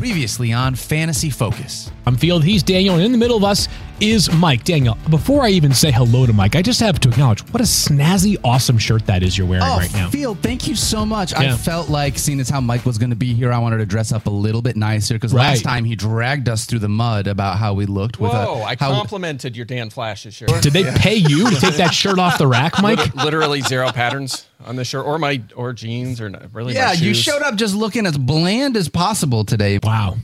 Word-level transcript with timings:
Previously 0.00 0.50
on 0.54 0.76
Fantasy 0.76 1.28
Focus. 1.28 1.90
I'm 2.06 2.16
Field, 2.16 2.42
he's 2.42 2.62
Daniel, 2.62 2.94
and 2.94 3.04
in 3.04 3.12
the 3.12 3.18
middle 3.18 3.36
of 3.36 3.44
us 3.44 3.68
is 4.00 4.32
Mike. 4.32 4.64
Daniel, 4.64 4.96
before 5.08 5.42
I 5.42 5.50
even 5.50 5.72
say 5.72 5.90
hello 5.90 6.26
to 6.26 6.32
Mike, 6.32 6.56
I 6.56 6.62
just 6.62 6.80
have 6.80 6.98
to 7.00 7.08
acknowledge 7.08 7.40
what 7.52 7.60
a 7.60 7.64
snazzy, 7.64 8.36
awesome 8.44 8.78
shirt 8.78 9.06
that 9.06 9.22
is 9.22 9.36
you're 9.36 9.46
wearing 9.46 9.64
Oh, 9.66 9.78
right 9.78 9.92
now. 9.92 10.08
Field, 10.10 10.38
thank 10.40 10.66
you 10.66 10.74
so 10.74 11.04
much. 11.06 11.34
I 11.34 11.56
felt 11.56 11.88
like, 11.88 12.18
seeing 12.18 12.40
as 12.40 12.48
how 12.48 12.60
Mike 12.60 12.84
was 12.86 12.98
going 12.98 13.10
to 13.10 13.16
be 13.16 13.34
here, 13.34 13.52
I 13.52 13.58
wanted 13.58 13.78
to 13.78 13.86
dress 13.86 14.12
up 14.12 14.26
a 14.26 14.30
little 14.30 14.62
bit 14.62 14.76
nicer 14.76 15.14
because 15.14 15.34
last 15.34 15.62
time 15.62 15.84
he 15.84 15.96
dragged 15.96 16.48
us 16.48 16.64
through 16.64 16.80
the 16.80 16.88
mud 16.88 17.26
about 17.26 17.58
how 17.58 17.74
we 17.74 17.86
looked. 17.86 18.20
With 18.20 18.32
Whoa, 18.32 18.60
a, 18.60 18.62
I 18.62 18.76
how, 18.78 18.90
complimented 18.92 19.56
your 19.56 19.66
Dan 19.66 19.90
Flashes 19.90 20.34
shirt. 20.34 20.62
Did 20.62 20.72
they 20.72 20.90
pay 20.96 21.16
you 21.16 21.50
to 21.50 21.56
take 21.56 21.74
that 21.76 21.94
shirt 21.94 22.18
off 22.18 22.38
the 22.38 22.46
rack, 22.46 22.80
Mike? 22.82 23.14
Literally 23.14 23.60
zero 23.60 23.90
patterns 23.92 24.46
on 24.64 24.76
the 24.76 24.84
shirt, 24.84 25.06
or 25.06 25.18
my 25.18 25.42
or 25.56 25.72
jeans, 25.72 26.20
or 26.20 26.28
not, 26.28 26.52
really. 26.54 26.74
my 26.74 26.80
Yeah, 26.80 26.92
you 26.92 27.14
showed 27.14 27.42
up 27.42 27.56
just 27.56 27.74
looking 27.74 28.06
as 28.06 28.16
bland 28.18 28.76
as 28.76 28.88
possible 28.88 29.44
today. 29.44 29.78
Wow. 29.82 30.16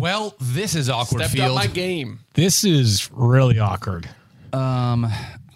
Well, 0.00 0.34
this 0.40 0.74
is 0.74 0.90
awkward, 0.90 1.20
Stepped 1.20 1.34
Field. 1.34 1.50
up 1.50 1.54
my 1.54 1.66
game. 1.68 2.20
This 2.34 2.64
is 2.64 3.08
really 3.12 3.58
awkward. 3.60 4.08
Um, 4.52 5.04
all 5.04 5.10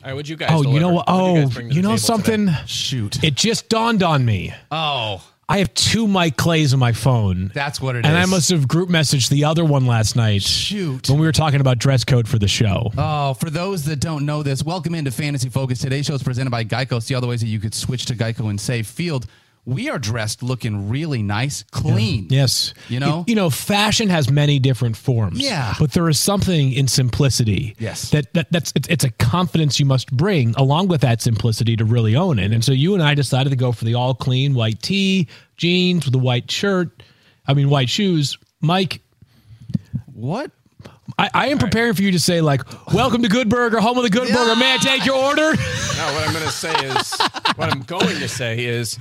right, 0.04 0.12
what'd 0.14 0.28
you 0.28 0.36
guys? 0.36 0.50
Oh, 0.52 0.58
you 0.58 0.62
deliver? 0.64 0.80
know 0.80 0.92
what? 0.92 1.08
What'd 1.08 1.20
Oh, 1.22 1.34
you, 1.34 1.42
guys 1.44 1.54
bring 1.54 1.68
to 1.70 1.74
you 1.74 1.82
know 1.82 1.88
table 1.90 1.98
something? 1.98 2.46
today? 2.46 2.58
Shoot. 2.66 3.24
It 3.24 3.34
just 3.34 3.68
dawned 3.68 4.02
on 4.02 4.24
me. 4.24 4.54
oh, 4.70 5.24
I 5.50 5.58
have 5.58 5.72
two 5.72 6.06
Mike 6.06 6.36
Clays 6.36 6.74
on 6.74 6.78
my 6.78 6.92
phone. 6.92 7.50
that's 7.54 7.80
what 7.80 7.96
it 7.96 8.04
is. 8.04 8.08
and 8.08 8.16
I 8.18 8.26
must 8.26 8.50
have 8.50 8.68
group 8.68 8.90
messaged 8.90 9.30
the 9.30 9.44
other 9.44 9.64
one 9.64 9.86
last 9.86 10.14
night 10.14 10.42
Shoot. 10.42 11.08
when 11.08 11.18
we 11.18 11.24
were 11.26 11.32
talking 11.32 11.60
about 11.62 11.78
dress 11.78 12.04
code 12.04 12.28
for 12.28 12.38
the 12.38 12.46
show. 12.46 12.92
Oh, 12.98 13.32
for 13.34 13.48
those 13.48 13.84
that 13.86 13.98
don't 13.98 14.26
know 14.26 14.42
this, 14.42 14.62
welcome 14.62 14.94
into 14.94 15.10
Fantasy 15.10 15.48
Focus. 15.48 15.78
Today's 15.78 16.04
show 16.06 16.14
is 16.14 16.22
presented 16.22 16.50
by 16.50 16.64
Geico. 16.64 17.02
See 17.02 17.14
all 17.14 17.22
the 17.22 17.26
ways 17.26 17.40
that 17.40 17.46
you 17.48 17.60
could 17.60 17.72
switch 17.74 18.04
to 18.06 18.14
Geico 18.14 18.50
and 18.50 18.60
save. 18.60 18.86
Field, 18.86 19.26
we 19.68 19.90
are 19.90 19.98
dressed 19.98 20.42
looking 20.42 20.88
really 20.88 21.22
nice, 21.22 21.62
clean. 21.72 22.28
Yes. 22.30 22.72
You 22.88 23.00
know? 23.00 23.24
you, 23.26 23.34
know, 23.34 23.50
fashion 23.50 24.08
has 24.08 24.30
many 24.30 24.58
different 24.58 24.96
forms. 24.96 25.38
Yeah. 25.38 25.74
But 25.78 25.92
there 25.92 26.08
is 26.08 26.18
something 26.18 26.72
in 26.72 26.88
simplicity. 26.88 27.76
Yes. 27.78 28.10
That, 28.12 28.32
that 28.32 28.50
that's 28.50 28.72
it's, 28.74 28.88
it's 28.88 29.04
a 29.04 29.10
confidence 29.10 29.78
you 29.78 29.84
must 29.84 30.10
bring 30.10 30.54
along 30.54 30.88
with 30.88 31.02
that 31.02 31.20
simplicity 31.20 31.76
to 31.76 31.84
really 31.84 32.16
own 32.16 32.38
it. 32.38 32.50
And 32.50 32.64
so 32.64 32.72
you 32.72 32.94
and 32.94 33.02
I 33.02 33.12
decided 33.12 33.50
to 33.50 33.56
go 33.56 33.70
for 33.72 33.84
the 33.84 33.92
all 33.92 34.14
clean 34.14 34.54
white 34.54 34.80
tee, 34.80 35.28
jeans 35.58 36.06
with 36.06 36.14
a 36.14 36.18
white 36.18 36.50
shirt. 36.50 37.02
I 37.46 37.52
mean 37.52 37.68
white 37.68 37.90
shoes. 37.90 38.38
Mike, 38.62 39.02
What? 40.14 40.50
I, 41.18 41.30
I 41.34 41.46
am 41.48 41.58
preparing 41.58 41.92
for 41.92 42.02
you 42.02 42.12
to 42.12 42.20
say 42.20 42.40
like, 42.40 42.62
"Welcome 42.92 43.22
to 43.22 43.28
Good 43.28 43.48
Burger, 43.48 43.80
home 43.80 43.96
of 43.96 44.02
the 44.04 44.10
Good 44.10 44.32
Burger." 44.32 44.56
May 44.56 44.74
I 44.74 44.76
take 44.76 45.04
your 45.04 45.16
order? 45.16 45.54
No, 45.98 46.04
what 46.14 46.28
I'm 46.28 46.32
going 46.32 46.44
to 46.44 46.52
say 46.52 46.72
is, 46.86 47.20
what 47.56 47.72
I'm 47.72 47.82
going 47.82 48.20
to 48.20 48.28
say 48.28 48.64
is, 48.64 49.00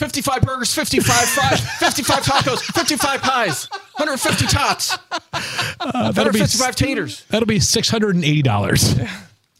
55 0.00 0.40
burgers, 0.42 0.74
55 0.74 1.14
fries, 1.28 1.60
55 1.78 2.22
tacos, 2.24 2.60
55 2.74 3.20
pies, 3.20 3.68
150 3.98 4.46
tots, 4.46 4.96
Uh, 5.12 6.10
that'll 6.12 6.32
be 6.32 6.40
155 6.40 6.74
taters. 6.74 7.24
that'll 7.28 7.46
be 7.46 7.60
six 7.60 7.88
hundred 7.90 8.14
and 8.14 8.24
eighty 8.24 8.40
dollars. 8.42 8.98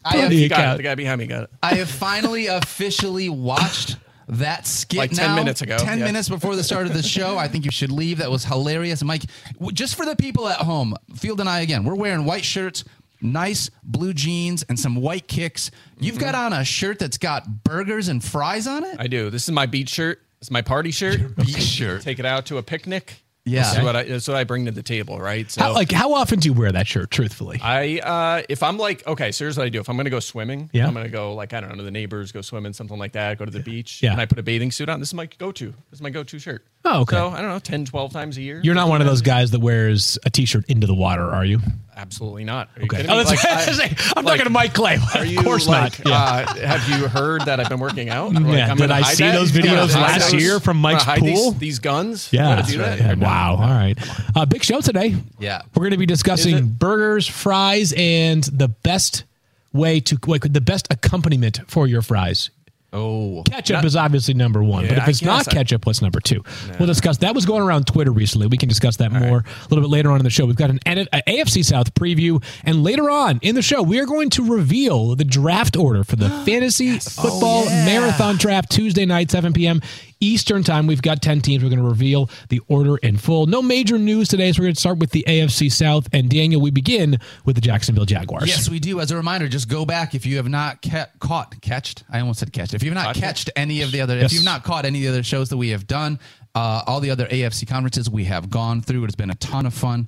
I 0.03 0.17
have, 0.17 0.33
You 0.33 0.49
Got 0.49 0.57
got 0.57 0.67
it. 0.69 0.73
it. 0.73 0.77
The 0.77 0.83
guy 0.83 0.95
behind 0.95 1.19
me 1.19 1.27
got 1.27 1.43
it. 1.43 1.49
I 1.61 1.75
have 1.75 1.89
finally 1.89 2.47
officially 2.47 3.29
watched 3.29 3.97
that 4.29 4.65
skit 4.65 4.97
Like 4.97 5.11
10 5.11 5.17
now. 5.27 5.35
minutes 5.35 5.61
ago, 5.61 5.77
10 5.77 5.99
yes. 5.99 6.07
minutes 6.07 6.29
before 6.29 6.55
the 6.55 6.63
start 6.63 6.87
of 6.87 6.93
the 6.93 7.03
show. 7.03 7.37
I 7.37 7.47
think 7.47 7.65
you 7.65 7.71
should 7.71 7.91
leave. 7.91 8.17
That 8.17 8.31
was 8.31 8.43
hilarious. 8.45 9.03
Mike, 9.03 9.23
w- 9.55 9.71
just 9.71 9.93
for 9.95 10.05
the 10.07 10.15
people 10.15 10.47
at 10.47 10.57
home, 10.57 10.95
Field 11.15 11.39
and 11.39 11.47
I, 11.49 11.59
again, 11.59 11.83
we're 11.83 11.93
wearing 11.95 12.25
white 12.25 12.45
shirts, 12.45 12.83
nice 13.21 13.69
blue 13.83 14.13
jeans, 14.13 14.63
and 14.63 14.79
some 14.79 14.95
white 14.95 15.27
kicks. 15.27 15.69
You've 15.99 16.17
got 16.17 16.33
on 16.33 16.51
a 16.53 16.63
shirt 16.65 16.97
that's 16.97 17.17
got 17.19 17.63
burgers 17.63 18.07
and 18.07 18.23
fries 18.23 18.65
on 18.65 18.83
it? 18.83 18.95
I 18.97 19.05
do. 19.07 19.29
This 19.29 19.43
is 19.43 19.51
my 19.51 19.67
beach 19.67 19.89
shirt. 19.89 20.19
It's 20.41 20.51
my 20.51 20.61
party 20.61 20.91
shirt. 20.91 21.35
Beach 21.37 21.61
shirt. 21.61 22.01
Take 22.01 22.19
it 22.19 22.25
out 22.25 22.47
to 22.47 22.57
a 22.57 22.63
picnic. 22.63 23.21
Yeah. 23.45 23.61
This 23.63 23.77
is 23.79 23.83
what 23.83 23.95
I, 23.95 24.03
this 24.03 24.23
is 24.23 24.27
what 24.27 24.37
I 24.37 24.43
bring 24.43 24.65
to 24.65 24.71
the 24.71 24.83
table, 24.83 25.19
right? 25.19 25.49
So 25.49 25.61
How, 25.61 25.73
like, 25.73 25.91
how 25.91 26.13
often 26.13 26.39
do 26.39 26.47
you 26.49 26.53
wear 26.53 26.71
that 26.71 26.85
shirt? 26.87 27.09
Truthfully, 27.09 27.59
I 27.61 27.99
uh 27.99 28.43
if 28.49 28.61
I'm 28.61 28.77
like 28.77 29.05
okay, 29.07 29.31
so 29.31 29.45
here's 29.45 29.57
what 29.57 29.65
I 29.65 29.69
do. 29.69 29.79
If 29.79 29.89
I'm 29.89 29.97
gonna 29.97 30.11
go 30.11 30.19
swimming, 30.19 30.69
Yeah. 30.73 30.87
I'm 30.87 30.93
gonna 30.93 31.09
go 31.09 31.33
like 31.33 31.53
I 31.53 31.59
don't 31.59 31.71
know 31.71 31.77
to 31.77 31.83
the 31.83 31.89
neighbors, 31.91 32.31
go 32.31 32.41
swimming, 32.41 32.73
something 32.73 32.99
like 32.99 33.13
that. 33.13 33.39
Go 33.39 33.45
to 33.45 33.51
the 33.51 33.59
beach, 33.61 34.03
Yeah. 34.03 34.11
and 34.11 34.21
I 34.21 34.25
put 34.27 34.37
a 34.37 34.43
bathing 34.43 34.69
suit 34.71 34.89
on. 34.89 34.99
This 34.99 35.09
is 35.09 35.13
my 35.15 35.25
go-to. 35.25 35.67
This 35.89 35.97
is 35.97 36.01
my 36.01 36.11
go-to 36.11 36.37
shirt. 36.37 36.65
Oh, 36.83 37.01
okay. 37.01 37.15
So 37.15 37.29
I 37.29 37.41
don't 37.41 37.49
know, 37.51 37.59
10, 37.59 37.85
12 37.85 38.11
times 38.13 38.37
a 38.37 38.41
year. 38.41 38.59
you're 38.63 38.73
not 38.75 38.89
one 38.89 39.01
of 39.01 39.07
those 39.07 39.21
guys 39.21 39.51
that 39.51 39.59
wears 39.59 40.17
a 40.25 40.29
t-shirt 40.31 40.65
into 40.67 40.87
the 40.87 40.95
water, 40.95 41.21
are 41.29 41.45
you? 41.45 41.59
Absolutely 41.95 42.43
not. 42.43 42.69
Are 42.77 42.83
Okay. 42.83 43.05
Oh, 43.07 43.17
that's 43.17 43.29
Like, 43.29 43.43
right. 43.43 43.67
I, 43.69 44.13
I'm 44.17 44.25
like, 44.25 44.33
talking 44.33 44.45
to 44.45 44.49
Mike 44.49 44.73
Clay. 44.73 44.97
Are 45.13 45.23
you 45.23 45.37
of 45.37 45.45
course 45.45 45.67
like, 45.67 46.03
not. 46.03 46.09
Yeah. 46.09 46.65
uh, 46.65 46.67
have 46.67 46.89
you 46.89 47.07
heard 47.07 47.41
that 47.41 47.59
I've 47.59 47.69
been 47.69 47.79
working 47.79 48.09
out? 48.09 48.33
Like, 48.33 48.45
Yeah, 48.55 48.71
I'm 48.71 48.77
did 48.77 48.89
I 48.89 49.03
see 49.03 49.23
that? 49.25 49.33
those 49.33 49.51
videos 49.51 49.93
last 49.93 50.31
those- 50.31 50.41
year 50.41 50.59
from 50.59 50.77
Mike's 50.77 51.03
pool? 51.05 51.19
These, 51.51 51.57
these 51.59 51.79
guns. 51.79 52.29
yeah. 52.33 52.61
That? 52.63 52.99
Yeah, 52.99 53.13
Wow. 53.13 53.51
All 53.61 53.69
right. 53.69 53.95
Uh, 54.35 54.45
big 54.47 54.63
show 54.63 54.81
today. 54.81 55.15
Yeah. 55.37 55.61
We're 55.75 55.81
going 55.81 55.91
to 55.91 55.97
be 55.97 56.07
discussing 56.07 56.65
burgers, 56.69 57.27
fries, 57.27 57.93
and 57.95 58.43
the 58.45 58.69
best 58.69 59.25
way 59.73 59.99
to 59.99 60.17
like 60.25 60.51
the 60.51 60.61
best 60.61 60.87
accompaniment 60.91 61.59
for 61.67 61.85
your 61.85 62.01
fries. 62.01 62.49
Oh. 62.93 63.43
Ketchup 63.45 63.85
is 63.85 63.95
obviously 63.95 64.33
number 64.33 64.61
one, 64.61 64.85
but 64.87 64.97
if 64.97 65.07
it's 65.07 65.21
not 65.21 65.47
I- 65.47 65.51
ketchup, 65.51 65.85
what's 65.85 66.01
number 66.01 66.19
two? 66.19 66.43
We'll 66.77 66.87
discuss 66.87 67.17
that. 67.19 67.33
Was 67.33 67.45
going 67.45 67.61
around 67.63 67.87
Twitter 67.87 68.11
recently. 68.11 68.47
We 68.47 68.57
can 68.57 68.67
discuss 68.67 68.97
that 68.97 69.11
more 69.13 69.39
a 69.39 69.67
little 69.69 69.81
bit 69.83 69.89
later 69.89 70.11
on 70.11 70.17
in 70.19 70.23
the 70.25 70.29
show. 70.29 70.45
We've 70.45 70.57
got 70.57 70.69
an 70.71 70.79
N- 70.85 71.07
a 71.13 71.21
AFC 71.25 71.63
South 71.63 71.93
preview, 71.93 72.43
and 72.65 72.83
later 72.83 73.09
on 73.09 73.39
in 73.41 73.55
the 73.55 73.61
show, 73.61 73.81
we 73.81 73.97
are 73.99 74.05
going 74.05 74.29
to 74.31 74.43
reveal 74.53 75.15
the 75.15 75.23
draft 75.23 75.77
order 75.77 76.03
for 76.03 76.17
the 76.17 76.29
fantasy 76.45 76.99
football 76.99 77.63
Oh, 77.63 77.69
yeah. 77.69 77.85
marathon 77.85 78.35
draft 78.37 78.69
Tuesday 78.71 79.05
night, 79.05 79.31
7 79.31 79.53
p.m. 79.53 79.81
Eastern 80.21 80.63
time. 80.63 80.87
We've 80.87 81.01
got 81.01 81.21
10 81.21 81.41
teams. 81.41 81.63
We're 81.63 81.69
going 81.69 81.81
to 81.81 81.87
reveal 81.87 82.29
the 82.49 82.61
order 82.67 82.97
in 82.97 83.17
full. 83.17 83.47
No 83.47 83.61
major 83.61 83.97
news 83.97 84.27
today, 84.29 84.51
so 84.51 84.61
we're 84.61 84.65
going 84.67 84.75
to 84.75 84.79
start 84.79 84.99
with 84.99 85.09
the 85.11 85.25
AFC 85.27 85.71
South. 85.71 86.07
And 86.13 86.29
Daniel, 86.29 86.61
we 86.61 86.71
begin 86.71 87.17
with 87.43 87.55
the 87.55 87.61
Jacksonville 87.61 88.05
Jaguars. 88.05 88.47
Yes, 88.47 88.69
we 88.69 88.79
do. 88.79 88.99
As 88.99 89.11
a 89.11 89.15
reminder, 89.17 89.47
just 89.47 89.67
go 89.67 89.85
back 89.85 90.15
if 90.15 90.25
you 90.25 90.37
have 90.37 90.47
not 90.47 90.81
ca- 90.81 91.07
caught, 91.19 91.59
catched. 91.61 92.03
I 92.09 92.19
almost 92.21 92.39
said 92.39 92.53
catched. 92.53 92.73
If 92.73 92.83
you've 92.83 92.93
not 92.93 93.07
Caught, 93.07 93.15
catched 93.15 93.49
any 93.55 93.81
of 93.81 93.91
the 93.91 94.01
other, 94.01 94.15
Yes. 94.15 94.31
if 94.31 94.33
you've 94.33 94.45
not 94.45 94.63
caught 94.63 94.85
any 94.85 94.99
of 94.99 95.03
the 95.13 95.19
other 95.19 95.23
shows 95.23 95.49
that 95.49 95.57
we 95.57 95.69
have 95.69 95.87
done, 95.87 96.19
uh, 96.53 96.83
all 96.85 96.99
the 96.99 97.09
other 97.09 97.25
AFC 97.27 97.65
conferences 97.67 98.09
we 98.09 98.25
have 98.25 98.49
gone 98.49 98.81
through. 98.81 99.03
It's 99.05 99.15
been 99.15 99.31
a 99.31 99.35
ton 99.35 99.65
of 99.65 99.73
fun. 99.73 100.07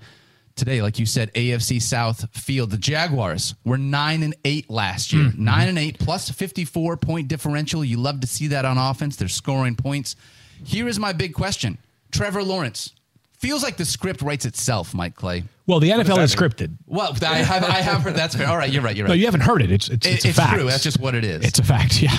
Today, 0.55 0.81
like 0.83 0.99
you 0.99 1.05
said, 1.07 1.33
AFC 1.33 1.81
South 1.81 2.27
field. 2.37 2.69
The 2.69 2.77
Jaguars 2.77 3.55
were 3.65 3.77
nine 3.77 4.21
and 4.21 4.35
eight 4.45 4.69
last 4.69 5.11
year. 5.11 5.25
Mm-hmm. 5.25 5.43
Nine 5.43 5.67
and 5.69 5.79
eight 5.79 5.97
plus 5.97 6.29
fifty 6.29 6.63
four 6.63 6.95
point 6.95 7.27
differential. 7.27 7.83
You 7.83 7.97
love 7.97 8.19
to 8.21 8.27
see 8.27 8.47
that 8.47 8.63
on 8.63 8.77
offense. 8.77 9.15
They're 9.15 9.27
scoring 9.27 9.75
points. 9.75 10.15
Here 10.63 10.87
is 10.87 10.99
my 10.99 11.11
big 11.11 11.33
question: 11.33 11.79
Trevor 12.11 12.43
Lawrence 12.43 12.91
feels 13.39 13.63
like 13.63 13.77
the 13.77 13.85
script 13.85 14.21
writes 14.21 14.45
itself. 14.45 14.93
Mike 14.93 15.15
Clay. 15.15 15.43
Well, 15.65 15.79
the 15.79 15.89
NFL 15.89 16.19
is 16.23 16.39
mean? 16.39 16.49
scripted. 16.49 16.77
Well, 16.87 17.17
I 17.25 17.37
have, 17.37 17.63
I 17.63 17.81
have 17.81 18.01
heard 18.01 18.15
that's 18.15 18.35
fair. 18.35 18.47
All 18.47 18.57
right, 18.57 18.69
you're 18.71 18.83
right. 18.83 18.95
You're 18.95 19.05
right. 19.05 19.09
No, 19.11 19.15
you 19.15 19.25
haven't 19.25 19.41
heard 19.41 19.61
it. 19.61 19.71
It's 19.71 19.89
it's, 19.89 20.05
It- 20.05 20.13
it's, 20.15 20.25
a 20.25 20.27
it's 20.29 20.37
fact. 20.37 20.53
true. 20.53 20.65
That's 20.65 20.83
just 20.83 20.99
what 20.99 21.15
it 21.15 21.23
is. 21.23 21.43
It's 21.45 21.57
a 21.59 21.63
fact. 21.63 22.01
Yeah. 22.01 22.11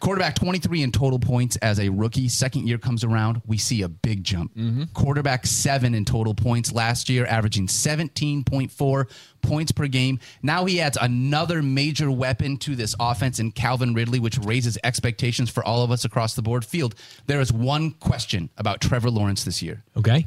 Quarterback 0.00 0.34
23 0.34 0.82
in 0.82 0.92
total 0.92 1.18
points 1.18 1.56
as 1.56 1.80
a 1.80 1.88
rookie. 1.88 2.28
Second 2.28 2.68
year 2.68 2.78
comes 2.78 3.02
around, 3.02 3.40
we 3.46 3.58
see 3.58 3.82
a 3.82 3.88
big 3.88 4.24
jump. 4.24 4.54
Mm-hmm. 4.54 4.84
Quarterback 4.94 5.46
seven 5.46 5.94
in 5.94 6.04
total 6.04 6.34
points 6.34 6.72
last 6.72 7.08
year, 7.08 7.26
averaging 7.26 7.66
17.4 7.66 9.10
points 9.42 9.72
per 9.72 9.86
game. 9.86 10.20
Now 10.42 10.64
he 10.64 10.80
adds 10.80 10.98
another 11.00 11.62
major 11.62 12.10
weapon 12.10 12.58
to 12.58 12.76
this 12.76 12.94
offense 13.00 13.38
in 13.38 13.52
Calvin 13.52 13.94
Ridley, 13.94 14.18
which 14.18 14.38
raises 14.38 14.78
expectations 14.84 15.50
for 15.50 15.64
all 15.64 15.82
of 15.82 15.90
us 15.90 16.04
across 16.04 16.34
the 16.34 16.42
board. 16.42 16.64
Field, 16.64 16.94
there 17.26 17.40
is 17.40 17.52
one 17.52 17.92
question 17.92 18.50
about 18.56 18.80
Trevor 18.80 19.10
Lawrence 19.10 19.44
this 19.44 19.62
year. 19.62 19.84
Okay. 19.96 20.26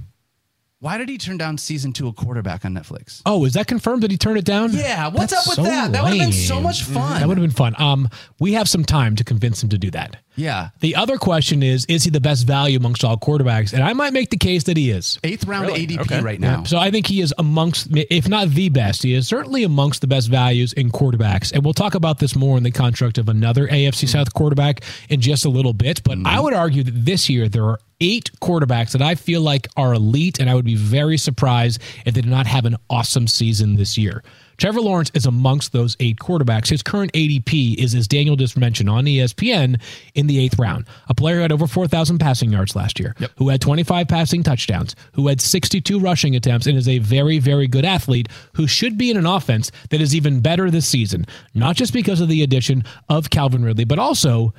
Why 0.82 0.98
did 0.98 1.10
he 1.10 1.18
turn 1.18 1.36
down 1.36 1.58
season 1.58 1.92
two 1.92 2.08
of 2.08 2.16
quarterback 2.16 2.64
on 2.64 2.74
Netflix? 2.74 3.22
Oh, 3.26 3.44
is 3.44 3.52
that 3.54 3.68
confirmed? 3.68 4.00
Did 4.02 4.12
he 4.12 4.18
turn 4.18 4.38
it 4.38 4.46
down? 4.46 4.72
Yeah, 4.72 5.08
what's 5.10 5.34
That's 5.34 5.46
up 5.46 5.52
with 5.52 5.56
so 5.58 5.64
that? 5.64 5.92
That 5.92 6.04
would 6.04 6.14
have 6.14 6.20
been 6.20 6.32
so 6.32 6.62
much 6.62 6.84
fun. 6.84 7.20
That 7.20 7.28
would 7.28 7.38
have 7.38 7.44
been 7.44 7.52
fun. 7.52 7.76
Um, 7.78 8.08
we 8.40 8.54
have 8.54 8.70
some 8.70 8.86
time 8.86 9.18
to 9.18 9.26
convince 9.26 9.62
him 9.62 9.68
to 9.70 9.78
do 9.78 9.92
that. 9.92 10.24
Yeah. 10.40 10.70
The 10.80 10.96
other 10.96 11.18
question 11.18 11.62
is, 11.62 11.86
is 11.86 12.04
he 12.04 12.10
the 12.10 12.22
best 12.22 12.48
value 12.48 12.78
amongst 12.78 13.04
all 13.04 13.18
quarterbacks? 13.18 13.74
And 13.74 13.84
I 13.84 13.94
might 13.94 14.14
make 14.14 14.30
the 14.30 14.38
case 14.38 14.64
that 14.64 14.78
he 14.78 14.90
is. 14.90 15.20
Eighth 15.24 15.46
round 15.46 15.68
Really? 15.68 15.88
ADP 15.88 16.02
Okay. 16.02 16.22
right 16.22 16.40
now. 16.40 16.64
So 16.64 16.78
I 16.78 16.92
think 16.92 17.08
he 17.08 17.22
is 17.22 17.34
amongst, 17.38 17.90
if 17.92 18.28
not 18.28 18.50
the 18.50 18.70
best, 18.70 19.04
he 19.04 19.14
is 19.14 19.28
certainly 19.28 19.64
amongst 19.64 20.02
the 20.02 20.08
best 20.08 20.30
values 20.30 20.74
in 20.74 20.92
quarterbacks. 20.92 21.52
And 21.52 21.64
we'll 21.64 21.74
talk 21.74 21.96
about 21.96 22.20
this 22.20 22.36
more 22.36 22.58
in 22.58 22.64
the 22.64 22.72
construct 22.72 23.18
of 23.18 23.30
another 23.30 23.68
AFC 23.68 24.06
mm-hmm. 24.06 24.08
South 24.08 24.34
quarterback 24.34 24.84
in 25.10 25.22
just 25.22 25.46
a 25.46 25.50
little 25.50 25.74
bit. 25.74 26.04
But 26.04 26.14
I 26.14 26.16
mm-hmm. 26.16 26.44
would 26.44 26.54
argue 26.54 26.84
that 26.84 27.06
this 27.06 27.30
year 27.30 27.50
there 27.50 27.66
are 27.66 27.80
eight 28.02 28.32
quarterbacks 28.42 28.92
that 28.94 29.02
I 29.02 29.16
feel 29.16 29.42
like 29.42 29.68
are 29.76 29.94
elite, 29.94 30.40
and 30.40 30.50
I 30.50 30.56
would 30.56 30.66
be 30.66 30.76
very 30.76 31.18
surprised 31.18 31.82
if 32.06 32.14
they 32.14 32.22
did 32.22 32.30
not 32.30 32.48
have 32.48 32.66
an 32.66 32.78
awesome 32.90 33.28
season 33.28 33.76
this 33.76 33.98
year. 33.98 34.24
Trevor 34.60 34.82
Lawrence 34.82 35.10
is 35.14 35.26
amongst 35.26 35.72
those 35.72 35.96
eight 36.02 36.20
quarterbacks. 36.20 36.68
His 36.68 36.84
current 36.84 37.14
ADP 37.14 37.76
is, 37.76 37.96
as 37.96 38.08
Daniel 38.08 38.36
just 38.36 38.58
mentioned 38.58 38.90
on 38.90 39.06
ESPN, 39.06 39.82
in 40.16 40.28
the 40.28 40.38
eighth 40.38 40.60
round. 40.60 40.86
A 41.08 41.16
player 41.16 41.38
who 41.38 41.42
had 41.44 41.52
over 41.54 41.66
4,000 41.66 42.20
passing 42.20 42.52
yards 42.52 42.76
last 42.76 43.00
year, 43.00 43.16
who 43.38 43.50
had 43.50 43.62
25 43.62 44.08
passing 44.08 44.44
touchdowns, 44.44 44.98
who 45.14 45.28
had 45.30 45.40
62 45.40 46.00
rushing 46.00 46.36
attempts, 46.36 46.68
and 46.68 46.78
is 46.78 46.90
a 46.90 47.00
very, 47.00 47.40
very 47.40 47.68
good 47.68 47.86
athlete 47.86 48.28
who 48.54 48.68
should 48.68 48.98
be 48.98 49.10
in 49.10 49.16
an 49.16 49.26
offense 49.26 49.72
that 49.92 50.02
is 50.02 50.14
even 50.14 50.42
better 50.42 50.70
this 50.70 50.88
season. 50.88 51.26
Not 51.54 51.78
just 51.78 51.94
because 51.94 52.20
of 52.20 52.28
the 52.28 52.44
addition 52.44 52.84
of 53.08 53.30
Calvin 53.30 53.64
Ridley, 53.64 53.86
but 53.86 53.98
also 53.98 54.54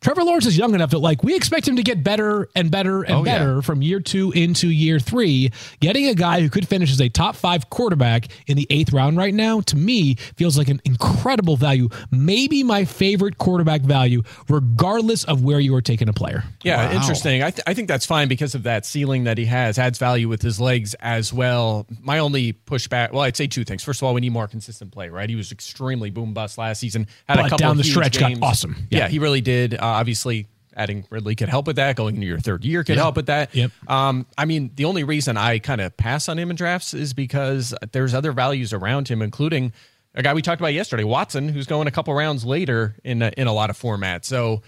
Trevor 0.00 0.22
Lawrence 0.22 0.46
is 0.46 0.56
young 0.56 0.74
enough 0.74 0.90
that 0.90 0.98
like 0.98 1.22
we 1.24 1.34
expect 1.34 1.66
him 1.66 1.76
to 1.76 1.82
get 1.82 2.04
better 2.04 2.48
and 2.54 2.70
better 2.70 3.02
and 3.02 3.14
Oh, 3.16 3.24
yeah. 3.24 3.38
better 3.38 3.62
from 3.62 3.82
year 3.82 3.98
two 4.00 4.30
into 4.32 4.68
year 4.68 5.00
three. 5.00 5.50
Getting 5.80 6.06
a 6.06 6.14
guy 6.14 6.40
who 6.40 6.48
could 6.48 6.68
finish 6.68 6.90
as 6.92 7.00
a 7.00 7.08
top 7.08 7.34
five 7.36 7.68
quarterback 7.70 8.28
in 8.46 8.56
the 8.56 8.66
eighth 8.70 8.92
round 8.92 9.16
right 9.16 9.34
now, 9.34 9.60
to 9.62 9.76
me, 9.76 10.14
feels 10.36 10.56
like 10.56 10.68
an 10.68 10.80
incredible 10.84 11.56
value. 11.56 11.88
Maybe 12.12 12.62
my 12.62 12.84
favorite 12.84 13.38
quarterback 13.38 13.80
value, 13.82 14.22
regardless 14.48 15.24
of 15.24 15.42
where 15.42 15.60
you 15.60 15.74
are 15.74 15.82
taking 15.82 16.08
a 16.08 16.12
player. 16.12 16.44
Yeah, 16.62 16.86
Wow. 16.90 16.92
interesting. 17.00 17.42
I, 17.42 17.50
th- 17.50 17.62
I 17.66 17.74
think 17.74 17.88
that's 17.88 18.06
fine 18.06 18.28
because 18.28 18.54
of 18.54 18.62
that 18.64 18.86
ceiling 18.86 19.24
that 19.24 19.38
he 19.38 19.44
has, 19.46 19.78
adds 19.78 19.98
value 19.98 20.28
with 20.28 20.42
his 20.42 20.60
legs 20.60 20.94
as 21.00 21.32
well. 21.32 21.86
My 22.00 22.18
only 22.18 22.52
pushback, 22.52 23.12
well, 23.12 23.22
I'd 23.22 23.36
say 23.36 23.46
two 23.46 23.64
things. 23.64 23.82
First 23.82 24.00
of 24.00 24.06
all, 24.06 24.14
we 24.14 24.20
need 24.20 24.32
more 24.32 24.48
consistent 24.48 24.92
play, 24.92 25.08
right? 25.08 25.28
He 25.28 25.36
was 25.36 25.52
extremely 25.52 26.10
boom 26.10 26.34
bust 26.34 26.56
last 26.58 26.78
season. 26.80 27.06
Had 27.28 27.36
But 27.36 27.46
a 27.46 27.48
couple 27.50 27.58
down 27.58 27.70
of 27.72 27.76
the 27.78 27.82
huge 27.82 27.92
stretch 27.94 28.18
got 28.18 28.32
awesome. 28.42 28.76
Yeah. 28.90 28.98
Yeah. 29.00 29.08
he 29.08 29.18
really 29.18 29.40
did. 29.40 29.76
Obviously, 29.88 30.46
adding 30.76 31.04
Ridley 31.10 31.34
could 31.34 31.48
help 31.48 31.66
with 31.66 31.76
that. 31.76 31.96
Going 31.96 32.14
into 32.14 32.26
your 32.26 32.38
third 32.38 32.64
year 32.64 32.84
could 32.84 32.96
help 32.96 33.16
with 33.16 33.26
that. 33.26 33.54
Yep. 33.54 33.72
Um, 33.88 34.26
I 34.38 34.44
mean, 34.44 34.70
the 34.76 34.84
only 34.84 35.04
reason 35.04 35.36
I 35.36 35.58
kind 35.58 35.80
of 35.80 35.96
pass 35.96 36.28
on 36.28 36.38
him 36.38 36.50
in 36.50 36.56
drafts 36.56 36.94
is 36.94 37.12
because 37.12 37.74
there's 37.92 38.14
other 38.14 38.32
values 38.32 38.72
around 38.72 39.08
him, 39.08 39.20
including 39.20 39.72
a 40.14 40.22
guy 40.22 40.34
we 40.34 40.42
talked 40.42 40.60
about 40.60 40.72
yesterday, 40.74 41.04
Watson, 41.04 41.48
who's 41.48 41.66
going 41.66 41.86
a 41.88 41.90
couple 41.90 42.14
rounds 42.14 42.44
later 42.44 42.96
in 43.04 43.22
a, 43.22 43.32
in 43.36 43.46
a 43.46 43.52
lot 43.52 43.70
of 43.70 43.78
formats. 43.78 44.24
So 44.24 44.62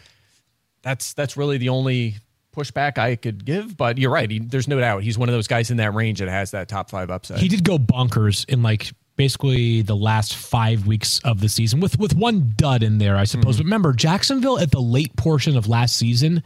that's 0.82 1.14
that's 1.14 1.36
really 1.36 1.58
the 1.58 1.68
only 1.68 2.16
pushback 2.56 2.98
I 2.98 3.16
could 3.16 3.44
give. 3.44 3.76
But 3.76 3.98
you're 3.98 4.10
right. 4.10 4.30
He, 4.30 4.40
there's 4.40 4.68
no 4.68 4.80
doubt 4.80 5.02
he's 5.02 5.18
one 5.18 5.28
of 5.28 5.32
those 5.32 5.46
guys 5.46 5.70
in 5.70 5.76
that 5.78 5.94
range 5.94 6.18
that 6.18 6.28
has 6.28 6.50
that 6.50 6.68
top 6.68 6.90
five 6.90 7.10
upside. 7.10 7.38
He 7.38 7.48
did 7.48 7.64
go 7.64 7.78
bonkers 7.78 8.48
in 8.48 8.62
like 8.62 8.92
basically 9.16 9.82
the 9.82 9.96
last 9.96 10.34
five 10.34 10.86
weeks 10.86 11.20
of 11.24 11.40
the 11.40 11.48
season 11.48 11.80
with 11.80 11.98
with 11.98 12.14
one 12.14 12.52
dud 12.56 12.82
in 12.82 12.98
there, 12.98 13.16
I 13.16 13.24
suppose. 13.24 13.56
Mm-hmm. 13.56 13.62
But 13.62 13.64
remember, 13.64 13.92
Jacksonville 13.92 14.58
at 14.58 14.70
the 14.70 14.80
late 14.80 15.14
portion 15.16 15.56
of 15.56 15.68
last 15.68 15.96
season 15.96 16.42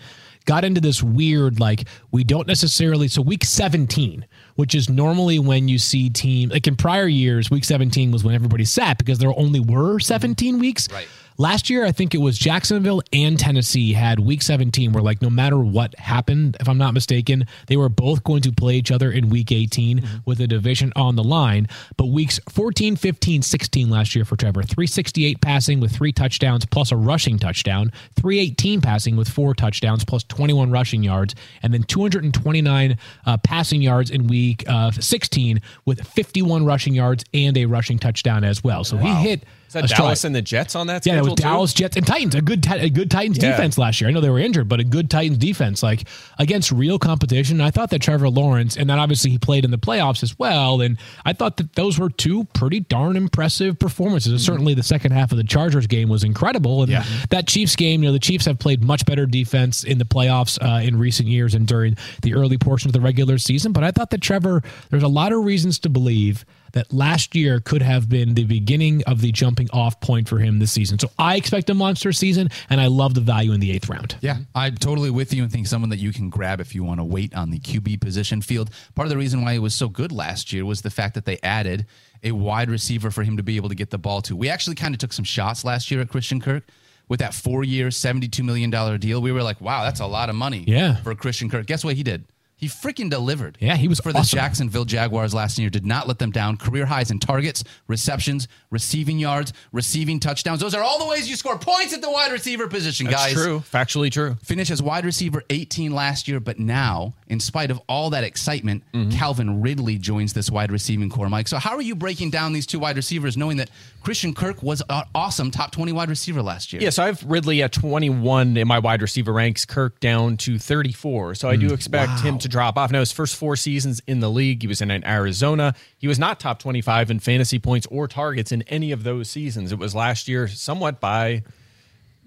got 0.46 0.64
into 0.64 0.80
this 0.80 1.02
weird 1.02 1.58
like 1.58 1.84
we 2.10 2.22
don't 2.22 2.46
necessarily 2.46 3.08
so 3.08 3.22
week 3.22 3.44
17 3.44 4.26
which 4.56 4.74
is 4.74 4.90
normally 4.90 5.38
when 5.38 5.68
you 5.68 5.78
see 5.78 6.10
team 6.10 6.50
like 6.50 6.66
in 6.66 6.76
prior 6.76 7.06
years 7.06 7.50
week 7.50 7.64
17 7.64 8.10
was 8.10 8.24
when 8.24 8.34
everybody 8.34 8.64
sat 8.66 8.98
because 8.98 9.18
there 9.18 9.32
only 9.38 9.58
were 9.60 9.98
17 9.98 10.58
weeks 10.58 10.86
Right. 10.92 11.08
Last 11.36 11.68
year, 11.68 11.84
I 11.84 11.90
think 11.90 12.14
it 12.14 12.18
was 12.18 12.38
Jacksonville 12.38 13.02
and 13.12 13.36
Tennessee 13.36 13.92
had 13.92 14.20
week 14.20 14.40
17 14.40 14.92
where, 14.92 15.02
like, 15.02 15.20
no 15.20 15.28
matter 15.28 15.58
what 15.58 15.98
happened, 15.98 16.56
if 16.60 16.68
I'm 16.68 16.78
not 16.78 16.94
mistaken, 16.94 17.48
they 17.66 17.76
were 17.76 17.88
both 17.88 18.22
going 18.22 18.42
to 18.42 18.52
play 18.52 18.76
each 18.76 18.92
other 18.92 19.10
in 19.10 19.30
week 19.30 19.50
18 19.50 20.22
with 20.26 20.40
a 20.40 20.46
division 20.46 20.92
on 20.94 21.16
the 21.16 21.24
line. 21.24 21.66
But 21.96 22.06
weeks 22.06 22.38
14, 22.50 22.94
15, 22.94 23.42
16 23.42 23.90
last 23.90 24.14
year 24.14 24.24
for 24.24 24.36
Trevor 24.36 24.62
368 24.62 25.40
passing 25.40 25.80
with 25.80 25.90
three 25.90 26.12
touchdowns 26.12 26.66
plus 26.66 26.92
a 26.92 26.96
rushing 26.96 27.40
touchdown, 27.40 27.90
318 28.14 28.80
passing 28.80 29.16
with 29.16 29.28
four 29.28 29.54
touchdowns 29.54 30.04
plus 30.04 30.22
21 30.22 30.70
rushing 30.70 31.02
yards, 31.02 31.34
and 31.64 31.74
then 31.74 31.82
229 31.82 32.96
uh, 33.26 33.36
passing 33.38 33.82
yards 33.82 34.12
in 34.12 34.28
week 34.28 34.62
uh, 34.68 34.92
16 34.92 35.60
with 35.84 36.06
51 36.06 36.64
rushing 36.64 36.94
yards 36.94 37.24
and 37.34 37.58
a 37.58 37.66
rushing 37.66 37.98
touchdown 37.98 38.44
as 38.44 38.62
well. 38.62 38.84
So 38.84 38.96
he 38.98 39.08
hit. 39.14 39.44
That. 39.74 39.88
Dallas 39.88 40.24
and 40.24 40.34
the 40.34 40.42
Jets 40.42 40.74
on 40.74 40.86
that? 40.88 41.04
Yeah, 41.06 41.18
it 41.18 41.22
was 41.24 41.34
too? 41.34 41.42
Dallas, 41.42 41.74
Jets, 41.74 41.96
and 41.96 42.06
Titans. 42.06 42.34
A 42.34 42.40
good, 42.42 42.66
a 42.72 42.88
good 42.90 43.10
Titans 43.10 43.38
Yeah. 43.38 43.50
defense 43.50 43.76
last 43.78 44.00
year. 44.00 44.08
I 44.08 44.12
know 44.12 44.20
they 44.20 44.30
were 44.30 44.38
injured, 44.38 44.68
but 44.68 44.80
a 44.80 44.84
good 44.84 45.10
Titans 45.10 45.38
defense, 45.38 45.82
like 45.82 46.08
against 46.38 46.72
real 46.72 46.98
competition. 46.98 47.60
I 47.60 47.70
thought 47.70 47.90
that 47.90 48.00
Trevor 48.00 48.28
Lawrence, 48.30 48.76
and 48.76 48.88
then 48.88 48.98
obviously 48.98 49.30
he 49.30 49.38
played 49.38 49.64
in 49.64 49.70
the 49.70 49.78
playoffs 49.78 50.22
as 50.22 50.38
well, 50.38 50.80
and 50.80 50.96
I 51.24 51.32
thought 51.32 51.56
that 51.58 51.74
those 51.74 51.98
were 51.98 52.10
two 52.10 52.44
pretty 52.54 52.80
darn 52.80 53.16
impressive 53.16 53.78
performances. 53.78 54.32
And 54.32 54.40
Certainly, 54.40 54.74
the 54.74 54.82
second 54.82 55.12
half 55.12 55.30
of 55.32 55.38
the 55.38 55.44
Chargers 55.44 55.86
game 55.86 56.08
was 56.08 56.24
incredible, 56.24 56.82
and 56.82 56.90
Yeah. 56.92 57.04
that 57.30 57.46
Chiefs 57.46 57.76
game, 57.76 58.02
you 58.02 58.08
know, 58.08 58.12
the 58.12 58.18
Chiefs 58.18 58.46
have 58.46 58.58
played 58.58 58.82
much 58.84 59.04
better 59.06 59.26
defense 59.26 59.84
in 59.84 59.98
the 59.98 60.04
playoffs 60.04 60.58
uh, 60.62 60.80
in 60.82 60.96
recent 60.98 61.28
years 61.28 61.54
and 61.54 61.66
during 61.66 61.96
the 62.22 62.34
early 62.34 62.58
portion 62.58 62.88
of 62.88 62.92
the 62.92 63.00
regular 63.00 63.38
season. 63.38 63.72
But 63.72 63.84
I 63.84 63.90
thought 63.90 64.10
that 64.10 64.20
Trevor, 64.20 64.62
there's 64.90 65.02
a 65.02 65.08
lot 65.08 65.32
of 65.32 65.44
reasons 65.44 65.78
to 65.80 65.88
believe 65.88 66.44
that 66.74 66.92
last 66.92 67.34
year 67.34 67.58
could 67.58 67.82
have 67.82 68.08
been 68.08 68.34
the 68.34 68.44
beginning 68.44 69.02
of 69.04 69.20
the 69.20 69.32
jumping 69.32 69.68
off 69.72 69.98
point 70.00 70.28
for 70.28 70.38
him 70.38 70.58
this 70.58 70.70
season. 70.70 70.98
So 70.98 71.08
I 71.18 71.36
expect 71.36 71.70
a 71.70 71.74
monster 71.74 72.12
season, 72.12 72.50
and 72.70 72.80
I 72.80 72.86
love 72.86 73.14
the 73.14 73.20
value 73.20 73.52
in 73.52 73.60
the 73.60 73.70
eighth 73.72 73.88
round. 73.88 74.16
Yeah, 74.20 74.36
I'm 74.54 74.76
totally 74.76 75.10
with 75.10 75.32
you 75.32 75.42
and 75.42 75.50
think 75.50 75.66
someone 75.66 75.90
that 75.90 75.98
you 75.98 76.12
can 76.12 76.30
grab 76.30 76.60
if 76.60 76.74
you 76.74 76.84
want 76.84 77.00
to 77.00 77.04
wait 77.04 77.34
on 77.34 77.50
the 77.50 77.58
QB 77.58 78.00
position 78.00 78.42
field. 78.42 78.70
Part 78.94 79.06
of 79.06 79.10
the 79.10 79.16
reason 79.16 79.42
why 79.44 79.52
it 79.54 79.58
was 79.60 79.74
so 79.74 79.88
good 79.88 80.12
last 80.12 80.52
year 80.52 80.64
was 80.64 80.82
the 80.82 80.90
fact 80.90 81.14
that 81.14 81.24
they 81.24 81.38
added 81.42 81.86
a 82.22 82.32
wide 82.32 82.70
receiver 82.70 83.10
for 83.10 83.22
him 83.22 83.36
to 83.36 83.42
be 83.42 83.56
able 83.56 83.68
to 83.70 83.74
get 83.74 83.90
the 83.90 83.98
ball 83.98 84.20
to. 84.22 84.36
We 84.36 84.48
actually 84.48 84.76
kind 84.76 84.94
of 84.94 84.98
took 84.98 85.12
some 85.12 85.24
shots 85.24 85.64
last 85.64 85.90
year 85.90 86.00
at 86.00 86.08
Christian 86.08 86.40
Kirk 86.40 86.64
with 87.08 87.20
that 87.20 87.34
four 87.34 87.64
year, 87.64 87.88
$72 87.88 88.42
million 88.42 88.70
deal. 88.98 89.20
We 89.20 89.30
were 89.30 89.42
like, 89.42 89.60
wow, 89.60 89.84
that's 89.84 90.00
a 90.00 90.06
lot 90.06 90.30
of 90.30 90.34
money 90.36 90.64
Yeah. 90.66 90.96
for 91.02 91.14
Christian 91.14 91.50
Kirk. 91.50 91.66
Guess 91.66 91.84
what 91.84 91.96
he 91.96 92.02
did? 92.02 92.24
He 92.64 92.70
freaking 92.70 93.10
delivered. 93.10 93.58
Yeah, 93.60 93.76
he 93.76 93.88
was 93.88 94.00
for 94.00 94.10
the 94.10 94.20
awesome. 94.20 94.38
Jacksonville 94.38 94.86
Jaguars 94.86 95.34
last 95.34 95.58
year. 95.58 95.68
Did 95.68 95.84
not 95.84 96.08
let 96.08 96.18
them 96.18 96.30
down. 96.30 96.56
Career 96.56 96.86
highs 96.86 97.10
in 97.10 97.18
targets, 97.18 97.62
receptions, 97.88 98.48
receiving 98.70 99.18
yards, 99.18 99.52
receiving 99.70 100.18
touchdowns. 100.18 100.60
Those 100.60 100.74
are 100.74 100.82
all 100.82 100.98
the 100.98 101.06
ways 101.06 101.28
you 101.28 101.36
score 101.36 101.58
points 101.58 101.92
at 101.92 102.00
the 102.00 102.10
wide 102.10 102.32
receiver 102.32 102.66
position, 102.68 103.04
That's 103.06 103.16
guys 103.16 103.32
true. 103.34 103.60
Factually 103.70 104.10
true. 104.10 104.36
finished 104.42 104.70
as 104.70 104.82
wide 104.82 105.04
receiver 105.04 105.42
18 105.50 105.92
last 105.92 106.26
year, 106.26 106.40
but 106.40 106.58
now, 106.58 107.12
in 107.28 107.38
spite 107.38 107.70
of 107.70 107.80
all 107.86 108.08
that 108.10 108.24
excitement, 108.24 108.82
Mm-hmm. 108.94 109.10
Calvin 109.10 109.60
Ridley 109.60 109.98
joins 109.98 110.32
this 110.32 110.50
wide 110.50 110.70
receiving 110.72 111.10
corps, 111.10 111.28
Mike. 111.28 111.48
So, 111.48 111.58
how 111.58 111.74
are 111.74 111.82
you 111.82 111.94
breaking 111.96 112.30
down 112.30 112.52
these 112.52 112.64
two 112.66 112.78
wide 112.78 112.96
receivers, 112.96 113.36
knowing 113.36 113.56
that 113.58 113.70
Christian 114.02 114.32
Kirk 114.32 114.62
was 114.62 114.82
an 114.88 115.02
awesome 115.14 115.50
top 115.50 115.72
20 115.72 115.92
wide 115.92 116.08
receiver 116.08 116.40
last 116.42 116.72
year? 116.72 116.80
Yeah, 116.80 116.90
so 116.90 117.02
I 117.02 117.06
have 117.06 117.22
Ridley 117.24 117.62
at 117.62 117.72
21 117.72 118.56
in 118.56 118.68
my 118.68 118.78
wide 118.78 119.02
receiver 119.02 119.32
ranks, 119.32 119.64
Kirk 119.64 119.98
down 120.00 120.36
to 120.38 120.58
34. 120.58 121.34
So 121.34 121.48
I 121.48 121.56
do 121.56 121.72
expect 121.74 122.20
him 122.20 122.38
to 122.38 122.48
drop 122.54 122.78
off. 122.78 122.92
Now, 122.92 123.00
his 123.00 123.10
first 123.10 123.34
four 123.34 123.56
seasons 123.56 124.00
in 124.06 124.20
the 124.20 124.30
league, 124.30 124.62
he 124.62 124.68
was 124.68 124.80
in 124.80 124.88
Arizona. 125.04 125.74
He 125.98 126.06
was 126.06 126.20
not 126.20 126.38
top 126.38 126.60
25 126.60 127.10
in 127.10 127.18
fantasy 127.18 127.58
points 127.58 127.84
or 127.90 128.06
targets 128.06 128.52
in 128.52 128.62
any 128.62 128.92
of 128.92 129.02
those 129.02 129.28
seasons. 129.28 129.72
It 129.72 129.78
was 129.80 129.92
last 129.92 130.28
year 130.28 130.46
somewhat 130.46 131.00
by, 131.00 131.42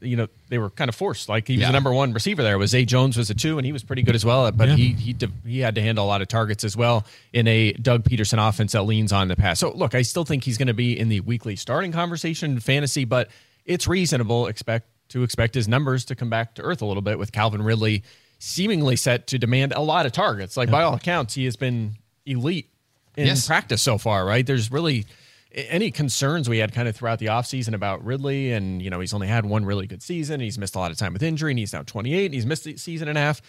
you 0.02 0.18
know, 0.18 0.28
they 0.50 0.58
were 0.58 0.70
kind 0.70 0.90
of 0.90 0.96
forced. 0.96 1.30
Like 1.30 1.48
he 1.48 1.54
was 1.54 1.62
Yeah. 1.62 1.68
the 1.68 1.74
number 1.74 1.94
one 1.94 2.12
receiver 2.12 2.44
there. 2.44 2.58
Was 2.58 2.76
A. 2.76 2.84
Jones 2.84 3.16
was 3.16 3.30
a 3.30 3.34
two, 3.34 3.58
and 3.58 3.66
he 3.66 3.72
was 3.72 3.84
pretty 3.84 4.02
good 4.02 4.16
as 4.16 4.26
well. 4.26 4.52
But 4.52 4.68
Yeah. 4.68 4.76
he 4.76 4.94
he 4.94 5.16
he 5.46 5.60
had 5.60 5.76
to 5.76 5.82
handle 5.82 6.04
a 6.04 6.08
lot 6.08 6.22
of 6.22 6.28
targets 6.28 6.66
as 6.66 6.76
well 6.76 7.06
in 7.32 7.48
a 7.48 7.72
Doug 7.72 8.04
Pederson 8.04 8.38
offense 8.46 8.74
that 8.74 8.84
leans 8.84 9.14
on 9.14 9.30
the 9.30 9.38
pass. 9.38 9.60
So 9.60 9.72
look, 9.72 9.96
I 9.96 10.02
still 10.02 10.26
think 10.26 10.44
he's 10.44 10.58
going 10.58 10.68
to 10.68 10.74
be 10.74 11.00
in 11.00 11.08
the 11.08 11.22
weekly 11.22 11.56
starting 11.56 11.94
conversation 11.94 12.52
in 12.52 12.60
fantasy, 12.60 13.06
but 13.06 13.30
it's 13.66 13.88
reasonable 13.88 14.48
expect 14.48 14.88
to 15.10 15.24
expect 15.24 15.56
his 15.56 15.70
numbers 15.70 16.04
to 16.04 16.16
come 16.16 16.30
back 16.30 16.54
to 16.56 16.62
earth 16.64 16.82
a 16.82 16.86
little 16.86 17.02
bit 17.02 17.18
with 17.18 17.32
Calvin 17.32 17.62
Ridley 17.62 18.04
seemingly 18.40 18.96
set 18.96 19.28
to 19.28 19.40
demand 19.40 19.74
a 19.74 19.82
lot 19.82 20.06
of 20.06 20.12
targets. 20.12 20.58
Like 20.58 20.70
by 20.70 20.84
all 20.84 20.94
accounts, 20.94 21.34
he 21.34 21.46
has 21.46 21.56
been 21.56 21.96
elite 22.26 22.70
in 23.16 23.26
Yes. 23.28 23.48
practice 23.48 23.82
so 23.82 23.98
far, 23.98 24.26
right? 24.26 24.46
There's 24.46 24.72
really 24.72 25.06
any 25.54 25.90
concerns 25.92 26.48
we 26.48 26.60
had 26.60 26.72
kind 26.74 26.88
of 26.88 26.96
throughout 26.96 27.18
the 27.20 27.28
offseason 27.28 27.74
about 27.74 28.04
Ridley 28.06 28.52
and 28.52 28.82
you 28.82 28.90
know 28.92 29.00
he's 29.00 29.14
only 29.14 29.28
had 29.28 29.46
one 29.46 29.66
really 29.66 29.88
good 29.88 30.04
season 30.04 30.40
he's 30.40 30.58
missed 30.60 30.76
a 30.76 30.80
lot 30.80 30.92
of 30.92 30.98
time 30.98 31.14
with 31.14 31.24
injury 31.24 31.52
and 31.52 31.58
he's 31.58 31.74
now 31.74 31.82
28 31.82 32.26
and 32.26 32.34
he's 32.34 32.46
missed 32.46 32.68
a 32.68 32.78
season 32.78 33.08
and 33.08 33.18
a 33.18 33.22
half 33.22 33.42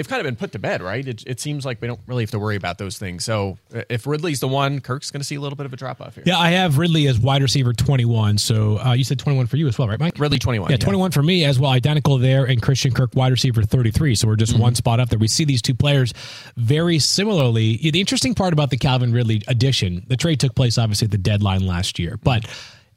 they've 0.00 0.08
kind 0.08 0.20
of 0.20 0.24
been 0.24 0.36
put 0.36 0.52
to 0.52 0.58
bed 0.58 0.80
right 0.80 1.06
it, 1.06 1.22
it 1.26 1.40
seems 1.40 1.66
like 1.66 1.78
we 1.82 1.86
don't 1.86 2.00
really 2.06 2.22
have 2.22 2.30
to 2.30 2.38
worry 2.38 2.56
about 2.56 2.78
those 2.78 2.96
things 2.96 3.22
so 3.22 3.58
if 3.90 4.06
Ridley's 4.06 4.40
the 4.40 4.48
one 4.48 4.80
Kirk's 4.80 5.10
going 5.10 5.20
to 5.20 5.26
see 5.26 5.34
a 5.34 5.40
little 5.40 5.56
bit 5.56 5.66
of 5.66 5.72
a 5.74 5.76
drop 5.76 6.00
off 6.00 6.14
here 6.14 6.24
Yeah, 6.26 6.38
I 6.38 6.50
have 6.52 6.78
Ridley 6.78 7.06
as 7.06 7.18
wide 7.18 7.42
receiver 7.42 7.74
21. 7.74 8.38
So 8.38 8.78
uh, 8.78 8.92
you 8.94 9.04
said 9.04 9.18
21 9.18 9.46
for 9.46 9.56
you 9.58 9.68
as 9.68 9.78
well, 9.78 9.88
right, 9.88 10.00
Mike? 10.00 10.18
Ridley 10.18 10.38
21 10.38 10.70
Yeah, 10.70 10.76
21 10.78 11.10
for 11.10 11.22
me 11.22 11.44
as 11.44 11.58
well. 11.58 11.70
Identical 11.70 12.18
there, 12.18 12.44
and 12.46 12.62
Christian 12.62 12.92
Kirk, 12.92 13.14
wide 13.14 13.32
receiver 13.32 13.62
33. 13.62 14.14
So 14.14 14.26
we're 14.26 14.36
just 14.36 14.58
one 14.58 14.74
spot 14.74 15.00
up 15.00 15.10
there. 15.10 15.18
We 15.18 15.28
see 15.28 15.44
these 15.44 15.60
two 15.60 15.74
players 15.74 16.14
very 16.56 16.98
similarly. 16.98 17.78
Yeah, 17.80 17.90
The 17.90 18.00
interesting 18.00 18.34
part 18.34 18.52
about 18.52 18.70
the 18.70 18.78
Calvin 18.78 19.12
Ridley 19.12 19.42
addition, 19.48 20.04
the 20.08 20.16
trade 20.16 20.40
took 20.40 20.54
place 20.54 20.78
obviously 20.78 21.06
at 21.06 21.10
the 21.10 21.18
deadline 21.18 21.66
last 21.66 21.98
year, 21.98 22.18
but 22.22 22.46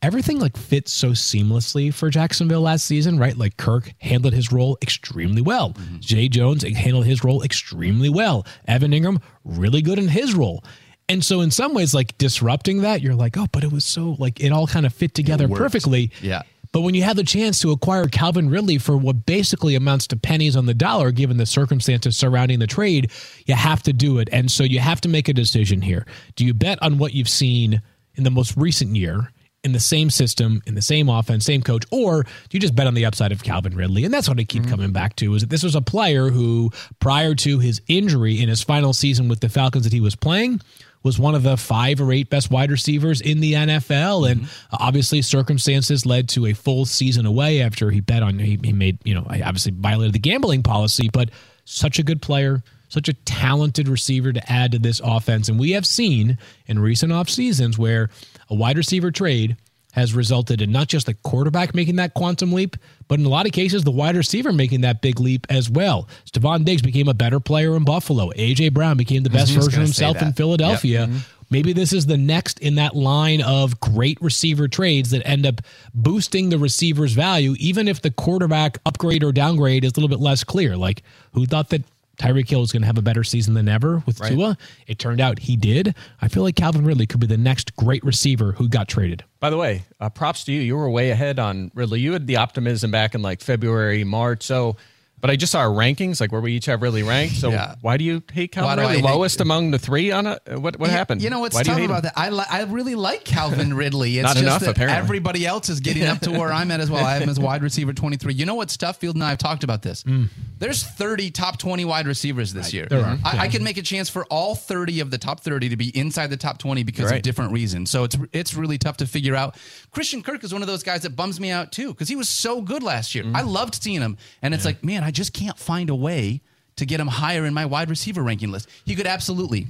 everything 0.03 0.37
like 0.37 0.57
fits 0.57 0.91
so 0.91 1.11
seamlessly 1.11 1.91
for 1.91 2.09
Jacksonville 2.09 2.61
last 2.61 2.85
season, 2.85 3.17
right? 3.17 3.37
Like 3.37 3.55
Kirk 3.55 3.93
handled 3.99 4.33
his 4.33 4.51
role 4.51 4.77
extremely 4.81 5.41
well. 5.41 5.71
Mm-hmm. 5.71 6.01
Zay 6.01 6.27
Jones 6.27 6.63
handled 6.63 7.05
his 7.05 7.23
role 7.23 7.41
extremely 7.41 8.09
well. 8.09 8.45
Evan 8.67 8.91
Engram, 8.91 9.21
really 9.45 9.81
good 9.81 9.97
in 9.97 10.09
his 10.09 10.35
role. 10.35 10.63
And 11.07 11.23
so 11.23 11.41
in 11.41 11.51
some 11.51 11.73
ways, 11.73 11.93
like 11.93 12.17
disrupting 12.17 12.81
that, 12.81 13.01
you're 13.01 13.15
like, 13.15 13.37
oh, 13.37 13.47
but 13.51 13.63
it 13.63 13.71
was 13.71 13.85
so 13.85 14.15
like 14.19 14.41
it 14.41 14.51
all 14.51 14.67
kind 14.67 14.85
of 14.85 14.93
fit 14.93 15.13
together 15.13 15.47
perfectly. 15.47 16.11
Yeah. 16.21 16.43
But 16.73 16.81
when 16.81 16.95
you 16.95 17.03
have 17.03 17.15
the 17.15 17.23
chance 17.23 17.59
to 17.61 17.71
acquire 17.71 18.07
Calvin 18.07 18.49
Ridley 18.49 18.79
for 18.79 18.97
what 18.97 19.25
basically 19.25 19.75
amounts 19.75 20.07
to 20.07 20.17
pennies 20.17 20.55
on 20.55 20.65
the 20.65 20.73
dollar, 20.73 21.11
given 21.11 21.37
the 21.37 21.45
circumstances 21.45 22.17
surrounding 22.17 22.59
the 22.59 22.67
trade, 22.67 23.11
you 23.45 23.53
have 23.53 23.83
to 23.83 23.93
do 23.93 24.17
it. 24.17 24.27
And 24.31 24.51
so 24.51 24.63
you 24.63 24.79
have 24.79 24.99
to 25.01 25.09
make 25.09 25.29
a 25.29 25.33
decision 25.33 25.81
here. 25.81 26.05
Do 26.35 26.45
you 26.45 26.53
bet 26.53 26.81
on 26.81 26.97
what 26.97 27.13
you've 27.13 27.29
seen 27.29 27.81
in 28.15 28.23
the 28.23 28.31
most 28.31 28.57
recent 28.57 28.95
year? 28.95 29.29
In 29.63 29.71
the 29.71 29.79
same 29.79 30.09
system, 30.09 30.61
in 30.65 30.75
the 30.75 30.81
same 30.81 31.07
offense, 31.07 31.45
same 31.45 31.61
coach, 31.61 31.85
or 31.89 32.23
do 32.23 32.29
you 32.51 32.59
just 32.59 32.75
bet 32.75 32.85
on 32.85 32.95
the 32.95 33.05
upside 33.05 33.31
of 33.31 33.43
Calvin 33.43 33.75
Ridley? 33.75 34.03
And 34.03 34.13
that's 34.13 34.27
what 34.27 34.37
I 34.37 34.43
keep 34.43 34.67
coming 34.67 34.91
back 34.91 35.15
to: 35.17 35.33
is 35.35 35.41
that 35.41 35.49
this 35.49 35.63
was 35.63 35.73
a 35.73 35.81
player 35.81 36.29
who, 36.29 36.69
prior 36.99 37.33
to 37.35 37.59
his 37.59 37.81
injury 37.87 38.41
in 38.41 38.49
his 38.49 38.61
final 38.61 38.91
season 38.91 39.29
with 39.29 39.39
the 39.39 39.47
Falcons 39.47 39.85
that 39.85 39.93
he 39.93 40.01
was 40.01 40.15
playing, 40.17 40.59
was 41.01 41.17
one 41.17 41.33
of 41.33 41.43
the 41.43 41.55
five 41.55 42.01
or 42.01 42.11
eight 42.11 42.29
best 42.29 42.51
wide 42.51 42.71
receivers 42.71 43.21
in 43.21 43.39
the 43.39 43.53
NFL. 43.53 44.29
And 44.29 44.41
Mm-hmm. 44.41 44.75
obviously, 44.83 45.21
circumstances 45.21 46.05
led 46.05 46.27
to 46.29 46.45
a 46.47 46.53
full 46.53 46.83
season 46.85 47.25
away 47.25 47.61
after 47.61 47.89
he 47.89 48.01
bet 48.01 48.21
on, 48.21 48.39
he, 48.39 48.59
he 48.61 48.73
made, 48.73 48.97
you 49.05 49.13
know, 49.13 49.25
obviously 49.29 49.71
violated 49.71 50.13
the 50.13 50.19
gambling 50.19 50.63
policy, 50.63 51.09
but 51.13 51.29
such 51.63 51.99
a 51.99 52.03
good 52.03 52.21
player. 52.21 52.63
Such 52.89 53.09
a 53.09 53.13
talented 53.13 53.87
receiver 53.87 54.31
to 54.33 54.51
add 54.51 54.73
to 54.73 54.77
this 54.77 55.01
offense. 55.03 55.49
And 55.49 55.57
we 55.57 55.71
have 55.71 55.83
seen 55.83 56.37
in 56.67 56.77
recent 56.77 57.11
off 57.11 57.27
seasons 57.27 57.75
where 57.75 58.11
a 58.53 58.55
wide 58.55 58.77
receiver 58.77 59.09
trade 59.11 59.57
has 59.93 60.13
resulted 60.13 60.61
in 60.61 60.71
not 60.71 60.87
just 60.87 61.07
the 61.07 61.13
quarterback 61.15 61.75
making 61.75 61.97
that 61.97 62.13
quantum 62.13 62.51
leap, 62.51 62.77
but 63.07 63.19
in 63.19 63.25
a 63.25 63.29
lot 63.29 63.45
of 63.45 63.51
cases, 63.51 63.83
the 63.83 63.91
wide 63.91 64.15
receiver 64.15 64.53
making 64.53 64.81
that 64.81 65.01
big 65.01 65.19
leap 65.19 65.45
as 65.49 65.69
well. 65.69 66.07
Stefon 66.25 66.63
Diggs 66.63 66.81
became 66.81 67.07
a 67.07 67.13
better 67.13 67.39
player 67.39 67.75
in 67.75 67.83
Buffalo. 67.83 68.31
A.J. 68.35 68.69
Brown 68.69 68.95
became 68.95 69.23
the 69.23 69.29
best 69.29 69.51
version 69.51 69.81
of 69.81 69.87
himself 69.87 70.21
in. 70.21 70.33
Philadelphia. 70.33 71.09
Maybe 71.49 71.73
this 71.73 71.93
is 71.93 72.07
the 72.07 72.17
next 72.17 72.57
in 72.59 72.75
that 72.75 72.95
line 72.95 73.41
of 73.41 73.79
great 73.79 74.19
receiver 74.21 74.67
trades 74.67 75.11
that 75.11 75.27
end 75.27 75.45
up 75.45 75.61
boosting 75.93 76.49
the 76.49 76.57
receiver's 76.57 77.13
value, 77.13 77.55
even 77.59 77.87
if 77.87 78.01
the 78.01 78.09
quarterback 78.09 78.79
upgrade 78.87 79.23
or 79.23 79.31
downgrade 79.31 79.83
is 79.83 79.91
a 79.91 79.95
little 79.95 80.09
bit 80.09 80.19
less 80.19 80.43
clear. 80.43 80.75
Like, 80.75 81.03
who 81.33 81.45
thought 81.45 81.69
that 81.69 81.83
Tyreek 82.17 82.47
Hill 82.47 82.59
was 82.59 82.71
going 82.71 82.83
to 82.83 82.85
have 82.85 82.97
a 82.97 83.01
better 83.01 83.23
season 83.23 83.53
than 83.55 83.67
ever 83.67 84.03
with 84.05 84.19
Tua? 84.21 84.57
It 84.87 84.99
turned 84.99 85.19
out 85.19 85.39
he 85.39 85.55
did. 85.55 85.95
I 86.21 86.27
feel 86.27 86.43
like 86.43 86.55
Calvin 86.55 86.85
Ridley 86.85 87.07
could 87.07 87.19
be 87.19 87.27
the 87.27 87.37
next 87.37 87.75
great 87.75 88.03
receiver 88.03 88.51
who 88.53 88.69
got 88.69 88.87
traded. 88.87 89.23
By 89.39 89.49
the 89.49 89.57
way, 89.57 89.83
uh, 89.99 90.09
props 90.09 90.43
to 90.45 90.51
you. 90.51 90.61
You 90.61 90.75
were 90.75 90.89
way 90.89 91.09
ahead 91.09 91.39
on 91.39 91.71
Ridley. 91.73 91.99
You 92.01 92.13
had 92.13 92.27
the 92.27 92.37
optimism 92.37 92.91
back 92.91 93.15
in 93.15 93.21
like 93.21 93.41
February, 93.41 94.03
March. 94.03 94.43
So, 94.43 94.77
but 95.23 95.29
I 95.31 95.37
just 95.37 95.53
saw 95.53 95.59
our 95.61 95.69
rankings, 95.69 96.19
like 96.19 96.33
where 96.33 96.41
we 96.41 96.51
each 96.51 96.65
have 96.65 96.81
Ridley 96.81 97.01
ranked. 97.01 97.35
So, 97.37 97.49
Yeah. 97.49 97.75
why 97.79 97.95
do 97.95 98.03
you 98.03 98.21
hate 98.33 98.51
Calvin 98.51 98.77
Ridley? 98.77 98.95
Hate- 98.97 99.05
Lowest 99.05 99.39
among 99.39 99.71
the 99.71 99.79
three 99.79 100.11
on 100.11 100.27
a 100.27 100.37
what? 100.59 100.77
What 100.77 100.89
You- 100.89 100.97
happened? 100.97 101.21
You 101.21 101.29
know 101.29 101.39
what's 101.39 101.55
why 101.55 101.63
tough 101.63 101.79
about 101.79 101.95
him? 101.99 102.01
that? 102.03 102.13
I 102.17 102.29
li- 102.29 102.43
I 102.51 102.63
really 102.63 102.95
like 102.95 103.23
Calvin 103.23 103.73
Ridley. 103.83 104.17
It's 104.19 104.23
Not 104.23 104.33
just 104.33 104.43
enough, 104.43 104.59
that 104.61 104.71
apparently. 104.71 104.99
everybody 105.01 105.45
else 105.47 105.69
is 105.69 105.79
getting 105.79 106.03
up 106.03 106.19
to 106.21 106.31
where 106.31 106.51
I'm 106.51 106.69
at 106.71 106.81
as 106.81 106.91
well. 106.91 107.05
I 107.05 107.17
am 107.19 107.29
as 107.29 107.39
wide 107.39 107.63
receiver 107.63 107.93
23. 107.93 108.33
You 108.33 108.45
know 108.45 108.55
what's 108.55 108.75
tough? 108.75 108.97
Field 108.97 109.15
and 109.15 109.23
I 109.23 109.29
have 109.29 109.37
talked 109.37 109.63
about 109.63 109.81
this. 109.81 110.03
Mm. 110.03 110.27
There's 110.59 110.83
30 110.83 111.31
top 111.31 111.57
20 111.57 111.85
wide 111.85 112.05
receivers 112.05 112.53
this 112.53 112.73
year. 112.73 112.87
There 112.89 112.99
are, 113.01 113.17
I, 113.23 113.39
I 113.39 113.47
can 113.47 113.63
make 113.63 113.77
a 113.77 113.81
chance 113.81 114.09
for 114.09 114.25
all 114.25 114.55
30 114.55 114.99
of 114.99 115.09
the 115.09 115.17
top 115.17 115.39
30 115.39 115.69
to 115.69 115.77
be 115.77 115.97
inside 115.97 116.27
the 116.31 116.37
top 116.37 116.57
20 116.57 116.83
because 116.83 117.05
Right. 117.05 117.15
of 117.17 117.21
different 117.21 117.51
reasons. 117.53 117.89
So 117.89 118.03
it's 118.03 118.17
it's 118.33 118.53
really 118.53 118.77
tough 118.77 118.97
to 118.97 119.07
figure 119.07 119.35
out. 119.35 119.55
Christian 119.91 120.21
Kirk 120.21 120.43
is 120.43 120.51
one 120.51 120.61
of 120.63 120.67
those 120.67 120.83
guys 120.83 121.03
that 121.03 121.15
bums 121.15 121.39
me 121.39 121.49
out 121.49 121.71
too 121.71 121.89
because 121.89 122.09
he 122.09 122.15
was 122.17 122.27
so 122.27 122.61
good 122.61 122.83
last 122.83 123.15
year. 123.15 123.23
Mm-hmm. 123.23 123.35
I 123.37 123.41
loved 123.41 123.81
seeing 123.81 124.01
him, 124.01 124.17
and 124.41 124.53
it's 124.53 124.65
like, 124.65 124.83
man, 124.83 125.03
I 125.03 125.11
just 125.13 125.33
can't 125.33 125.57
find 125.57 125.89
a 125.89 125.95
way 125.95 126.41
to 126.75 126.85
get 126.85 126.99
him 126.99 127.07
higher 127.07 127.45
in 127.45 127.53
my 127.53 127.65
wide 127.65 127.89
receiver 127.89 128.23
ranking 128.23 128.51
list. 128.51 128.67
He 128.85 128.95
could 128.95 129.07
absolutely 129.07 129.67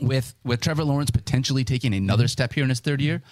with 0.00 0.34
with 0.44 0.60
Trevor 0.60 0.84
Lawrence 0.84 1.10
potentially 1.10 1.64
taking 1.64 1.94
another 1.94 2.28
step 2.28 2.52
here 2.52 2.62
in 2.64 2.68
his 2.68 2.80
third 2.80 3.00
year. 3.00 3.22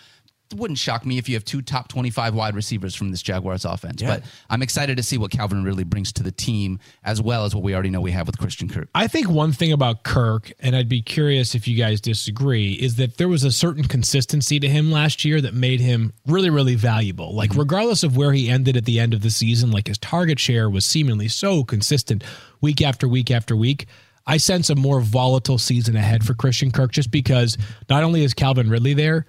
It 0.51 0.59
wouldn't 0.59 0.79
shock 0.79 1.05
me 1.07 1.19
if 1.19 1.29
you 1.29 1.35
have 1.35 1.45
two 1.45 1.63
top 1.63 1.89
25 1.89 2.35
wide 2.35 2.55
receivers 2.55 2.95
from 2.95 3.11
this 3.11 3.23
Jaguars 3.23 3.65
offense. 3.65 4.03
Yeah. 4.03 4.17
But 4.17 4.25
I'm 4.51 4.63
excited 4.63 4.97
to 4.97 5.03
see 5.03 5.19
what 5.19 5.31
Calvin 5.31 5.65
really 5.65 5.85
brings 5.85 6.13
to 6.15 6.23
the 6.23 6.31
team 6.31 6.79
as 7.03 7.21
well 7.21 7.45
as 7.45 7.55
what 7.55 7.65
we 7.65 7.75
already 7.75 7.91
know 7.91 8.01
we 8.01 8.13
have 8.13 8.27
with 8.27 8.39
Christian 8.39 8.69
Kirk. 8.69 8.89
I 8.95 9.07
think 9.07 9.29
one 9.29 9.53
thing 9.53 9.73
about 9.73 10.05
Kirk, 10.05 10.53
and 10.61 10.77
I'd 10.77 10.89
be 10.89 11.03
curious 11.03 11.55
if 11.55 11.67
you 11.67 11.77
guys 11.77 12.01
disagree, 12.01 12.75
is 12.75 12.97
that 12.97 13.17
there 13.17 13.29
was 13.29 13.43
a 13.43 13.53
certain 13.53 13.85
consistency 13.85 14.61
to 14.61 14.69
him 14.69 14.93
last 14.93 15.25
year 15.25 15.41
that 15.41 15.55
made 15.55 15.81
him 15.81 16.13
really, 16.27 16.51
really 16.51 16.75
valuable. 16.75 17.35
Like, 17.35 17.51
mm-hmm. 17.51 17.61
regardless 17.61 18.03
of 18.03 18.17
where 18.17 18.33
he 18.33 18.49
ended 18.49 18.77
at 18.77 18.85
the 18.85 19.01
end 19.01 19.15
of 19.15 19.23
the 19.23 19.31
season, 19.31 19.71
like 19.71 19.89
his 19.89 19.99
target 19.99 20.39
share 20.39 20.69
was 20.69 20.85
seemingly 20.85 21.29
so 21.29 21.65
consistent 21.65 22.23
week 22.61 22.83
after 22.83 23.09
week 23.09 23.31
after 23.31 23.57
week. 23.57 23.87
I 24.27 24.39
sense 24.39 24.71
a 24.71 24.75
more 24.75 25.01
volatile 25.01 25.59
season 25.59 25.97
ahead 25.97 26.25
for 26.25 26.35
Christian 26.35 26.71
Kirk 26.71 26.93
just 26.93 27.11
because 27.11 27.59
not 27.91 28.03
only 28.03 28.25
is 28.25 28.33
Calvin 28.33 28.71
Ridley 28.71 28.95
there, 28.95 29.27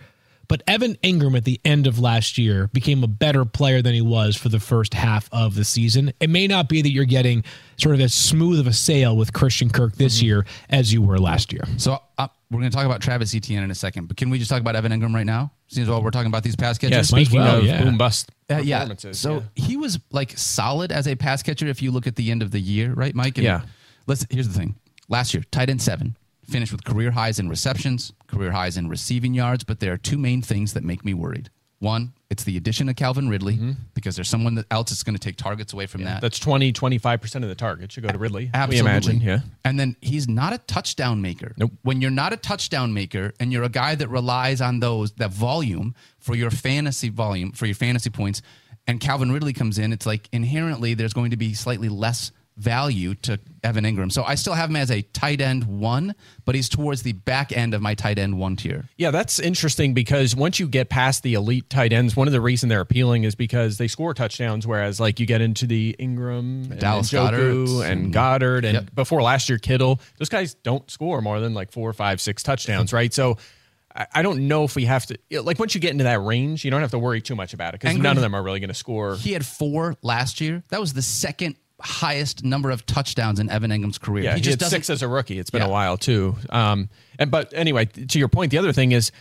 but 0.47 0.61
Evan 0.67 0.95
Engram 1.03 1.35
at 1.37 1.43
the 1.45 1.59
end 1.65 1.87
of 1.87 1.99
last 1.99 2.37
year 2.37 2.67
became 2.73 3.03
a 3.03 3.07
better 3.07 3.45
player 3.45 3.81
than 3.81 3.93
he 3.93 4.01
was 4.01 4.35
for 4.35 4.49
the 4.49 4.59
first 4.59 4.93
half 4.93 5.29
of 5.31 5.55
the 5.55 5.63
season. 5.63 6.13
It 6.19 6.29
may 6.29 6.47
not 6.47 6.69
be 6.69 6.81
that 6.81 6.89
you're 6.89 7.05
getting 7.05 7.43
sort 7.77 7.95
of 7.95 8.01
as 8.01 8.13
smooth 8.13 8.59
of 8.59 8.67
a 8.67 8.73
sail 8.73 9.15
with 9.15 9.33
Christian 9.33 9.69
Kirk 9.69 9.95
this 9.95 10.21
year 10.21 10.45
as 10.69 10.93
you 10.93 11.01
were 11.01 11.17
last 11.17 11.51
year. 11.51 11.63
So 11.77 11.99
uh, 12.17 12.27
we're 12.51 12.59
going 12.59 12.71
to 12.71 12.75
talk 12.75 12.85
about 12.85 13.01
Travis 13.01 13.33
Etienne 13.35 13.63
in 13.63 13.71
a 13.71 13.75
second, 13.75 14.07
but 14.07 14.17
can 14.17 14.29
we 14.29 14.37
just 14.39 14.49
talk 14.49 14.61
about 14.61 14.75
Evan 14.75 14.91
Engram 14.91 15.13
right 15.13 15.25
now? 15.25 15.51
Seems 15.67 15.89
well 15.89 16.01
we're 16.03 16.11
talking 16.11 16.27
about 16.27 16.43
these 16.43 16.55
pass 16.55 16.77
catchers. 16.77 16.95
Yeah, 16.95 17.01
speaking 17.01 17.39
well, 17.41 17.57
of 17.57 17.65
yeah. 17.65 17.83
boom 17.83 17.97
bust 17.97 18.31
Uh, 18.49 18.57
yeah. 18.57 18.77
performances. 18.79 19.19
So 19.19 19.43
yeah. 19.55 19.63
he 19.65 19.77
was 19.77 19.99
like 20.11 20.37
solid 20.37 20.91
as 20.91 21.07
a 21.07 21.15
pass 21.15 21.41
catcher 21.41 21.67
if 21.67 21.81
you 21.81 21.91
look 21.91 22.05
at 22.07 22.15
the 22.15 22.29
end 22.31 22.41
of 22.43 22.51
the 22.51 22.59
year, 22.59 22.93
right, 22.93 23.15
Mike? 23.15 23.37
And 23.37 23.45
Yeah. 23.45 23.61
Let's 24.07 24.25
here's 24.29 24.47
the 24.47 24.53
thing. 24.53 24.75
Last 25.09 25.33
year, 25.33 25.43
tight 25.51 25.69
end 25.69 25.81
seven, 25.81 26.15
finished 26.47 26.71
with 26.71 26.83
career 26.83 27.11
highs 27.11 27.39
in 27.39 27.49
receptions, 27.49 28.13
career 28.27 28.51
highs 28.51 28.77
in 28.77 28.87
receiving 28.89 29.33
yards, 29.33 29.63
but 29.63 29.79
there 29.79 29.93
are 29.93 29.97
two 29.97 30.17
main 30.17 30.41
things 30.41 30.73
that 30.73 30.83
make 30.83 31.03
me 31.03 31.13
worried. 31.13 31.49
One, 31.79 32.13
it's 32.29 32.43
the 32.45 32.55
addition 32.57 32.87
of 32.89 32.95
Calvin 32.95 33.27
Ridley 33.29 33.55
mm-hmm. 33.55 33.71
because 33.93 34.15
there's 34.15 34.29
someone 34.29 34.63
else 34.71 34.89
that's 34.89 35.03
going 35.03 35.15
to 35.15 35.19
take 35.19 35.35
targets 35.35 35.73
away 35.73 35.85
from 35.85 36.03
that. 36.05 36.21
That's 36.21 36.39
20, 36.39 36.71
25% 36.71 37.43
of 37.43 37.49
the 37.49 37.55
target 37.55 37.91
should 37.91 38.03
go 38.03 38.09
to 38.09 38.17
Ridley. 38.17 38.49
Absolutely. 38.53 38.89
Imagine, 38.89 39.21
yeah. 39.21 39.39
And 39.63 39.79
then 39.79 39.95
he's 40.01 40.27
not 40.27 40.53
a 40.53 40.57
touchdown 40.59 41.21
maker. 41.21 41.53
Nope. 41.57 41.73
When 41.83 42.01
you're 42.01 42.11
not 42.11 42.31
a 42.31 42.37
touchdown 42.37 42.93
maker 42.93 43.33
and 43.39 43.51
you're 43.51 43.63
a 43.63 43.69
guy 43.69 43.93
that 43.95 44.07
relies 44.07 44.61
on 44.61 44.79
those 44.79 45.11
that 45.13 45.31
volume 45.31 45.93
for 46.17 46.35
your 46.35 46.49
fantasy 46.49 47.09
volume 47.09 47.51
for 47.51 47.65
your 47.65 47.75
fantasy 47.75 48.09
points, 48.09 48.41
and 48.87 48.99
Calvin 48.99 49.31
Ridley 49.31 49.53
comes 49.53 49.77
in, 49.77 49.91
it's 49.91 50.05
like 50.05 50.29
inherently 50.31 50.93
there's 50.93 51.13
going 51.13 51.31
to 51.31 51.37
be 51.37 51.53
slightly 51.53 51.89
less 51.89 52.31
value 52.57 53.15
to 53.15 53.39
Evan 53.63 53.83
Engram. 53.83 54.11
So 54.11 54.23
I 54.23 54.35
still 54.35 54.53
have 54.53 54.69
him 54.69 54.75
as 54.77 54.89
a 54.89 55.01
tight 55.01 55.41
end 55.41 55.65
one, 55.65 56.15
but 56.45 56.55
he's 56.55 56.69
towards 56.69 57.01
the 57.03 57.11
back 57.13 57.55
end 57.55 57.73
of 57.73 57.81
my 57.81 57.95
tight 57.95 58.17
end 58.17 58.37
one 58.37 58.55
tier. 58.55 58.85
Yeah, 58.97 59.11
that's 59.11 59.39
interesting 59.39 59.93
because 59.93 60.35
once 60.35 60.59
you 60.59 60.67
get 60.67 60.89
past 60.89 61.23
the 61.23 61.33
elite 61.33 61.69
tight 61.69 61.91
ends, 61.91 62.15
one 62.15 62.27
of 62.27 62.31
the 62.31 62.39
reason 62.41 62.69
they're 62.69 62.81
appealing 62.81 63.23
is 63.25 63.35
because 63.35 63.77
they 63.77 63.87
score 63.87 64.13
touchdowns. 64.13 64.65
Whereas, 64.65 64.99
like 64.99 65.19
you 65.19 65.25
get 65.25 65.41
into 65.41 65.67
the 65.67 65.95
Engram, 65.99 66.71
and 66.71 66.79
Dallas 66.79 67.11
Njoku 67.11 67.29
Goederts 67.65 67.81
and 67.83 68.01
and- 68.05 68.13
Goedert, 68.13 68.63
and 68.63 68.73
Yep. 68.75 68.95
before 68.95 69.21
last 69.21 69.49
year 69.49 69.57
Kittle, 69.57 69.99
those 70.17 70.29
guys 70.29 70.53
don't 70.53 70.89
score 70.89 71.21
more 71.21 71.39
than 71.39 71.53
like 71.53 71.71
four, 71.71 71.91
five, 71.93 72.21
six 72.21 72.43
touchdowns, 72.43 72.93
right? 72.93 73.13
So. 73.13 73.37
I 74.13 74.23
don't 74.23 74.49
know 74.49 74.65
if 74.65 74.75
we 74.75 74.83
have 74.83 75.05
to 75.05 75.17
like 75.41 75.57
once 75.57 75.73
you 75.73 75.79
get 75.79 75.91
into 75.91 76.03
that 76.03 76.19
range, 76.21 76.65
you 76.65 76.69
don't 76.71 76.81
have 76.81 76.91
to 76.91 76.99
worry 76.99 77.21
too 77.21 77.33
much 77.33 77.53
about 77.53 77.73
it 77.75 77.79
because 77.79 77.97
none 77.97 78.17
of 78.17 78.21
them 78.21 78.35
are 78.35 78.43
really 78.43 78.59
going 78.59 78.67
to 78.67 78.73
score. 78.73 79.15
He 79.15 79.31
had 79.31 79.45
four 79.45 79.95
last 80.01 80.41
year. 80.41 80.63
That 80.67 80.81
was 80.81 80.91
the 80.91 81.01
second 81.01 81.55
highest 81.81 82.43
number 82.43 82.69
of 82.71 82.85
touchdowns 82.85 83.39
in 83.39 83.49
Evan 83.49 83.71
Engram's 83.71 83.97
career. 83.97 84.23
Yeah, 84.25 84.35
he, 84.35 84.41
just 84.41 84.61
six 84.69 84.89
as 84.89 85.01
a 85.01 85.07
rookie. 85.07 85.39
It's 85.39 85.49
been 85.49 85.61
Yeah. 85.61 85.67
a 85.67 85.71
while 85.71 85.97
too. 85.97 86.35
Um, 86.49 86.89
and 87.19 87.29
but 87.31 87.53
anyway, 87.53 87.85
to 87.85 88.17
your 88.19 88.29
point, 88.29 88.51
the 88.51 88.57
other 88.57 88.71
thing 88.73 88.91
is 88.93 89.11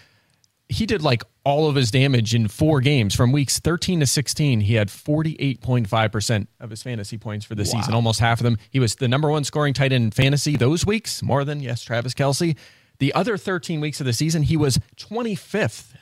he 0.69 0.87
did 0.87 1.03
like 1.03 1.23
all 1.45 1.69
of 1.69 1.75
his 1.75 1.91
damage 1.91 2.35
in 2.35 2.49
four 2.49 2.81
games 2.81 3.15
from 3.15 3.33
weeks 3.33 3.59
13 3.59 4.01
to 4.01 4.07
16. 4.07 4.61
He 4.61 4.75
had 4.75 4.89
48.5% 4.89 6.47
of 6.61 6.71
his 6.71 6.83
fantasy 6.83 7.19
points 7.19 7.45
for 7.45 7.55
the 7.55 7.65
season, 7.65 7.93
almost 7.93 8.21
half 8.21 8.41
of 8.41 8.45
them. 8.45 8.57
He 8.71 8.81
was 8.81 8.95
the 8.97 9.09
number 9.09 9.31
one 9.31 9.45
scoring 9.45 9.75
tight 9.75 9.93
end 9.93 10.05
in 10.05 10.11
fantasy 10.11 10.57
those 10.57 10.87
weeks, 10.87 11.23
more 11.23 11.45
than, 11.45 11.61
yes, 11.61 11.83
Travis 11.83 12.15
Kelce. 12.15 12.57
The 12.99 13.13
other 13.13 13.37
13 13.37 13.81
weeks 13.81 14.01
of 14.01 14.07
the 14.07 14.13
season, 14.13 14.43
he 14.45 14.57
was 14.57 14.79
25th, 14.97 15.95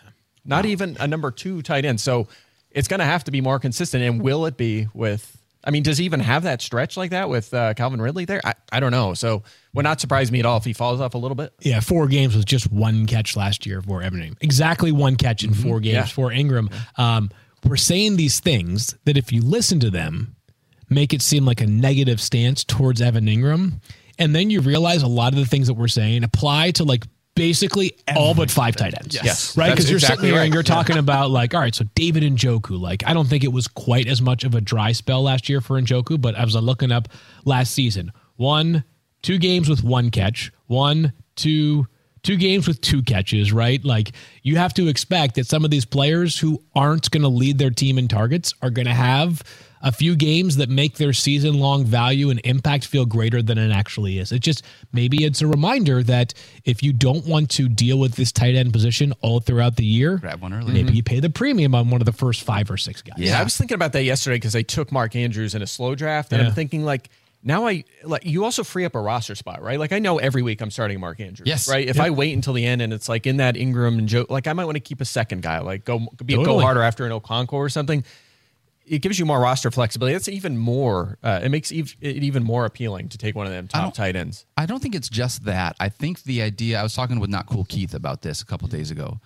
not 0.44 0.64
even 0.66 0.96
a 1.00 1.08
number 1.08 1.30
two 1.30 1.62
tight 1.62 1.84
end. 1.84 2.00
So 2.00 2.28
it's 2.70 2.86
going 2.88 3.00
to 3.00 3.06
have 3.06 3.24
to 3.24 3.30
be 3.30 3.40
more 3.40 3.58
consistent. 3.58 4.04
And 4.04 4.20
will 4.22 4.46
it 4.46 4.56
be 4.56 4.86
with 4.94 5.38
I 5.64 5.70
mean, 5.70 5.82
does 5.82 5.98
he 5.98 6.04
even 6.04 6.20
have 6.20 6.42
that 6.42 6.60
stretch 6.60 6.96
like 6.96 7.10
that 7.10 7.28
with 7.28 7.52
uh, 7.54 7.74
Calvin 7.74 8.00
Ridley 8.02 8.24
there? 8.24 8.40
I, 8.44 8.54
I 8.72 8.80
don't 8.80 8.90
know. 8.90 9.14
So 9.14 9.42
would 9.74 9.84
not 9.84 10.00
surprise 10.00 10.32
me 10.32 10.40
at 10.40 10.46
all 10.46 10.56
if 10.56 10.64
he 10.64 10.72
falls 10.72 11.00
off 11.00 11.14
a 11.14 11.18
little 11.18 11.34
bit. 11.34 11.52
Yeah, 11.60 11.80
four 11.80 12.08
games 12.08 12.34
with 12.36 12.46
just 12.46 12.70
one 12.72 13.06
catch 13.06 13.36
last 13.36 13.64
year 13.64 13.80
for 13.80 14.02
Evan 14.02 14.20
Engram. 14.20 14.36
Exactly 14.42 14.90
one 14.92 15.16
catch 15.16 15.44
in 15.44 15.54
four 15.54 15.80
games 15.80 15.94
Yeah. 15.94 16.04
for 16.06 16.30
Engram. 16.30 16.72
Um, 16.98 17.30
we're 17.64 17.76
saying 17.76 18.16
these 18.16 18.40
things 18.40 18.96
that 19.04 19.16
if 19.16 19.32
you 19.32 19.40
listen 19.40 19.78
to 19.80 19.90
them, 19.90 20.34
make 20.90 21.14
it 21.14 21.22
seem 21.22 21.44
like 21.44 21.60
a 21.60 21.66
negative 21.66 22.20
stance 22.20 22.64
towards 22.64 23.00
Evan 23.00 23.26
Engram. 23.26 23.80
And 24.18 24.34
then 24.34 24.50
you 24.50 24.60
realize 24.60 25.02
a 25.02 25.06
lot 25.08 25.32
of 25.32 25.38
the 25.38 25.46
things 25.46 25.68
that 25.68 25.74
we're 25.74 25.88
saying 25.88 26.22
apply 26.24 26.72
to 26.72 26.84
like 26.84 27.06
basically 27.34 27.96
all 28.14 28.34
but 28.34 28.50
five 28.50 28.76
tight 28.76 28.94
ends. 28.98 29.14
Yes. 29.14 29.56
Right? 29.56 29.70
Because 29.70 29.88
you're 29.88 29.96
exactly 29.96 30.16
sitting 30.16 30.30
here 30.30 30.38
right. 30.38 30.44
and 30.44 30.54
you're 30.54 30.62
talking 30.62 30.98
about 30.98 31.30
like, 31.30 31.54
all 31.54 31.60
right, 31.60 31.74
so 31.74 31.84
David 31.94 32.22
and 32.22 32.38
Njoku, 32.38 32.78
like 32.78 33.06
I 33.06 33.14
don't 33.14 33.26
think 33.26 33.44
it 33.44 33.52
was 33.52 33.66
quite 33.68 34.06
as 34.06 34.20
much 34.20 34.44
of 34.44 34.54
a 34.54 34.60
dry 34.60 34.92
spell 34.92 35.22
last 35.22 35.48
year 35.48 35.60
for 35.60 35.80
Njoku, 35.80 36.20
but 36.20 36.34
I 36.34 36.44
was 36.44 36.54
looking 36.54 36.92
up 36.92 37.08
last 37.44 37.72
season. 37.72 38.12
One, 38.36 38.84
two 39.22 39.38
games 39.38 39.68
with 39.68 39.82
one 39.82 40.10
catch, 40.10 40.52
one, 40.66 41.12
two, 41.36 41.86
two 42.22 42.36
games 42.36 42.68
with 42.68 42.80
two 42.80 43.02
catches, 43.02 43.52
right? 43.52 43.84
Like 43.84 44.12
you 44.42 44.56
have 44.56 44.74
to 44.74 44.88
expect 44.88 45.36
that 45.36 45.46
some 45.46 45.64
of 45.64 45.70
these 45.70 45.84
players 45.84 46.38
who 46.38 46.62
aren't 46.74 47.10
going 47.10 47.22
to 47.22 47.28
lead 47.28 47.58
their 47.58 47.70
team 47.70 47.98
in 47.98 48.08
targets 48.08 48.54
are 48.62 48.70
going 48.70 48.86
to 48.86 48.94
have 48.94 49.42
a 49.82 49.90
few 49.92 50.14
games 50.14 50.56
that 50.56 50.68
make 50.68 50.96
their 50.96 51.12
season 51.12 51.58
long 51.58 51.84
value 51.84 52.30
and 52.30 52.40
impact 52.44 52.86
feel 52.86 53.04
greater 53.04 53.42
than 53.42 53.58
it 53.58 53.72
actually 53.72 54.18
is. 54.18 54.32
It 54.32 54.40
just 54.40 54.64
maybe 54.92 55.24
it's 55.24 55.42
a 55.42 55.46
reminder 55.46 56.02
that 56.04 56.34
if 56.64 56.82
you 56.82 56.92
don't 56.92 57.26
want 57.26 57.50
to 57.50 57.68
deal 57.68 57.98
with 57.98 58.14
this 58.14 58.30
tight 58.32 58.54
end 58.54 58.72
position 58.72 59.12
all 59.20 59.40
throughout 59.40 59.76
the 59.76 59.84
year, 59.84 60.18
Grab 60.18 60.40
one 60.40 60.54
early. 60.54 60.72
maybe 60.72 60.88
mm-hmm. 60.88 60.96
you 60.96 61.02
pay 61.02 61.20
the 61.20 61.30
premium 61.30 61.74
on 61.74 61.90
one 61.90 62.00
of 62.00 62.06
the 62.06 62.12
first 62.12 62.42
five 62.42 62.70
or 62.70 62.76
six 62.76 63.02
guys. 63.02 63.18
Yeah, 63.18 63.40
I 63.40 63.42
was 63.42 63.56
thinking 63.56 63.74
about 63.74 63.92
that 63.92 64.04
yesterday 64.04 64.36
because 64.36 64.54
I 64.54 64.62
took 64.62 64.92
Mark 64.92 65.16
Andrews 65.16 65.54
in 65.54 65.62
a 65.62 65.66
slow 65.66 65.94
draft, 65.94 66.32
and 66.32 66.40
Yeah. 66.40 66.48
I'm 66.48 66.54
thinking 66.54 66.84
like 66.84 67.10
now 67.42 67.66
I 67.66 67.84
like 68.04 68.24
you 68.24 68.44
also 68.44 68.62
free 68.62 68.84
up 68.84 68.94
a 68.94 69.00
roster 69.00 69.34
spot, 69.34 69.62
right? 69.62 69.78
Like 69.78 69.92
I 69.92 69.98
know 69.98 70.18
every 70.18 70.42
week 70.42 70.60
I'm 70.60 70.70
starting 70.70 71.00
Mark 71.00 71.18
Andrews. 71.18 71.48
Yes. 71.48 71.68
Right. 71.68 71.88
If 71.88 71.96
Yep. 71.96 72.06
I 72.06 72.10
wait 72.10 72.34
until 72.34 72.52
the 72.52 72.64
end 72.64 72.82
and 72.82 72.92
it's 72.92 73.08
like 73.08 73.26
in 73.26 73.38
that 73.38 73.56
Engram 73.56 73.98
and 73.98 74.08
Joe, 74.08 74.26
like 74.28 74.46
I 74.46 74.52
might 74.52 74.64
want 74.64 74.76
to 74.76 74.80
keep 74.80 75.00
a 75.00 75.04
second 75.04 75.42
guy, 75.42 75.58
like 75.58 75.84
go 75.84 76.06
be 76.24 76.34
a 76.34 76.44
go 76.44 76.60
harder 76.60 76.82
after 76.82 77.04
an 77.04 77.10
Okonkwo 77.12 77.54
or 77.54 77.68
something. 77.68 78.04
It 78.84 78.98
gives 79.00 79.18
you 79.18 79.24
more 79.24 79.40
roster 79.40 79.70
flexibility. 79.70 80.14
That's 80.14 80.28
even 80.28 80.58
more. 80.58 81.18
Uh, 81.22 81.40
it 81.42 81.50
makes 81.50 81.70
ev- 81.72 81.94
it 82.00 82.22
even 82.24 82.42
more 82.42 82.64
appealing 82.64 83.08
to 83.10 83.18
take 83.18 83.34
one 83.36 83.46
of 83.46 83.52
them 83.52 83.68
top 83.68 83.94
tight 83.94 84.16
ends. 84.16 84.44
I 84.56 84.66
don't 84.66 84.82
think 84.82 84.94
it's 84.94 85.08
just 85.08 85.44
that. 85.44 85.76
I 85.78 85.88
think 85.88 86.22
the 86.24 86.42
idea, 86.42 86.78
I 86.80 86.82
was 86.82 86.94
talking 86.94 87.20
with 87.20 87.30
Not 87.30 87.46
Cool 87.46 87.64
Keith 87.64 87.94
about 87.94 88.22
this 88.22 88.42
a 88.42 88.44
couple 88.46 88.66
days 88.68 88.90
ago. 88.90 89.20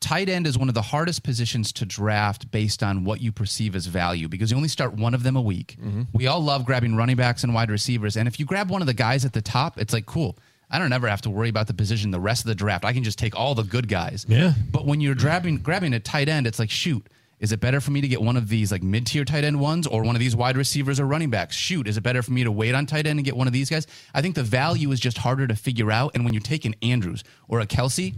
Tight 0.00 0.28
end 0.28 0.46
is 0.46 0.58
one 0.58 0.68
of 0.68 0.74
the 0.74 0.82
hardest 0.82 1.22
positions 1.22 1.72
to 1.72 1.86
draft 1.86 2.50
based 2.50 2.82
on 2.82 3.04
what 3.04 3.22
you 3.22 3.32
perceive 3.32 3.74
as 3.74 3.86
value 3.86 4.28
because 4.28 4.50
you 4.50 4.56
only 4.56 4.68
start 4.68 4.92
one 4.94 5.14
of 5.14 5.22
them 5.22 5.34
a 5.34 5.40
week. 5.40 5.78
We 6.12 6.26
all 6.26 6.40
love 6.42 6.66
grabbing 6.66 6.94
running 6.94 7.16
backs 7.16 7.42
and 7.42 7.54
wide 7.54 7.70
receivers. 7.70 8.16
And 8.16 8.28
if 8.28 8.38
you 8.38 8.44
grab 8.44 8.70
one 8.70 8.82
of 8.82 8.86
the 8.86 8.92
guys 8.94 9.24
at 9.24 9.32
the 9.32 9.40
top, 9.40 9.78
it's 9.80 9.94
like, 9.94 10.04
cool. 10.04 10.36
I 10.70 10.78
don't 10.78 10.92
ever 10.92 11.08
have 11.08 11.22
to 11.22 11.30
worry 11.30 11.48
about 11.48 11.68
the 11.68 11.74
position 11.74 12.10
the 12.10 12.20
rest 12.20 12.42
of 12.42 12.48
the 12.48 12.54
draft. 12.54 12.84
I 12.84 12.92
can 12.92 13.02
just 13.04 13.18
take 13.18 13.34
all 13.34 13.54
the 13.54 13.62
good 13.62 13.88
guys. 13.88 14.26
Yeah. 14.28 14.52
But 14.70 14.84
when 14.86 15.00
you're 15.00 15.14
grabbing 15.14 15.58
grabbing 15.58 15.94
a 15.94 16.00
tight 16.00 16.28
end, 16.28 16.46
it's 16.46 16.58
like, 16.58 16.70
shoot, 16.70 17.06
is 17.44 17.52
it 17.52 17.60
better 17.60 17.78
for 17.78 17.90
me 17.90 18.00
to 18.00 18.08
get 18.08 18.22
one 18.22 18.38
of 18.38 18.48
these 18.48 18.72
like 18.72 18.82
mid 18.82 19.06
tier 19.06 19.22
tight 19.22 19.44
end 19.44 19.60
ones 19.60 19.86
or 19.86 20.02
one 20.02 20.16
of 20.16 20.20
these 20.20 20.34
wide 20.34 20.56
receivers 20.56 20.98
or 20.98 21.04
running 21.04 21.28
backs? 21.28 21.54
Shoot, 21.54 21.86
is 21.86 21.98
it 21.98 22.00
better 22.00 22.22
for 22.22 22.32
me 22.32 22.42
to 22.42 22.50
wait 22.50 22.74
on 22.74 22.86
tight 22.86 23.06
end 23.06 23.18
and 23.18 23.24
get 23.24 23.36
one 23.36 23.46
of 23.46 23.52
these 23.52 23.68
guys? 23.68 23.86
I 24.14 24.22
think 24.22 24.34
the 24.34 24.42
value 24.42 24.90
is 24.92 24.98
just 24.98 25.18
harder 25.18 25.46
to 25.46 25.54
figure 25.54 25.92
out. 25.92 26.12
And 26.14 26.24
when 26.24 26.32
you 26.32 26.40
take 26.40 26.64
an 26.64 26.74
Andrews 26.80 27.22
or 27.46 27.60
a 27.60 27.66
Kelce, 27.66 28.14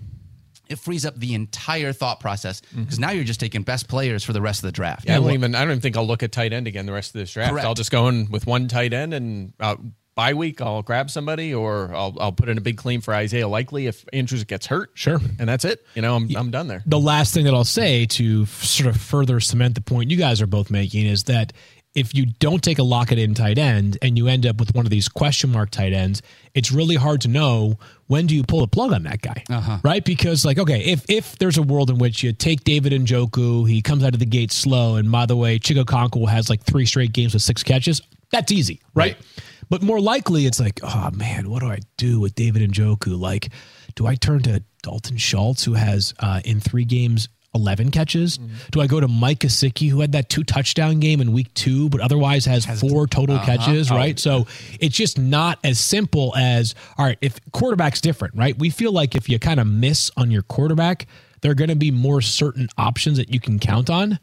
it 0.69 0.79
frees 0.79 1.05
up 1.05 1.17
the 1.17 1.35
entire 1.35 1.93
thought 1.93 2.21
process 2.21 2.61
because 2.75 3.01
now 3.01 3.11
you're 3.11 3.25
just 3.25 3.41
taking 3.41 3.63
best 3.63 3.89
players 3.89 4.23
for 4.23 4.33
the 4.33 4.41
rest 4.41 4.61
of 4.61 4.69
the 4.69 4.73
draft. 4.73 5.07
Yeah, 5.07 5.17
I 5.17 5.21
don't 5.21 5.33
even. 5.33 5.55
I 5.57 5.61
don't 5.61 5.71
even 5.71 5.81
think 5.81 5.97
I'll 5.97 6.07
look 6.07 6.23
at 6.23 6.31
tight 6.31 6.53
end 6.53 6.69
again 6.69 6.87
the 6.87 6.93
rest 6.93 7.15
of 7.15 7.19
this 7.19 7.33
draft. 7.33 7.51
Correct. 7.51 7.67
I'll 7.67 7.75
just 7.75 7.91
go 7.91 8.07
in 8.09 8.31
with 8.31 8.47
one 8.47 8.69
tight 8.69 8.93
end 8.93 9.13
and 9.13 9.53
uh, 9.59 9.77
bye 10.17 10.35
week 10.35 10.61
I'll 10.61 10.83
grab 10.83 11.11
somebody 11.11 11.55
or 11.55 11.95
I'll 11.95 12.17
I'll 12.19 12.33
put 12.33 12.49
in 12.49 12.59
a 12.59 12.61
big 12.61 12.77
claim 12.77 13.01
for 13.01 13.15
Isaiah 13.15 13.47
Likely 13.47 13.87
if 13.87 14.05
Andrews 14.13 14.43
gets 14.43 14.67
hurt. 14.67 14.91
Sure. 14.95 15.21
and 15.39 15.49
that's 15.49 15.65
it. 15.65 15.87
You 15.95 16.03
know, 16.03 16.17
I'm 16.17 16.29
I'm 16.37 16.51
done 16.51 16.67
there. 16.67 16.83
the 16.87 16.99
last 16.99 17.33
thing 17.33 17.45
that 17.45 17.55
I'll 17.55 17.65
say 17.65 18.07
to 18.07 18.43
f- 18.43 18.65
sort 18.65 18.89
of 18.89 19.01
further 19.01 19.39
cement 19.39 19.77
the 19.77 19.81
point 19.81 20.11
you 20.11 20.17
guys 20.17 20.43
are 20.43 20.47
both 20.49 20.71
making 20.71 21.07
is 21.07 21.25
that 21.25 21.53
if 21.95 22.15
you 22.15 22.27
don't 22.27 22.63
take 22.63 22.79
a 22.79 22.83
lock 22.83 23.11
it 23.11 23.19
in 23.19 23.33
tight 23.33 23.57
end 23.57 23.97
and 24.03 24.19
you 24.19 24.29
end 24.29 24.45
up 24.45 24.59
with 24.59 24.75
one 24.75 24.85
of 24.85 24.91
these 24.91 25.09
question 25.09 25.51
mark 25.51 25.71
tight 25.71 25.95
ends, 25.95 26.21
it's 26.55 26.71
really 26.71 26.95
hard 26.95 27.23
to 27.23 27.29
know 27.29 27.79
when 28.09 28.27
do 28.27 28.37
you 28.37 28.43
pull 28.43 28.61
the 28.61 28.69
plug 28.69 28.93
on 28.93 29.03
that 29.05 29.23
guy, 29.23 29.43
uh-huh. 29.49 29.79
right? 29.83 30.05
Because 30.05 30.45
like, 30.45 30.59
okay, 30.59 30.81
if 30.81 31.05
if 31.09 31.39
there's 31.39 31.57
a 31.57 31.63
world 31.63 31.89
in 31.89 31.97
which 31.97 32.23
you 32.23 32.33
take 32.35 32.65
David 32.65 32.93
and 32.93 33.07
Joku, 33.07 33.67
he 33.69 33.81
comes 33.81 34.05
out 34.05 34.13
of 34.13 34.21
the 34.21 34.27
gate 34.27 34.53
slow, 34.53 34.97
and 34.97 35.11
by 35.11 35.25
the 35.25 35.37
way, 35.37 35.59
Chig 35.59 35.83
Okonkwo 35.83 36.29
has 36.29 36.51
like 36.51 36.63
three 36.63 36.85
straight 36.85 37.13
games 37.13 37.33
with 37.33 37.43
six 37.43 37.63
catches, 37.63 38.03
that's 38.31 38.53
easy, 38.53 38.81
right? 38.95 39.17
But 39.69 39.83
more 39.83 40.01
likely, 40.01 40.47
it's 40.47 40.61
like, 40.61 40.81
oh 40.83 41.11
man, 41.13 41.51
what 41.51 41.61
do 41.61 41.67
I 41.67 41.79
do 41.97 42.21
with 42.21 42.35
David 42.35 42.71
Njoku? 42.71 43.19
Like, 43.19 43.49
do 43.95 44.07
I 44.07 44.15
turn 44.15 44.43
to 44.43 44.63
Dalton 44.83 45.17
Schultz, 45.17 45.65
who 45.65 45.75
has 45.75 46.15
uh, 46.21 46.41
in 46.45 46.61
three 46.61 46.85
games 46.85 47.29
11 47.55 47.91
catches? 47.91 48.39
Do 48.71 48.81
I 48.83 48.87
go 48.87 49.01
to 49.01 49.09
Mike 49.09 49.41
Gesicki, 49.41 49.89
who 49.89 50.01
had 50.03 50.13
that 50.13 50.29
two 50.29 50.45
touchdown 50.45 51.01
game 51.01 51.21
in 51.23 51.33
week 51.33 51.53
two, 51.55 51.89
but 51.89 52.01
otherwise 52.03 52.45
has, 52.45 52.67
four 52.81 53.07
total 53.07 53.39
catches, 53.47 53.91
right? 53.91 54.19
So 54.19 54.47
it's 54.79 54.95
just 54.95 55.19
not 55.19 55.59
as 55.65 55.81
simple 55.81 56.35
as, 56.37 56.75
all 56.99 57.07
right, 57.07 57.19
if 57.23 57.41
quarterback's 57.53 58.01
different, 58.03 58.35
right? 58.37 58.57
We 58.59 58.69
feel 58.71 58.93
like 58.93 59.15
if 59.15 59.29
you 59.29 59.39
kind 59.39 59.59
of 59.59 59.67
miss 59.67 60.11
on 60.19 60.31
your 60.31 60.43
quarterback, 60.43 61.07
there 61.41 61.51
are 61.51 61.55
going 61.55 61.71
to 61.71 61.77
be 61.77 61.91
more 61.91 62.21
certain 62.21 62.69
options 62.77 63.17
that 63.17 63.31
you 63.33 63.41
can 63.41 63.59
count 63.59 63.89
on. 63.89 64.19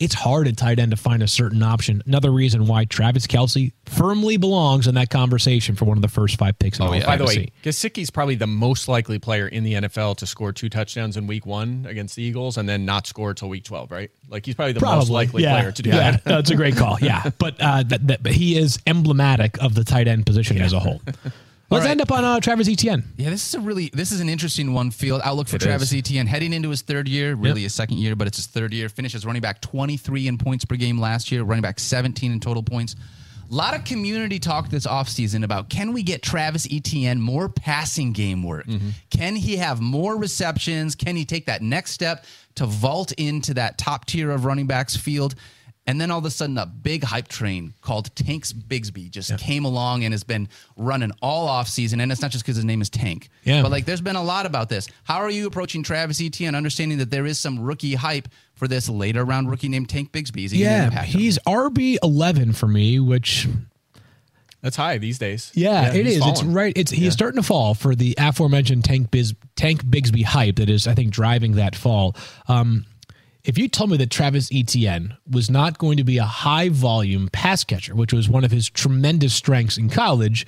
It's 0.00 0.14
hard 0.14 0.46
at 0.46 0.56
tight 0.56 0.78
end 0.78 0.92
to 0.92 0.96
find 0.96 1.24
a 1.24 1.26
certain 1.26 1.60
option. 1.60 2.02
Another 2.06 2.30
reason 2.30 2.66
why 2.66 2.84
Travis 2.84 3.26
Kelce 3.26 3.72
firmly 3.84 4.36
belongs 4.36 4.86
in 4.86 4.94
that 4.94 5.10
conversation 5.10 5.74
for 5.74 5.86
one 5.86 5.98
of 5.98 6.02
the 6.02 6.08
first 6.08 6.38
five 6.38 6.56
picks 6.56 6.78
in 6.78 6.84
all 6.84 6.92
By 6.92 7.00
the 7.00 7.04
fantasy. 7.04 7.38
way, 7.40 7.52
Gesicki's 7.64 8.08
probably 8.08 8.36
the 8.36 8.46
most 8.46 8.86
likely 8.86 9.18
player 9.18 9.48
in 9.48 9.64
the 9.64 9.74
NFL 9.74 10.18
to 10.18 10.26
score 10.26 10.52
two 10.52 10.68
touchdowns 10.68 11.16
in 11.16 11.26
week 11.26 11.46
one 11.46 11.84
against 11.88 12.14
the 12.14 12.22
Eagles 12.22 12.58
and 12.58 12.68
then 12.68 12.84
not 12.84 13.08
score 13.08 13.34
till 13.34 13.48
week 13.48 13.64
12, 13.64 13.90
right? 13.90 14.10
Like 14.28 14.46
he's 14.46 14.54
probably 14.54 14.74
the 14.74 14.80
most 14.80 15.10
likely 15.10 15.42
yeah. 15.42 15.58
player 15.58 15.72
to 15.72 15.82
do 15.82 15.90
yeah, 15.90 16.12
that. 16.12 16.24
that's 16.24 16.50
a 16.50 16.56
great 16.56 16.76
call. 16.76 16.98
Yeah, 17.00 17.30
but 17.38 17.60
uh, 17.60 17.82
that, 17.82 18.06
that, 18.06 18.22
but 18.22 18.32
he 18.32 18.56
is 18.56 18.78
emblematic 18.86 19.60
of 19.60 19.74
the 19.74 19.82
tight 19.82 20.06
end 20.06 20.26
position 20.26 20.60
as 20.60 20.72
a 20.72 20.78
whole. 20.78 21.00
Let's 21.70 21.84
right. 21.84 21.90
end 21.90 22.00
up 22.00 22.10
on 22.10 22.24
uh, 22.24 22.40
Travis 22.40 22.66
Etienne. 22.66 23.04
Yeah, 23.16 23.28
this 23.28 23.46
is 23.46 23.54
a 23.54 23.60
really 23.60 23.90
this 23.92 24.10
is 24.10 24.20
an 24.20 24.30
interesting 24.30 24.72
one. 24.72 24.90
Field 24.90 25.20
outlook 25.22 25.48
for 25.48 25.58
Travis 25.58 25.92
Etienne 25.92 26.26
heading 26.26 26.54
into 26.54 26.70
his 26.70 26.80
third 26.80 27.06
year, 27.06 27.34
really 27.34 27.62
his 27.62 27.74
second 27.74 27.98
year, 27.98 28.16
but 28.16 28.26
it's 28.26 28.38
his 28.38 28.46
third 28.46 28.72
year. 28.72 28.88
Finishes 28.88 29.26
running 29.26 29.42
back 29.42 29.60
23 29.60 30.28
in 30.28 30.38
points 30.38 30.64
per 30.64 30.76
game 30.76 30.98
last 30.98 31.30
year, 31.30 31.42
running 31.42 31.62
back 31.62 31.78
17 31.78 32.32
in 32.32 32.40
total 32.40 32.62
points. 32.62 32.96
A 33.50 33.54
lot 33.54 33.74
of 33.74 33.84
community 33.84 34.38
talk 34.38 34.70
this 34.70 34.86
offseason 34.86 35.44
about 35.44 35.68
can 35.68 35.92
we 35.92 36.02
get 36.02 36.22
Travis 36.22 36.66
Etienne 36.70 37.20
more 37.20 37.50
passing 37.50 38.12
game 38.12 38.42
work? 38.42 38.66
Can 39.10 39.36
he 39.36 39.56
have 39.56 39.80
more 39.80 40.16
receptions? 40.16 40.94
Can 40.94 41.16
he 41.16 41.26
take 41.26 41.46
that 41.46 41.60
next 41.60 41.92
step 41.92 42.24
to 42.54 42.64
vault 42.64 43.12
into 43.12 43.54
that 43.54 43.76
top 43.76 44.06
tier 44.06 44.30
of 44.30 44.46
running 44.46 44.66
backs 44.66 44.96
field? 44.96 45.34
And 45.88 45.98
then 45.98 46.10
all 46.10 46.18
of 46.18 46.24
a 46.26 46.30
sudden, 46.30 46.58
a 46.58 46.66
big 46.66 47.02
hype 47.02 47.28
train 47.28 47.72
called 47.80 48.14
Tanks 48.14 48.52
Bigsby 48.52 49.10
just 49.10 49.36
came 49.38 49.64
along 49.64 50.04
and 50.04 50.12
has 50.12 50.22
been 50.22 50.48
running 50.76 51.12
all 51.22 51.48
off 51.48 51.66
season. 51.66 51.98
And 52.00 52.12
it's 52.12 52.20
not 52.20 52.30
just 52.30 52.44
because 52.44 52.56
his 52.56 52.64
name 52.66 52.82
is 52.82 52.90
Tank, 52.90 53.30
Yeah. 53.42 53.62
but 53.62 53.70
like 53.70 53.86
there's 53.86 54.02
been 54.02 54.14
a 54.14 54.22
lot 54.22 54.44
about 54.44 54.68
this. 54.68 54.86
How 55.04 55.16
are 55.16 55.30
you 55.30 55.46
approaching 55.46 55.82
Travis 55.82 56.20
Etienne, 56.20 56.54
understanding 56.54 56.98
that 56.98 57.10
there 57.10 57.24
is 57.24 57.40
some 57.40 57.58
rookie 57.58 57.94
hype 57.94 58.28
for 58.54 58.68
this 58.68 58.88
later 58.90 59.24
round 59.24 59.50
rookie 59.50 59.70
named 59.70 59.88
Tank 59.88 60.12
Bigsby? 60.12 60.44
Is 60.44 60.50
he 60.50 60.62
Yeah, 60.62 60.84
impact 60.88 61.08
him? 61.08 61.20
he's 61.20 61.38
RB 61.46 61.96
eleven 62.02 62.52
for 62.52 62.68
me, 62.68 63.00
which 63.00 63.48
That's 64.60 64.76
high 64.76 64.98
these 64.98 65.18
days. 65.18 65.52
Yeah, 65.54 65.94
it 65.94 66.04
he's 66.04 66.16
is. 66.16 66.26
It's 66.26 66.42
right. 66.42 66.72
It's 66.76 66.90
he's 66.90 67.12
starting 67.14 67.40
to 67.40 67.46
fall 67.46 67.74
for 67.74 67.94
the 67.94 68.14
aforementioned 68.18 68.84
Tank 68.84 69.10
Biz, 69.10 69.34
Tank 69.56 69.84
Bigsby 69.84 70.24
hype 70.24 70.56
that 70.56 70.68
is, 70.68 70.86
I 70.88 70.94
think, 70.94 71.12
driving 71.12 71.52
that 71.52 71.76
fall. 71.76 72.14
Um, 72.48 72.84
if 73.48 73.56
you 73.56 73.66
told 73.66 73.90
me 73.90 73.96
that 73.96 74.10
Travis 74.10 74.50
Etienne 74.52 75.16
was 75.28 75.48
not 75.48 75.78
going 75.78 75.96
to 75.96 76.04
be 76.04 76.18
a 76.18 76.24
high 76.24 76.68
volume 76.68 77.30
pass 77.32 77.64
catcher, 77.64 77.94
which 77.94 78.12
was 78.12 78.28
one 78.28 78.44
of 78.44 78.50
his 78.50 78.68
tremendous 78.68 79.32
strengths 79.32 79.78
in 79.78 79.88
college, 79.88 80.46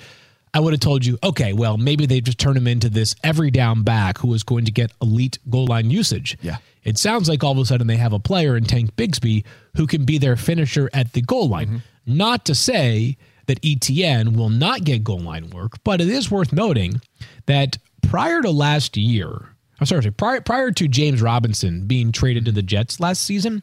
I 0.52 0.60
would 0.60 0.74
have 0.74 0.80
told 0.80 1.06
you, 1.06 1.16
okay, 1.24 1.54
well, 1.54 1.78
maybe 1.78 2.04
they 2.04 2.20
just 2.20 2.38
turn 2.38 2.58
him 2.58 2.66
into 2.66 2.90
this 2.90 3.16
every 3.24 3.50
down 3.50 3.84
back 3.84 4.18
who 4.18 4.34
is 4.34 4.42
going 4.42 4.66
to 4.66 4.70
get 4.70 4.92
elite 5.00 5.38
goal 5.48 5.66
line 5.66 5.90
usage. 5.90 6.36
Yeah. 6.42 6.58
It 6.84 6.98
sounds 6.98 7.26
like 7.26 7.42
all 7.42 7.52
of 7.52 7.58
a 7.58 7.64
sudden 7.64 7.86
they 7.86 7.96
have 7.96 8.12
a 8.12 8.18
player 8.18 8.54
in 8.54 8.64
Tank 8.64 8.94
Bigsby 8.96 9.46
who 9.76 9.86
can 9.86 10.04
be 10.04 10.18
their 10.18 10.36
finisher 10.36 10.90
at 10.92 11.14
the 11.14 11.22
goal 11.22 11.48
line. 11.48 11.66
Mm-hmm. 11.66 12.16
Not 12.18 12.44
to 12.46 12.54
say 12.54 13.16
that 13.46 13.62
ETN 13.62 14.36
will 14.36 14.50
not 14.50 14.84
get 14.84 15.04
goal 15.04 15.20
line 15.20 15.48
work, 15.48 15.82
but 15.84 16.02
it 16.02 16.08
is 16.08 16.30
worth 16.30 16.52
noting 16.52 17.00
that 17.46 17.78
prior 18.02 18.42
to 18.42 18.50
last 18.50 18.98
year, 18.98 19.49
I'm 19.80 19.86
sorry, 19.86 20.10
prior, 20.10 20.40
prior 20.42 20.70
to 20.72 20.88
James 20.88 21.22
Robinson 21.22 21.86
being 21.86 22.12
traded 22.12 22.44
to 22.44 22.52
the 22.52 22.62
Jets 22.62 23.00
last 23.00 23.22
season, 23.22 23.62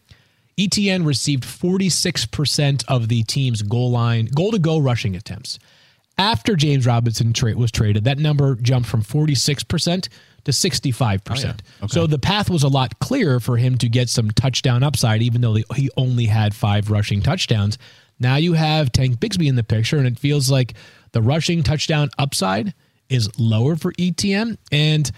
ETN 0.57 1.05
received 1.05 1.43
46% 1.43 2.83
of 2.87 3.07
the 3.07 3.23
team's 3.23 3.61
goal 3.61 3.91
line, 3.91 4.25
goal 4.25 4.51
to 4.51 4.59
go 4.59 4.79
rushing 4.79 5.15
attempts. 5.15 5.59
After 6.17 6.55
James 6.55 6.87
Robinson 6.87 7.31
tra- 7.31 7.55
was 7.55 7.71
traded, 7.71 8.05
that 8.05 8.17
number 8.17 8.55
jumped 8.55 8.89
from 8.89 9.03
46% 9.03 10.09
to 10.45 10.51
65%. 10.51 11.59
So 11.89 12.07
the 12.07 12.17
path 12.17 12.49
was 12.49 12.63
a 12.63 12.67
lot 12.67 12.97
clearer 12.97 13.39
for 13.39 13.57
him 13.57 13.77
to 13.77 13.87
get 13.87 14.09
some 14.09 14.31
touchdown 14.31 14.81
upside, 14.81 15.21
even 15.21 15.41
though 15.41 15.57
he 15.75 15.89
only 15.95 16.25
had 16.25 16.55
five 16.55 16.89
rushing 16.89 17.21
touchdowns. 17.21 17.77
Now 18.19 18.37
you 18.37 18.53
have 18.53 18.91
Tank 18.91 19.19
Bigsby 19.19 19.47
in 19.47 19.55
the 19.55 19.63
picture, 19.63 19.97
and 19.97 20.07
it 20.07 20.17
feels 20.17 20.49
like 20.49 20.73
the 21.11 21.21
rushing 21.21 21.61
touchdown 21.61 22.09
upside 22.17 22.73
is 23.09 23.29
lower 23.39 23.75
for 23.75 23.93
ETN. 23.93 24.57
And 24.71 25.11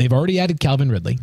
they've 0.00 0.12
already 0.12 0.40
added 0.40 0.60
Calvin 0.60 0.90
Ridley. 0.90 1.18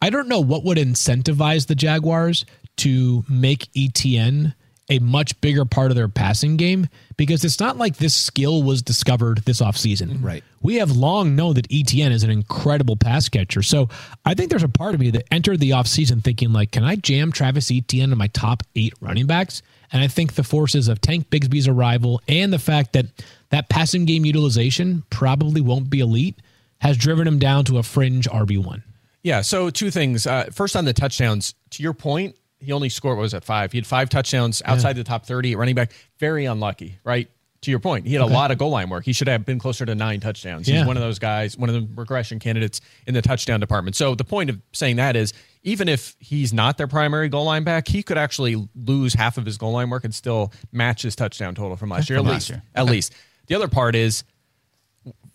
I 0.00 0.10
don't 0.10 0.28
know 0.28 0.40
what 0.40 0.64
would 0.64 0.78
incentivize 0.78 1.66
the 1.66 1.74
Jaguars 1.74 2.44
to 2.78 3.24
make 3.28 3.72
ETN 3.72 4.54
a 4.90 4.98
much 5.00 5.38
bigger 5.40 5.64
part 5.64 5.90
of 5.90 5.96
their 5.96 6.08
passing 6.08 6.56
game 6.56 6.88
because 7.16 7.44
it's 7.44 7.60
not 7.60 7.76
like 7.76 7.96
this 7.96 8.14
skill 8.14 8.62
was 8.62 8.80
discovered 8.80 9.38
this 9.38 9.60
offseason. 9.60 10.12
Mm-hmm. 10.12 10.24
Right. 10.24 10.44
We 10.62 10.76
have 10.76 10.92
long 10.92 11.36
known 11.36 11.54
that 11.54 11.68
ETN 11.68 12.10
is 12.10 12.22
an 12.22 12.30
incredible 12.30 12.96
pass 12.96 13.28
catcher. 13.28 13.62
So 13.62 13.88
I 14.24 14.34
think 14.34 14.50
there's 14.50 14.62
a 14.62 14.68
part 14.68 14.94
of 14.94 15.00
me 15.00 15.10
that 15.10 15.32
entered 15.32 15.60
the 15.60 15.70
offseason 15.70 16.24
thinking, 16.24 16.52
like, 16.52 16.72
can 16.72 16.84
I 16.84 16.96
jam 16.96 17.32
Travis 17.32 17.70
Etienne 17.70 18.12
in 18.12 18.18
my 18.18 18.28
top 18.28 18.62
eight 18.74 18.94
running 19.00 19.26
backs? 19.26 19.62
And 19.92 20.02
I 20.02 20.08
think 20.08 20.34
the 20.34 20.44
forces 20.44 20.88
of 20.88 21.00
Tank 21.00 21.28
Bigsby's 21.30 21.68
arrival 21.68 22.20
and 22.28 22.52
the 22.52 22.58
fact 22.58 22.92
that 22.94 23.06
that 23.50 23.68
passing 23.68 24.04
game 24.04 24.24
utilization 24.24 25.04
probably 25.10 25.60
won't 25.60 25.90
be 25.90 26.00
elite 26.00 26.38
has 26.80 26.96
driven 26.96 27.26
him 27.26 27.38
down 27.38 27.64
to 27.66 27.78
a 27.78 27.82
fringe 27.82 28.28
RB1. 28.28 28.82
Yeah. 29.22 29.40
So 29.42 29.70
two 29.70 29.90
things. 29.90 30.26
Uh, 30.26 30.48
first 30.52 30.76
on 30.76 30.84
the 30.84 30.92
touchdowns. 30.92 31.54
To 31.70 31.82
your 31.82 31.92
point, 31.92 32.36
he 32.60 32.72
only 32.72 32.88
scored 32.88 33.16
what 33.16 33.22
was 33.22 33.34
it 33.34 33.44
five? 33.44 33.72
He 33.72 33.78
had 33.78 33.86
five 33.86 34.08
touchdowns 34.08 34.62
outside 34.64 34.94
the 34.94 35.04
top 35.04 35.26
thirty 35.26 35.52
at 35.52 35.58
running 35.58 35.74
back. 35.74 35.92
Very 36.18 36.44
unlucky, 36.44 36.98
right? 37.04 37.28
to 37.60 37.70
your 37.70 37.80
point, 37.80 38.06
he 38.06 38.14
had 38.14 38.22
a 38.22 38.26
lot 38.26 38.50
of 38.50 38.58
goal 38.58 38.70
line 38.70 38.88
work. 38.88 39.04
He 39.04 39.12
should 39.12 39.26
have 39.26 39.44
been 39.44 39.58
closer 39.58 39.84
to 39.84 39.94
nine 39.94 40.20
touchdowns. 40.20 40.66
He's 40.66 40.84
one 40.84 40.96
of 40.96 41.02
those 41.02 41.18
guys, 41.18 41.58
one 41.58 41.68
of 41.68 41.74
the 41.74 41.88
regression 41.96 42.38
candidates 42.38 42.80
in 43.06 43.14
the 43.14 43.22
touchdown 43.22 43.58
department. 43.58 43.96
So 43.96 44.14
the 44.14 44.24
point 44.24 44.50
of 44.50 44.60
saying 44.72 44.96
that 44.96 45.16
is, 45.16 45.32
even 45.64 45.88
if 45.88 46.14
he's 46.20 46.52
not 46.52 46.78
their 46.78 46.86
primary 46.86 47.28
goal 47.28 47.44
line 47.44 47.64
back, 47.64 47.88
he 47.88 48.02
could 48.02 48.16
actually 48.16 48.68
lose 48.76 49.14
half 49.14 49.38
of 49.38 49.44
his 49.44 49.58
goal 49.58 49.72
line 49.72 49.90
work 49.90 50.04
and 50.04 50.14
still 50.14 50.52
match 50.70 51.02
his 51.02 51.16
touchdown 51.16 51.54
total 51.54 51.76
from 51.76 51.90
last 51.90 52.08
year. 52.08 52.20
From 52.20 52.28
at 52.28 52.30
last 52.30 52.42
least, 52.42 52.50
year. 52.50 52.62
at 52.76 52.86
least. 52.86 53.14
The 53.48 53.56
other 53.56 53.68
part 53.68 53.96
is, 53.96 54.22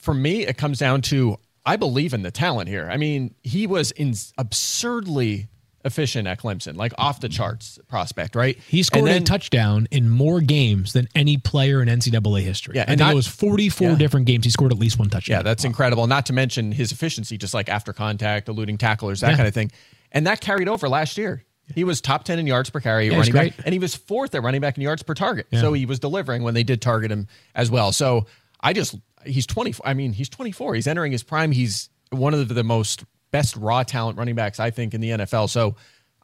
for 0.04 0.14
me, 0.14 0.46
it 0.46 0.58
comes 0.58 0.78
down 0.80 1.02
to 1.04 1.38
I 1.66 1.78
believe 1.78 2.14
in 2.14 2.24
the 2.24 2.32
talent 2.32 2.68
here. 2.68 2.90
I 2.92 2.98
mean, 2.98 3.36
he 3.42 3.68
was 3.68 3.92
in 3.92 4.14
absurdly 4.38 5.48
efficient 5.86 6.28
at 6.28 6.40
Clemson, 6.40 6.76
like 6.78 6.94
off 6.98 7.20
the 7.20 7.28
charts 7.30 7.78
prospect, 7.90 8.36
right? 8.36 8.58
He 8.68 8.84
scored 8.84 9.10
And 9.10 9.24
a 9.24 9.26
touchdown 9.26 9.88
in 9.92 10.10
more 10.10 10.40
games 10.40 10.94
than 10.94 11.08
any 11.16 11.38
player 11.38 11.82
in 11.82 11.90
NCAA 11.90 12.42
history. 12.42 12.76
Yeah, 12.76 12.84
I 12.88 12.92
and 12.92 13.00
think 13.00 13.12
it 13.12 13.16
was 13.16 13.28
44 13.28 13.90
Yeah. 13.92 13.96
different 13.96 14.26
games. 14.26 14.46
He 14.46 14.52
scored 14.52 14.72
at 14.72 14.78
least 14.80 14.98
one 14.98 15.10
touchdown. 15.10 15.40
Yeah, 15.40 15.42
that's 15.42 15.66
incredible. 15.66 16.08
Not 16.08 16.26
to 16.28 16.34
mention 16.34 16.72
his 16.72 16.92
efficiency, 16.94 17.38
just 17.38 17.54
like 17.54 17.68
after 17.70 17.92
contact, 17.92 18.48
eluding 18.50 18.78
tacklers, 18.78 19.20
that 19.22 19.32
Yeah. 19.32 19.36
kind 19.38 19.48
of 19.48 19.54
thing. 19.54 19.72
And 20.12 20.26
that 20.28 20.40
carried 20.42 20.70
over 20.70 20.88
last 20.88 21.18
year. 21.18 21.44
He 21.76 21.84
was 21.86 22.00
top 22.02 22.24
10 22.26 22.40
in 22.40 22.48
yards 22.48 22.70
per 22.70 22.80
carry 22.82 23.08
Yeah, 23.10 23.18
running 23.18 23.34
back, 23.34 23.54
and 23.66 23.72
he 23.74 23.80
was 23.80 23.96
fourth 23.96 24.36
at 24.36 24.44
running 24.44 24.60
back 24.62 24.78
in 24.78 24.84
yards 24.84 25.02
per 25.04 25.14
target. 25.14 25.48
So 25.54 25.72
he 25.74 25.86
was 25.86 26.00
delivering 26.00 26.44
when 26.44 26.54
they 26.54 26.64
did 26.64 26.82
target 26.82 27.10
him 27.12 27.28
as 27.56 27.72
well. 27.72 27.92
So 27.94 28.26
I 28.62 28.72
just, 28.74 28.96
he's 29.26 29.46
24. 29.46 29.88
I 29.88 29.94
mean, 29.94 30.14
he's 30.14 30.30
24. 30.30 30.76
He's 30.76 30.88
entering 30.88 31.12
his 31.12 31.24
prime. 31.24 31.52
He's 31.52 31.90
one 32.10 32.34
of 32.34 32.48
the 32.48 32.64
most 32.64 33.04
best 33.32 33.56
raw 33.56 33.84
talent 33.84 34.18
running 34.18 34.36
backs, 34.36 34.60
I 34.60 34.70
think, 34.70 34.94
in 34.94 35.02
the 35.02 35.10
NFL. 35.10 35.50
So 35.50 35.76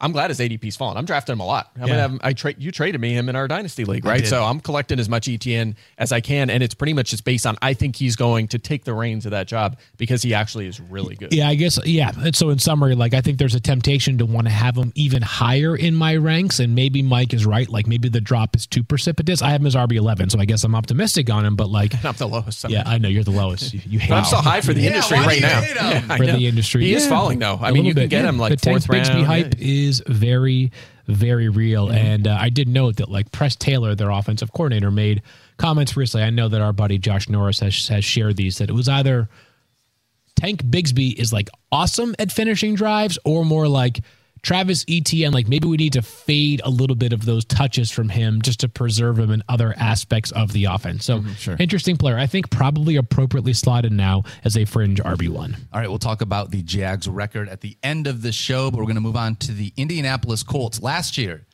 I'm 0.02 0.12
glad 0.12 0.30
his 0.30 0.40
ADP's 0.40 0.76
fallen. 0.78 0.96
I'm 0.98 1.06
drafting 1.06 1.34
him 1.34 1.40
a 1.42 1.46
lot. 1.46 1.72
I'm 1.76 1.82
Yeah. 1.82 1.88
gonna 1.88 2.02
have 2.02 2.12
him, 2.12 2.20
I 2.24 2.34
trade 2.34 2.56
you 2.60 2.72
traded 2.72 3.02
me 3.02 3.14
him 3.14 3.28
in 3.30 3.36
our 3.36 3.48
dynasty 3.48 3.84
league, 3.86 4.06
right? 4.06 4.26
So 4.26 4.44
I'm 4.46 4.60
collecting 4.62 5.00
as 5.00 5.10
much 5.10 5.28
ETN 5.28 5.76
as 5.98 6.12
I 6.12 6.22
can, 6.22 6.50
and 6.50 6.64
it's 6.64 6.74
pretty 6.74 6.94
much 6.94 7.10
just 7.12 7.24
based 7.26 7.46
on 7.46 7.58
I 7.62 7.74
think 7.74 7.96
he's 7.98 8.16
going 8.16 8.48
to 8.50 8.60
take 8.60 8.86
the 8.86 8.94
reins 8.94 9.26
of 9.26 9.32
that 9.32 9.48
job 9.48 9.78
because 9.98 10.22
he 10.22 10.34
actually 10.34 10.68
is 10.68 10.80
really 10.80 11.16
good. 11.16 11.34
Yeah, 11.34 11.50
I 11.50 11.56
guess. 11.56 11.80
Yeah. 11.86 12.12
And 12.18 12.36
so, 12.36 12.50
in 12.50 12.60
summary, 12.60 12.96
like 12.96 13.14
I 13.14 13.22
think 13.22 13.40
there's 13.40 13.56
a 13.56 13.60
temptation 13.60 14.18
to 14.20 14.26
want 14.26 14.48
to 14.48 14.54
have 14.54 14.76
him 14.78 14.92
even 14.96 15.22
higher 15.22 15.76
in 15.76 15.96
my 15.96 16.16
ranks, 16.16 16.60
and 16.60 16.76
maybe 16.76 17.02
Mike 17.02 17.34
is 17.34 17.46
right. 17.46 17.68
Like 17.70 17.86
maybe 17.88 18.08
the 18.10 18.22
drop 18.22 18.56
is 18.56 18.66
too 18.68 18.84
precipitous. 18.84 19.42
I 19.42 19.50
have 19.52 19.60
him 19.62 19.68
as 19.68 19.76
RB 19.76 19.94
11, 19.98 20.30
so 20.30 20.40
I 20.40 20.46
guess 20.46 20.64
I'm 20.64 20.76
optimistic 20.76 21.30
on 21.30 21.46
him. 21.46 21.56
But 21.56 21.70
like, 21.70 21.94
I'm 22.06 22.16
the 22.16 22.28
lowest. 22.28 22.64
I'm- 22.64 22.72
yeah, 22.74 22.84
I 22.86 22.98
know 23.00 23.10
you're 23.10 23.24
the 23.26 23.32
lowest. 23.32 23.74
You, 23.74 23.82
you 23.86 24.00
hate. 24.00 24.10
But 24.10 24.20
I'm 24.20 24.26
so 24.26 24.38
high 24.38 24.62
for 24.62 24.74
the 24.74 24.82
Yeah, 24.82 24.88
industry 24.92 25.18
right 25.20 25.42
now. 25.42 25.60
Yeah, 25.62 26.02
for 26.18 26.26
the 26.26 26.48
industry. 26.48 26.86
He 26.86 26.94
is 26.94 27.06
falling 27.08 27.40
though. 27.40 27.56
a 27.56 27.66
I 27.66 27.72
mean, 27.72 27.84
you 27.86 27.94
can 27.94 28.04
bit, 28.04 28.10
get 28.12 28.24
him 28.26 28.38
like 28.40 28.52
the 28.60 28.70
fourth 28.70 28.88
round. 28.88 29.08
hype 29.26 29.56
Yeah. 29.58 29.66
Mm-hmm. 29.90 30.12
is 30.12 30.18
very, 30.18 30.72
very 31.08 31.50
real. 31.50 31.90
And 31.90 32.28
uh, 32.28 32.38
I 32.40 32.50
did 32.50 32.68
note 32.68 32.98
that 32.98 33.10
like 33.10 33.32
Press 33.32 33.56
Taylor, 33.56 33.96
their 33.96 34.10
offensive 34.10 34.52
coordinator, 34.54 34.92
made 34.92 35.22
comments 35.58 35.98
recently. 35.98 36.26
I 36.26 36.30
know 36.30 36.48
that 36.48 36.62
our 36.62 36.74
buddy 36.74 36.98
Josh 36.98 37.28
Norris 37.30 37.60
has 37.60 37.88
has 37.88 38.06
shared 38.06 38.38
these 38.38 38.58
that 38.60 38.70
it 38.70 38.74
was 38.74 38.88
either 38.88 39.30
Tank 40.36 40.64
Bigsby 40.64 41.20
is 41.20 41.34
like 41.34 41.50
awesome 41.72 42.16
at 42.18 42.32
finishing 42.32 42.76
drives, 42.76 43.20
or 43.26 43.44
more 43.44 43.68
like 43.68 44.02
Travis 44.42 44.86
Etienne. 44.90 45.32
Like 45.32 45.48
maybe 45.48 45.68
we 45.68 45.78
need 45.78 45.94
to 45.94 46.02
fade 46.02 46.62
a 46.64 46.70
little 46.70 46.96
bit 46.96 47.14
of 47.14 47.26
those 47.26 47.46
touches 47.46 47.92
from 47.92 48.10
him 48.10 48.42
just 48.42 48.60
to 48.62 48.70
preserve 48.70 49.20
him 49.20 49.32
in 49.32 49.44
other 49.50 49.74
aspects 49.78 50.32
of 50.32 50.54
the 50.54 50.66
offense. 50.66 51.06
So 51.06 51.20
mm-hmm, 51.20 51.62
interesting 51.62 51.98
player. 51.98 52.18
I 52.18 52.28
think 52.28 52.50
probably 52.50 52.96
appropriately 52.96 53.54
slotted 53.54 53.92
now 53.92 54.24
as 54.44 54.58
a 54.58 54.66
fringe 54.66 55.02
RB 55.02 55.30
one. 55.30 55.56
All 55.74 55.80
right, 55.80 55.90
we'll 55.90 56.00
talk 56.00 56.22
about 56.22 56.52
the 56.52 56.62
Jags 56.64 57.08
record 57.08 57.50
at 57.50 57.62
the 57.62 57.78
end 57.84 58.08
of 58.08 58.22
the 58.22 58.32
show, 58.32 58.72
but 58.72 58.78
we're 58.78 58.86
going 58.86 58.96
to 58.96 59.02
move 59.02 59.18
on 59.18 59.36
to 59.38 59.52
the 59.52 59.74
Indianapolis 59.78 60.44
Colts. 60.44 60.82
Last 60.82 61.18
year, 61.18 61.46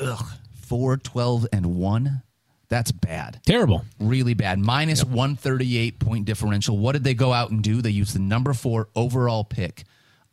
ugh, 0.00 0.26
4 0.54 0.96
12 0.98 1.46
and 1.52 1.76
1. 1.76 2.22
That's 2.68 2.92
bad. 2.92 3.40
Terrible. 3.46 3.84
Really 4.00 4.34
bad. 4.34 4.58
Minus 4.58 5.04
138 5.04 5.98
point 5.98 6.24
differential. 6.24 6.78
What 6.78 6.92
did 6.92 7.04
they 7.04 7.14
go 7.14 7.32
out 7.32 7.50
and 7.50 7.62
do? 7.62 7.82
They 7.82 7.90
used 7.90 8.14
the 8.14 8.20
number 8.20 8.52
four 8.52 8.88
overall 8.96 9.44
pick 9.44 9.84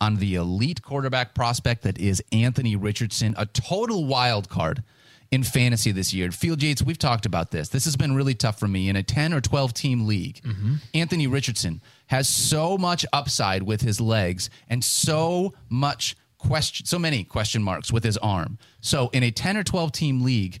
on 0.02 0.16
the 0.16 0.34
elite 0.34 0.82
quarterback 0.82 1.32
prospect 1.32 1.82
that 1.82 1.96
is 1.98 2.20
Anthony 2.32 2.74
Richardson, 2.74 3.34
a 3.38 3.46
total 3.46 4.04
wild 4.04 4.48
card 4.48 4.82
in 5.30 5.44
fantasy 5.44 5.92
this 5.92 6.12
year. 6.12 6.32
Field 6.32 6.60
Yates, 6.60 6.82
we've 6.82 6.98
talked 6.98 7.24
about 7.24 7.52
this. 7.52 7.68
This 7.68 7.84
has 7.84 7.96
been 7.96 8.14
really 8.14 8.34
tough 8.34 8.58
for 8.58 8.66
me 8.66 8.88
in 8.88 8.96
a 8.96 9.02
10 9.04 9.32
or 9.32 9.40
12 9.40 9.72
team 9.72 10.06
league. 10.06 10.42
Mm-hmm. 10.42 10.74
Anthony 10.92 11.28
Richardson 11.28 11.80
has 12.08 12.28
so 12.28 12.76
much 12.76 13.06
upside 13.12 13.62
with 13.62 13.80
his 13.80 14.00
legs 14.00 14.50
and 14.68 14.82
so 14.82 15.54
much 15.68 16.16
question 16.36 16.84
so 16.84 16.98
many 16.98 17.22
question 17.22 17.62
marks 17.62 17.92
with 17.92 18.02
his 18.02 18.18
arm. 18.18 18.58
So 18.80 19.08
in 19.12 19.22
a 19.22 19.30
10 19.30 19.56
or 19.56 19.62
12 19.62 19.92
team 19.92 20.22
league, 20.22 20.60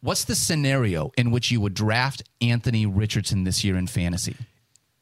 what's 0.00 0.24
the 0.24 0.36
scenario 0.36 1.10
in 1.18 1.32
which 1.32 1.50
you 1.50 1.60
would 1.60 1.74
draft 1.74 2.22
Anthony 2.40 2.86
Richardson 2.86 3.42
this 3.42 3.64
year 3.64 3.76
in 3.76 3.88
fantasy? 3.88 4.36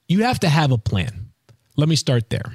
you 0.09 0.23
have 0.23 0.41
to 0.41 0.49
have 0.49 0.71
a 0.71 0.79
plan. 0.79 1.31
Let 1.77 1.89
me 1.89 1.97
start 1.97 2.31
there. 2.31 2.53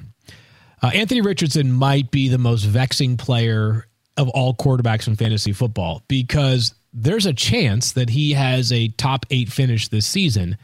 Uh, 0.81 0.87
Anthony 0.93 1.21
Richardson 1.21 1.71
might 1.71 2.11
be 2.11 2.29
the 2.29 2.37
most 2.37 2.63
vexing 2.63 3.17
player 3.17 3.85
of 4.17 4.29
all 4.29 4.53
quarterbacks 4.53 5.07
in 5.07 5.15
fantasy 5.15 5.51
football 5.53 6.03
because 6.07 6.73
there's 6.93 7.25
a 7.25 7.33
chance 7.33 7.91
that 7.93 8.09
he 8.09 8.33
has 8.33 8.71
a 8.71 8.87
top 8.89 9.25
eight 9.29 9.51
finish 9.51 9.87
this 9.89 10.05
season. 10.05 10.57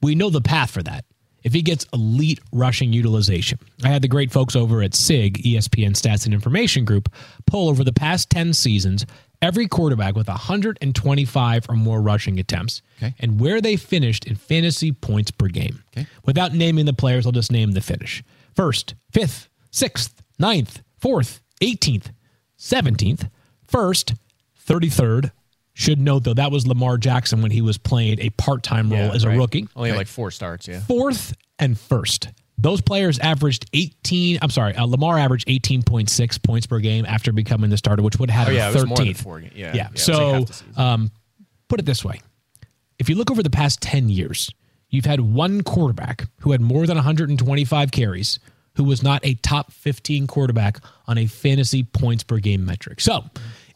We 0.00 0.14
know 0.14 0.30
the 0.30 0.40
path 0.40 0.70
for 0.70 0.82
that. 0.82 1.04
If 1.42 1.52
he 1.52 1.62
gets 1.62 1.86
elite 1.92 2.38
rushing 2.52 2.92
utilization, 2.92 3.58
I 3.82 3.88
had 3.88 4.00
the 4.02 4.08
great 4.08 4.30
folks 4.30 4.54
over 4.54 4.80
at 4.82 4.94
SIG, 4.94 5.42
ESPN 5.42 5.90
Stats 5.90 6.24
and 6.24 6.32
Information 6.32 6.84
Group, 6.84 7.12
poll 7.46 7.68
over 7.68 7.82
the 7.82 7.92
past 7.92 8.30
10 8.30 8.52
seasons 8.52 9.04
every 9.40 9.66
quarterback 9.66 10.14
with 10.14 10.28
125 10.28 11.66
or 11.68 11.74
more 11.74 12.00
rushing 12.00 12.38
attempts 12.38 12.80
Okay. 12.98 13.12
and 13.18 13.40
where 13.40 13.60
they 13.60 13.74
finished 13.76 14.24
in 14.24 14.36
fantasy 14.36 14.92
points 14.92 15.32
per 15.32 15.48
game. 15.48 15.82
Okay. 15.96 16.06
Without 16.24 16.54
naming 16.54 16.86
the 16.86 16.92
players, 16.92 17.26
I'll 17.26 17.32
just 17.32 17.50
name 17.50 17.72
the 17.72 17.80
finish. 17.80 18.22
First, 18.54 18.94
fifth, 19.12 19.48
sixth, 19.72 20.22
ninth, 20.38 20.82
fourth, 21.00 21.40
18th, 21.60 22.12
17th, 22.58 23.28
first, 23.66 24.14
33rd. 24.68 25.32
Should 25.74 25.98
note, 25.98 26.24
though, 26.24 26.34
that 26.34 26.52
was 26.52 26.66
Lamar 26.66 26.98
Jackson 26.98 27.40
when 27.40 27.50
he 27.50 27.62
was 27.62 27.78
playing 27.78 28.20
a 28.20 28.28
part 28.30 28.62
time 28.62 28.90
role 28.90 29.06
Yeah, 29.06 29.14
as 29.14 29.24
a 29.24 29.30
rookie. 29.30 29.66
Only 29.74 29.88
had 29.88 29.96
like 29.98 30.06
four 30.06 30.30
starts. 30.30 30.68
Yeah. 30.68 30.80
Fourth 30.80 31.34
and 31.58 31.78
first. 31.80 32.28
Those 32.58 32.82
players 32.82 33.18
averaged 33.18 33.70
18. 33.72 34.38
I'm 34.42 34.50
sorry, 34.50 34.74
uh, 34.76 34.84
Lamar 34.84 35.18
averaged 35.18 35.48
18.6 35.48 36.42
points 36.42 36.66
per 36.66 36.78
game 36.78 37.06
after 37.06 37.32
becoming 37.32 37.70
the 37.70 37.78
starter, 37.78 38.02
which 38.02 38.18
would 38.18 38.30
have 38.30 38.48
Oh 38.48 38.50
yeah, 38.50 38.68
it 38.68 38.74
was 38.74 38.86
more 38.86 38.98
than 38.98 39.06
13th. 39.08 39.16
four. 39.16 39.40
Yeah. 39.40 39.48
Yeah. 39.54 39.74
yeah 39.74 39.88
so, 39.94 40.32
half 40.34 40.46
the 40.46 40.52
season. 40.52 40.72
um, 40.76 41.10
put 41.68 41.80
it 41.80 41.86
this 41.86 42.04
way: 42.04 42.20
if 42.98 43.08
you 43.08 43.14
look 43.16 43.30
over 43.30 43.42
the 43.42 43.50
past 43.50 43.80
ten 43.80 44.10
years, 44.10 44.50
you've 44.90 45.06
had 45.06 45.20
one 45.20 45.62
quarterback 45.62 46.26
who 46.40 46.52
had 46.52 46.60
more 46.60 46.86
than 46.86 46.96
125 46.96 47.90
carries, 47.90 48.38
who 48.76 48.84
was 48.84 49.02
not 49.02 49.24
a 49.24 49.34
top 49.34 49.72
15 49.72 50.26
quarterback 50.26 50.78
on 51.06 51.18
a 51.18 51.26
fantasy 51.26 51.82
points 51.82 52.22
per 52.22 52.38
game 52.38 52.64
metric. 52.64 53.00
So, 53.00 53.24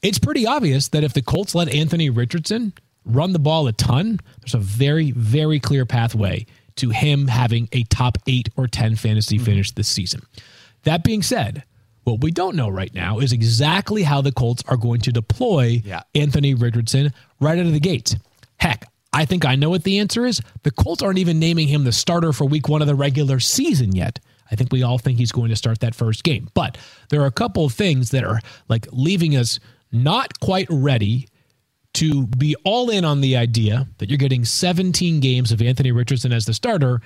it's 0.02 0.18
pretty 0.18 0.46
obvious 0.46 0.88
that 0.88 1.04
if 1.04 1.14
the 1.14 1.22
Colts 1.22 1.54
let 1.54 1.68
Anthony 1.68 2.10
Richardson 2.10 2.72
run 3.04 3.32
the 3.32 3.38
ball 3.38 3.66
a 3.66 3.72
ton, 3.72 4.20
there's 4.40 4.54
a 4.54 4.58
very, 4.58 5.10
very 5.12 5.60
clear 5.60 5.86
pathway 5.86 6.46
to 6.76 6.90
him 6.90 7.26
having 7.28 7.68
a 7.72 7.82
top 7.84 8.18
eight 8.26 8.48
or 8.56 8.66
10 8.66 8.96
fantasy 8.96 9.38
hmm. 9.38 9.44
finish 9.44 9.72
this 9.72 9.88
season. 9.88 10.22
That 10.84 11.02
being 11.02 11.22
said, 11.22 11.64
what 12.04 12.20
we 12.20 12.30
don't 12.30 12.54
know 12.54 12.68
right 12.68 12.94
now 12.94 13.18
is 13.18 13.32
exactly 13.32 14.04
how 14.04 14.20
the 14.20 14.30
Colts 14.30 14.62
are 14.68 14.76
going 14.76 15.00
to 15.02 15.12
deploy 15.12 15.82
Yeah. 15.84 16.02
Anthony 16.14 16.54
Richardson 16.54 17.12
right 17.40 17.58
out 17.58 17.66
of 17.66 17.72
the 17.72 17.80
gates. 17.80 18.14
Heck, 18.58 18.88
I 19.12 19.24
think 19.24 19.44
I 19.44 19.56
know 19.56 19.70
what 19.70 19.82
the 19.82 19.98
answer 19.98 20.24
is. 20.24 20.40
The 20.62 20.70
Colts 20.70 21.02
aren't 21.02 21.18
even 21.18 21.40
naming 21.40 21.66
him 21.66 21.84
the 21.84 21.92
starter 21.92 22.32
for 22.32 22.44
week 22.44 22.68
one 22.68 22.82
of 22.82 22.86
the 22.86 22.94
regular 22.94 23.40
season 23.40 23.96
yet. 23.96 24.20
I 24.50 24.56
think 24.56 24.72
we 24.72 24.82
all 24.82 24.98
think 24.98 25.18
he's 25.18 25.32
going 25.32 25.50
to 25.50 25.56
start 25.56 25.80
that 25.80 25.94
first 25.94 26.24
game. 26.24 26.48
But 26.54 26.78
there 27.10 27.20
are 27.22 27.26
a 27.26 27.32
couple 27.32 27.64
of 27.64 27.72
things 27.72 28.10
that 28.10 28.24
are 28.24 28.40
like 28.68 28.86
leaving 28.92 29.36
us 29.36 29.58
not 29.92 30.40
quite 30.40 30.66
ready 30.70 31.28
to 31.94 32.26
be 32.26 32.54
all 32.64 32.90
in 32.90 33.04
on 33.04 33.22
the 33.22 33.36
idea 33.36 33.88
that 33.98 34.10
you're 34.10 34.18
getting 34.18 34.44
17 34.44 35.20
games 35.20 35.50
of 35.50 35.62
Anthony 35.62 35.92
Richardson 35.92 36.32
as 36.32 36.44
the 36.44 36.52
starter 36.52 37.00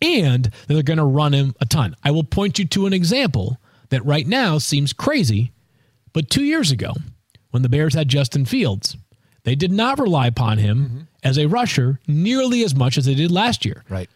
and 0.00 0.44
that 0.44 0.74
they're 0.74 0.82
going 0.82 0.98
to 0.98 1.04
run 1.04 1.32
him 1.32 1.54
a 1.60 1.66
ton. 1.66 1.96
I 2.04 2.12
will 2.12 2.24
point 2.24 2.58
you 2.58 2.64
to 2.66 2.86
an 2.86 2.92
example 2.92 3.58
that 3.88 4.04
right 4.04 4.26
now 4.26 4.58
seems 4.58 4.92
crazy, 4.92 5.52
but 6.12 6.30
two 6.30 6.44
years 6.44 6.70
ago, 6.70 6.92
when 7.50 7.62
the 7.62 7.68
Bears 7.68 7.94
had 7.94 8.08
Justin 8.08 8.44
Fields, 8.44 8.96
they 9.42 9.54
did 9.54 9.72
not 9.72 9.98
rely 9.98 10.26
upon 10.26 10.58
him 10.58 10.84
mm-hmm. 10.84 11.00
as 11.24 11.38
a 11.38 11.46
rusher 11.46 11.98
nearly 12.06 12.62
as 12.62 12.74
much 12.74 12.98
as 12.98 13.06
they 13.06 13.14
did 13.14 13.30
last 13.30 13.64
year 13.64 13.82
Right. 13.88 14.08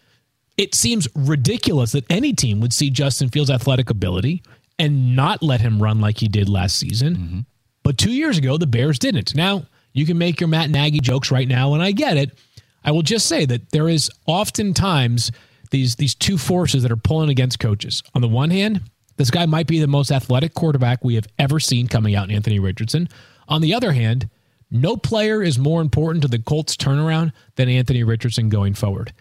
It 0.56 0.74
seems 0.74 1.08
ridiculous 1.14 1.92
that 1.92 2.04
any 2.10 2.32
team 2.32 2.60
would 2.60 2.72
see 2.72 2.90
Justin 2.90 3.28
Fields' 3.28 3.50
athletic 3.50 3.90
ability 3.90 4.42
and 4.78 5.16
not 5.16 5.42
let 5.42 5.60
him 5.60 5.82
run 5.82 6.00
like 6.00 6.18
he 6.18 6.28
did 6.28 6.48
last 6.48 6.76
season. 6.76 7.16
Mm-hmm. 7.16 7.40
But 7.82 7.98
two 7.98 8.12
years 8.12 8.38
ago, 8.38 8.58
the 8.58 8.66
Bears 8.66 8.98
didn't. 8.98 9.34
Now, 9.34 9.66
you 9.92 10.06
can 10.06 10.18
make 10.18 10.40
your 10.40 10.48
Matt 10.48 10.70
Nagy 10.70 11.00
jokes 11.00 11.30
right 11.30 11.48
now, 11.48 11.74
and 11.74 11.82
I 11.82 11.92
get 11.92 12.16
it. 12.16 12.38
I 12.84 12.90
will 12.90 13.02
just 13.02 13.26
say 13.26 13.44
that 13.46 13.70
there 13.70 13.88
is 13.88 14.10
oftentimes 14.26 15.30
these 15.70 15.96
these 15.96 16.14
two 16.14 16.38
forces 16.38 16.82
that 16.82 16.92
are 16.92 16.96
pulling 16.96 17.30
against 17.30 17.58
coaches. 17.58 18.02
On 18.14 18.22
the 18.22 18.28
one 18.28 18.50
hand, 18.50 18.82
this 19.16 19.30
guy 19.30 19.46
might 19.46 19.66
be 19.66 19.80
the 19.80 19.86
most 19.86 20.10
athletic 20.10 20.54
quarterback 20.54 21.04
we 21.04 21.14
have 21.14 21.26
ever 21.38 21.60
seen 21.60 21.86
coming 21.86 22.14
out 22.14 22.28
in 22.28 22.34
Anthony 22.34 22.58
Richardson. 22.58 23.08
On 23.48 23.60
the 23.60 23.74
other 23.74 23.92
hand, 23.92 24.28
No 24.74 24.96
player 24.96 25.42
is 25.42 25.58
more 25.58 25.82
important 25.82 26.22
to 26.22 26.28
the 26.28 26.38
Colts 26.38 26.76
turnaround 26.76 27.32
than 27.56 27.68
Anthony 27.68 28.02
Richardson 28.02 28.48
going 28.48 28.72
forward. 28.72 29.12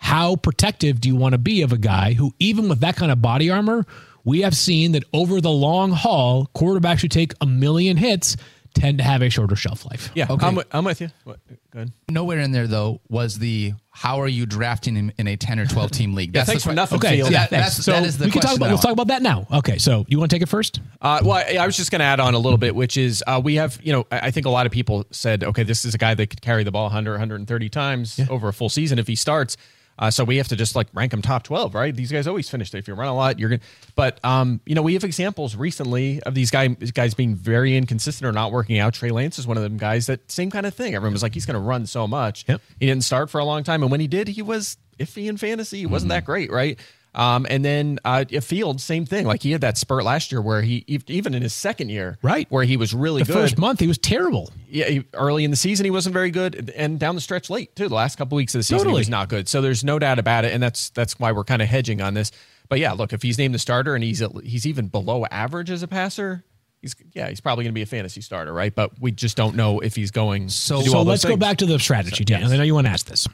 How 0.00 0.34
protective 0.36 1.00
do 1.00 1.08
you 1.08 1.16
want 1.16 1.32
to 1.34 1.38
be 1.38 1.62
of 1.62 1.72
a 1.72 1.78
guy 1.78 2.14
who, 2.14 2.34
even 2.38 2.68
with 2.68 2.80
that 2.80 2.96
kind 2.96 3.12
of 3.12 3.20
body 3.22 3.50
armor, 3.50 3.84
we 4.24 4.40
have 4.40 4.56
seen 4.56 4.92
that 4.92 5.04
over 5.12 5.40
the 5.40 5.50
long 5.50 5.92
haul, 5.92 6.50
quarterbacks 6.54 7.00
who 7.02 7.08
take 7.08 7.32
a 7.40 7.46
million 7.46 7.96
hits 7.96 8.36
tend 8.74 8.98
to 8.98 9.04
have 9.04 9.20
a 9.20 9.28
shorter 9.28 9.56
shelf 9.56 9.84
life. 9.84 10.10
Yeah, 10.14 10.26
Okay. 10.30 10.46
I'm, 10.46 10.54
with- 10.54 10.66
I'm 10.72 10.84
with 10.84 11.00
you. 11.00 11.08
What, 11.24 11.40
go 11.72 11.80
ahead. 11.80 11.92
Nowhere 12.08 12.38
in 12.38 12.52
there 12.52 12.66
though 12.66 13.00
was 13.08 13.38
the 13.38 13.74
how 13.90 14.20
are 14.20 14.28
you 14.28 14.46
drafting 14.46 14.94
him 14.94 15.10
in 15.18 15.26
a 15.26 15.36
ten 15.36 15.58
or 15.58 15.66
twelve 15.66 15.90
team 15.90 16.14
league? 16.14 16.30
Yeah, 16.34 16.44
thanks 16.44 16.62
the 16.62 16.70
for 16.70 16.74
nothing, 16.74 16.96
Okay, 16.98 17.16
Field. 17.16 17.30
yeah, 17.32 17.42
Yeah, 17.42 17.46
that's- 17.48 17.84
so 17.84 17.90
that 17.92 18.04
is 18.04 18.16
the 18.18 18.26
we 18.26 18.30
can 18.30 18.40
talk 18.42 18.56
about. 18.56 18.66
I 18.68 18.70
Let's 18.70 18.82
talk 18.82 18.92
about 18.92 19.08
that 19.08 19.22
now. 19.22 19.46
Okay, 19.52 19.76
so 19.78 20.04
you 20.08 20.18
want 20.18 20.30
to 20.30 20.34
take 20.36 20.42
it 20.42 20.48
first? 20.48 20.80
Uh, 21.02 21.20
well, 21.22 21.32
I 21.46 21.56
I 21.56 21.66
was 21.66 21.76
just 21.76 21.90
going 21.90 21.98
to 21.98 22.04
add 22.04 22.20
on 22.20 22.34
a 22.34 22.38
little 22.38 22.58
bit, 22.58 22.74
which 22.74 22.96
is 22.96 23.22
uh, 23.26 23.40
we 23.42 23.56
have, 23.56 23.78
you 23.82 23.92
know, 23.92 24.06
I 24.12 24.20
I 24.28 24.30
think 24.30 24.46
a 24.46 24.50
lot 24.50 24.66
of 24.66 24.72
people 24.72 25.04
said, 25.10 25.42
okay, 25.44 25.64
this 25.64 25.84
is 25.84 25.94
a 25.94 25.98
guy 25.98 26.14
that 26.14 26.26
could 26.30 26.40
carry 26.40 26.62
the 26.62 26.70
ball 26.70 26.84
100, 26.84 27.10
130 27.12 27.68
times 27.68 28.20
over 28.30 28.48
a 28.48 28.52
full 28.52 28.68
season 28.68 28.98
if 29.00 29.06
he 29.08 29.16
starts. 29.16 29.56
Uh, 30.00 30.10
so 30.10 30.24
we 30.24 30.38
have 30.38 30.48
to 30.48 30.56
just 30.56 30.74
like 30.74 30.88
rank 30.94 31.10
them 31.10 31.20
top 31.20 31.42
12, 31.42 31.74
right? 31.74 31.94
These 31.94 32.10
guys 32.10 32.26
always 32.26 32.48
finish. 32.48 32.74
If 32.74 32.88
you 32.88 32.94
run 32.94 33.08
a 33.08 33.14
lot, 33.14 33.38
you're 33.38 33.50
going 33.50 33.60
to, 33.60 33.66
but, 33.94 34.18
um, 34.24 34.60
you 34.64 34.74
know, 34.74 34.82
we 34.82 34.94
have 34.94 35.04
examples 35.04 35.54
recently 35.54 36.20
of 36.22 36.34
these 36.34 36.50
guy, 36.50 36.68
guys 36.68 37.12
being 37.12 37.34
very 37.34 37.76
inconsistent 37.76 38.26
or 38.26 38.32
not 38.32 38.50
working 38.50 38.78
out. 38.78 38.94
Trey 38.94 39.10
Lance 39.10 39.38
is 39.38 39.46
one 39.46 39.58
of 39.58 39.62
them 39.62 39.76
guys 39.76 40.06
that 40.06 40.30
same 40.30 40.50
kind 40.50 40.64
of 40.64 40.74
thing. 40.74 40.94
Everyone 40.94 41.12
was 41.12 41.22
like, 41.22 41.34
he's 41.34 41.46
going 41.46 41.54
to 41.54 41.60
run 41.60 41.84
so 41.86 42.06
much. 42.06 42.46
Yep. 42.48 42.62
He 42.80 42.86
didn't 42.86 43.04
start 43.04 43.28
for 43.28 43.38
a 43.38 43.44
long 43.44 43.62
time. 43.62 43.82
And 43.82 43.90
when 43.90 44.00
he 44.00 44.08
did, 44.08 44.28
he 44.28 44.40
was 44.40 44.78
iffy 44.98 45.28
in 45.28 45.36
fantasy. 45.36 45.80
He 45.80 45.86
wasn't 45.86 46.08
that 46.10 46.24
great, 46.24 46.50
right? 46.50 46.78
Um, 47.12 47.44
and 47.50 47.64
then 47.64 47.98
uh, 48.04 48.24
Field, 48.40 48.80
same 48.80 49.04
thing. 49.04 49.26
Like 49.26 49.42
he 49.42 49.50
had 49.50 49.62
that 49.62 49.76
spurt 49.76 50.04
last 50.04 50.30
year 50.30 50.40
where 50.40 50.62
he, 50.62 50.84
even 50.86 51.34
in 51.34 51.42
his 51.42 51.52
second 51.52 51.88
year, 51.88 52.18
Right. 52.22 52.46
where 52.50 52.62
he 52.64 52.76
was 52.76 52.94
really 52.94 53.22
The 53.22 53.32
good. 53.32 53.34
first 53.34 53.58
month, 53.58 53.80
he 53.80 53.88
was 53.88 53.98
terrible. 53.98 54.52
yeah, 54.68 54.84
he, 54.86 55.04
early 55.14 55.42
in 55.44 55.50
the 55.50 55.56
season 55.56 55.84
he 55.84 55.90
wasn't 55.90 56.12
very 56.12 56.30
good, 56.30 56.72
and 56.76 57.00
down 57.00 57.16
the 57.16 57.20
stretch 57.20 57.50
late 57.50 57.74
too. 57.74 57.88
The 57.88 57.94
last 57.96 58.16
couple 58.16 58.36
weeks 58.36 58.54
of 58.54 58.60
the 58.60 58.62
season 58.62 58.88
he 58.88 58.94
was 58.94 59.08
not 59.08 59.28
good. 59.28 59.48
So 59.48 59.60
there's 59.60 59.82
no 59.82 59.98
doubt 59.98 60.20
about 60.20 60.44
it, 60.44 60.52
and 60.54 60.62
that's 60.62 60.90
that's 60.90 61.18
why 61.18 61.32
we're 61.32 61.42
kind 61.44 61.60
of 61.62 61.68
hedging 61.68 62.00
on 62.00 62.14
this. 62.14 62.30
But 62.68 62.78
yeah, 62.78 62.92
look, 62.92 63.12
if 63.12 63.22
he's 63.22 63.38
named 63.38 63.54
the 63.54 63.58
starter 63.58 63.96
and 63.96 64.04
he's 64.04 64.22
he's 64.44 64.64
even 64.64 64.86
below 64.86 65.24
average 65.32 65.70
as 65.70 65.82
a 65.82 65.88
passer, 65.88 66.44
he's 66.80 66.94
yeah, 67.12 67.28
he's 67.28 67.40
probably 67.40 67.64
going 67.64 67.72
to 67.72 67.78
be 67.78 67.82
a 67.82 67.86
fantasy 67.86 68.20
starter, 68.20 68.52
right? 68.52 68.72
But 68.72 68.92
we 69.00 69.10
just 69.10 69.36
don't 69.36 69.56
know 69.56 69.80
if 69.80 69.96
he's 69.96 70.12
going. 70.12 70.48
So- 70.48 70.80
So 70.82 71.02
let's 71.02 71.24
go 71.24 71.36
back 71.36 71.56
to 71.58 71.66
the 71.66 71.80
strategy, 71.80 72.24
Dan. 72.24 72.44
I 72.44 72.56
know 72.56 72.62
you 72.62 72.74
want 72.74 72.86
to 72.86 72.92
ask 72.92 73.06
this. 73.06 73.26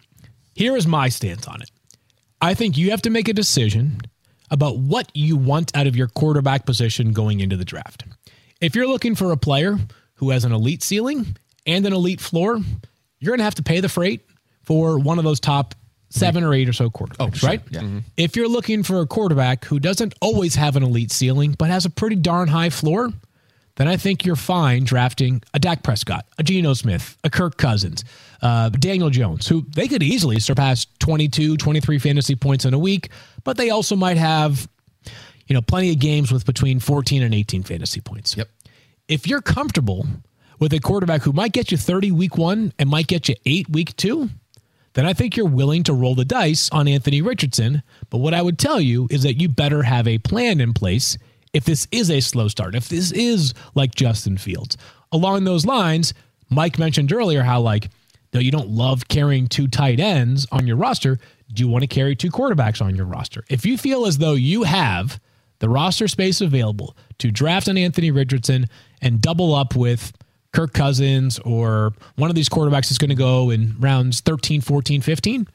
Here 0.54 0.74
is 0.74 0.86
my 0.86 1.10
stance 1.10 1.46
on 1.46 1.60
it. 1.60 1.70
I 2.40 2.54
think 2.54 2.76
you 2.76 2.90
have 2.90 3.02
to 3.02 3.10
make 3.10 3.28
a 3.28 3.32
decision 3.32 4.00
about 4.50 4.78
what 4.78 5.10
you 5.14 5.36
want 5.36 5.76
out 5.76 5.86
of 5.86 5.96
your 5.96 6.08
quarterback 6.08 6.66
position 6.66 7.12
going 7.12 7.40
into 7.40 7.56
the 7.56 7.64
draft. 7.64 8.04
If 8.60 8.74
you're 8.74 8.86
looking 8.86 9.14
for 9.14 9.32
a 9.32 9.36
player 9.36 9.78
who 10.14 10.30
has 10.30 10.44
an 10.44 10.52
elite 10.52 10.82
ceiling 10.82 11.36
and 11.66 11.86
an 11.86 11.92
elite 11.92 12.20
floor, 12.20 12.58
you're 13.18 13.30
going 13.32 13.38
to 13.38 13.44
have 13.44 13.56
to 13.56 13.62
pay 13.62 13.80
the 13.80 13.88
freight 13.88 14.24
for 14.62 14.98
one 14.98 15.18
of 15.18 15.24
those 15.24 15.40
top 15.40 15.74
seven 16.10 16.44
or 16.44 16.54
eight 16.54 16.68
or 16.68 16.72
so 16.72 16.88
quarterbacks, 16.88 17.16
oh, 17.20 17.30
sure. 17.32 17.48
right? 17.48 17.62
Yeah. 17.70 17.80
Mm-hmm. 17.80 17.98
If 18.16 18.36
you're 18.36 18.48
looking 18.48 18.82
for 18.82 19.00
a 19.00 19.06
quarterback 19.06 19.64
who 19.64 19.78
doesn't 19.78 20.14
always 20.20 20.54
have 20.54 20.76
an 20.76 20.82
elite 20.82 21.10
ceiling 21.10 21.54
but 21.58 21.68
has 21.68 21.84
a 21.84 21.90
pretty 21.90 22.16
darn 22.16 22.48
high 22.48 22.70
floor, 22.70 23.10
then 23.76 23.88
I 23.88 23.96
think 23.96 24.24
you're 24.24 24.36
fine 24.36 24.84
drafting 24.84 25.42
a 25.54 25.58
Dak 25.58 25.82
Prescott, 25.82 26.26
a 26.38 26.42
Geno 26.42 26.74
Smith, 26.74 27.16
a 27.24 27.30
Kirk 27.30 27.56
Cousins, 27.56 28.04
uh, 28.42 28.70
Daniel 28.70 29.10
Jones, 29.10 29.46
who 29.46 29.64
they 29.74 29.86
could 29.86 30.02
easily 30.02 30.40
surpass 30.40 30.86
22, 30.98 31.56
23 31.56 31.98
fantasy 31.98 32.34
points 32.34 32.64
in 32.64 32.74
a 32.74 32.78
week, 32.78 33.10
but 33.44 33.56
they 33.56 33.70
also 33.70 33.94
might 33.94 34.16
have, 34.16 34.68
you 35.46 35.54
know, 35.54 35.62
plenty 35.62 35.92
of 35.92 35.98
games 35.98 36.32
with 36.32 36.44
between 36.46 36.80
14 36.80 37.22
and 37.22 37.34
18 37.34 37.62
fantasy 37.62 38.00
points. 38.00 38.36
Yep. 38.36 38.48
If 39.08 39.26
you're 39.26 39.42
comfortable 39.42 40.06
with 40.58 40.72
a 40.72 40.80
quarterback 40.80 41.22
who 41.22 41.32
might 41.32 41.52
get 41.52 41.70
you 41.70 41.76
30 41.76 42.12
week 42.12 42.36
one 42.36 42.72
and 42.78 42.88
might 42.88 43.06
get 43.06 43.28
you 43.28 43.36
eight 43.44 43.68
week 43.68 43.94
two, 43.96 44.30
then 44.94 45.04
I 45.04 45.12
think 45.12 45.36
you're 45.36 45.46
willing 45.46 45.82
to 45.84 45.92
roll 45.92 46.14
the 46.14 46.24
dice 46.24 46.70
on 46.70 46.88
Anthony 46.88 47.20
Richardson. 47.20 47.82
But 48.08 48.18
what 48.18 48.32
I 48.32 48.40
would 48.40 48.58
tell 48.58 48.80
you 48.80 49.06
is 49.10 49.22
that 49.24 49.34
you 49.34 49.50
better 49.50 49.82
have 49.82 50.08
a 50.08 50.16
plan 50.16 50.60
in 50.60 50.72
place 50.72 51.18
if 51.56 51.64
this 51.64 51.88
is 51.90 52.10
a 52.10 52.20
slow 52.20 52.48
start, 52.48 52.74
if 52.74 52.90
this 52.90 53.12
is 53.12 53.54
like 53.74 53.94
Justin 53.94 54.36
Fields. 54.36 54.76
Along 55.10 55.44
those 55.44 55.64
lines, 55.64 56.12
Mike 56.50 56.78
mentioned 56.78 57.12
earlier 57.14 57.42
how, 57.42 57.62
like, 57.62 57.88
though 58.32 58.40
you 58.40 58.50
don't 58.50 58.68
love 58.68 59.08
carrying 59.08 59.46
two 59.46 59.66
tight 59.66 59.98
ends 59.98 60.46
on 60.52 60.66
your 60.66 60.76
roster, 60.76 61.18
do 61.50 61.62
you 61.62 61.68
want 61.68 61.82
to 61.82 61.86
carry 61.86 62.14
two 62.14 62.30
quarterbacks 62.30 62.82
on 62.82 62.94
your 62.94 63.06
roster? 63.06 63.42
If 63.48 63.64
you 63.64 63.78
feel 63.78 64.04
as 64.04 64.18
though 64.18 64.34
you 64.34 64.64
have 64.64 65.18
the 65.60 65.70
roster 65.70 66.08
space 66.08 66.42
available 66.42 66.94
to 67.20 67.30
draft 67.30 67.68
an 67.68 67.78
Anthony 67.78 68.10
Richardson 68.10 68.66
and 69.00 69.22
double 69.22 69.54
up 69.54 69.74
with 69.74 70.12
Kirk 70.52 70.74
Cousins 70.74 71.38
or 71.38 71.94
one 72.16 72.28
of 72.28 72.36
these 72.36 72.50
quarterbacks 72.50 72.90
is 72.90 72.98
going 72.98 73.08
to 73.08 73.16
go 73.16 73.48
in 73.48 73.76
rounds 73.78 74.20
13, 74.20 74.60
14, 74.60 75.00
15, 75.00 75.48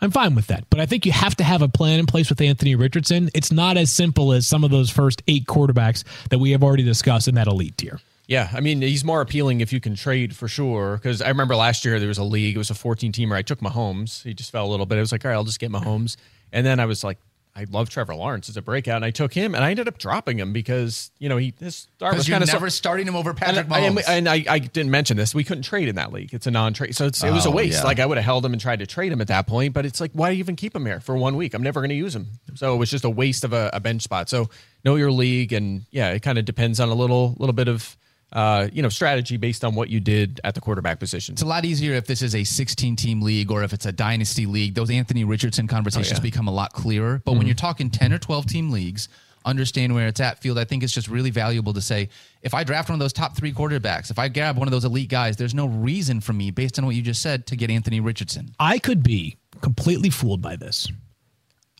I'm 0.00 0.10
fine 0.10 0.34
with 0.34 0.46
that. 0.48 0.64
But 0.70 0.80
I 0.80 0.86
think 0.86 1.06
you 1.06 1.12
have 1.12 1.34
to 1.36 1.44
have 1.44 1.62
a 1.62 1.68
plan 1.68 1.98
in 1.98 2.06
place 2.06 2.28
with 2.28 2.40
Anthony 2.40 2.74
Richardson. 2.74 3.30
It's 3.34 3.52
not 3.52 3.76
as 3.76 3.90
simple 3.90 4.32
as 4.32 4.46
some 4.46 4.64
of 4.64 4.70
those 4.70 4.90
first 4.90 5.22
eight 5.26 5.46
quarterbacks 5.46 6.04
that 6.30 6.38
we 6.38 6.52
have 6.52 6.62
already 6.62 6.84
discussed 6.84 7.28
in 7.28 7.34
that 7.34 7.46
elite 7.46 7.76
tier. 7.76 8.00
Yeah, 8.26 8.50
I 8.52 8.60
mean 8.60 8.82
he's 8.82 9.04
more 9.04 9.22
appealing 9.22 9.62
if 9.62 9.72
you 9.72 9.80
can 9.80 9.94
trade 9.94 10.36
for 10.36 10.48
sure. 10.48 10.98
Because 10.98 11.22
I 11.22 11.28
remember 11.28 11.56
last 11.56 11.84
year 11.84 11.98
there 11.98 12.08
was 12.08 12.18
a 12.18 12.24
league. 12.24 12.54
It 12.54 12.58
was 12.58 12.70
a 12.70 12.74
14 12.74 13.10
teamer. 13.10 13.34
I 13.34 13.42
took 13.42 13.60
Mahomes. 13.60 14.22
He 14.22 14.34
just 14.34 14.52
fell 14.52 14.66
a 14.66 14.70
little 14.70 14.86
bit. 14.86 14.98
I 14.98 15.00
was 15.00 15.12
like, 15.12 15.24
all 15.24 15.30
right, 15.30 15.36
I'll 15.36 15.44
just 15.44 15.60
get 15.60 15.72
Mahomes. 15.72 16.16
And 16.52 16.64
then 16.64 16.78
I 16.78 16.86
was 16.86 17.02
like, 17.02 17.18
I 17.58 17.66
love 17.70 17.90
Trevor 17.90 18.14
Lawrence 18.14 18.48
as 18.48 18.56
a 18.56 18.62
breakout, 18.62 18.96
and 18.96 19.04
I 19.04 19.10
took 19.10 19.34
him, 19.34 19.54
and 19.56 19.64
I 19.64 19.70
ended 19.70 19.88
up 19.88 19.98
dropping 19.98 20.38
him 20.38 20.52
because 20.52 21.10
you 21.18 21.28
know 21.28 21.36
he 21.36 21.52
his 21.58 21.88
start 21.96 22.14
was 22.16 22.28
kind 22.28 22.42
of 22.44 22.48
never 22.52 22.70
starting 22.70 23.06
him 23.08 23.16
over 23.16 23.34
Patrick 23.34 23.66
and, 23.66 23.74
I, 23.74 23.80
Mahomes. 23.88 24.04
and 24.08 24.28
I, 24.28 24.44
I 24.48 24.58
didn't 24.60 24.92
mention 24.92 25.16
this. 25.16 25.34
We 25.34 25.42
couldn't 25.42 25.64
trade 25.64 25.88
in 25.88 25.96
that 25.96 26.12
league. 26.12 26.32
It's 26.32 26.46
a 26.46 26.52
non-trade, 26.52 26.94
so 26.94 27.06
it's, 27.06 27.22
it 27.24 27.32
was 27.32 27.46
a 27.46 27.48
Oh, 27.48 27.52
waste. 27.52 27.78
yeah. 27.80 27.84
Like 27.84 27.98
I 27.98 28.06
would 28.06 28.16
have 28.16 28.24
held 28.24 28.46
him 28.46 28.52
and 28.52 28.60
tried 28.62 28.78
to 28.78 28.86
trade 28.86 29.10
him 29.10 29.20
at 29.20 29.26
that 29.26 29.46
point, 29.48 29.74
but 29.74 29.84
it's 29.84 30.00
like, 30.00 30.12
why 30.12 30.30
even 30.32 30.54
keep 30.54 30.74
him 30.76 30.86
here 30.86 31.00
for 31.00 31.16
one 31.16 31.34
week? 31.36 31.52
I'm 31.54 31.62
never 31.62 31.80
going 31.80 31.90
to 31.90 31.96
use 31.96 32.14
him. 32.14 32.28
So 32.54 32.74
it 32.74 32.78
was 32.78 32.90
just 32.90 33.04
a 33.04 33.10
waste 33.10 33.42
of 33.42 33.52
a, 33.52 33.70
a 33.72 33.80
bench 33.80 34.02
spot. 34.02 34.28
So 34.28 34.48
know 34.84 34.94
your 34.94 35.10
league, 35.10 35.52
and 35.52 35.82
yeah, 35.90 36.10
it 36.12 36.22
kind 36.22 36.38
of 36.38 36.44
depends 36.44 36.78
on 36.78 36.88
a 36.90 36.94
little 36.94 37.34
little 37.38 37.52
bit 37.54 37.66
of 37.66 37.96
uh, 38.32 38.68
you 38.72 38.82
know 38.82 38.88
strategy 38.88 39.36
based 39.36 39.64
on 39.64 39.74
what 39.74 39.88
you 39.88 40.00
did 40.00 40.40
at 40.44 40.54
the 40.54 40.60
quarterback 40.60 40.98
position. 41.00 41.32
It's 41.32 41.42
a 41.42 41.46
lot 41.46 41.64
easier 41.64 41.94
if 41.94 42.06
this 42.06 42.20
is 42.22 42.34
a 42.34 42.44
16 42.44 42.96
team 42.96 43.22
league 43.22 43.50
or 43.50 43.62
if 43.62 43.72
it's 43.72 43.86
a 43.86 43.92
dynasty 43.92 44.44
league. 44.46 44.74
Those 44.74 44.90
Anthony 44.90 45.24
Richardson 45.24 45.66
conversations 45.66 46.12
Oh, 46.18 46.22
yeah. 46.22 46.30
become 46.30 46.48
a 46.48 46.52
lot 46.52 46.72
clearer. 46.72 47.22
But 47.24 47.30
Mm-hmm. 47.32 47.38
when 47.38 47.46
you're 47.46 47.54
talking 47.56 47.90
10 47.90 48.12
or 48.12 48.18
12 48.18 48.46
team 48.46 48.70
leagues, 48.70 49.08
understand 49.46 49.94
where 49.94 50.08
it's 50.08 50.20
at. 50.20 50.40
Field, 50.42 50.58
I 50.58 50.64
think 50.64 50.82
it's 50.82 50.92
just 50.92 51.08
really 51.08 51.30
valuable 51.30 51.72
to 51.72 51.80
say 51.80 52.10
if 52.42 52.52
I 52.52 52.64
draft 52.64 52.90
one 52.90 52.94
of 52.96 53.00
those 53.00 53.14
top 53.14 53.34
three 53.34 53.52
quarterbacks, 53.52 54.10
if 54.10 54.18
I 54.18 54.28
grab 54.28 54.58
one 54.58 54.68
of 54.68 54.72
those 54.72 54.84
elite 54.84 55.08
guys, 55.08 55.36
there's 55.38 55.54
no 55.54 55.66
reason 55.66 56.20
for 56.20 56.34
me, 56.34 56.50
based 56.50 56.78
on 56.78 56.84
what 56.84 56.94
you 56.96 57.00
just 57.02 57.22
said, 57.22 57.46
to 57.46 57.56
get 57.56 57.70
Anthony 57.70 58.00
Richardson. 58.00 58.54
I 58.60 58.78
could 58.78 59.02
be 59.02 59.38
completely 59.62 60.10
fooled 60.10 60.42
by 60.42 60.56
this. 60.56 60.86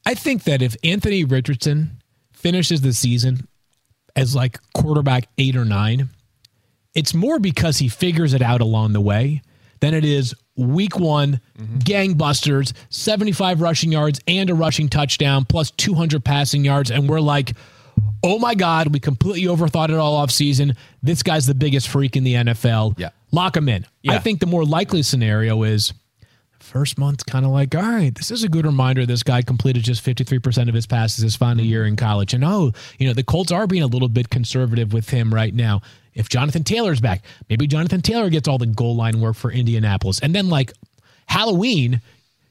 I 0.06 0.14
think 0.14 0.44
that 0.44 0.62
if 0.62 0.74
Anthony 0.82 1.24
Richardson 1.24 2.00
finishes 2.32 2.80
the 2.80 2.94
season 2.94 3.46
as 4.16 4.34
like 4.34 4.58
quarterback 4.72 5.28
eight 5.36 5.54
or 5.54 5.66
nine, 5.66 6.08
it's 6.94 7.14
more 7.14 7.38
because 7.38 7.78
he 7.78 7.88
figures 7.88 8.34
it 8.34 8.42
out 8.42 8.60
along 8.60 8.92
the 8.92 9.00
way 9.00 9.42
than 9.80 9.94
it 9.94 10.04
is 10.04 10.34
week 10.56 10.98
one, 10.98 11.40
mm-hmm. 11.56 11.78
gangbusters, 11.78 12.72
75 12.90 13.60
rushing 13.60 13.92
yards 13.92 14.20
and 14.26 14.50
a 14.50 14.54
rushing 14.54 14.88
touchdown 14.88 15.44
plus 15.44 15.70
200 15.72 16.24
passing 16.24 16.64
yards. 16.64 16.90
And 16.90 17.08
we're 17.08 17.20
like, 17.20 17.52
oh 18.22 18.38
my 18.38 18.54
God, 18.54 18.92
we 18.92 19.00
completely 19.00 19.44
overthought 19.44 19.90
it 19.90 19.96
all 19.96 20.16
off 20.16 20.30
season. 20.30 20.74
This 21.02 21.22
guy's 21.22 21.46
the 21.46 21.54
biggest 21.54 21.88
freak 21.88 22.16
in 22.16 22.24
the 22.24 22.34
NFL. 22.34 22.98
Yeah. 22.98 23.10
Lock 23.30 23.56
him 23.56 23.68
in. 23.68 23.86
I 24.08 24.18
think 24.18 24.40
the 24.40 24.46
more 24.46 24.64
likely 24.64 25.02
scenario 25.02 25.62
is 25.62 25.92
first 26.60 26.98
month 26.98 27.24
kind 27.24 27.46
of 27.46 27.50
like 27.50 27.74
all 27.74 27.80
right 27.82 28.14
this 28.16 28.30
is 28.30 28.42
a 28.44 28.48
good 28.48 28.66
reminder 28.66 29.06
this 29.06 29.22
guy 29.22 29.40
completed 29.40 29.82
just 29.82 30.04
53% 30.04 30.68
of 30.68 30.74
his 30.74 30.86
passes 30.86 31.22
his 31.22 31.36
final 31.36 31.64
year 31.64 31.86
in 31.86 31.96
college 31.96 32.34
and 32.34 32.44
oh 32.44 32.72
you 32.98 33.06
know 33.06 33.14
the 33.14 33.22
colts 33.22 33.52
are 33.52 33.66
being 33.66 33.82
a 33.82 33.86
little 33.86 34.08
bit 34.08 34.28
conservative 34.28 34.92
with 34.92 35.08
him 35.08 35.32
right 35.32 35.54
now 35.54 35.80
if 36.18 36.28
jonathan 36.28 36.64
taylor's 36.64 37.00
back 37.00 37.22
maybe 37.48 37.66
jonathan 37.66 38.02
taylor 38.02 38.28
gets 38.28 38.46
all 38.46 38.58
the 38.58 38.66
goal 38.66 38.94
line 38.94 39.20
work 39.20 39.36
for 39.36 39.50
indianapolis. 39.50 40.18
And 40.20 40.34
then 40.34 40.48
like 40.48 40.72
halloween 41.26 42.00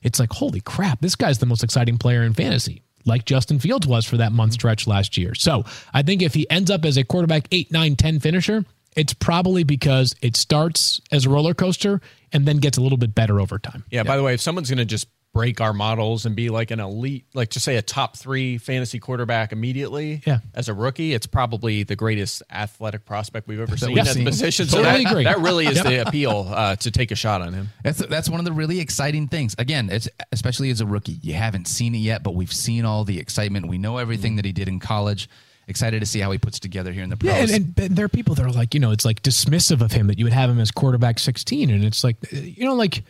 it's 0.01 0.19
like 0.19 0.31
holy 0.31 0.61
crap 0.61 1.01
this 1.01 1.15
guy's 1.15 1.37
the 1.37 1.45
most 1.45 1.63
exciting 1.63 1.97
player 1.97 2.23
in 2.23 2.33
fantasy 2.33 2.81
like 3.05 3.25
justin 3.25 3.59
fields 3.59 3.85
was 3.85 4.05
for 4.05 4.17
that 4.17 4.31
month 4.31 4.53
stretch 4.53 4.87
last 4.87 5.17
year. 5.17 5.35
So 5.35 5.65
i 5.93 6.01
think 6.01 6.21
if 6.21 6.33
he 6.33 6.49
ends 6.49 6.71
up 6.71 6.85
as 6.85 6.97
a 6.97 7.03
quarterback 7.03 7.47
8 7.51 7.71
9 7.71 7.95
10 7.95 8.19
finisher 8.19 8.65
it's 8.97 9.13
probably 9.13 9.63
because 9.63 10.15
it 10.23 10.35
starts 10.35 10.99
as 11.11 11.25
a 11.25 11.29
roller 11.29 11.53
coaster 11.53 12.01
and 12.33 12.45
then 12.45 12.57
gets 12.57 12.79
a 12.79 12.81
little 12.81 12.97
bit 12.97 13.13
better 13.13 13.39
over 13.39 13.59
time. 13.59 13.85
Yeah, 13.91 14.01
by 14.01 14.17
the 14.17 14.23
way, 14.23 14.33
if 14.33 14.41
someone's 14.41 14.69
going 14.69 14.79
to 14.79 14.85
just 14.85 15.07
break 15.37 15.61
our 15.61 15.71
models 15.71 16.25
and 16.25 16.35
be 16.35 16.49
like 16.49 16.71
an 16.71 16.79
elite, 16.79 17.25
like 17.35 17.49
to 17.51 17.59
say 17.59 17.75
a 17.75 17.81
top 17.83 18.17
three 18.17 18.57
fantasy 18.57 18.97
quarterback 18.97 19.51
immediately 19.51 20.23
Yeah. 20.25 20.39
as 20.55 20.67
a 20.67 20.73
rookie, 20.73 21.13
it's 21.13 21.27
probably 21.27 21.83
the 21.83 21.95
greatest 21.95 22.41
athletic 22.51 23.05
prospect 23.05 23.47
we've 23.47 23.59
ever 23.59 23.77
seen 23.77 23.89
we've 23.89 23.99
at 23.99 24.07
the 24.07 24.13
seen. 24.13 24.25
position. 24.25 24.65
So 24.65 24.77
Totally 24.81 25.03
that, 25.03 25.11
agree. 25.11 25.23
that 25.25 25.37
really 25.39 25.67
is 25.67 25.83
the 25.83 26.01
appeal 26.07 26.47
uh, 26.49 26.75
to 26.77 26.89
take 26.89 27.11
a 27.11 27.15
shot 27.15 27.41
on 27.41 27.53
him. 27.53 27.69
That's 27.83 27.99
that's 28.07 28.29
one 28.29 28.39
of 28.39 28.45
the 28.45 28.51
really 28.51 28.79
exciting 28.79 29.27
things. 29.27 29.55
Again, 29.59 29.89
it's 29.91 30.09
especially 30.31 30.71
as 30.71 30.81
a 30.81 30.87
rookie, 30.87 31.19
you 31.21 31.35
haven't 31.35 31.67
seen 31.67 31.93
it 31.93 31.99
yet, 31.99 32.23
but 32.23 32.33
we've 32.33 32.51
seen 32.51 32.83
all 32.83 33.03
the 33.03 33.19
excitement. 33.19 33.67
We 33.67 33.77
know 33.77 33.97
everything 33.99 34.37
that 34.37 34.45
he 34.45 34.51
did 34.51 34.67
in 34.67 34.79
college, 34.79 35.29
excited 35.67 35.99
to 35.99 36.07
see 36.07 36.19
how 36.19 36.31
he 36.31 36.39
puts 36.39 36.59
together 36.59 36.91
here 36.91 37.03
in 37.03 37.11
the 37.11 37.17
pros. 37.17 37.31
Yeah, 37.31 37.41
and, 37.41 37.51
and, 37.51 37.79
and 37.79 37.95
there 37.95 38.05
are 38.05 38.09
people 38.09 38.33
that 38.35 38.43
are 38.45 38.51
like, 38.51 38.73
you 38.73 38.79
know, 38.79 38.89
it's 38.91 39.05
like 39.05 39.21
dismissive 39.21 39.81
of 39.81 39.91
him 39.91 40.07
that 40.07 40.17
you 40.17 40.25
would 40.25 40.33
have 40.33 40.49
him 40.49 40.59
as 40.59 40.71
quarterback 40.71 41.19
16. 41.19 41.69
And 41.69 41.83
it's 41.85 42.03
like, 42.03 42.15
you 42.31 42.65
know, 42.65 42.73
like 42.73 43.03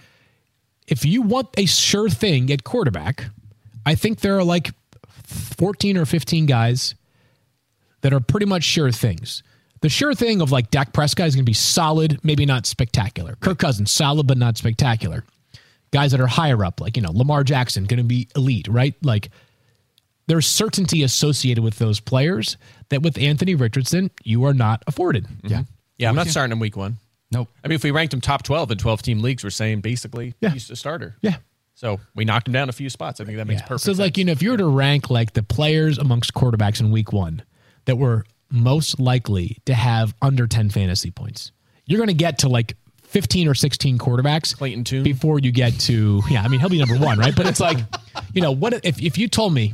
if 0.88 1.06
you 1.06 1.22
want 1.22 1.50
a 1.58 1.66
sure 1.66 2.10
thing 2.10 2.52
at 2.52 2.64
quarterback, 2.64 3.26
I 3.86 3.96
think 3.96 4.22
there 4.22 4.38
are 4.38 4.44
like 4.44 4.72
14 5.26 5.98
or 5.98 6.06
15 6.06 6.46
guys 6.46 6.96
that 8.02 8.14
are 8.14 8.20
pretty 8.20 8.46
much 8.46 8.64
sure 8.64 8.92
things. 8.92 9.44
The 9.82 9.90
sure 9.90 10.14
thing 10.14 10.42
of 10.42 10.52
like 10.52 10.72
Dak 10.72 10.94
Prescott 10.94 11.28
is 11.28 11.36
going 11.36 11.46
to 11.46 11.50
be 11.50 11.54
solid, 11.54 12.20
maybe 12.24 12.46
not 12.46 12.66
spectacular. 12.66 13.36
Kirk 13.40 13.60
Cousins, 13.60 13.92
solid, 13.92 14.26
but 14.28 14.38
not 14.38 14.58
spectacular. 14.58 15.24
Guys 15.92 16.12
that 16.12 16.20
are 16.20 16.28
higher 16.28 16.66
up, 16.66 16.82
like, 16.82 16.98
you 16.98 17.04
know, 17.04 17.12
Lamar 17.12 17.44
Jackson, 17.44 17.86
going 17.86 18.00
to 18.00 18.04
be 18.04 18.28
elite, 18.36 18.68
right? 18.68 18.96
Like, 19.04 19.30
there's 20.28 20.46
certainty 20.46 21.04
associated 21.04 21.64
with 21.64 21.78
those 21.80 22.00
players 22.00 22.58
that 22.90 23.02
with 23.02 23.18
Anthony 23.18 23.56
Richardson, 23.56 24.12
you 24.24 24.44
are 24.44 24.54
not 24.54 24.84
afforded. 24.88 25.26
Mm-hmm. 25.26 25.48
yeah. 25.48 25.64
Yeah, 25.98 26.10
I'm 26.10 26.16
not 26.16 26.28
starting 26.28 26.52
him 26.52 26.60
week 26.60 26.78
one. 26.78 26.98
Nope. 27.32 27.50
I 27.64 27.68
mean, 27.68 27.76
if 27.76 27.84
we 27.84 27.92
ranked 27.92 28.14
him 28.14 28.22
top 28.22 28.44
12 28.44 28.72
in 28.72 28.78
12 28.78 29.02
team 29.02 29.20
leagues, 29.22 29.44
we're 29.44 29.50
saying 29.50 29.82
basically 29.82 30.34
Yeah. 30.42 30.50
he's 30.50 30.70
a 30.70 30.76
starter. 30.76 31.16
Yeah. 31.22 31.38
So 31.76 32.00
we 32.16 32.26
knocked 32.26 32.48
him 32.48 32.54
down 32.54 32.70
a 32.70 32.72
few 32.72 32.90
spots. 32.90 33.20
I 33.20 33.26
think 33.26 33.38
that 33.38 33.46
makes 33.48 33.62
Yeah. 33.62 33.68
perfect 33.68 33.84
So, 33.84 33.92
sense. 33.92 34.00
like, 34.00 34.18
you 34.18 34.26
know, 34.26 34.32
if 34.32 34.42
you 34.42 34.52
were 34.52 34.58
to 34.58 34.68
rank 34.68 35.10
like 35.10 35.34
the 35.34 35.44
players 35.44 35.98
amongst 35.98 36.34
quarterbacks 36.34 36.80
in 36.80 36.90
week 36.92 37.12
one 37.14 37.44
that 37.86 37.98
were 37.98 38.26
most 38.50 39.00
likely 39.00 39.58
to 39.66 39.74
have 39.74 40.16
under 40.22 40.48
10 40.48 40.70
fantasy 40.70 41.12
points, 41.12 41.52
you're 41.86 41.98
going 41.98 42.08
to 42.08 42.14
get 42.14 42.40
to 42.40 42.50
like 42.50 42.76
15 43.04 43.48
or 43.48 43.54
16 43.54 43.98
quarterbacks 43.98 44.56
Clayton 44.56 44.84
Tune? 44.86 45.04
before 45.04 45.40
you 45.40 45.52
get 45.52 45.78
to, 45.82 46.22
yeah, 46.30 46.42
I 46.44 46.48
mean, 46.48 46.60
he'll 46.60 46.70
be 46.70 46.80
number 46.80 46.98
one, 46.98 47.20
right? 47.20 47.36
But 47.36 47.46
it's 47.46 47.60
like, 47.60 47.78
you 48.34 48.42
know, 48.42 48.52
what 48.52 48.74
if, 48.86 49.02
if 49.02 49.18
you 49.18 49.28
told 49.28 49.54
me, 49.54 49.74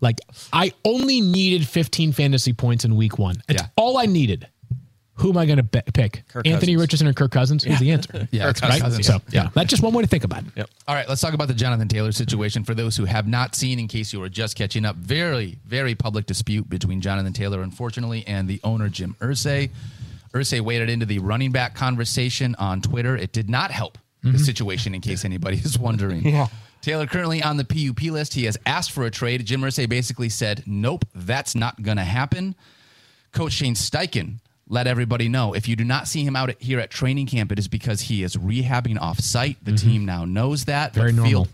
like, 0.00 0.18
I 0.52 0.72
only 0.84 1.20
needed 1.20 1.66
15 1.66 2.12
fantasy 2.12 2.52
points 2.52 2.84
in 2.84 2.94
week 2.96 3.18
one, 3.18 3.42
it's 3.48 3.62
Yeah. 3.62 3.68
all 3.76 3.98
I 3.98 4.06
needed. 4.06 4.46
Who 5.18 5.30
am 5.30 5.36
I 5.36 5.46
going 5.46 5.56
to 5.56 5.62
be- 5.64 5.80
pick? 5.92 6.22
Kirk 6.28 6.46
Anthony 6.46 6.74
Cousins. 6.74 6.80
Richardson 6.80 7.06
or 7.08 7.12
Kirk 7.12 7.32
Cousins 7.32 7.64
is 7.64 7.78
the 7.80 7.90
answer. 7.90 8.28
Yeah, 8.30 8.52
Kirk 8.52 8.62
right. 8.62 8.80
Cousins. 8.80 9.06
So, 9.06 9.14
Yeah. 9.30 9.44
yeah, 9.44 9.50
that's 9.54 9.70
just 9.70 9.82
one 9.82 9.92
way 9.92 10.02
to 10.02 10.08
think 10.08 10.24
about 10.24 10.44
it. 10.44 10.52
Yep. 10.56 10.70
All 10.86 10.94
right, 10.94 11.08
let's 11.08 11.20
talk 11.20 11.34
about 11.34 11.48
the 11.48 11.54
Jonathan 11.54 11.88
Taylor 11.88 12.12
situation. 12.12 12.62
For 12.62 12.74
those 12.74 12.96
who 12.96 13.04
have 13.04 13.26
not 13.26 13.54
seen, 13.54 13.78
in 13.78 13.88
case 13.88 14.12
you 14.12 14.20
were 14.20 14.28
just 14.28 14.56
catching 14.56 14.84
up, 14.84 14.96
very, 14.96 15.58
very 15.66 15.94
public 15.94 16.26
dispute 16.26 16.68
between 16.68 17.00
Jonathan 17.00 17.32
Taylor, 17.32 17.62
unfortunately, 17.62 18.24
and 18.26 18.48
the 18.48 18.60
owner, 18.62 18.88
Jim 18.88 19.16
Irsay. 19.20 19.70
Irsay 20.32 20.60
waded 20.60 20.90
into 20.90 21.06
the 21.06 21.18
running 21.18 21.52
back 21.52 21.74
conversation 21.74 22.54
on 22.56 22.80
Twitter. 22.80 23.16
It 23.16 23.32
did 23.32 23.48
not 23.48 23.70
help 23.70 23.98
the 24.22 24.30
mm-hmm. 24.30 24.38
situation, 24.38 24.94
in 24.94 25.00
case 25.00 25.24
anybody 25.24 25.56
is 25.56 25.78
wondering. 25.78 26.26
Yeah. 26.26 26.48
Taylor 26.80 27.06
currently 27.06 27.42
on 27.42 27.56
the 27.56 27.64
PUP 27.64 28.02
list. 28.12 28.34
He 28.34 28.44
has 28.44 28.56
asked 28.66 28.92
for 28.92 29.04
a 29.04 29.10
trade. 29.10 29.44
Jim 29.44 29.62
Irsay 29.62 29.88
basically 29.88 30.28
said, 30.28 30.62
nope, 30.66 31.04
that's 31.14 31.54
not 31.54 31.82
going 31.82 31.96
to 31.96 32.04
happen. 32.04 32.54
Coach 33.32 33.52
Shane 33.52 33.74
Steichen 33.74 34.38
let 34.68 34.86
everybody 34.86 35.28
know 35.28 35.54
if 35.54 35.68
you 35.68 35.76
do 35.76 35.84
not 35.84 36.08
see 36.08 36.24
him 36.24 36.36
out 36.36 36.50
at, 36.50 36.62
here 36.62 36.80
at 36.80 36.90
training 36.90 37.26
camp, 37.26 37.52
it 37.52 37.58
is 37.58 37.68
because 37.68 38.00
he 38.02 38.22
is 38.22 38.36
rehabbing 38.36 39.00
off 39.00 39.18
site. 39.18 39.56
The 39.64 39.72
mm-hmm. 39.72 39.88
team 39.88 40.04
now 40.04 40.24
knows 40.24 40.66
that. 40.66 40.94
Very 40.94 41.12
normal. 41.12 41.48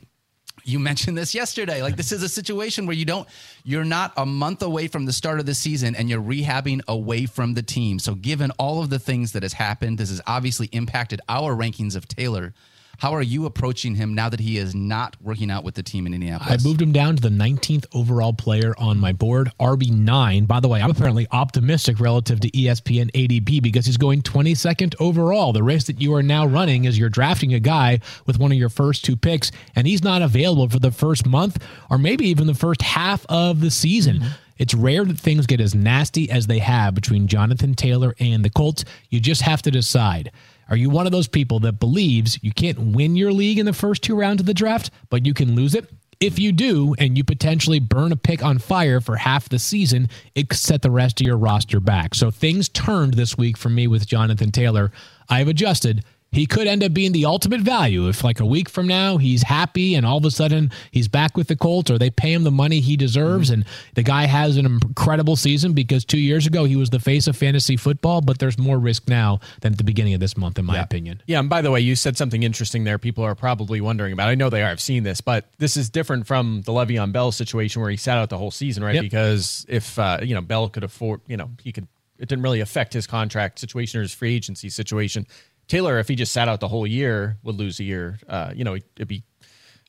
you 0.64 0.78
mentioned 0.78 1.16
this 1.16 1.34
yesterday. 1.34 1.82
Like 1.82 1.96
this 1.96 2.12
is 2.12 2.22
a 2.22 2.28
situation 2.28 2.86
where 2.86 2.96
you 2.96 3.04
don't, 3.04 3.28
you're 3.64 3.84
not 3.84 4.12
a 4.16 4.26
month 4.26 4.62
away 4.62 4.88
from 4.88 5.04
the 5.04 5.12
start 5.12 5.38
of 5.38 5.46
the 5.46 5.54
season 5.54 5.94
and 5.94 6.08
you're 6.08 6.22
rehabbing 6.22 6.80
away 6.88 7.26
from 7.26 7.54
the 7.54 7.62
team. 7.62 7.98
So 7.98 8.14
given 8.14 8.50
all 8.52 8.82
of 8.82 8.90
the 8.90 8.98
things 8.98 9.32
that 9.32 9.42
has 9.42 9.52
happened, 9.52 9.98
this 9.98 10.10
has 10.10 10.20
obviously 10.26 10.68
impacted 10.72 11.20
our 11.28 11.54
rankings 11.54 11.96
of 11.96 12.08
Taylor. 12.08 12.54
How 12.98 13.14
are 13.14 13.22
you 13.22 13.46
approaching 13.46 13.94
him 13.94 14.14
now 14.14 14.28
that 14.28 14.40
he 14.40 14.58
is 14.58 14.74
not 14.74 15.16
working 15.20 15.50
out 15.50 15.64
with 15.64 15.74
the 15.74 15.82
team 15.82 16.06
in 16.06 16.14
Indianapolis? 16.14 16.64
I 16.64 16.68
moved 16.68 16.80
him 16.80 16.92
down 16.92 17.16
to 17.16 17.22
the 17.22 17.28
19th 17.28 17.86
overall 17.94 18.32
player 18.32 18.74
on 18.78 18.98
my 18.98 19.12
board, 19.12 19.50
RB9. 19.60 20.46
By 20.46 20.60
the 20.60 20.68
way, 20.68 20.80
I'm 20.80 20.90
apparently 20.90 21.26
optimistic 21.30 22.00
relative 22.00 22.40
to 22.40 22.50
ESPN 22.50 23.10
ADP 23.12 23.62
because 23.62 23.86
he's 23.86 23.96
going 23.96 24.22
22nd 24.22 24.94
overall. 25.00 25.52
The 25.52 25.62
race 25.62 25.84
that 25.84 26.00
you 26.00 26.14
are 26.14 26.22
now 26.22 26.46
running 26.46 26.84
is 26.84 26.98
you're 26.98 27.08
drafting 27.08 27.54
a 27.54 27.60
guy 27.60 28.00
with 28.26 28.38
one 28.38 28.52
of 28.52 28.58
your 28.58 28.68
first 28.68 29.04
two 29.04 29.16
picks, 29.16 29.50
and 29.74 29.86
he's 29.86 30.02
not 30.02 30.22
available 30.22 30.68
for 30.68 30.78
the 30.78 30.90
first 30.90 31.26
month 31.26 31.62
or 31.90 31.98
maybe 31.98 32.26
even 32.28 32.46
the 32.46 32.54
first 32.54 32.82
half 32.82 33.24
of 33.28 33.60
the 33.60 33.70
season. 33.70 34.16
Mm-hmm. 34.16 34.28
It's 34.56 34.74
rare 34.74 35.04
that 35.04 35.18
things 35.18 35.46
get 35.46 35.60
as 35.60 35.74
nasty 35.74 36.30
as 36.30 36.46
they 36.46 36.60
have 36.60 36.94
between 36.94 37.26
Jonathan 37.26 37.74
Taylor 37.74 38.14
and 38.20 38.44
the 38.44 38.50
Colts. 38.50 38.84
You 39.10 39.20
just 39.20 39.42
have 39.42 39.62
to 39.62 39.70
decide. 39.70 40.30
Are 40.68 40.76
you 40.76 40.90
one 40.90 41.06
of 41.06 41.12
those 41.12 41.28
people 41.28 41.60
that 41.60 41.80
believes 41.80 42.38
you 42.42 42.52
can't 42.52 42.78
win 42.78 43.16
your 43.16 43.32
league 43.32 43.58
in 43.58 43.66
the 43.66 43.72
first 43.72 44.02
two 44.02 44.16
rounds 44.16 44.40
of 44.40 44.46
the 44.46 44.54
draft, 44.54 44.90
but 45.10 45.26
you 45.26 45.34
can 45.34 45.54
lose 45.54 45.74
it? 45.74 45.90
If 46.20 46.38
you 46.38 46.52
do, 46.52 46.94
and 46.98 47.18
you 47.18 47.24
potentially 47.24 47.80
burn 47.80 48.12
a 48.12 48.16
pick 48.16 48.42
on 48.42 48.58
fire 48.58 49.00
for 49.00 49.16
half 49.16 49.48
the 49.48 49.58
season, 49.58 50.08
it 50.34 50.48
could 50.48 50.58
set 50.58 50.80
the 50.82 50.90
rest 50.90 51.20
of 51.20 51.26
your 51.26 51.36
roster 51.36 51.80
back. 51.80 52.14
So 52.14 52.30
things 52.30 52.68
turned 52.68 53.14
this 53.14 53.36
week 53.36 53.56
for 53.56 53.68
me 53.68 53.86
with 53.86 54.06
Jonathan 54.06 54.50
Taylor. 54.50 54.90
I've 55.28 55.48
adjusted. 55.48 56.04
He 56.34 56.46
could 56.46 56.66
end 56.66 56.82
up 56.82 56.92
being 56.92 57.12
the 57.12 57.24
ultimate 57.24 57.60
value 57.60 58.08
if, 58.08 58.24
like, 58.24 58.40
a 58.40 58.46
week 58.46 58.68
from 58.68 58.86
now, 58.86 59.18
he's 59.18 59.42
happy 59.42 59.94
and 59.94 60.04
all 60.04 60.18
of 60.18 60.24
a 60.24 60.30
sudden 60.30 60.70
he's 60.90 61.08
back 61.08 61.36
with 61.36 61.48
the 61.48 61.56
Colts 61.56 61.90
or 61.90 61.98
they 61.98 62.10
pay 62.10 62.32
him 62.32 62.42
the 62.42 62.50
money 62.50 62.80
he 62.80 62.96
deserves 62.96 63.50
and 63.50 63.64
the 63.94 64.02
guy 64.02 64.26
has 64.26 64.56
an 64.56 64.66
incredible 64.66 65.36
season 65.36 65.72
because 65.72 66.04
two 66.04 66.18
years 66.18 66.46
ago 66.46 66.64
he 66.64 66.76
was 66.76 66.90
the 66.90 66.98
face 66.98 67.26
of 67.26 67.36
fantasy 67.36 67.76
football, 67.76 68.20
but 68.20 68.38
there's 68.38 68.58
more 68.58 68.78
risk 68.78 69.08
now 69.08 69.40
than 69.60 69.72
at 69.72 69.78
the 69.78 69.84
beginning 69.84 70.14
of 70.14 70.20
this 70.20 70.36
month, 70.36 70.58
in 70.58 70.64
my 70.64 70.78
opinion. 70.78 71.22
Yeah, 71.26 71.40
and 71.40 71.48
by 71.48 71.62
the 71.62 71.70
way, 71.70 71.80
you 71.80 71.96
said 71.96 72.16
something 72.16 72.42
interesting 72.42 72.84
there. 72.84 72.98
People 72.98 73.24
are 73.24 73.34
probably 73.34 73.80
wondering 73.80 74.12
about. 74.12 74.28
I 74.28 74.34
know 74.34 74.50
they 74.50 74.62
are. 74.62 74.70
I've 74.70 74.80
seen 74.80 75.04
this, 75.04 75.20
but 75.20 75.46
this 75.58 75.76
is 75.76 75.88
different 75.88 76.26
from 76.26 76.62
the 76.62 76.72
Le'Veon 76.72 77.12
Bell 77.12 77.30
situation 77.32 77.80
where 77.80 77.90
he 77.90 77.96
sat 77.96 78.18
out 78.18 78.30
the 78.30 78.38
whole 78.38 78.50
season, 78.50 78.82
right? 78.82 78.96
Yep. 78.96 79.02
Because 79.02 79.64
if 79.68 79.98
uh, 79.98 80.18
you 80.22 80.34
know 80.34 80.40
Bell 80.40 80.68
could 80.68 80.84
afford, 80.84 81.20
you 81.26 81.36
know, 81.36 81.50
he 81.62 81.72
could. 81.72 81.86
It 82.16 82.28
didn't 82.28 82.42
really 82.42 82.60
affect 82.60 82.92
his 82.92 83.08
contract 83.08 83.58
situation 83.58 83.98
or 83.98 84.02
his 84.02 84.14
free 84.14 84.36
agency 84.36 84.68
situation. 84.68 85.26
Taylor, 85.68 85.98
if 85.98 86.08
he 86.08 86.14
just 86.14 86.32
sat 86.32 86.48
out 86.48 86.60
the 86.60 86.68
whole 86.68 86.86
year, 86.86 87.36
would 87.42 87.56
lose 87.56 87.80
a 87.80 87.84
year. 87.84 88.18
Uh, 88.28 88.52
you 88.54 88.64
know, 88.64 88.74
it'd 88.74 89.08
be 89.08 89.22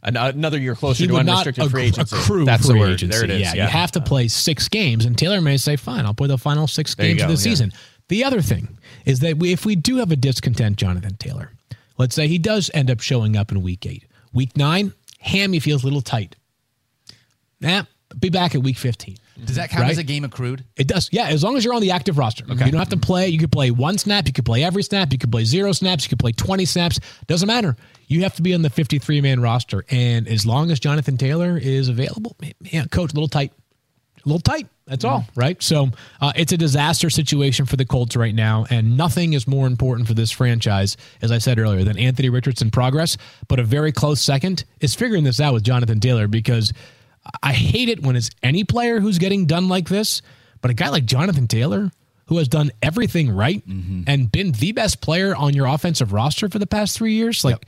an, 0.04 0.16
another 0.18 0.58
year 0.60 0.76
closer 0.76 1.04
He 1.04 1.08
to 1.08 1.16
unrestricted 1.18 1.70
free 1.72 1.84
agency. 1.84 2.16
accrue 2.16 2.46
That's 2.46 2.66
free 2.66 2.74
the 2.76 2.80
word. 2.80 2.92
agency. 2.94 3.16
There 3.18 3.24
it 3.26 3.30
is. 3.32 3.42
Yeah, 3.42 3.54
Yeah, 3.56 3.64
you 3.66 3.70
have 3.70 3.92
to 3.94 4.02
play 4.02 4.28
six 4.28 4.68
games, 4.70 5.06
and 5.06 5.18
Taylor 5.18 5.42
may 5.42 5.58
say, 5.58 5.76
"Fine, 5.76 6.06
I'll 6.06 6.14
play 6.14 6.28
the 6.28 6.38
final 6.38 6.68
six 6.68 6.96
There 6.96 7.08
games 7.08 7.22
of 7.22 7.28
the 7.28 7.34
yeah. 7.34 7.40
season." 7.40 7.72
The 8.08 8.24
other 8.24 8.42
thing 8.42 8.78
is 9.06 9.20
that 9.22 9.38
we, 9.38 9.52
if 9.52 9.66
we 9.66 9.76
do 9.76 9.98
have 9.98 10.12
a 10.12 10.16
discontent 10.16 10.78
Jonathan 10.78 11.16
Taylor, 11.18 11.52
let's 11.98 12.14
say 12.16 12.28
he 12.28 12.38
does 12.38 12.70
end 12.74 12.92
up 12.92 13.00
showing 13.02 13.36
up 13.36 13.52
in 13.52 13.62
week 13.64 13.86
eight, 13.88 14.06
week 14.32 14.56
nine, 14.56 14.94
hammy 15.20 15.60
feels 15.60 15.82
a 15.84 15.88
little 15.88 16.02
tight. 16.02 16.36
Nah, 17.62 17.84
be 18.19 18.30
back 18.30 18.56
at 18.56 18.62
week 18.63 18.78
fifteen. 18.78 19.17
Does 19.43 19.58
that 19.58 19.69
count 19.69 19.84
Right? 19.84 19.91
as 19.91 19.97
a 19.97 20.04
game 20.04 20.23
accrued? 20.23 20.63
It 20.78 20.88
does. 20.88 21.10
Yeah, 21.12 21.28
as 21.28 21.43
long 21.43 21.58
as 21.58 21.65
you're 21.65 21.73
on 21.73 21.82
the 21.82 21.91
active 21.91 22.17
roster. 22.17 22.45
Okay. 22.49 22.65
You 22.65 22.71
don't 22.71 22.80
have 22.80 22.89
to 22.89 22.97
play. 22.97 23.28
You 23.28 23.38
could 23.38 23.51
play 23.51 23.69
one 23.69 23.97
snap. 23.97 24.28
You 24.28 24.34
could 24.34 24.45
play 24.45 24.63
every 24.63 24.82
snap. 24.82 25.12
You 25.12 25.17
could 25.19 25.32
play 25.32 25.43
zero 25.43 25.73
snaps. 25.73 26.06
You 26.06 26.10
could 26.10 26.19
play 26.19 26.32
20 26.32 26.63
snaps. 26.63 27.01
Doesn't 27.28 27.47
matter. 27.47 27.75
You 28.08 28.23
have 28.23 28.36
to 28.36 28.41
be 28.41 28.54
on 28.54 28.62
the 28.62 28.69
53 28.69 29.19
man 29.19 29.41
roster. 29.41 29.84
And 29.89 30.25
as 30.30 30.45
long 30.45 30.71
as 30.71 30.80
Jonathan 30.80 31.17
Taylor 31.17 31.58
is 31.58 31.89
available, 31.89 32.38
man, 32.71 32.88
coach, 32.88 33.12
a 33.12 33.13
little 33.13 33.28
tight. 33.28 33.51
A 34.25 34.30
little 34.30 34.39
tight. 34.39 34.67
That's 34.88 35.04
all, 35.04 35.25
right? 35.36 35.62
So 35.62 35.89
uh, 36.21 36.32
it's 36.36 36.51
a 36.54 36.58
disaster 36.58 37.10
situation 37.10 37.65
for 37.65 37.75
the 37.75 37.86
Colts 37.86 38.15
right 38.15 38.34
now. 38.34 38.65
And 38.69 38.95
nothing 38.95 39.34
is 39.34 39.47
more 39.47 39.67
important 39.67 40.08
for 40.08 40.13
this 40.13 40.32
franchise, 40.32 40.95
as 41.21 41.32
I 41.32 41.39
said 41.39 41.60
earlier, 41.60 41.84
than 41.84 41.97
Anthony 41.97 42.30
Richardson 42.30 42.71
progress. 42.71 43.17
But 43.49 43.60
a 43.60 43.63
very 43.63 43.91
close 43.91 44.21
second 44.21 44.63
is 44.80 44.95
figuring 44.95 45.25
this 45.25 45.41
out 45.41 45.54
with 45.54 45.63
Jonathan 45.63 45.99
Taylor 45.99 46.28
because 46.28 46.71
I 47.42 47.54
hate 47.54 47.90
it 47.90 48.02
when 48.02 48.16
it's 48.16 48.30
any 48.44 48.64
player 48.64 49.00
who's 49.00 49.18
getting 49.18 49.46
done 49.46 49.68
like 49.68 49.90
this, 49.90 50.22
but 50.62 50.72
a 50.72 50.74
guy 50.74 50.90
like 50.90 51.06
Jonathan 51.06 51.48
Taylor, 51.48 51.92
who 52.28 52.38
has 52.38 52.48
done 52.48 52.72
everything 52.82 53.30
right 53.30 53.68
mm-hmm. 53.68 54.04
and 54.08 54.32
been 54.32 54.52
the 54.52 54.72
best 54.72 55.02
player 55.02 55.36
on 55.36 55.54
your 55.54 55.68
offensive 55.68 56.12
roster 56.14 56.50
for 56.50 56.60
the 56.60 56.68
past 56.68 56.98
three 56.98 57.14
years, 57.14 57.44
like 57.44 57.66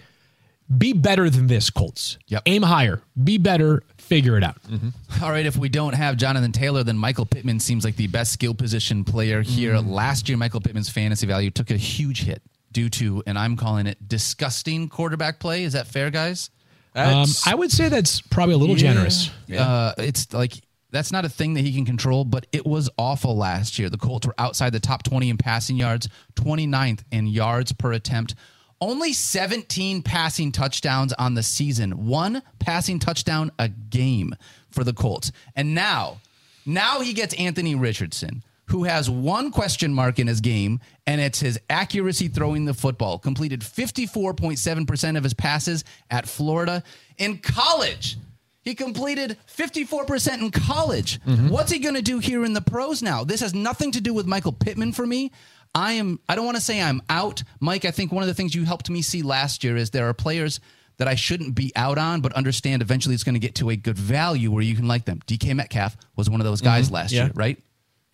be 0.76 0.94
better 0.94 1.30
than 1.30 1.48
this, 1.48 1.70
Colts. 1.70 2.18
Yep. 2.28 2.44
Aim 2.46 2.64
higher, 2.64 3.02
be 3.24 3.38
better, 3.38 3.84
figure 3.98 4.38
it 4.38 4.44
out. 4.44 4.62
Mm-hmm. 4.64 5.24
All 5.24 5.32
right, 5.32 5.46
if 5.46 5.58
we 5.58 5.70
don't 5.70 5.94
have 5.94 6.18
Jonathan 6.18 6.52
Taylor, 6.52 6.84
then 6.84 6.98
Michael 6.98 7.26
Pittman 7.26 7.60
seems 7.60 7.86
like 7.86 7.96
the 7.96 8.08
best 8.08 8.34
skill 8.34 8.54
position 8.54 9.04
player 9.04 9.42
here. 9.42 9.76
Mm-hmm. 9.76 9.90
Last 9.90 10.28
year, 10.28 10.38
Michael 10.38 10.60
Pittman's 10.60 10.90
fantasy 10.90 11.26
value 11.26 11.52
took 11.52 11.72
a 11.72 11.78
huge 11.78 12.24
hit 12.24 12.42
due 12.72 12.90
to, 12.90 13.24
and 13.26 13.38
I'm 13.40 13.56
calling 13.56 13.88
it 13.88 14.08
disgusting 14.08 14.90
quarterback 14.90 15.40
play. 15.40 15.64
Is 15.64 15.74
that 15.74 15.88
fair, 15.88 16.10
guys? 16.10 16.50
Um, 16.98 17.30
I 17.46 17.56
would 17.56 17.72
say 17.72 17.90
that's 17.90 18.22
probably 18.22 18.56
a 18.56 18.58
little 18.58 18.76
generous. 18.76 19.30
Uh, 19.66 19.94
it's 20.00 20.34
like 20.34 20.54
that's 20.92 21.12
not 21.12 21.26
a 21.26 21.30
thing 21.30 21.54
that 21.56 21.62
he 21.62 21.74
can 21.74 21.86
control, 21.86 22.24
but 22.26 22.48
it 22.52 22.66
was 22.66 22.90
awful 22.98 23.36
last 23.38 23.78
year. 23.78 23.90
The 23.90 23.98
Colts 23.98 24.26
were 24.26 24.36
outside 24.38 24.72
the 24.72 24.80
top 24.80 25.04
20 25.04 25.30
in 25.30 25.38
passing 25.38 25.76
yards, 25.78 26.08
29th 26.36 27.02
in 27.12 27.28
yards 27.28 27.72
per 27.74 27.92
attempt. 27.92 28.36
Only 28.80 29.12
17 29.12 30.04
passing 30.04 30.52
touchdowns 30.52 31.12
on 31.14 31.34
the 31.34 31.44
season. 31.44 32.06
One 32.06 32.42
passing 32.60 33.00
touchdown 33.00 33.52
a 33.58 33.70
game 33.70 34.36
for 34.70 34.84
the 34.84 34.94
Colts. 34.94 35.32
And 35.56 35.74
now, 35.74 36.20
now 36.66 37.02
he 37.02 37.14
gets 37.14 37.34
Anthony 37.36 37.74
Richardson, 37.76 38.44
who 38.68 38.84
has 38.84 39.10
one 39.10 39.52
question 39.52 39.94
mark 39.94 40.20
in 40.20 40.28
his 40.28 40.42
game, 40.42 40.80
and 41.06 41.20
it's 41.22 41.40
his 41.40 41.60
accuracy 41.70 42.28
throwing 42.28 42.66
the 42.66 42.74
football. 42.74 43.18
Completed 43.18 43.62
54.7% 43.62 45.18
of 45.18 45.24
his 45.24 45.34
passes 45.34 45.84
at 46.10 46.28
Florida. 46.28 46.84
In 47.18 47.38
college, 47.40 48.18
He 48.62 48.76
completed 48.76 49.38
54% 49.48 50.42
in 50.42 50.52
college. 50.52 51.22
Mm-hmm. 51.22 51.48
What's 51.50 51.72
he 51.72 51.80
going 51.80 51.96
to 51.96 52.02
do 52.02 52.20
here 52.20 52.44
in 52.44 52.52
the 52.52 52.60
pros 52.62 53.02
now? 53.02 53.24
This 53.24 53.40
has 53.40 53.54
nothing 53.54 53.92
to 53.94 54.02
do 54.02 54.14
with 54.14 54.26
Michael 54.28 54.52
Pittman 54.52 54.92
for 54.92 55.08
me. 55.08 55.32
I 55.74 55.94
am 55.94 56.20
I 56.28 56.36
don't 56.36 56.46
want 56.46 56.58
to 56.58 56.64
say 56.64 56.82
I'm 56.82 57.02
out. 57.10 57.44
Mike, 57.62 57.86
I 57.86 57.92
think 57.92 58.12
one 58.12 58.24
of 58.24 58.28
the 58.28 58.34
things 58.34 58.54
you 58.54 58.66
helped 58.66 58.90
me 58.90 59.02
see 59.02 59.22
last 59.22 59.64
year 59.64 59.78
is 59.78 59.92
there 59.92 60.10
are 60.10 60.14
players 60.14 60.60
that 60.98 61.08
I 61.08 61.16
shouldn't 61.16 61.56
be 61.56 61.72
out 61.76 61.98
on, 61.98 62.20
but 62.22 62.34
understand 62.34 62.82
eventually 62.82 63.16
it's 63.16 63.24
going 63.24 63.36
to 63.36 63.40
get 63.40 63.56
to 63.56 63.70
a 63.70 63.76
good 63.78 63.98
value 63.98 64.52
where 64.52 64.64
you 64.64 64.76
can 64.76 64.88
like 64.88 65.06
them. 65.06 65.22
DK 65.28 65.56
Metcalf 65.56 65.96
was 66.18 66.30
one 66.30 66.42
of 66.42 66.46
those 66.46 66.60
guys 66.62 66.92
last 66.92 67.12
Mm-hmm. 67.12 67.16
Yeah. 67.18 67.24
year, 67.26 67.32
right? 67.36 67.64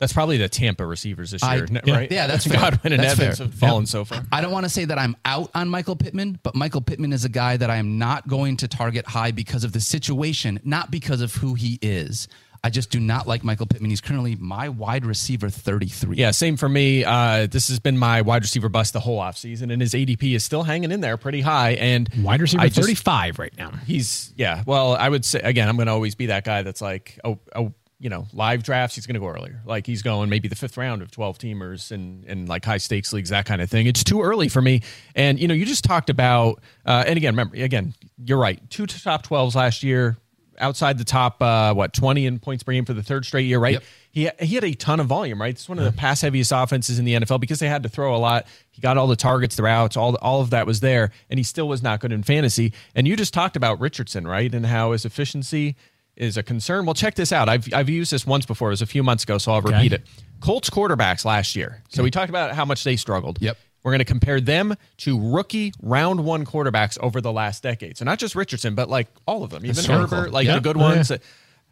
That's 0.04 0.14
probably 0.14 0.38
the 0.38 0.50
Tampa 0.50 0.86
receivers 0.86 1.32
this 1.32 1.42
I- 1.42 1.56
year, 1.56 1.68
n- 1.70 1.82
yeah. 1.86 1.94
right? 1.98 2.12
Yeah, 2.12 2.28
that's 2.28 2.46
fair. 2.48 2.60
Godwin 2.60 2.94
and 2.94 3.02
That's 3.04 3.20
Evans 3.20 3.38
fair. 3.40 3.48
have 3.48 3.56
fallen 3.56 3.86
so 3.86 4.04
far. 4.06 4.22
I 4.32 4.42
don't 4.42 4.52
want 4.52 4.66
to 4.66 4.70
say 4.70 4.86
that 4.86 4.98
I'm 5.00 5.16
out 5.26 5.50
on 5.56 5.70
Michael 5.70 5.96
Pittman, 5.96 6.40
but 6.44 6.56
Michael 6.56 6.82
Pittman 6.82 7.14
is 7.14 7.26
a 7.26 7.30
guy 7.30 7.58
that 7.58 7.70
I 7.70 7.78
am 7.78 7.98
not 7.98 8.28
going 8.28 8.58
to 8.58 8.68
target 8.68 9.08
high 9.08 9.32
because 9.32 9.64
of 9.64 9.72
the 9.72 9.80
situation, 9.82 10.60
not 10.64 10.92
because 10.92 11.22
of 11.22 11.34
who 11.36 11.54
he 11.54 11.80
is. 11.82 12.28
I 12.66 12.70
just 12.70 12.92
do 12.92 13.00
not 13.02 13.28
like 13.28 13.44
Michael 13.44 13.66
Pittman. 13.66 13.90
He's 13.90 14.00
currently 14.00 14.36
my 14.38 14.70
wide 14.70 15.06
receiver 15.06 15.50
33. 15.50 16.16
Yeah, 16.16 16.32
same 16.32 16.56
for 16.56 16.70
me. 16.70 17.04
Uh, 17.04 17.46
this 17.46 17.68
has 17.68 17.80
been 17.82 17.98
my 17.98 18.22
wide 18.22 18.42
receiver 18.44 18.70
bust 18.70 18.94
the 18.94 19.02
whole 19.02 19.20
offseason, 19.20 19.70
and 19.74 19.82
his 19.82 19.94
ADP 19.94 20.34
is 20.34 20.46
still 20.46 20.64
hanging 20.64 20.90
in 20.94 21.02
there 21.02 21.18
pretty 21.18 21.42
high. 21.42 21.72
And 21.72 22.10
Wide 22.24 22.40
receiver 22.42 22.64
I 22.64 22.68
just- 22.70 22.80
35 22.80 23.38
right 23.38 23.52
now. 23.58 23.72
He's 23.86 24.34
yeah. 24.38 24.64
Well, 24.66 24.96
I 24.96 25.10
would 25.10 25.26
say 25.26 25.42
again, 25.42 25.68
I'm 25.68 25.76
going 25.76 25.88
to 25.88 25.92
always 25.92 26.16
be 26.16 26.28
that 26.28 26.46
guy 26.46 26.62
that's 26.62 26.82
like, 26.82 27.20
oh, 27.26 27.38
oh, 27.54 27.74
you 28.04 28.10
know, 28.10 28.28
live 28.34 28.64
drafts. 28.64 28.96
He's 28.96 29.08
going 29.08 29.14
to 29.14 29.22
go 29.22 29.28
earlier. 29.28 29.62
Like 29.66 29.88
he's 29.88 30.02
going 30.02 30.30
maybe 30.30 30.50
the 30.50 30.58
fifth 30.58 30.76
round 30.76 31.02
of 31.02 31.10
12 31.10 31.38
teamers 31.38 31.90
and 31.90 32.26
and 32.26 32.50
like 32.50 32.66
high 32.66 32.78
stakes 32.78 33.14
leagues, 33.14 33.30
that 33.30 33.46
kind 33.46 33.62
of 33.62 33.70
thing. 33.70 33.88
It's 33.88 34.04
too 34.04 34.22
early 34.22 34.50
for 34.50 34.62
me. 34.62 34.82
And 35.16 35.40
you 35.40 35.48
know, 35.48 35.54
you 35.54 35.66
just 35.66 35.86
talked 35.86 36.10
about, 36.10 36.62
uh, 36.86 37.06
and 37.08 37.16
again, 37.16 37.34
remember, 37.34 37.56
again, 37.56 37.94
you're 38.22 38.38
right. 38.38 38.60
Two 38.70 38.88
top 38.88 39.26
12s 39.26 39.56
last 39.56 39.84
year, 39.84 40.18
outside 40.60 40.98
the 40.98 41.06
top, 41.06 41.42
uh, 41.42 41.74
what 41.74 41.94
20 41.94 42.26
in 42.26 42.40
points 42.40 42.62
per 42.64 42.74
game 42.74 42.84
for 42.84 42.94
the 42.94 43.04
third 43.04 43.24
straight 43.26 43.46
year, 43.46 43.60
right? 43.60 43.76
Yep. 43.76 43.84
He, 44.12 44.30
he 44.42 44.56
had 44.56 44.66
a 44.66 44.74
ton 44.74 45.00
of 45.00 45.08
volume, 45.08 45.42
right? 45.42 45.52
It's 45.52 45.70
one 45.70 45.80
of 45.80 45.86
the 45.86 45.94
pass 45.94 46.20
heaviest 46.20 46.52
offenses 46.52 47.00
in 47.00 47.06
the 47.06 47.14
NFL 47.14 47.40
because 47.40 47.60
they 47.60 47.70
had 47.70 47.84
to 47.84 47.90
throw 47.90 48.14
a 48.14 48.18
lot. 48.18 48.48
He 48.70 48.82
got 48.82 48.98
all 48.98 49.08
the 49.08 49.16
targets, 49.16 49.56
the 49.56 49.64
routes, 49.64 49.96
all 49.96 50.16
all 50.16 50.42
of 50.42 50.50
that 50.50 50.68
was 50.68 50.82
there, 50.82 51.12
and 51.30 51.40
he 51.40 51.44
still 51.44 51.70
was 51.70 51.82
not 51.82 52.02
good 52.02 52.12
in 52.12 52.22
fantasy. 52.22 52.74
And 52.96 53.08
you 53.08 53.16
just 53.16 53.34
talked 53.34 53.56
about 53.56 53.80
Richardson, 53.80 54.28
right? 54.28 54.54
And 54.54 54.66
how 54.66 54.92
his 54.92 55.06
efficiency 55.06 55.78
is 56.16 56.38
a 56.38 56.44
concern. 56.44 56.86
Well, 56.86 56.94
check 56.94 57.16
this 57.16 57.32
out. 57.32 57.50
I've 57.50 57.72
I've 57.74 57.90
used 57.90 58.12
this 58.12 58.26
once 58.26 58.46
before. 58.46 58.70
It 58.70 58.74
was 58.74 58.82
a 58.82 58.86
few 58.86 59.04
months 59.04 59.24
ago, 59.24 59.38
so 59.38 59.52
I'll 59.52 59.58
Okay. 59.60 59.74
repeat 59.76 59.94
it. 59.94 60.04
Colts 60.40 60.70
quarterbacks 60.70 61.26
last 61.26 61.56
year. 61.56 61.82
So 61.90 62.04
we 62.04 62.12
talked 62.12 62.30
about 62.30 62.54
how 62.54 62.66
much 62.66 62.84
they 62.84 62.96
struggled. 62.98 63.42
Yep. 63.42 63.58
We're 63.84 63.92
going 63.92 64.00
to 64.00 64.06
compare 64.06 64.40
them 64.40 64.76
to 65.00 65.20
rookie 65.34 65.74
round 65.82 66.24
one 66.24 66.46
quarterbacks 66.46 66.98
over 67.02 67.20
the 67.22 67.32
last 67.34 67.64
decade. 67.64 67.98
So 67.98 68.06
not 68.06 68.18
just 68.20 68.36
Richardson, 68.36 68.76
but 68.76 68.90
like 68.90 69.08
all 69.26 69.44
of 69.44 69.50
them, 69.50 69.66
even 69.66 69.84
Herbert, 69.84 70.32
like 70.32 70.46
Yeah. 70.48 70.56
the 70.56 70.62
good 70.62 70.78
Oh, 70.78 70.82
ones. 70.82 71.12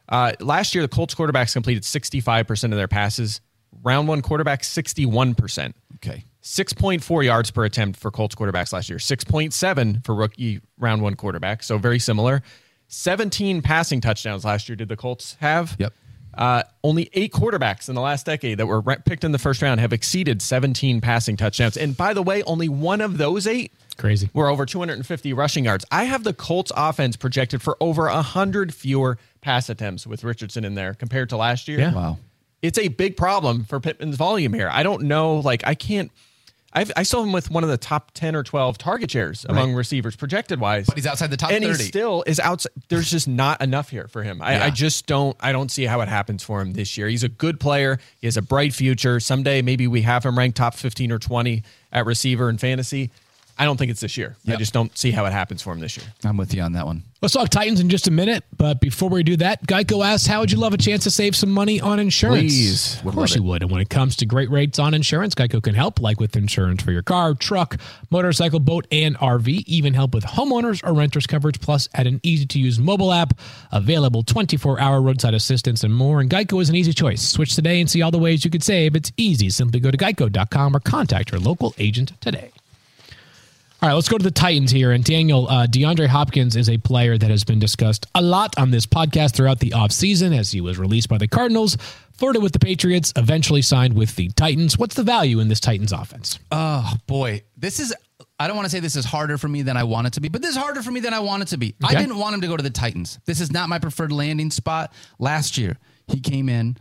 Uh, 0.10 0.34
last 0.42 0.76
year, 0.76 0.82
the 0.82 0.88
Colts 0.90 1.16
quarterbacks 1.16 1.54
completed 1.54 1.84
65% 1.84 2.74
of 2.74 2.78
their 2.78 2.88
passes. 2.90 3.40
Round 3.84 4.08
one 4.10 4.22
quarterbacks, 4.22 4.66
61%. 4.66 5.74
Okay. 5.96 6.26
6.4 6.44 7.24
yards 7.24 7.52
per 7.52 7.64
attempt 7.64 7.98
for 8.00 8.12
Colts 8.12 8.36
quarterbacks 8.36 8.74
last 8.74 8.90
year, 8.90 8.98
6.7 9.00 10.04
for 10.06 10.14
rookie 10.16 10.60
round 10.78 11.02
one 11.02 11.16
quarterback. 11.16 11.64
So 11.64 11.78
very 11.78 12.00
similar. 12.00 12.42
17 12.92 13.62
passing 13.62 14.02
touchdowns 14.02 14.44
last 14.44 14.68
year 14.68 14.76
did 14.76 14.90
the 14.90 14.98
Colts 14.98 15.38
have. 15.40 15.76
Yep. 15.80 15.94
Uh, 16.34 16.64
only 16.84 17.10
eight 17.14 17.32
quarterbacks 17.34 17.90
in 17.90 17.96
the 17.96 18.02
last 18.02 18.26
decade 18.26 18.58
that 18.58 18.66
were 18.66 18.82
picked 18.82 19.24
in 19.24 19.32
the 19.32 19.40
first 19.40 19.62
round 19.62 19.80
have 19.80 19.92
exceeded 19.92 20.42
17 20.42 21.02
passing 21.02 21.36
touchdowns. 21.36 21.78
And 21.78 21.96
by 21.96 22.14
the 22.14 22.22
way, 22.22 22.44
only 22.44 22.70
one 22.70 23.02
of 23.02 23.18
those 23.18 23.48
eight 23.48 23.74
Crazy. 23.98 24.30
were 24.34 24.50
over 24.50 24.66
250 24.66 25.34
rushing 25.34 25.66
yards. 25.66 25.86
I 25.92 26.06
have 26.06 26.24
the 26.24 26.34
Colts 26.34 26.72
offense 26.76 27.16
projected 27.18 27.62
for 27.62 27.76
over 27.82 28.04
100 28.06 28.74
fewer 28.74 29.18
pass 29.42 29.70
attempts 29.70 30.06
with 30.06 30.24
Richardson 30.24 30.64
in 30.64 30.76
there 30.76 30.94
compared 30.94 31.30
to 31.30 31.38
last 31.38 31.68
year. 31.68 31.80
Yeah. 31.80 31.94
Wow. 31.94 32.18
It's 32.62 32.78
a 32.78 32.90
big 32.90 33.18
problem 33.18 33.64
for 33.64 33.80
Pittman's 33.80 34.18
volume 34.18 34.54
here. 34.54 34.70
I 34.72 34.84
don't 34.84 35.04
know, 35.04 35.36
like, 35.38 35.66
I 35.66 35.76
can't. 35.76 36.12
I've, 36.74 36.92
I 36.96 37.04
saw 37.04 37.22
him 37.24 37.32
with 37.32 37.52
one 37.52 37.64
of 37.64 37.70
the 37.70 37.78
top 37.78 38.12
10 38.12 38.36
or 38.36 38.44
12 38.44 38.78
target 38.78 39.12
shares 39.12 39.46
among 39.50 39.74
receivers 39.74 40.16
projected 40.16 40.60
wise. 40.60 40.86
But 40.86 40.96
he's 40.96 41.06
outside 41.06 41.30
the 41.30 41.38
top 41.38 41.52
and 41.52 41.64
30. 41.64 41.78
he 41.78 41.84
still 41.90 42.24
is 42.26 42.40
outside. 42.40 42.72
There's 42.88 43.10
just 43.12 43.28
not 43.28 43.62
enough 43.62 43.90
here 43.90 44.08
for 44.08 44.24
him. 44.24 44.42
I, 44.42 44.54
Yeah. 44.56 44.66
I 44.66 44.70
just 44.70 45.06
don't. 45.06 45.36
I 45.40 45.52
don't 45.52 45.70
see 45.70 45.84
how 45.84 46.02
it 46.02 46.08
happens 46.08 46.44
for 46.44 46.62
him 46.62 46.74
this 46.74 46.98
year. 46.98 47.08
He's 47.08 47.24
a 47.24 47.30
good 47.30 47.60
player. 47.60 48.00
He 48.20 48.28
has 48.28 48.38
a 48.38 48.42
bright 48.42 48.74
future. 48.74 49.20
Someday 49.20 49.62
maybe 49.62 49.88
we 49.88 50.04
have 50.04 50.26
him 50.26 50.38
ranked 50.38 50.58
top 50.58 50.74
15 50.76 51.12
or 51.12 51.20
20 51.20 51.64
at 51.92 52.06
receiver 52.06 52.50
in 52.50 52.58
fantasy. 52.58 53.12
I 53.58 53.66
don't 53.66 53.78
think 53.78 53.92
it's 53.92 54.02
this 54.02 54.18
year. 54.18 54.36
I 54.48 54.56
just 54.56 54.74
don't 54.74 54.96
see 54.98 55.12
how 55.12 55.26
it 55.26 55.34
happens 55.34 55.62
for 55.62 55.72
him 55.74 55.80
this 55.80 55.98
year. 55.98 56.06
I'm 56.24 56.38
with 56.38 56.54
you 56.54 56.62
on 56.62 56.74
that 56.74 56.86
one. 56.86 57.04
Let's 57.22 57.36
talk 57.36 57.50
Titans 57.50 57.80
in 57.80 57.90
just 57.90 58.08
a 58.08 58.12
minute. 58.12 58.44
But 58.58 58.80
before 58.80 59.08
we 59.08 59.22
do 59.22 59.38
that, 59.38 59.68
Geico 59.68 60.04
asks, 60.04 60.26
how 60.26 60.40
would 60.40 60.52
you 60.52 60.58
love 60.58 60.74
a 60.74 60.78
chance 60.78 61.04
to 61.04 61.12
save 61.12 61.36
some 61.36 61.52
money 61.52 61.80
on 61.80 62.00
insurance? 62.00 62.52
Please. 62.52 62.98
Of 62.98 63.06
Would 63.06 63.14
course 63.14 63.36
you 63.36 63.44
would. 63.44 63.62
And 63.62 63.72
when 63.72 63.80
it 63.80 63.92
comes 63.92 64.16
to 64.18 64.26
great 64.26 64.50
rates 64.50 64.80
on 64.80 64.96
insurance, 64.96 65.36
Geico 65.36 65.62
can 65.62 65.76
help, 65.76 66.02
like 66.02 66.20
with 66.20 66.36
insurance 66.36 66.82
for 66.82 66.92
your 66.92 67.04
car, 67.04 67.36
truck, 67.36 67.78
motorcycle, 68.10 68.60
boat, 68.60 68.88
and 68.92 69.16
RV. 69.20 69.66
Even 69.68 69.94
help 69.94 70.16
with 70.16 70.26
homeowners 70.26 70.84
or 70.84 70.94
renters 70.96 71.28
coverage, 71.28 71.62
plus 71.62 71.88
at 71.94 72.08
an 72.08 72.20
easy 72.24 72.48
to 72.48 72.60
use 72.60 72.80
mobile 72.80 73.14
app, 73.14 73.38
available 73.72 74.24
24 74.24 74.80
hour 74.80 75.00
roadside 75.00 75.36
assistance, 75.36 75.84
and 75.84 75.94
more. 75.94 76.22
And 76.22 76.30
Geico 76.30 76.60
is 76.60 76.70
an 76.70 76.76
easy 76.76 76.94
choice. 76.94 77.22
Switch 77.22 77.54
today 77.54 77.80
and 77.80 77.88
see 77.90 78.02
all 78.02 78.10
the 78.10 78.18
ways 78.18 78.44
you 78.44 78.50
could 78.50 78.64
save. 78.64 78.96
It's 78.96 79.12
easy. 79.16 79.52
Simply 79.52 79.80
go 79.80 79.92
to 79.92 79.98
geico.com 79.98 80.76
or 80.76 80.80
contact 80.80 81.32
your 81.32 81.40
local 81.40 81.76
agent 81.78 82.14
today. 82.20 82.52
All 83.84 83.90
right, 83.90 83.96
let's 83.96 84.10
go 84.10 84.20
to 84.20 84.24
the 84.24 84.30
Titans 84.30 84.70
here. 84.70 84.92
And 84.92 85.04
Daniel, 85.04 85.48
uh, 85.50 85.66
DeAndre 85.66 86.06
Hopkins 86.06 86.56
is 86.56 86.70
a 86.70 86.78
player 86.78 87.18
that 87.18 87.32
has 87.32 87.44
been 87.44 87.58
discussed 87.58 88.06
a 88.14 88.22
lot 88.22 88.56
on 88.60 88.70
this 88.70 88.86
podcast 88.86 89.34
throughout 89.34 89.58
the 89.58 89.72
offseason 89.72 90.38
as 90.38 90.52
he 90.52 90.62
was 90.62 90.78
released 90.78 91.10
by 91.10 91.18
the 91.18 91.28
Cardinals, 91.28 91.78
flirted 92.14 92.44
with 92.44 92.52
the 92.52 92.60
Patriots, 92.60 93.12
eventually 93.16 93.64
signed 93.64 93.96
with 93.96 94.16
the 94.16 94.30
Titans. 94.36 94.78
What's 94.78 94.94
the 94.94 95.02
value 95.02 95.40
in 95.40 95.48
this 95.48 95.60
Titans 95.60 95.92
offense? 95.92 96.38
Oh 96.52 96.94
boy, 97.08 97.42
this 97.58 97.80
is. 97.80 97.92
I 98.40 98.46
don't 98.46 98.56
want 98.56 98.68
to 98.68 98.70
say 98.70 98.80
this 98.80 98.96
is 98.96 99.06
harder 99.06 99.40
for 99.40 99.48
me 99.48 99.64
than 99.64 99.78
I 99.78 99.84
want 99.84 100.06
it 100.06 100.14
to 100.14 100.22
be, 100.22 100.30
but 100.30 100.44
this 100.44 100.52
is 100.52 100.58
harder 100.58 100.84
for 100.84 100.92
me 100.92 101.00
than 101.00 101.16
I 101.16 101.20
want 101.20 101.42
it 101.42 101.48
to 101.48 101.58
be. 101.58 101.74
I 101.84 101.96
didn't 101.96 102.18
want 102.18 102.36
him 102.36 102.42
to 102.42 102.48
go 102.48 102.58
to 102.58 102.64
the 102.64 102.70
Titans. 102.70 103.18
This 103.26 103.42
is 103.42 103.52
not 103.52 103.68
my 103.68 103.80
preferred 103.80 104.12
landing 104.12 104.52
spot. 104.52 104.94
Last 105.18 105.58
year, 105.58 105.80
he 106.06 106.20
came 106.20 106.50
in. 106.50 106.78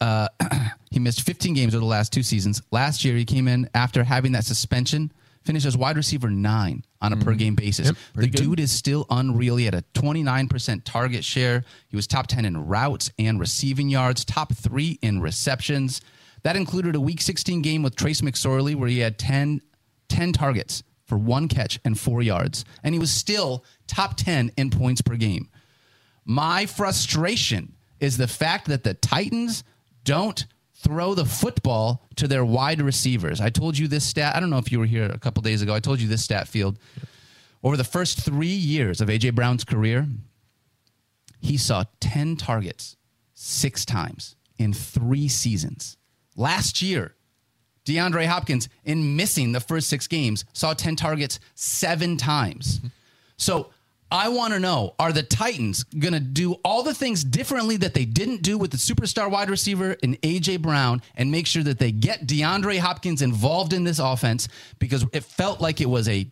Uh, 0.00 0.28
he 0.90 0.98
missed 0.98 1.22
15 1.22 1.52
games 1.52 1.74
over 1.74 1.80
the 1.80 1.86
last 1.86 2.10
two 2.10 2.22
seasons. 2.22 2.62
Last 2.70 3.04
year, 3.04 3.16
he 3.16 3.26
came 3.26 3.48
in 3.48 3.68
after 3.74 4.02
having 4.04 4.32
that 4.32 4.46
suspension, 4.46 5.12
finished 5.48 5.64
as 5.64 5.78
wide 5.78 5.96
receiver 5.96 6.28
nine 6.28 6.84
on 7.00 7.14
a 7.14 7.16
per 7.16 7.30
mm-hmm. 7.30 7.38
game 7.38 7.54
basis. 7.54 7.90
the 8.14 8.26
dude 8.26 8.60
is 8.60 8.70
still 8.70 9.06
unreal. 9.08 9.56
He 9.56 9.64
had 9.64 9.74
a 9.74 9.80
29% 9.94 10.82
target 10.84 11.24
share. 11.24 11.64
He 11.88 11.96
was 11.96 12.06
top 12.06 12.26
10 12.26 12.44
in 12.44 12.66
routes 12.66 13.10
and 13.18 13.40
receiving 13.40 13.88
yards, 13.88 14.26
top 14.26 14.54
three 14.54 14.98
in 15.00 15.22
receptions. 15.22 16.02
That 16.42 16.54
included 16.54 16.96
a 16.96 17.00
week 17.00 17.22
16 17.22 17.62
game 17.62 17.82
with 17.82 17.96
Trace 17.96 18.20
McSorley 18.20 18.74
where 18.74 18.90
he 18.90 18.98
had 18.98 19.18
10, 19.18 19.62
10 20.10 20.32
targets 20.34 20.82
for 21.06 21.16
one 21.16 21.48
catch 21.48 21.80
and 21.82 21.98
four 21.98 22.20
yards. 22.20 22.66
And 22.84 22.94
he 22.94 22.98
was 22.98 23.10
still 23.10 23.64
top 23.86 24.18
10 24.18 24.52
in 24.58 24.68
points 24.68 25.00
per 25.00 25.16
game. 25.16 25.48
My 26.26 26.66
frustration 26.66 27.74
is 28.00 28.18
the 28.18 28.28
fact 28.28 28.66
that 28.66 28.84
the 28.84 28.92
Titans 28.92 29.64
don't 30.04 30.44
throw 30.78 31.14
the 31.14 31.24
football 31.24 32.06
to 32.16 32.28
their 32.28 32.44
wide 32.44 32.80
receivers. 32.80 33.40
I 33.40 33.50
told 33.50 33.76
you 33.76 33.88
this 33.88 34.04
stat. 34.04 34.36
I 34.36 34.40
don't 34.40 34.50
know 34.50 34.58
if 34.58 34.70
you 34.70 34.78
were 34.78 34.86
here 34.86 35.04
a 35.06 35.18
couple 35.18 35.42
days 35.42 35.60
ago. 35.60 35.74
I 35.74 35.80
told 35.80 36.00
you 36.00 36.08
this 36.08 36.24
stat 36.24 36.46
field. 36.46 36.78
Over 37.62 37.76
the 37.76 37.84
first 37.84 38.20
three 38.20 38.46
years 38.46 39.00
of 39.00 39.10
A.J. 39.10 39.30
Brown's 39.30 39.64
career, 39.64 40.06
he 41.40 41.56
saw 41.56 41.84
10 42.00 42.36
targets 42.36 42.96
six 43.34 43.84
times 43.84 44.36
in 44.56 44.72
three 44.72 45.26
seasons. 45.26 45.96
Last 46.36 46.80
year, 46.80 47.16
DeAndre 47.84 48.26
Hopkins, 48.26 48.68
in 48.84 49.16
missing 49.16 49.52
the 49.52 49.60
first 49.60 49.88
six 49.88 50.06
games, 50.06 50.44
saw 50.52 50.74
10 50.74 50.94
targets 50.94 51.40
seven 51.54 52.16
times. 52.16 52.80
So 53.36 53.70
I 54.10 54.28
want 54.28 54.54
to 54.54 54.60
know 54.60 54.94
are 54.98 55.12
the 55.12 55.22
Titans 55.22 55.84
going 55.84 56.14
to 56.14 56.20
do 56.20 56.54
all 56.64 56.82
the 56.82 56.94
things 56.94 57.22
differently 57.22 57.76
that 57.78 57.94
they 57.94 58.04
didn't 58.04 58.42
do 58.42 58.56
with 58.56 58.70
the 58.70 58.76
superstar 58.76 59.30
wide 59.30 59.50
receiver 59.50 59.92
in 60.02 60.16
A.J. 60.22 60.58
Brown 60.58 61.02
and 61.14 61.30
make 61.30 61.46
sure 61.46 61.62
that 61.62 61.78
they 61.78 61.92
get 61.92 62.26
DeAndre 62.26 62.78
Hopkins 62.78 63.22
involved 63.22 63.72
in 63.72 63.84
this 63.84 63.98
offense? 63.98 64.48
Because 64.78 65.04
it 65.12 65.24
felt 65.24 65.60
like 65.60 65.80
it 65.80 65.88
was 65.88 66.08
a 66.08 66.30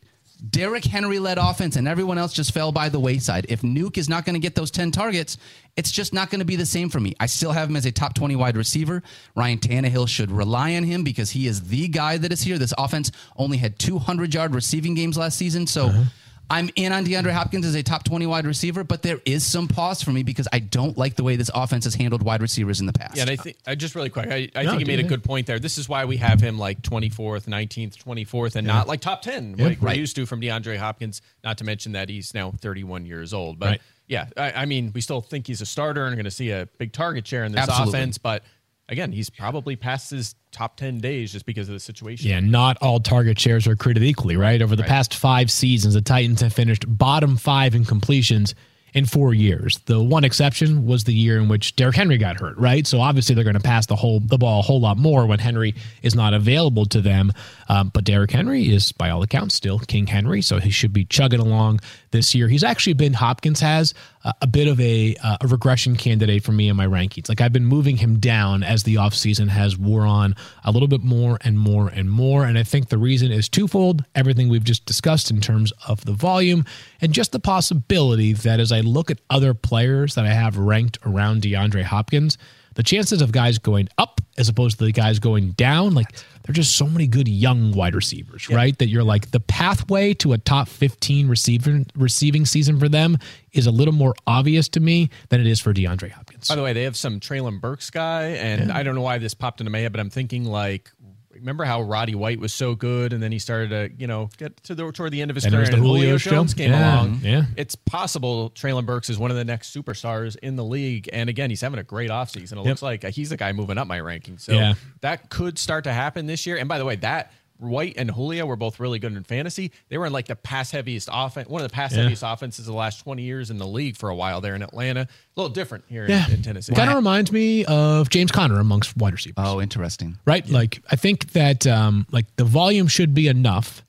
Derrick 0.51 0.85
Henry 0.85 1.18
led 1.18 1.39
offense 1.39 1.77
and 1.77 1.89
everyone 1.89 2.18
else 2.18 2.33
just 2.33 2.53
fell 2.53 2.70
by 2.70 2.89
the 2.89 3.01
wayside. 3.01 3.47
If 3.49 3.62
Nuke 3.62 3.97
is 3.97 4.09
not 4.09 4.24
going 4.24 4.35
to 4.35 4.41
get 4.41 4.55
those 4.55 4.70
10 4.70 4.91
targets, 4.91 5.39
it's 5.77 5.91
just 5.91 6.12
not 6.12 6.31
going 6.31 6.41
to 6.41 6.45
be 6.45 6.57
the 6.57 6.66
same 6.66 6.91
for 6.91 7.01
me. 7.01 7.14
I 7.18 7.27
still 7.27 7.53
have 7.53 7.70
him 7.70 7.77
as 7.77 7.87
a 7.87 7.93
top 7.93 8.14
20 8.14 8.37
wide 8.37 8.57
receiver. 8.57 9.03
Ryan 9.35 9.59
Tannehill 9.59 10.09
should 10.09 10.31
rely 10.31 10.74
on 10.77 10.85
him 10.85 11.05
because 11.05 11.31
he 11.31 11.47
is 11.47 11.62
the 11.68 11.89
guy 11.89 12.18
that 12.18 12.33
is 12.33 12.43
here. 12.43 12.59
This 12.59 12.74
offense 12.77 13.12
only 13.37 13.57
had 13.57 13.79
200 13.79 14.35
yard 14.35 14.55
receiving 14.55 14.95
games 14.95 15.16
last 15.16 15.39
season. 15.39 15.66
So 15.66 15.87
uh-huh. 15.87 16.05
I'm 16.49 16.71
in 16.77 16.93
on 16.93 17.05
DeAndre 17.05 17.33
Hopkins 17.33 17.67
as 17.67 17.75
a 17.75 17.83
top 17.83 18.05
20 18.05 18.25
wide 18.27 18.47
receiver, 18.47 18.85
but 18.85 19.03
there 19.03 19.21
is 19.25 19.45
some 19.45 19.67
pause 19.67 20.01
for 20.03 20.13
me 20.13 20.23
because 20.23 20.47
I 20.53 20.61
don't 20.61 20.97
like 20.97 21.17
the 21.17 21.25
way 21.25 21.35
this 21.35 21.51
offense 21.53 21.85
has 21.85 21.95
handled 21.97 22.23
wide 22.23 22.41
receivers 22.41 22.79
in 22.79 22.87
the 22.87 22.93
past. 22.93 23.17
Yeah, 23.17 23.23
and 23.23 23.31
I 23.31 23.37
think 23.37 23.57
I 23.67 23.75
just 23.75 23.97
really 23.97 24.11
quick. 24.11 24.29
I, 24.31 24.49
I 24.55 24.63
No, 24.63 24.71
think 24.71 24.81
you 24.81 24.87
do 24.87 24.93
made 24.93 25.01
a 25.01 25.09
good 25.09 25.25
point 25.25 25.47
there. 25.49 25.59
This 25.59 25.77
is 25.77 25.89
why 25.89 26.05
we 26.05 26.19
have 26.19 26.41
him 26.41 26.57
like 26.57 26.83
24th, 26.83 27.47
19th, 27.47 27.97
24th, 27.97 28.55
and 28.55 28.65
not 28.67 28.87
like 28.87 29.01
top 29.01 29.23
10 29.23 29.57
like 29.57 29.81
we're 29.81 29.95
used 29.95 30.15
to 30.17 30.27
from 30.27 30.41
DeAndre 30.41 30.77
Hopkins. 30.77 31.21
Not 31.43 31.59
to 31.59 31.65
mention 31.65 31.93
that 31.93 32.09
he's 32.09 32.33
now 32.33 32.53
31 32.53 33.07
years 33.07 33.35
old. 33.35 33.59
But 33.59 33.67
Right. 33.67 33.83
yeah, 34.07 34.27
I, 34.37 34.53
I 34.53 34.65
mean, 34.67 34.93
we 34.95 35.01
still 35.01 35.21
think 35.21 35.49
he's 35.49 35.61
a 35.61 35.67
starter 35.67 36.07
and 36.07 36.15
going 36.15 36.25
to 36.27 36.31
see 36.31 36.51
a 36.53 36.67
big 36.79 36.93
target 36.93 37.27
share 37.27 37.43
in 37.45 37.51
this 37.53 37.63
Absolutely. 37.63 37.99
offense. 37.99 38.19
But 38.19 38.45
again, 38.89 39.12
he's 39.12 39.30
probably 39.30 39.76
past 39.76 40.11
his 40.11 40.34
top 40.53 40.76
10 40.76 40.99
days 40.99 41.32
just 41.32 41.47
because 41.47 41.68
of 41.68 41.74
the 41.74 41.80
situation. 41.80 42.30
Yeah, 42.30 42.41
not 42.41 42.78
all 42.80 43.01
target 43.01 43.39
shares 43.39 43.66
are 43.66 43.76
created 43.76 44.03
equally, 44.03 44.37
right? 44.37 44.61
Over 44.62 44.76
the 44.76 44.84
past 44.84 45.14
five 45.14 45.51
seasons, 45.51 45.95
the 45.95 46.03
Titans 46.03 46.41
have 46.41 46.53
finished 46.53 46.84
bottom 46.87 47.37
five 47.37 47.74
in 47.74 47.84
completions 47.84 48.55
in 48.97 49.05
four 49.05 49.35
years. 49.35 49.79
The 49.85 50.03
one 50.03 50.25
exception 50.25 50.87
was 50.87 51.05
the 51.05 51.13
year 51.13 51.39
in 51.39 51.49
which 51.49 51.77
Derrick 51.77 51.97
Henry 51.97 52.17
got 52.17 52.41
hurt, 52.41 52.57
right? 52.57 52.87
So 52.87 52.99
obviously 52.99 53.35
they're 53.35 53.45
going 53.45 53.53
to 53.53 53.61
pass 53.61 53.85
the 53.85 53.95
whole 53.95 54.21
the 54.21 54.39
ball 54.39 54.61
a 54.61 54.63
whole 54.63 54.81
lot 54.81 54.97
more 54.97 55.27
when 55.27 55.39
Henry 55.39 55.75
is 56.03 56.15
not 56.15 56.33
available 56.33 56.87
to 56.87 57.03
them. 57.03 57.31
Um, 57.69 57.91
but 57.93 58.05
Derrick 58.05 58.31
Henry 58.31 58.73
is, 58.73 58.93
by 58.93 59.11
all 59.11 59.23
accounts, 59.23 59.55
still 59.55 59.79
King 59.81 60.07
Henry, 60.07 60.41
so 60.41 60.59
he 60.61 60.71
should 60.71 60.95
be 60.95 61.05
chugging 61.05 61.41
along 61.41 61.81
this 62.11 62.35
year. 62.35 62.49
He's 62.49 62.65
actually 62.65 62.95
been 62.95 63.13
Hopkins 63.13 63.61
has 63.61 63.93
uh, 64.25 64.33
a 64.41 64.47
bit 64.47 64.67
of 64.67 64.81
a, 64.81 65.15
uh, 65.23 65.37
a 65.43 65.47
regression 65.47 65.95
candidate 65.97 66.43
for 66.43 66.53
me 66.53 66.69
in 66.69 66.77
my 66.77 66.87
rankings. 66.87 67.29
Like 67.29 67.43
I've 67.43 67.53
been 67.53 67.67
moving 67.67 67.97
him 67.99 68.19
down 68.19 68.63
as 68.63 68.85
the 68.85 68.95
offseason 68.95 69.49
has 69.49 69.77
wore 69.77 70.07
on 70.07 70.35
a 70.65 70.71
little 70.71 70.89
bit 70.89 71.03
more 71.03 71.39
and 71.43 71.59
more 71.59 71.89
and 71.89 72.11
more. 72.11 72.45
And 72.45 72.59
I 72.59 72.63
think 72.63 72.89
the 72.89 72.99
reason 72.99 73.31
is 73.31 73.49
twofold 73.49 74.05
everything 74.15 74.49
we've 74.49 74.65
just 74.65 74.87
discussed 74.87 75.31
in 75.31 75.41
terms 75.41 75.73
of 75.87 76.05
the 76.07 76.13
volume 76.13 76.65
and 77.01 77.13
just 77.13 77.33
the 77.33 77.39
possibility 77.39 78.33
that 78.33 78.59
as 78.59 78.73
I 78.73 78.81
look 78.87 79.11
at 79.11 79.20
other 79.30 79.55
players 79.55 80.14
that 80.14 80.24
I 80.24 80.32
have 80.32 80.57
ranked 80.57 80.99
around 81.05 81.43
DeAndre 81.43 81.82
Hopkins, 81.82 82.39
the 82.74 82.82
chances 82.82 83.22
of 83.22 83.32
guys 83.32 83.59
going 83.59 83.89
up 83.99 84.20
as 84.39 84.49
opposed 84.49 84.78
to 84.78 84.84
the 84.84 84.93
guys 84.93 85.18
going 85.18 85.53
down, 85.53 85.95
like 85.95 86.12
there 86.12 86.51
are 86.51 86.53
just 86.53 86.76
so 86.76 86.87
many 86.87 87.07
good 87.07 87.26
young 87.26 87.72
wide 87.72 87.95
receivers, 87.95 88.51
right? 88.51 88.76
That 88.78 88.89
you're 88.89 89.03
like 89.03 89.30
the 89.30 89.41
pathway 89.41 90.12
to 90.14 90.34
a 90.34 90.39
top 90.39 90.68
15 90.68 91.26
receiver 91.26 91.84
receiving 91.97 92.45
season 92.45 92.78
for 92.78 92.89
them 92.89 93.16
is 93.53 93.66
a 93.66 93.70
little 93.70 93.95
more 93.95 94.14
obvious 94.26 94.68
to 94.70 94.80
me 94.80 95.09
than 95.30 95.41
it 95.41 95.47
is 95.47 95.59
for 95.59 95.72
DeAndre 95.72 96.11
Hopkins. 96.11 96.49
By 96.49 96.55
the 96.55 96.62
way, 96.62 96.74
they 96.74 96.82
have 96.82 96.97
some 96.97 97.18
Treylon 97.18 97.61
Burks 97.62 97.89
guy, 97.89 98.24
and 98.32 98.70
I 98.70 98.82
don't 98.82 98.95
know 98.95 99.01
why 99.01 99.16
this 99.16 99.32
popped 99.32 99.61
into 99.61 99.70
my 99.70 99.78
head, 99.78 99.93
but 99.93 100.01
I'm 100.01 100.11
thinking 100.11 100.45
like, 100.45 100.93
remember 101.41 101.64
how 101.64 101.82
Roddy 101.82 102.14
White 102.14 102.41
was 102.41 102.53
so 102.53 102.74
good, 102.74 103.12
and 103.12 103.22
then 103.22 103.32
he 103.32 103.39
started 103.39 103.70
to, 103.70 103.91
you 104.01 104.07
know, 104.07 104.30
get 104.39 104.57
to 104.64 104.74
the 104.74 104.91
toward 104.93 105.12
the 105.12 105.22
end 105.22 105.30
of 105.30 105.34
his 105.34 105.45
And 105.45 105.55
career, 105.55 105.66
the 105.66 105.72
and 105.74 105.82
Julio 105.82 106.01
Julio 106.03 106.16
show. 106.18 106.30
Jones 106.30 106.55
came 106.55 106.70
Yeah, 106.70 106.95
along. 107.03 107.20
yeah. 107.22 107.45
it's 107.57 107.74
possible 107.74 108.51
Treylon 108.51 108.87
Burks 108.87 109.09
is 109.11 109.18
one 109.18 109.30
of 109.30 109.37
the 109.37 109.45
next 109.45 109.74
superstars 109.74 110.37
in 110.43 110.57
the 110.57 110.64
league, 110.64 111.09
and 111.12 111.28
again, 111.30 111.51
he's 111.51 111.61
having 111.61 111.78
a 111.78 111.84
great 111.84 112.11
offseason. 112.11 112.53
It 112.53 112.61
looks 112.68 112.82
like 112.82 113.05
uh, 113.05 113.11
he's 113.11 113.30
the 113.30 113.37
guy 113.37 113.53
moving 113.53 113.78
up 113.78 113.87
my 113.87 114.01
ranking, 114.01 114.39
so 114.39 114.53
Yeah. 114.53 114.74
that 115.01 115.30
could 115.30 115.59
start 115.59 115.84
to 115.84 115.93
happen 115.93 116.26
this 116.26 116.47
year. 116.47 116.57
And 116.57 116.68
by 116.68 116.78
the 116.78 116.84
way, 116.84 116.97
that. 116.97 117.32
White 117.59 117.95
and 117.97 118.11
Julio 118.11 118.45
were 118.47 118.57
both 118.57 118.79
really 118.81 118.99
good 118.99 119.15
in 119.15 119.25
fantasy. 119.25 119.73
They 119.89 119.99
were 119.99 120.07
in 120.07 120.13
like 120.13 120.27
the 120.27 120.37
pass 120.37 120.71
heaviest 120.71 121.09
offense, 121.13 121.49
one 121.49 121.63
of 121.63 121.69
the 121.69 121.73
pass 121.75 121.93
Yeah. 121.93 122.03
heaviest 122.03 122.23
offenses 122.25 122.61
of 122.61 122.73
the 122.73 122.79
last 122.79 123.01
20 123.03 123.23
years 123.23 123.51
in 123.51 123.59
the 123.59 123.67
league 123.67 123.97
for 123.97 124.09
a 124.09 124.15
while 124.15 124.41
there 124.41 124.55
in 124.55 124.63
Atlanta. 124.63 125.03
A 125.03 125.09
little 125.41 125.53
different 125.53 125.85
here 125.89 126.05
in- 126.05 126.11
Yeah. 126.11 126.31
in, 126.31 126.43
Tennessee. 126.43 126.75
Kind 126.75 126.91
of 126.91 126.97
reminds 126.97 127.33
me 127.33 127.65
of 127.65 128.11
James 128.11 128.31
Conner 128.31 128.59
amongst 128.61 128.97
wide 128.97 129.13
receivers. 129.15 129.35
oh, 129.39 129.61
interesting. 129.61 130.19
right? 130.27 130.49
Like 130.49 130.83
I 130.91 130.97
think 130.97 131.33
that 131.33 131.67
um, 131.67 132.07
like 132.11 132.27
the 132.37 132.45
volume 132.45 132.89
should 132.89 133.15
be 133.15 133.29
enough 133.29 133.83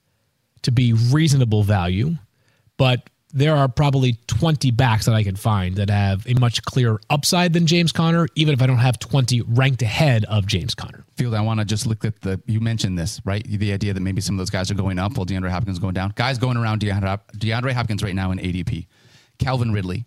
to 0.64 0.72
be 0.72 0.94
reasonable 0.94 1.64
value, 1.64 2.16
but 2.78 3.10
there 3.38 3.56
are 3.56 3.68
probably 3.68 4.18
20 4.26 4.72
backs 4.72 5.06
that 5.06 5.14
I 5.14 5.24
can 5.24 5.36
find 5.36 5.76
that 5.76 5.92
have 5.92 6.26
a 6.28 6.34
much 6.34 6.64
clearer 6.64 7.00
upside 7.12 7.54
than 7.54 7.68
James 7.68 7.92
Conner, 7.92 8.28
even 8.34 8.54
if 8.56 8.64
I 8.64 8.66
don't 8.66 8.78
have 8.78 8.98
20 8.98 9.42
ranked 9.42 9.84
ahead 9.84 10.26
of 10.26 10.48
James 10.48 10.74
Conner. 10.74 11.06
Field, 11.18 11.36
I 11.36 11.42
want 11.42 11.60
to 11.60 11.66
just 11.66 11.86
look 11.86 12.04
at 12.04 12.20
the. 12.22 12.42
You 12.48 12.60
mentioned 12.60 12.98
this, 12.98 13.22
right? 13.26 13.46
The 13.48 13.72
idea 13.72 13.94
that 13.94 14.00
maybe 14.00 14.22
some 14.22 14.36
of 14.36 14.40
those 14.40 14.50
guys 14.50 14.72
are 14.72 14.76
going 14.76 14.98
up 14.98 15.18
while 15.18 15.26
DeAndre 15.26 15.52
Hopkins 15.52 15.76
is 15.76 15.80
going 15.80 15.94
down. 15.94 16.14
Guys 16.16 16.40
going 16.40 16.58
around 16.58 16.82
DeAndre, 16.82 17.20
DeAndre 17.38 17.74
Hopkins 17.74 18.02
right 18.02 18.16
now 18.16 18.32
in 18.32 18.40
ADP. 18.40 18.88
Calvin 19.38 19.72
Ridley. 19.72 20.06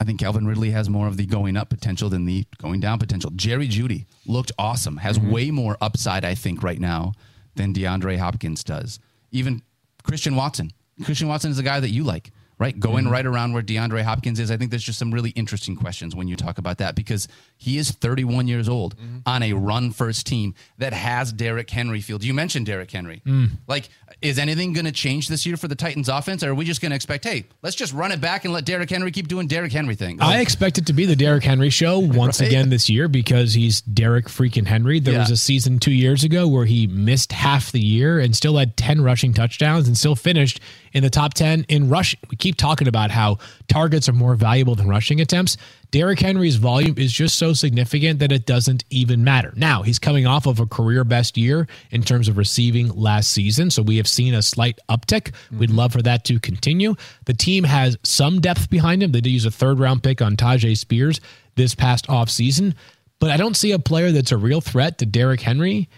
I 0.00 0.04
think 0.04 0.18
Calvin 0.18 0.44
Ridley 0.48 0.70
has 0.70 0.88
more 0.88 1.06
of 1.06 1.16
the 1.16 1.26
going 1.26 1.56
up 1.56 1.68
potential 1.68 2.08
than 2.08 2.24
the 2.24 2.44
going 2.58 2.80
down 2.80 2.98
potential. 2.98 3.30
Jerry 3.36 3.68
Jeudy 3.68 4.06
looked 4.26 4.50
awesome, 4.58 4.96
has 4.96 5.20
mm-hmm. 5.20 5.30
way 5.30 5.50
more 5.52 5.76
upside, 5.80 6.24
I 6.24 6.34
think, 6.34 6.64
right 6.64 6.80
now 6.80 7.12
than 7.54 7.72
DeAndre 7.72 8.18
Hopkins 8.18 8.64
does. 8.64 8.98
Even 9.30 9.62
Christian 10.02 10.34
Watson. 10.34 10.72
Christian 11.04 11.28
Watson 11.28 11.52
is 11.52 11.60
a 11.60 11.62
guy 11.62 11.78
that 11.78 11.90
you 11.90 12.02
like, 12.02 12.32
right? 12.62 12.78
Going 12.78 13.04
mm-hmm. 13.04 13.12
right 13.12 13.26
around 13.26 13.52
where 13.54 13.62
DeAndre 13.62 14.02
Hopkins 14.02 14.38
is. 14.38 14.50
I 14.50 14.56
think 14.56 14.70
there's 14.70 14.84
just 14.84 14.98
some 14.98 15.12
really 15.12 15.30
interesting 15.30 15.74
questions 15.74 16.14
when 16.14 16.28
you 16.28 16.36
talk 16.36 16.58
about 16.58 16.78
that 16.78 16.94
because 16.94 17.26
he 17.56 17.76
is 17.76 17.90
31 17.90 18.46
years 18.46 18.68
old 18.68 18.96
mm-hmm. 18.96 19.18
on 19.26 19.42
a 19.42 19.52
run 19.52 19.90
first 19.90 20.26
team 20.26 20.54
that 20.78 20.92
has 20.92 21.32
Derrick 21.32 21.68
Henry 21.68 22.00
field. 22.00 22.22
You 22.22 22.34
mentioned 22.34 22.66
Derrick 22.66 22.90
Henry. 22.90 23.20
Mm. 23.26 23.50
Like, 23.66 23.88
is 24.20 24.38
anything 24.38 24.72
going 24.72 24.84
to 24.84 24.92
change 24.92 25.26
this 25.26 25.44
year 25.44 25.56
for 25.56 25.66
the 25.66 25.74
Titans 25.74 26.08
offense? 26.08 26.44
Or 26.44 26.50
are 26.50 26.54
we 26.54 26.64
just 26.64 26.80
going 26.80 26.90
to 26.90 26.96
expect, 26.96 27.24
hey, 27.24 27.44
let's 27.62 27.74
just 27.74 27.92
run 27.92 28.12
it 28.12 28.20
back 28.20 28.44
and 28.44 28.54
let 28.54 28.64
Derrick 28.64 28.90
Henry 28.90 29.10
keep 29.10 29.26
doing 29.26 29.48
Derrick 29.48 29.72
Henry 29.72 29.96
things? 29.96 30.20
I 30.22 30.38
expect 30.38 30.78
it 30.78 30.86
to 30.86 30.92
be 30.92 31.04
the 31.04 31.16
Derrick 31.16 31.42
Henry 31.42 31.70
show 31.70 31.98
once 31.98 32.40
Right. 32.40 32.46
again 32.46 32.70
this 32.70 32.88
year 32.88 33.08
because 33.08 33.54
he's 33.54 33.80
Derrick 33.80 34.26
freaking 34.26 34.66
Henry. 34.66 35.00
There 35.00 35.18
was 35.18 35.32
a 35.32 35.36
season 35.36 35.80
two 35.80 35.92
years 35.92 36.22
ago 36.22 36.46
where 36.46 36.64
he 36.64 36.86
missed 36.86 37.32
half 37.32 37.72
the 37.72 37.80
year 37.80 38.20
and 38.20 38.36
still 38.36 38.56
had 38.56 38.76
10 38.76 39.00
rushing 39.00 39.34
touchdowns 39.34 39.88
and 39.88 39.98
still 39.98 40.14
finished 40.14 40.60
in 40.92 41.02
the 41.02 41.10
top 41.10 41.34
10 41.34 41.66
in 41.68 41.88
rushing. 41.88 42.20
We 42.30 42.36
keep 42.36 42.56
talking 42.56 42.88
about 42.88 43.10
how 43.10 43.38
targets 43.68 44.08
are 44.08 44.12
more 44.12 44.34
valuable 44.34 44.74
than 44.74 44.88
rushing 44.88 45.20
attempts. 45.20 45.56
Derrick 45.90 46.20
Henry's 46.20 46.56
volume 46.56 46.94
is 46.96 47.12
just 47.12 47.38
so 47.38 47.52
significant 47.52 48.18
that 48.20 48.32
it 48.32 48.46
doesn't 48.46 48.84
even 48.90 49.24
matter. 49.24 49.52
Now, 49.56 49.82
he's 49.82 49.98
coming 49.98 50.26
off 50.26 50.46
of 50.46 50.58
a 50.58 50.66
career 50.66 51.04
best 51.04 51.36
year 51.36 51.66
in 51.90 52.02
terms 52.02 52.28
of 52.28 52.38
receiving 52.38 52.88
last 52.88 53.30
season. 53.30 53.70
So 53.70 53.82
we 53.82 53.98
have 53.98 54.08
seen 54.08 54.34
a 54.34 54.42
slight 54.42 54.78
uptick. 54.88 55.34
We'd 55.50 55.68
mm-hmm. 55.68 55.78
love 55.78 55.92
for 55.92 56.02
that 56.02 56.24
to 56.24 56.40
continue. 56.40 56.94
The 57.26 57.34
team 57.34 57.64
has 57.64 57.98
some 58.04 58.40
depth 58.40 58.70
behind 58.70 59.02
him. 59.02 59.12
They 59.12 59.20
did 59.20 59.30
use 59.30 59.44
a 59.44 59.50
third 59.50 59.78
round 59.78 60.02
pick 60.02 60.22
on 60.22 60.36
Tyjae 60.36 60.78
Spears 60.78 61.20
this 61.56 61.74
past 61.74 62.06
offseason. 62.06 62.74
But 63.18 63.30
I 63.30 63.36
don't 63.36 63.56
see 63.56 63.72
a 63.72 63.78
player 63.78 64.10
that's 64.10 64.32
a 64.32 64.36
real 64.36 64.60
threat 64.60 64.98
to 64.98 65.06
Derrick 65.06 65.40
Henry 65.40 65.88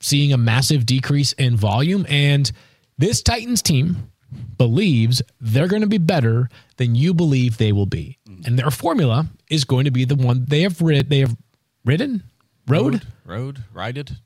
seeing 0.00 0.32
a 0.32 0.38
massive 0.38 0.86
decrease 0.86 1.32
in 1.34 1.56
volume. 1.56 2.06
And 2.08 2.50
this 2.98 3.22
Titans 3.22 3.62
team 3.62 4.10
believes 4.56 5.22
they're 5.40 5.68
going 5.68 5.82
to 5.82 5.88
be 5.88 5.98
better 5.98 6.48
than 6.76 6.94
you 6.94 7.14
believe 7.14 7.58
they 7.58 7.72
will 7.72 7.86
be. 7.86 8.18
Mm-hmm. 8.28 8.42
And 8.46 8.58
their 8.58 8.70
formula 8.70 9.26
is 9.50 9.64
going 9.64 9.84
to 9.84 9.90
be 9.90 10.04
the 10.04 10.16
one 10.16 10.44
they 10.46 10.62
have 10.62 10.80
rid- 10.80 11.08
they 11.10 11.20
have 11.20 11.36
ridden, 11.84 12.22
rode, 12.66 13.02
Road, 13.24 13.62
rided. 13.72 14.16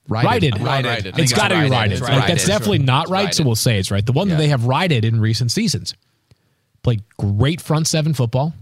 rided. 0.87 1.05
Think 1.15 1.19
It's 1.19 1.33
got 1.33 1.49
to 1.49 1.61
be 1.61 1.71
rided. 1.71 2.01
Like, 2.01 2.27
that's 2.27 2.47
definitely 2.47 2.79
not 2.81 3.09
right, 3.09 3.33
so 3.33 3.45
we'll 3.45 3.55
say 3.55 3.79
it's 3.79 3.91
right. 3.91 4.05
The 4.05 4.13
one 4.13 4.29
that 4.29 4.39
they 4.39 4.49
have 4.49 4.65
rided 4.65 5.05
in 5.05 5.21
recent 5.21 5.53
seasons. 5.53 5.95
Played 6.83 7.03
great 7.17 7.61
front 7.61 7.87
seven 7.87 8.15
football 8.15 8.55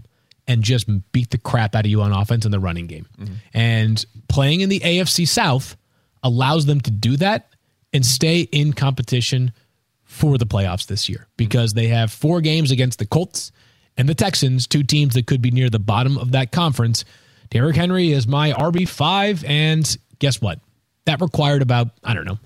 and 0.47 0.63
just 0.63 0.87
beat 1.11 1.29
the 1.29 1.37
crap 1.37 1.75
out 1.75 1.85
of 1.85 1.91
you 1.91 2.01
on 2.01 2.11
offense 2.11 2.45
in 2.45 2.51
the 2.51 2.59
running 2.59 2.87
game. 2.87 3.07
Mm-hmm. 3.19 3.33
And 3.53 4.05
playing 4.27 4.61
in 4.61 4.69
the 4.69 4.79
AFC 4.79 5.27
South 5.27 5.75
allows 6.23 6.65
them 6.65 6.81
to 6.81 6.91
do 6.91 7.17
that 7.17 7.49
and 7.93 8.05
stay 8.05 8.41
in 8.41 8.73
competition 8.73 9.51
for 10.17 10.37
the 10.37 10.45
playoffs 10.45 10.87
this 10.87 11.07
year 11.07 11.27
because 11.37 11.73
they 11.73 11.87
have 11.87 12.11
four 12.11 12.41
games 12.41 12.71
against 12.71 12.97
the 12.99 13.05
Colts 13.05 13.51
and 13.95 14.09
the 14.09 14.15
Texans, 14.15 14.67
two 14.67 14.83
teams 14.83 15.13
that 15.13 15.27
could 15.27 15.41
be 15.41 15.51
near 15.51 15.69
the 15.69 15.79
bottom 15.79 16.17
of 16.17 16.31
that 16.31 16.51
conference. 16.51 17.05
Derrick 17.51 17.75
Henry 17.75 18.11
is 18.11 18.27
my 18.27 18.51
RB5, 18.51 19.47
and 19.47 19.97
guess 20.19 20.41
what? 20.41 20.59
That 21.05 21.21
required 21.21 21.61
about, 21.61 21.89
I 22.03 22.13
don't 22.13 22.25
know, 22.25 22.39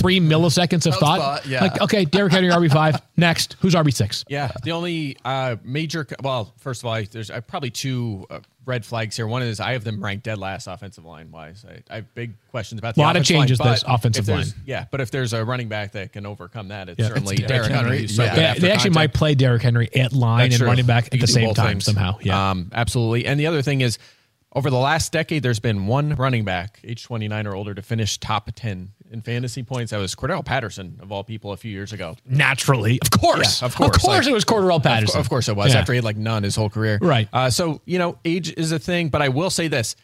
three 0.00 0.20
milliseconds 0.20 0.86
of 0.86 0.94
thought. 0.96 1.18
spot, 1.18 1.46
yeah. 1.46 1.62
Like, 1.62 1.80
okay, 1.82 2.04
Derrick 2.04 2.32
Henry, 2.32 2.50
RB5. 2.50 3.00
Next, 3.16 3.56
who's 3.60 3.74
RB6? 3.74 4.24
Yeah, 4.28 4.50
the 4.62 4.72
only 4.72 5.16
uh, 5.24 5.56
major. 5.62 6.06
Well, 6.22 6.52
first 6.58 6.82
of 6.82 6.86
all, 6.86 6.94
I, 6.94 7.04
there's 7.04 7.30
uh, 7.30 7.40
probably 7.42 7.70
two 7.70 8.26
uh, 8.30 8.40
red 8.64 8.84
flags 8.84 9.16
here. 9.16 9.26
One 9.26 9.42
is 9.42 9.60
I 9.60 9.72
have 9.72 9.84
them 9.84 10.02
ranked 10.02 10.24
dead 10.24 10.38
last 10.38 10.66
offensive 10.66 11.04
line 11.04 11.30
wise. 11.30 11.64
I, 11.68 11.82
I 11.90 11.96
have 11.96 12.14
big 12.14 12.32
questions 12.50 12.78
about 12.78 12.94
the 12.94 13.00
a 13.00 13.02
Lot 13.02 13.16
of 13.16 13.20
offensive 13.22 13.36
line, 13.36 13.42
changes 13.48 13.58
this 13.58 13.84
offensive 13.86 14.28
line. 14.28 14.46
Yeah, 14.64 14.86
but 14.90 15.00
if 15.00 15.10
there's 15.10 15.32
a 15.32 15.44
running 15.44 15.68
back 15.68 15.92
that 15.92 16.12
can 16.12 16.24
overcome 16.26 16.68
that, 16.68 16.88
it's 16.88 16.98
Yeah, 16.98 17.08
certainly 17.08 17.36
it's 17.36 17.46
Derrick 17.46 17.68
Derrick 17.68 17.72
Henry. 17.76 17.96
Henry. 17.98 18.08
so 18.08 18.24
Yeah. 18.24 18.54
They, 18.54 18.60
they 18.60 18.70
actually 18.72 18.90
might 18.90 19.12
play 19.12 19.34
Derrick 19.34 19.62
Henry 19.62 19.94
at 19.94 20.12
line 20.12 20.38
That's 20.50 20.54
and 20.54 20.58
true. 20.60 20.68
running 20.68 20.86
back 20.86 21.06
at 21.06 21.14
You 21.14 21.20
the 21.20 21.26
same 21.26 21.54
time 21.54 21.66
things. 21.74 21.84
somehow. 21.84 22.18
Yeah. 22.22 22.50
Um, 22.50 22.70
absolutely. 22.72 23.26
And 23.26 23.38
the 23.38 23.46
other 23.46 23.62
thing 23.62 23.80
is, 23.82 23.98
over 24.52 24.68
the 24.68 24.78
last 24.78 25.12
decade, 25.12 25.44
there's 25.44 25.60
been 25.60 25.86
one 25.86 26.16
running 26.16 26.44
back, 26.44 26.80
age 26.82 27.04
29 27.04 27.46
or 27.46 27.54
older, 27.54 27.72
to 27.72 27.82
finish 27.82 28.18
top 28.18 28.50
10 28.52 28.90
in 29.10 29.20
fantasy 29.22 29.62
points. 29.62 29.90
That 29.90 29.98
was 29.98 30.14
Cordarrelle 30.14 30.44
Patterson, 30.44 30.98
of 31.00 31.10
all 31.12 31.24
people, 31.24 31.52
a 31.52 31.56
few 31.56 31.70
years 31.70 31.92
ago. 31.92 32.16
Naturally. 32.26 32.98
Of 33.02 33.10
course. 33.10 33.60
Yeah, 33.60 33.66
of 33.66 33.74
course. 33.74 33.96
Of 33.96 34.02
course 34.02 34.18
Like- 34.24 34.26
it 34.26 34.32
was 34.32 34.44
Cordarrelle 34.44 34.82
Patterson. 34.82 35.12
cour- 35.14 35.20
of 35.20 35.28
course 35.28 35.48
it 35.48 35.56
was. 35.56 35.72
Yeah. 35.72 35.80
After 35.80 35.92
he 35.92 35.96
had 35.96 36.04
like 36.04 36.16
none 36.16 36.42
his 36.42 36.56
whole 36.56 36.70
career. 36.70 36.98
Right. 37.00 37.28
Uh, 37.32 37.50
so, 37.50 37.80
you 37.84 37.98
know, 37.98 38.18
age 38.24 38.52
is 38.56 38.72
a 38.72 38.78
thing, 38.78 39.08
but 39.08 39.22
I 39.22 39.28
will 39.28 39.50
say 39.50 39.68
this. 39.68 39.96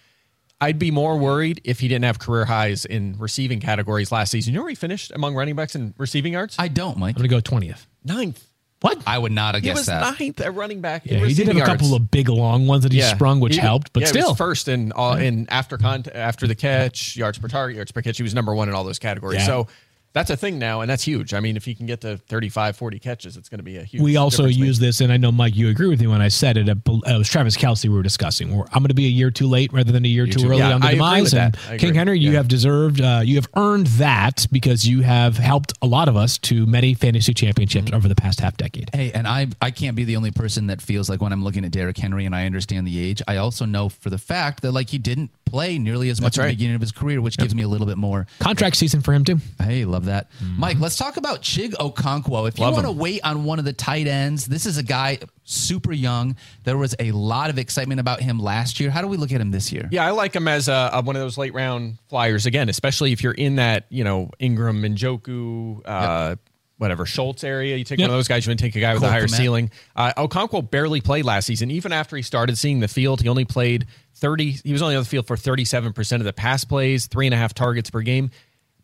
I'd 0.59 0.79
be 0.79 0.91
more 0.91 1.19
worried 1.19 1.61
if 1.65 1.81
he 1.81 1.89
didn't 1.89 2.07
have 2.07 2.19
career 2.19 2.47
highs 2.47 2.87
in 2.87 3.17
receiving 3.19 3.61
categories 3.61 4.11
last 4.11 4.31
season. 4.31 4.55
You 4.55 4.59
know 4.61 4.63
where 4.63 4.71
he 4.71 4.75
finished 4.75 5.13
among 5.15 5.35
running 5.35 5.55
backs 5.55 5.75
in 5.75 5.93
receiving 5.99 6.33
yards? 6.33 6.57
I 6.59 6.69
don't, 6.69 6.97
Mike. 6.97 7.15
I'm 7.17 7.27
going 7.27 7.43
to 7.43 7.51
go 7.51 7.57
20th. 7.57 7.85
Ninth. 8.05 8.43
What? 8.83 9.03
I 9.07 9.17
would 9.19 9.33
not 9.33 9.55
have 9.55 9.63
He 9.65 9.69
guessed 9.71 9.79
was 9.81 9.87
that. 9.87 10.19
ninth 10.21 10.41
at 10.41 10.55
running 10.55 10.81
back. 10.83 11.07
in 11.07 11.19
Yeah, 11.21 11.27
he 11.27 11.33
did 11.35 11.47
have 11.47 11.57
receiving 11.57 11.63
a 11.63 11.67
couple 11.67 11.95
of 11.95 12.11
big 12.11 12.29
long 12.29 12.67
ones 12.67 12.83
that 12.83 12.93
he 12.93 13.01
sprung, 13.01 13.41
which 13.41 13.55
He- 13.55 13.61
helped, 13.61 13.93
but 13.93 14.01
yeah, 14.03 14.09
he 14.13 14.17
was 14.19 14.25
still. 14.27 14.35
first 14.35 14.69
in 14.69 14.93
all 14.93 15.15
in 15.15 15.47
after 15.49 15.79
con 15.79 16.05
after 16.15 16.47
the 16.47 16.55
catch, 16.55 17.17
yards 17.17 17.39
per 17.39 17.49
target, 17.49 17.77
yards 17.77 17.91
per 17.91 18.03
catch. 18.03 18.19
He 18.19 18.23
was 18.23 18.35
number 18.35 18.55
one 18.55 18.69
in 18.69 18.75
all 18.75 18.85
those 18.85 18.99
categories. 18.99 19.41
Yeah. 19.41 19.47
So 19.47 19.69
that's 20.17 20.31
a 20.31 20.37
thing 20.37 20.59
now, 20.59 20.81
and 20.81 20.91
that's 20.91 21.05
huge. 21.05 21.33
I 21.35 21.41
mean, 21.41 21.57
if 21.57 21.65
he 21.65 21.75
can 21.75 21.87
get 21.87 22.01
to 22.01 22.17
35, 22.17 22.77
40 22.77 22.99
catches, 22.99 23.37
it's 23.37 23.49
going 23.49 23.59
to 23.59 23.65
be 23.65 23.77
a 23.77 23.85
huge. 23.85 24.03
we 24.03 24.17
also 24.17 24.39
difference 24.45 24.57
maker. 24.59 24.67
use 24.67 24.79
this, 24.79 25.01
and 25.01 25.13
I 25.13 25.17
know 25.19 25.31
Mike, 25.31 25.55
you 25.55 25.69
agree 25.69 25.89
with 25.89 26.01
me 26.01 26.07
when 26.07 26.21
I 26.23 26.29
said 26.29 26.57
it. 26.57 26.69
uh, 26.69 26.75
It 26.87 27.19
was 27.19 27.29
Travis 27.29 27.57
Kelce 27.57 27.85
we 27.85 27.91
were 27.91 28.03
discussing. 28.03 28.57
Where 28.57 28.67
I'm 28.73 28.81
going 28.83 28.89
to 28.89 28.95
be 28.95 29.07
a 29.07 29.11
year 29.11 29.31
too 29.31 29.47
late 29.47 29.73
rather 29.73 29.93
than 29.93 30.05
a 30.05 30.09
year 30.09 30.27
too 30.27 30.41
too- 30.41 30.49
early 30.49 30.59
yeah, 30.59 30.73
on 30.75 30.81
the 30.81 30.87
I 30.87 30.91
agree 30.91 30.99
demise. 30.99 31.23
with 31.25 31.35
And 31.35 31.53
that. 31.55 31.61
I 31.71 31.77
King 31.79 31.91
agree. 31.91 31.99
Henry, 31.99 32.19
you 32.21 32.31
Yeah. 32.33 32.37
have 32.39 32.49
deserved, 32.49 33.01
uh, 33.01 33.21
you 33.25 33.37
have 33.37 33.49
earned 33.55 33.87
that 33.99 34.47
because 34.51 34.87
you 34.89 35.03
have 35.03 35.37
helped 35.37 35.75
a 35.83 35.87
lot 35.87 36.09
of 36.09 36.17
us 36.17 36.39
to 36.39 36.67
many 36.67 36.95
fantasy 36.95 37.33
championships 37.35 37.87
Mm-hmm. 37.87 37.95
over 37.95 38.09
the 38.09 38.15
past 38.15 38.41
half 38.41 38.57
decade. 38.57 38.91
Hey, 38.95 39.13
and 39.13 39.27
I 39.29 39.49
I 39.61 39.71
can't 39.71 39.97
be 39.97 40.05
the 40.05 40.17
only 40.17 40.31
person 40.31 40.69
that 40.69 40.81
feels 40.81 41.09
like 41.11 41.21
when 41.21 41.33
I'm 41.33 41.45
looking 41.45 41.65
at 41.65 41.71
Derrick 41.73 41.99
Henry 41.99 42.25
and 42.25 42.35
I 42.35 42.47
understand 42.47 42.87
the 42.87 42.99
age, 42.99 43.21
I 43.29 43.37
also 43.37 43.65
know 43.67 43.89
for 43.91 44.09
the 44.09 44.19
fact 44.19 44.63
that 44.63 44.73
like 44.73 44.89
he 44.91 44.99
didn't 44.99 45.31
play 45.45 45.79
nearly 45.79 46.09
as 46.11 46.21
much 46.21 46.37
That's 46.37 46.39
at 46.47 46.49
the 46.49 46.55
beginning 46.55 46.75
of 46.75 46.81
his 46.81 46.91
career, 46.93 47.21
which 47.21 47.37
gives 47.37 47.55
me 47.55 47.63
a 47.63 47.69
little 47.69 47.87
bit 47.87 47.97
more. 47.99 48.27
Contract 48.41 48.77
season 48.77 49.01
for 49.03 49.13
him 49.13 49.25
too. 49.25 49.39
Hey, 49.63 49.85
love 49.85 50.06
that. 50.07 50.31
Mike, 50.57 50.79
let's 50.81 50.97
talk 50.97 51.17
about 51.17 51.43
Chig 51.43 51.73
Okonkwo. 51.75 52.49
If 52.49 52.59
you 52.59 52.65
want 52.65 52.87
to 52.87 52.93
wait 52.93 53.21
on 53.25 53.45
one 53.45 53.59
of 53.59 53.65
the 53.65 53.73
tight 53.73 54.07
ends, 54.07 54.47
this 54.47 54.67
is 54.67 54.79
a 54.79 54.83
guy 54.83 55.19
super 55.45 55.93
young. 55.93 56.35
There 56.65 56.77
was 56.77 56.95
a 56.99 57.13
lot 57.13 57.51
of 57.51 57.59
excitement 57.59 58.01
about 58.01 58.21
him 58.21 58.39
last 58.41 58.81
year. 58.81 58.91
How 58.91 59.03
do 59.03 59.07
we 59.09 59.17
look 59.17 59.31
at 59.33 59.41
him 59.41 59.51
this 59.53 59.71
year? 59.73 59.89
Yeah, 59.93 60.05
I 60.05 60.11
like 60.11 60.35
him 60.35 60.49
as 60.49 60.67
a, 60.69 60.91
a- 60.93 61.03
one 61.03 61.15
of 61.15 61.23
those 61.23 61.39
late 61.39 61.55
round 61.55 61.99
flyers 62.09 62.47
again, 62.47 62.69
especially 62.69 63.13
if 63.13 63.23
you're 63.23 63.33
in 63.33 63.57
that 63.57 63.87
you 63.91 64.03
know 64.03 64.31
Engram, 64.41 64.85
Njoku, 64.97 65.83
uh, 65.85 66.37
whatever 66.79 67.07
Schultz 67.07 67.43
area. 67.45 67.77
You 67.77 67.85
take 67.85 67.99
Yep. 67.99 68.09
one 68.09 68.15
of 68.15 68.19
those 68.19 68.29
guys. 68.29 68.45
You 68.47 68.51
want 68.51 68.59
to 68.59 68.65
take 68.67 68.77
a 68.77 68.81
guy 68.81 68.93
with 68.95 69.03
a 69.03 69.09
higher 69.11 69.29
ceiling. 69.29 69.71
Uh, 69.95 70.13
Okonkwo 70.17 70.69
barely 70.71 71.01
played 71.01 71.25
last 71.25 71.47
season. 71.47 71.71
Even 71.71 71.93
after 71.93 72.17
he 72.17 72.23
started 72.23 72.59
seeing 72.59 72.81
the 72.81 72.89
field, 72.89 73.23
he 73.23 73.29
only 73.29 73.45
played 73.45 73.87
thirty. 74.15 74.51
He 74.63 74.73
was 74.73 74.83
only 74.83 74.97
on 74.97 75.03
the 75.03 75.09
field 75.09 75.27
for 75.27 75.37
thirty 75.37 75.65
seven 75.65 75.93
percent 75.93 76.21
of 76.21 76.25
the 76.27 76.33
pass 76.33 76.65
plays, 76.65 77.07
three 77.07 77.27
and 77.27 77.35
a 77.35 77.39
half 77.39 77.55
targets 77.55 77.89
per 77.91 78.01
game. 78.03 78.31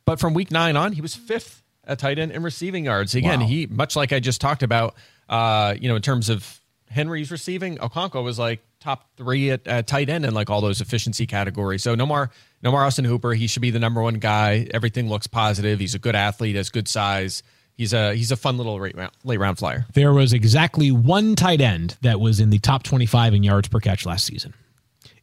But 0.04 0.20
from 0.20 0.34
week 0.34 0.50
nine 0.50 0.76
on, 0.76 0.92
he 0.92 1.00
was 1.00 1.14
fifth 1.14 1.62
at 1.86 1.98
tight 1.98 2.18
end 2.18 2.32
in 2.32 2.42
receiving 2.42 2.84
yards. 2.84 3.14
Again, 3.14 3.40
Wow. 3.40 3.46
he 3.46 3.66
much 3.66 3.96
like 3.96 4.12
I 4.12 4.20
just 4.20 4.40
talked 4.40 4.62
about. 4.62 4.94
Uh, 5.28 5.74
you 5.80 5.88
know, 5.88 5.96
in 5.96 6.02
terms 6.02 6.28
of 6.28 6.60
Henry's 6.90 7.30
receiving, 7.30 7.78
Okonkwo 7.78 8.22
was 8.22 8.38
like 8.38 8.60
top 8.80 9.08
three 9.16 9.50
at, 9.50 9.66
at 9.66 9.86
tight 9.86 10.08
end 10.08 10.24
in 10.24 10.34
like 10.34 10.50
all 10.50 10.60
those 10.60 10.80
efficiency 10.80 11.26
categories. 11.26 11.82
So 11.82 11.94
no 11.94 12.04
more, 12.04 12.30
no 12.62 12.70
more 12.70 12.84
Austin 12.84 13.04
Hooper. 13.04 13.32
He 13.32 13.46
should 13.46 13.62
be 13.62 13.70
the 13.70 13.78
number 13.78 14.02
one 14.02 14.14
guy. 14.14 14.66
Everything 14.74 15.08
looks 15.08 15.26
positive. 15.26 15.78
He's 15.80 15.94
a 15.94 15.98
good 15.98 16.14
athlete, 16.16 16.56
has 16.56 16.68
good 16.70 16.88
size. 16.88 17.42
He's 17.74 17.94
a 17.94 18.14
he's 18.14 18.30
a 18.30 18.36
fun 18.36 18.58
little 18.58 18.78
late 18.78 18.94
round, 18.96 19.12
late 19.24 19.40
round 19.40 19.58
flyer. 19.58 19.86
There 19.94 20.12
was 20.12 20.32
exactly 20.34 20.90
one 20.92 21.34
tight 21.36 21.60
end 21.62 21.96
that 22.02 22.20
was 22.20 22.38
in 22.38 22.50
the 22.50 22.58
top 22.58 22.82
25 22.82 23.32
in 23.34 23.42
yards 23.42 23.68
per 23.68 23.80
catch 23.80 24.04
last 24.04 24.26
season. 24.26 24.52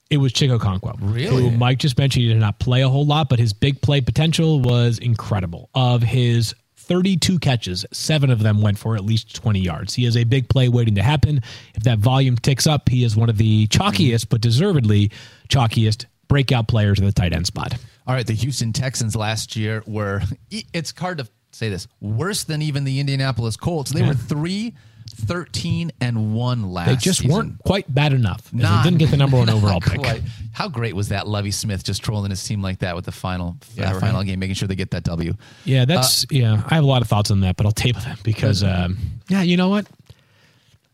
It 0.09 0.17
was 0.17 0.33
Chig 0.33 0.57
Okonkwo. 0.57 0.97
Really? 0.99 1.43
Who 1.43 1.51
Mike 1.51 1.77
just 1.77 1.97
mentioned 1.97 2.23
he 2.23 2.29
did 2.29 2.39
not 2.39 2.59
play 2.59 2.81
a 2.81 2.89
whole 2.89 3.05
lot, 3.05 3.29
but 3.29 3.37
his 3.37 3.53
big 3.53 3.81
play 3.81 4.01
potential 4.01 4.59
was 4.59 4.97
incredible. 4.97 5.69
Of 5.75 6.01
his 6.01 6.55
32 6.77 7.37
catches, 7.37 7.85
seven 7.91 8.31
of 8.31 8.39
them 8.39 8.61
went 8.61 8.79
for 8.79 8.95
at 8.95 9.05
least 9.05 9.35
20 9.35 9.59
yards. 9.59 9.93
He 9.93 10.05
is 10.05 10.17
a 10.17 10.23
big 10.23 10.49
play 10.49 10.67
waiting 10.67 10.95
to 10.95 11.03
happen. 11.03 11.41
If 11.75 11.83
that 11.83 11.99
volume 11.99 12.35
ticks 12.37 12.65
up, 12.65 12.89
he 12.89 13.03
is 13.03 13.15
one 13.15 13.29
of 13.29 13.37
the 13.37 13.67
chalkiest, 13.67 14.29
but 14.29 14.41
deservedly 14.41 15.11
chalkiest 15.49 16.05
breakout 16.27 16.67
players 16.67 16.97
in 16.97 17.05
the 17.05 17.11
tight 17.11 17.33
end 17.33 17.45
spot. 17.45 17.75
All 18.07 18.15
right, 18.15 18.25
the 18.25 18.33
Houston 18.33 18.73
Texans 18.73 19.15
last 19.15 19.55
year 19.55 19.83
were 19.85 20.23
it's 20.49 20.91
hard 20.97 21.19
to 21.19 21.27
say 21.51 21.69
this, 21.69 21.87
worse 22.01 22.43
than 22.43 22.63
even 22.63 22.83
the 22.83 22.99
Indianapolis 22.99 23.55
Colts. 23.55 23.91
They 23.91 24.01
were 24.01 24.15
3 24.15 24.73
13 25.19 25.91
and 26.01 26.33
1 26.33 26.71
last 26.71 26.87
They 26.87 26.95
just 26.95 27.19
season. 27.19 27.35
weren't 27.35 27.59
quite 27.65 27.93
bad 27.93 28.13
enough. 28.13 28.51
Not- 28.53 28.83
they 28.83 28.89
didn't 28.89 28.99
get 28.99 29.11
the 29.11 29.17
number 29.17 29.37
one 29.37 29.49
overall 29.49 29.79
pick. 29.81 29.99
quite. 29.99 30.21
How 30.53 30.67
great 30.67 30.95
was 30.95 31.09
that 31.09 31.27
Lovie 31.27 31.51
Smith 31.51 31.83
just 31.83 32.03
trolling 32.03 32.29
his 32.31 32.43
team 32.43 32.61
like 32.61 32.79
that 32.79 32.95
with 32.95 33.05
the 33.05 33.11
final 33.11 33.57
Yeah, 33.75 33.89
uh, 33.89 33.93
right. 33.93 34.01
final 34.01 34.23
game, 34.23 34.39
making 34.39 34.55
sure 34.55 34.67
they 34.67 34.75
get 34.75 34.91
that 34.91 35.03
W? 35.03 35.33
Yeah, 35.65 35.85
that's 35.85 36.25
yeah. 36.31 36.63
I 36.67 36.75
have 36.75 36.83
a 36.83 36.87
lot 36.87 37.01
of 37.01 37.07
thoughts 37.07 37.31
on 37.31 37.41
that, 37.41 37.55
but 37.57 37.65
I'll 37.65 37.71
table 37.71 38.01
them 38.01 38.17
because 38.23 38.63
um, 38.63 38.97
yeah, 39.29 39.41
you 39.41 39.57
know 39.57 39.69
what? 39.69 39.85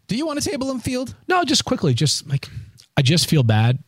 Do 0.07 0.15
you 0.15 0.26
want 0.28 0.41
to 0.41 0.47
table 0.49 0.69
him 0.69 0.80
field? 0.80 1.15
No, 1.28 1.43
just 1.43 1.65
quickly, 1.65 1.93
just 1.93 2.28
like 2.30 2.47
I 2.97 3.01
just 3.01 3.28
feel 3.30 3.43
bad 3.43 3.80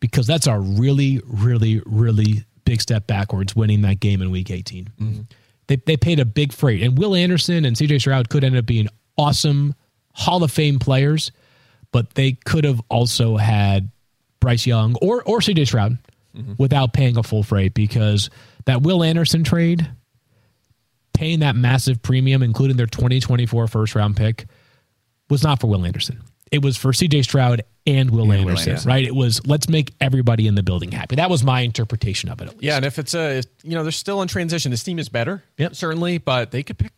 because 0.00 0.26
that's 0.26 0.46
a 0.46 0.58
really, 0.58 1.20
really, 1.26 1.82
really 1.84 2.44
big 2.64 2.80
step 2.80 3.06
backwards 3.06 3.54
winning 3.54 3.82
that 3.82 4.00
game 4.00 4.22
in 4.22 4.30
week 4.30 4.50
18. 4.50 5.26
They, 5.68 5.76
they 5.76 5.96
paid 5.96 6.18
a 6.20 6.24
big 6.24 6.52
freight, 6.52 6.82
and 6.82 6.96
Will 6.96 7.14
Anderson 7.14 7.64
and 7.64 7.76
CJ 7.76 8.00
Stroud 8.00 8.28
could 8.28 8.42
end 8.44 8.56
up 8.56 8.66
being 8.66 8.88
awesome 9.18 9.74
Hall 10.16 10.42
of 10.42 10.50
Fame 10.50 10.78
players, 10.78 11.30
but 11.92 12.14
they 12.14 12.32
could 12.32 12.64
have 12.64 12.80
also 12.88 13.36
had 13.36 13.90
Bryce 14.40 14.66
Young 14.66 14.96
or 15.02 15.22
or 15.24 15.40
CJ 15.40 15.66
Stroud 15.66 15.98
mm-hmm. 16.34 16.54
without 16.58 16.94
paying 16.94 17.18
a 17.18 17.22
full 17.22 17.42
freight 17.42 17.74
because 17.74 18.30
that 18.64 18.82
Will 18.82 19.04
Anderson 19.04 19.44
trade, 19.44 19.88
paying 21.12 21.40
that 21.40 21.54
massive 21.54 22.02
premium, 22.02 22.42
including 22.42 22.76
their 22.78 22.86
2024 22.86 23.68
first 23.68 23.94
round 23.94 24.16
pick, 24.16 24.46
was 25.28 25.42
not 25.42 25.60
for 25.60 25.66
Will 25.66 25.84
Anderson. 25.84 26.22
It 26.50 26.62
was 26.62 26.76
for 26.76 26.92
CJ 26.92 27.24
Stroud 27.24 27.62
and 27.86 28.10
Will, 28.10 28.32
Anderson, 28.32 28.70
Anderson. 28.70 28.88
right? 28.88 29.04
It 29.04 29.14
was 29.14 29.46
let's 29.46 29.68
make 29.68 29.92
everybody 30.00 30.46
in 30.46 30.54
the 30.54 30.62
building 30.62 30.92
happy. 30.92 31.16
That 31.16 31.28
was 31.28 31.44
my 31.44 31.60
interpretation 31.60 32.30
of 32.30 32.40
it. 32.40 32.44
At 32.44 32.50
least. 32.54 32.62
Yeah, 32.64 32.76
and 32.76 32.84
if 32.86 32.98
it's 32.98 33.14
a 33.14 33.42
you 33.62 33.74
know 33.74 33.82
they're 33.82 33.92
still 33.92 34.22
in 34.22 34.28
transition. 34.28 34.70
This 34.70 34.82
team 34.82 34.98
is 34.98 35.08
better, 35.08 35.44
Yep. 35.58 35.74
certainly, 35.74 36.18
but 36.18 36.52
they 36.52 36.62
could 36.62 36.78
pick 36.78 36.92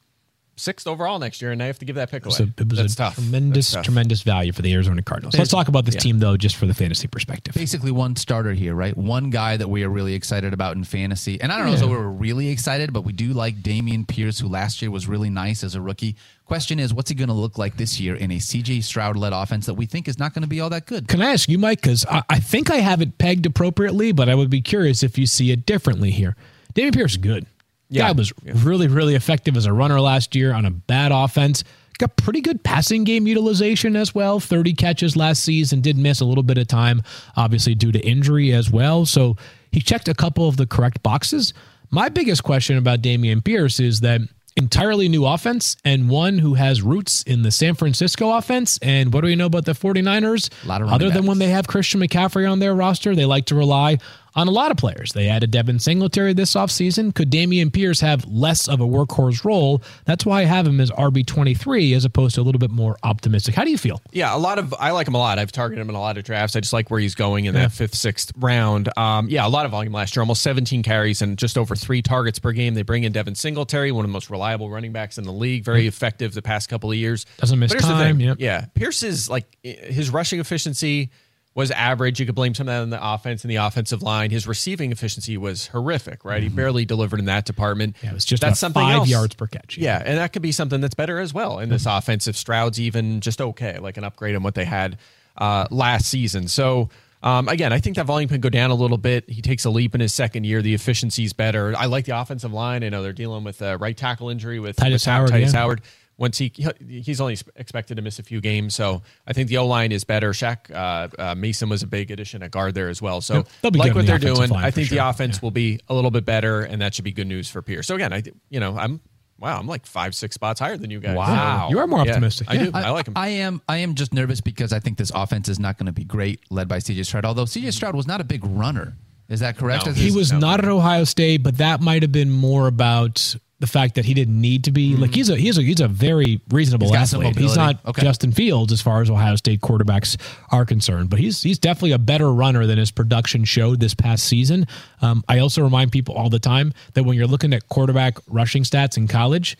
sixth 0.58 0.86
overall 0.86 1.18
next 1.18 1.40
year, 1.40 1.50
and 1.52 1.60
they 1.60 1.66
have 1.66 1.78
to 1.78 1.84
give 1.84 1.96
that 1.96 2.10
pick 2.10 2.24
away. 2.26 2.34
So 2.34 2.44
it 2.56 2.68
was 2.68 2.78
That's 2.78 2.94
a 2.94 2.96
tough. 2.96 3.14
tremendous, 3.14 3.66
That's 3.70 3.74
tough. 3.76 3.84
tremendous 3.84 4.22
value 4.22 4.52
for 4.52 4.62
the 4.62 4.72
Arizona 4.74 5.02
Cardinals. 5.02 5.36
Let's 5.36 5.50
talk 5.50 5.68
about 5.68 5.84
this 5.84 5.94
team 5.94 6.18
though, 6.18 6.36
just 6.36 6.56
for 6.56 6.66
the 6.66 6.74
fantasy 6.74 7.08
perspective. 7.08 7.54
Basically, 7.54 7.90
one 7.90 8.16
starter 8.16 8.52
here, 8.52 8.74
right? 8.74 8.96
One 8.96 9.30
guy 9.30 9.56
that 9.56 9.68
we 9.68 9.84
are 9.84 9.88
really 9.88 10.14
excited 10.14 10.52
about 10.52 10.76
in 10.76 10.84
fantasy. 10.84 11.40
And 11.40 11.52
I 11.52 11.58
don't 11.58 11.66
know 11.66 11.74
if 11.74 11.82
we're 11.90 12.06
really 12.08 12.48
excited, 12.48 12.92
but 12.92 13.02
we 13.02 13.12
do 13.12 13.32
like 13.32 13.62
Dameon 13.62 14.06
Pierce, 14.06 14.38
who 14.38 14.48
last 14.48 14.82
year 14.82 14.90
was 14.90 15.06
really 15.06 15.30
nice 15.30 15.62
as 15.64 15.74
a 15.74 15.80
rookie. 15.80 16.16
Question 16.44 16.78
is, 16.78 16.94
what's 16.94 17.10
he 17.10 17.14
going 17.14 17.28
to 17.28 17.34
look 17.34 17.58
like 17.58 17.76
this 17.76 18.00
year 18.00 18.14
in 18.14 18.30
a 18.30 18.36
CJ 18.36 18.82
Stroud 18.82 19.16
led 19.16 19.32
offense 19.34 19.66
that 19.66 19.74
we 19.74 19.84
think 19.84 20.08
is 20.08 20.18
not 20.18 20.32
going 20.32 20.42
to 20.42 20.48
be 20.48 20.60
all 20.60 20.70
that 20.70 20.86
good? 20.86 21.06
Can 21.06 21.20
I 21.20 21.32
ask 21.32 21.48
you, 21.48 21.58
Mike? 21.58 21.82
Because 21.82 22.06
I, 22.06 22.22
I 22.30 22.38
think 22.40 22.70
I 22.70 22.76
have 22.76 23.02
it 23.02 23.18
pegged 23.18 23.44
appropriately, 23.44 24.12
but 24.12 24.28
I 24.30 24.34
would 24.34 24.48
be 24.48 24.62
curious 24.62 25.02
if 25.02 25.18
you 25.18 25.26
see 25.26 25.50
it 25.50 25.66
differently 25.66 26.10
here. 26.10 26.36
Dameon 26.74 26.94
Pierce 26.94 27.12
is 27.12 27.16
good. 27.18 27.46
Yeah. 27.88 28.08
Guy 28.08 28.12
was 28.12 28.32
really, 28.44 28.88
really 28.88 29.14
effective 29.14 29.56
as 29.56 29.66
a 29.66 29.72
runner 29.72 30.00
last 30.00 30.34
year 30.34 30.52
on 30.52 30.64
a 30.64 30.70
bad 30.70 31.12
offense. 31.12 31.64
Got 31.98 32.16
pretty 32.16 32.40
good 32.40 32.62
passing 32.62 33.02
game 33.02 33.26
utilization 33.26 33.96
as 33.96 34.14
well. 34.14 34.38
30 34.38 34.74
catches 34.74 35.16
last 35.16 35.42
season. 35.42 35.80
Did 35.80 35.98
miss 35.98 36.20
a 36.20 36.24
little 36.24 36.44
bit 36.44 36.56
of 36.56 36.68
time, 36.68 37.02
obviously, 37.36 37.74
due 37.74 37.90
to 37.90 37.98
injury 38.06 38.52
as 38.52 38.70
well. 38.70 39.04
So 39.04 39.36
he 39.72 39.80
checked 39.80 40.06
a 40.08 40.14
couple 40.14 40.48
of 40.48 40.56
the 40.56 40.66
correct 40.66 41.02
boxes. 41.02 41.52
My 41.90 42.08
biggest 42.08 42.44
question 42.44 42.76
about 42.76 43.02
Dameon 43.02 43.42
Pierce 43.42 43.80
is 43.80 44.00
that 44.00 44.20
entirely 44.58 45.08
new 45.08 45.24
offense 45.24 45.76
and 45.84 46.10
one 46.10 46.38
who 46.38 46.54
has 46.54 46.82
roots 46.82 47.22
in 47.22 47.42
the 47.42 47.50
San 47.50 47.74
Francisco 47.74 48.30
offense. 48.36 48.78
And 48.82 49.12
what 49.12 49.22
do 49.22 49.28
we 49.28 49.36
know 49.36 49.46
about 49.46 49.64
the 49.64 49.72
49ers? 49.72 50.50
A 50.64 50.68
lot 50.68 50.82
of 50.82 50.88
Other 50.88 51.10
than 51.10 51.26
when 51.26 51.38
they 51.38 51.48
have 51.48 51.66
Christian 51.68 52.00
McCaffrey 52.00 52.50
on 52.50 52.58
their 52.58 52.74
roster, 52.74 53.14
they 53.14 53.24
like 53.24 53.46
to 53.46 53.54
rely 53.54 53.98
on 54.34 54.48
a 54.48 54.50
lot 54.50 54.70
of 54.70 54.76
players. 54.76 55.12
They 55.12 55.28
added 55.28 55.50
Devin 55.50 55.78
Singletary 55.78 56.32
this 56.32 56.54
offseason. 56.54 57.14
Could 57.14 57.30
Dameon 57.30 57.72
Pierce 57.72 58.00
have 58.00 58.26
less 58.26 58.68
of 58.68 58.80
a 58.80 58.86
workhorse 58.86 59.44
role? 59.44 59.82
That's 60.04 60.24
why 60.24 60.42
I 60.42 60.44
have 60.44 60.66
him 60.66 60.80
as 60.80 60.90
RB23 60.90 61.94
as 61.94 62.04
opposed 62.04 62.34
to 62.36 62.40
a 62.40 62.42
little 62.42 62.58
bit 62.58 62.70
more 62.70 62.96
optimistic. 63.02 63.54
How 63.54 63.64
do 63.64 63.70
you 63.70 63.78
feel? 63.78 64.00
Yeah, 64.12 64.34
a 64.34 64.38
lot 64.38 64.58
of 64.58 64.74
I 64.74 64.90
like 64.92 65.08
him 65.08 65.14
a 65.14 65.18
lot. 65.18 65.38
I've 65.38 65.52
targeted 65.52 65.80
him 65.82 65.88
in 65.88 65.94
a 65.94 66.00
lot 66.00 66.18
of 66.18 66.24
drafts. 66.24 66.56
I 66.56 66.60
just 66.60 66.72
like 66.72 66.90
where 66.90 67.00
he's 67.00 67.14
going 67.14 67.46
in 67.46 67.54
that 67.54 67.72
fifth, 67.72 67.94
sixth 67.94 68.32
round. 68.36 68.88
Um, 68.96 69.28
yeah, 69.28 69.46
a 69.46 69.48
lot 69.48 69.64
of 69.64 69.72
volume 69.72 69.92
last 69.92 70.14
year, 70.14 70.22
almost 70.22 70.42
17 70.42 70.82
carries 70.82 71.22
and 71.22 71.38
just 71.38 71.58
over 71.58 71.74
three 71.74 72.02
targets 72.02 72.38
per 72.38 72.52
game. 72.52 72.74
They 72.74 72.82
bring 72.82 73.04
in 73.04 73.12
Devin 73.12 73.34
Singletary, 73.34 73.92
one 73.92 74.04
of 74.04 74.10
the 74.10 74.12
most 74.12 74.30
reliable 74.30 74.70
running 74.70 74.92
backs 74.92 75.18
in 75.18 75.24
the 75.24 75.32
league, 75.32 75.64
very 75.64 75.86
effective 75.86 76.34
the 76.34 76.42
past 76.42 76.68
couple 76.68 76.90
of 76.90 76.96
years. 76.96 77.26
Doesn't 77.38 77.58
miss 77.58 77.72
But 77.72 77.82
here's 77.82 77.88
the 77.88 78.04
time, 78.04 78.20
yep. 78.20 78.36
Yeah, 78.40 78.66
Pierce 78.74 79.02
is 79.02 79.28
like 79.28 79.46
his 79.62 80.10
rushing 80.10 80.40
efficiency 80.40 81.10
was 81.58 81.72
average. 81.72 82.20
You 82.20 82.26
could 82.26 82.36
blame 82.36 82.54
some 82.54 82.68
of 82.68 82.72
that 82.72 82.82
on 82.82 82.90
the 82.90 83.14
offense 83.14 83.42
and 83.42 83.50
the 83.50 83.56
offensive 83.56 84.00
line. 84.00 84.30
His 84.30 84.46
receiving 84.46 84.92
efficiency 84.92 85.36
was 85.36 85.66
horrific, 85.66 86.24
right? 86.24 86.40
He 86.40 86.48
barely 86.48 86.84
delivered 86.84 87.18
in 87.18 87.26
that 87.26 87.46
department. 87.46 87.96
Mm-hmm. 87.96 88.06
Yeah, 88.06 88.12
it 88.12 88.14
was 88.14 88.24
just 88.24 88.40
that's 88.40 88.60
something 88.60 88.80
five 88.80 88.98
else. 88.98 89.08
yards 89.08 89.34
per 89.34 89.48
catch. 89.48 89.76
Yeah, 89.76 90.00
and 90.02 90.18
that 90.18 90.32
could 90.32 90.40
be 90.40 90.52
something 90.52 90.80
that's 90.80 90.94
better 90.94 91.18
as 91.18 91.34
well 91.34 91.58
in 91.58 91.68
this 91.68 91.84
offense 91.84 92.28
if 92.28 92.36
Stroud's 92.36 92.78
even 92.78 93.20
just 93.20 93.40
okay, 93.40 93.80
like 93.80 93.96
an 93.96 94.04
upgrade 94.04 94.36
on 94.36 94.44
what 94.44 94.54
they 94.54 94.64
had 94.64 94.98
uh, 95.36 95.66
last 95.72 96.06
season. 96.06 96.46
So 96.46 96.90
um, 97.24 97.48
again, 97.48 97.72
I 97.72 97.80
think 97.80 97.96
that 97.96 98.06
volume 98.06 98.28
can 98.28 98.40
go 98.40 98.50
down 98.50 98.70
a 98.70 98.76
little 98.76 98.96
bit. 98.96 99.28
He 99.28 99.42
takes 99.42 99.64
a 99.64 99.70
leap 99.70 99.96
in 99.96 100.00
his 100.00 100.14
second 100.14 100.44
year. 100.44 100.62
The 100.62 100.74
efficiency's 100.74 101.32
better. 101.32 101.74
I 101.76 101.86
like 101.86 102.04
the 102.04 102.16
offensive 102.16 102.52
line. 102.52 102.84
I 102.84 102.88
know 102.88 103.02
they're 103.02 103.12
dealing 103.12 103.42
with 103.42 103.60
a 103.62 103.76
right 103.78 103.96
tackle 103.96 104.28
injury 104.28 104.60
with 104.60 104.76
Tytus 104.76 104.92
with 104.92 105.04
Howard, 105.06 105.30
Tytus 105.30 105.52
yeah. 105.52 105.58
Howard. 105.58 105.80
Once 106.18 106.36
he 106.36 106.52
he's 106.86 107.20
only 107.20 107.38
expected 107.54 107.94
to 107.94 108.02
miss 108.02 108.18
a 108.18 108.24
few 108.24 108.40
games, 108.40 108.74
so 108.74 109.02
I 109.26 109.32
think 109.32 109.48
the 109.48 109.58
O 109.58 109.66
line 109.66 109.92
is 109.92 110.02
better. 110.02 110.32
Shaq 110.32 110.68
uh, 110.70 111.08
uh, 111.16 111.34
Mason 111.36 111.68
was 111.68 111.84
a 111.84 111.86
big 111.86 112.10
addition 112.10 112.42
at 112.42 112.50
guard 112.50 112.74
there 112.74 112.88
as 112.88 113.00
well. 113.00 113.20
So 113.20 113.44
they'll 113.62 113.70
be 113.70 113.78
good 113.78 113.86
like 113.86 113.94
what 113.94 114.00
the 114.06 114.18
they're 114.18 114.34
doing. 114.34 114.52
I 114.52 114.72
think 114.72 114.88
sure. 114.88 114.98
the 114.98 115.08
offense 115.08 115.40
will 115.40 115.52
be 115.52 115.78
a 115.88 115.94
little 115.94 116.10
bit 116.10 116.24
better, 116.24 116.62
and 116.62 116.82
that 116.82 116.94
should 116.94 117.04
be 117.04 117.12
good 117.12 117.28
news 117.28 117.48
for 117.48 117.62
Pierce. 117.62 117.86
So 117.86 117.94
again, 117.94 118.12
I 118.12 118.24
you 118.50 118.58
know 118.58 118.76
I'm 118.76 119.00
wow, 119.38 119.58
I'm 119.58 119.66
like 119.66 119.86
five, 119.86 120.14
six 120.14 120.34
spots 120.34 120.60
higher 120.60 120.76
than 120.76 120.90
you 120.90 121.00
guys. 121.00 121.16
Wow. 121.16 121.68
You 121.70 121.78
are 121.78 121.86
more 121.86 122.04
Yeah, 122.04 122.10
optimistic. 122.12 122.48
I 122.50 122.56
do. 122.56 122.70
I, 122.74 122.90
like 122.90 123.06
him. 123.06 123.14
I 123.16 123.28
am. 123.28 123.62
I 123.68 123.78
am 123.78 123.94
just 123.94 124.12
nervous 124.12 124.40
because 124.40 124.72
I 124.72 124.80
think 124.80 124.98
this 124.98 125.12
offense 125.14 125.48
is 125.48 125.58
not 125.58 125.78
going 125.78 125.86
to 125.86 125.92
be 125.92 126.04
great, 126.04 126.40
led 126.50 126.68
by 126.68 126.80
C.J. 126.80 127.04
Stroud. 127.04 127.24
Although 127.24 127.44
C.J. 127.44 127.70
Stroud 127.70 127.94
was 127.94 128.06
not 128.06 128.20
a 128.20 128.24
big 128.24 128.44
runner, 128.44 128.96
is 129.28 129.40
that 129.40 129.56
correct? 129.56 129.86
No. 129.86 129.92
He 129.92 130.10
was 130.10 130.32
No. 130.32 130.38
not 130.38 130.60
at 130.60 130.68
Ohio 130.68 131.04
State, 131.04 131.42
but 131.42 131.58
that 131.58 131.80
might 131.80 132.02
have 132.02 132.12
been 132.12 132.30
more 132.30 132.66
about 132.66 133.36
the 133.60 133.66
fact 133.66 133.96
that 133.96 134.04
he 134.04 134.14
didn't 134.14 134.40
need 134.40 134.64
to 134.64 134.70
be. 134.70 134.94
Like 134.94 135.12
he's 135.14 135.28
a 135.30 135.36
he's 135.36 135.58
a 135.58 135.62
he's 135.62 135.80
a 135.80 135.88
very 135.88 136.40
reasonable 136.50 136.86
He's 136.88 136.96
athlete. 137.14 137.36
He's 137.36 137.56
not 137.56 137.84
Okay. 137.86 138.02
Justin 138.02 138.30
Fields 138.30 138.72
as 138.72 138.80
far 138.80 139.02
as 139.02 139.10
Ohio 139.10 139.34
State 139.34 139.60
quarterbacks 139.60 140.16
are 140.52 140.64
concerned, 140.64 141.10
but 141.10 141.18
he's 141.18 141.42
he's 141.42 141.58
definitely 141.58 141.90
a 141.92 141.98
better 141.98 142.32
runner 142.32 142.66
than 142.66 142.78
his 142.78 142.90
production 142.92 143.44
showed 143.44 143.80
this 143.80 143.94
past 143.94 144.24
season. 144.24 144.66
Um, 145.02 145.24
I 145.28 145.40
also 145.40 145.62
remind 145.62 145.90
people 145.90 146.14
all 146.14 146.30
the 146.30 146.38
time 146.38 146.72
that 146.94 147.02
when 147.04 147.16
you're 147.16 147.26
looking 147.26 147.52
at 147.52 147.68
quarterback 147.68 148.18
rushing 148.28 148.62
stats 148.62 148.96
in 148.96 149.08
college, 149.08 149.56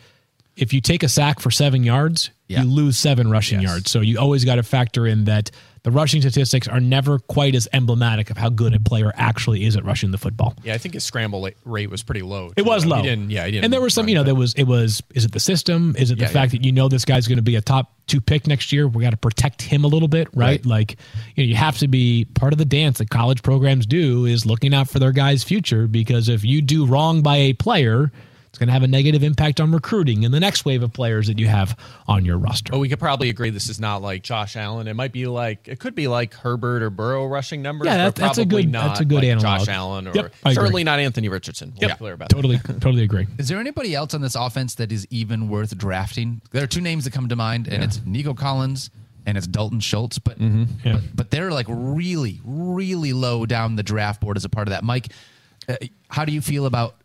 if 0.55 0.71
you 0.73 0.79
take 0.81 1.03
a 1.03 1.09
sack 1.09 1.39
for 1.41 1.51
seven 1.51 1.83
yards, 1.83 2.31
Yeah. 2.47 2.61
you 2.63 2.69
lose 2.69 2.97
seven 2.97 3.29
rushing 3.29 3.59
Yes. 3.61 3.69
yards. 3.69 3.91
So 3.91 3.99
you 4.01 4.17
always 4.17 4.45
got 4.45 4.55
to 4.55 4.63
factor 4.63 5.07
in 5.07 5.25
that 5.25 5.51
the 5.83 5.91
rushing 5.91 6.21
statistics 6.21 6.67
are 6.67 6.79
never 6.79 7.19
quite 7.19 7.55
as 7.55 7.67
emblematic 7.73 8.29
of 8.29 8.37
how 8.37 8.49
good 8.49 8.73
a 8.73 8.79
player 8.79 9.11
actually 9.15 9.63
is 9.65 9.75
at 9.75 9.85
rushing 9.85 10.11
the 10.11 10.17
football. 10.17 10.53
yeah, 10.63 10.73
I 10.73 10.77
think 10.77 10.93
his 10.93 11.03
scramble 11.03 11.49
rate 11.65 11.89
was 11.89 12.03
pretty 12.03 12.21
low. 12.21 12.51
It 12.57 12.65
was 12.65 12.85
low. 12.85 13.01
He. 13.01 13.09
Yeah, 13.09 13.45
he 13.45 13.51
didn't. 13.51 13.63
And 13.65 13.73
there 13.73 13.81
was 13.81 13.93
some, 13.93 14.07
you 14.09 14.15
know, 14.15 14.23
there 14.23 14.35
was 14.35 14.53
it 14.55 14.63
was 14.63 15.01
is 15.15 15.25
it 15.25 15.31
the 15.31 15.39
system? 15.39 15.95
Is 15.97 16.11
it 16.11 16.15
the 16.19 16.25
Yeah, 16.25 16.29
fact 16.31 16.51
that 16.51 16.63
you 16.65 16.71
know 16.71 16.87
this 16.89 17.05
guy's 17.05 17.27
going 17.27 17.37
to 17.37 17.43
be 17.43 17.55
a 17.55 17.61
top 17.61 17.93
two 18.07 18.19
pick 18.21 18.47
next 18.47 18.71
year? 18.71 18.87
We 18.87 19.03
got 19.03 19.11
to 19.11 19.17
protect 19.17 19.61
him 19.61 19.83
a 19.83 19.87
little 19.87 20.07
bit, 20.07 20.27
right? 20.33 20.49
Right. 20.49 20.65
Like, 20.65 20.97
you 21.35 21.43
know, 21.43 21.47
you 21.49 21.55
have 21.55 21.77
to 21.79 21.87
be 21.87 22.25
part 22.33 22.53
of 22.53 22.59
the 22.59 22.65
dance 22.65 22.97
that 22.97 23.09
college 23.09 23.43
programs 23.43 23.85
do 23.85 24.25
is 24.25 24.45
looking 24.45 24.73
out 24.73 24.89
for 24.89 24.99
their 24.99 25.11
guys' 25.11 25.43
future 25.43 25.87
because 25.87 26.27
if 26.29 26.43
you 26.43 26.61
do 26.61 26.85
wrong 26.85 27.21
by 27.21 27.37
a 27.37 27.53
player, 27.53 28.11
it's 28.49 28.57
going 28.57 28.67
to 28.67 28.73
have 28.73 28.81
a 28.83 28.87
negative 28.87 29.21
impact 29.23 29.61
on 29.61 29.71
recruiting 29.71 30.25
and 30.25 30.33
the 30.33 30.39
next 30.39 30.65
wave 30.65 30.81
of 30.83 30.91
players 30.91 31.27
that 31.27 31.37
you 31.37 31.47
have 31.47 31.77
on 32.07 32.25
your 32.25 32.37
roster. 32.37 32.71
But 32.71 32.79
we 32.79 32.89
could 32.89 32.99
probably 32.99 33.29
agree 33.29 33.51
this 33.51 33.69
is 33.69 33.79
not 33.79 34.01
like 34.01 34.23
Josh 34.23 34.55
Allen. 34.55 34.87
It 34.87 34.95
might 34.95 35.11
be 35.11 35.27
like 35.27 35.67
it 35.67 35.79
could 35.79 35.93
be 35.95 36.07
like 36.07 36.33
Herbert 36.33 36.81
or 36.81 36.89
Burrow 36.89 37.27
rushing 37.27 37.61
numbers. 37.61 37.85
Yeah, 37.85 38.07
but 38.07 38.15
that- 38.15 38.21
that's 38.21 38.37
a 38.39 38.45
good- 38.45 38.71
Not 38.71 38.87
that's 38.87 38.99
a 39.01 39.05
good 39.05 39.15
like 39.17 39.25
analog. 39.25 39.59
Josh 39.59 39.67
Allen 39.67 40.07
or 40.07 40.13
Yep, 40.15 40.33
certainly 40.53 40.83
not 40.83 40.99
Anthony 40.99 41.29
Richardson. 41.29 41.73
We'll 41.79 41.89
be 41.89 41.95
clear 41.95 42.13
about 42.13 42.29
that. 42.29 42.35
totally, 42.35 42.57
totally 42.57 43.03
agree. 43.03 43.27
Is 43.37 43.47
there 43.49 43.59
anybody 43.59 43.93
else 43.95 44.13
on 44.13 44.21
this 44.21 44.35
offense 44.35 44.75
that 44.75 44.91
is 44.91 45.05
even 45.11 45.47
worth 45.47 45.77
drafting? 45.77 46.41
There 46.51 46.63
are 46.63 46.67
two 46.67 46.81
names 46.81 47.03
that 47.05 47.13
come 47.13 47.29
to 47.29 47.35
mind, 47.35 47.67
and 47.67 47.83
it's 47.83 48.01
Nico 48.05 48.33
Collins 48.33 48.89
and 49.27 49.37
it's 49.37 49.45
Dalton 49.45 49.79
Schultz. 49.79 50.17
But, 50.17 50.41
Yeah. 50.41 50.65
but 50.83 51.01
but 51.15 51.29
they're 51.29 51.51
like 51.51 51.67
really, 51.69 52.41
really 52.43 53.13
low 53.13 53.45
down 53.45 53.75
the 53.75 53.83
draft 53.83 54.21
board 54.21 54.37
as 54.37 54.45
a 54.45 54.49
part 54.49 54.67
of 54.67 54.71
that. 54.71 54.83
Mike, 54.83 55.09
uh, 55.67 55.75
how 56.09 56.25
do 56.25 56.31
you 56.31 56.41
feel 56.41 56.65
about 56.65 56.95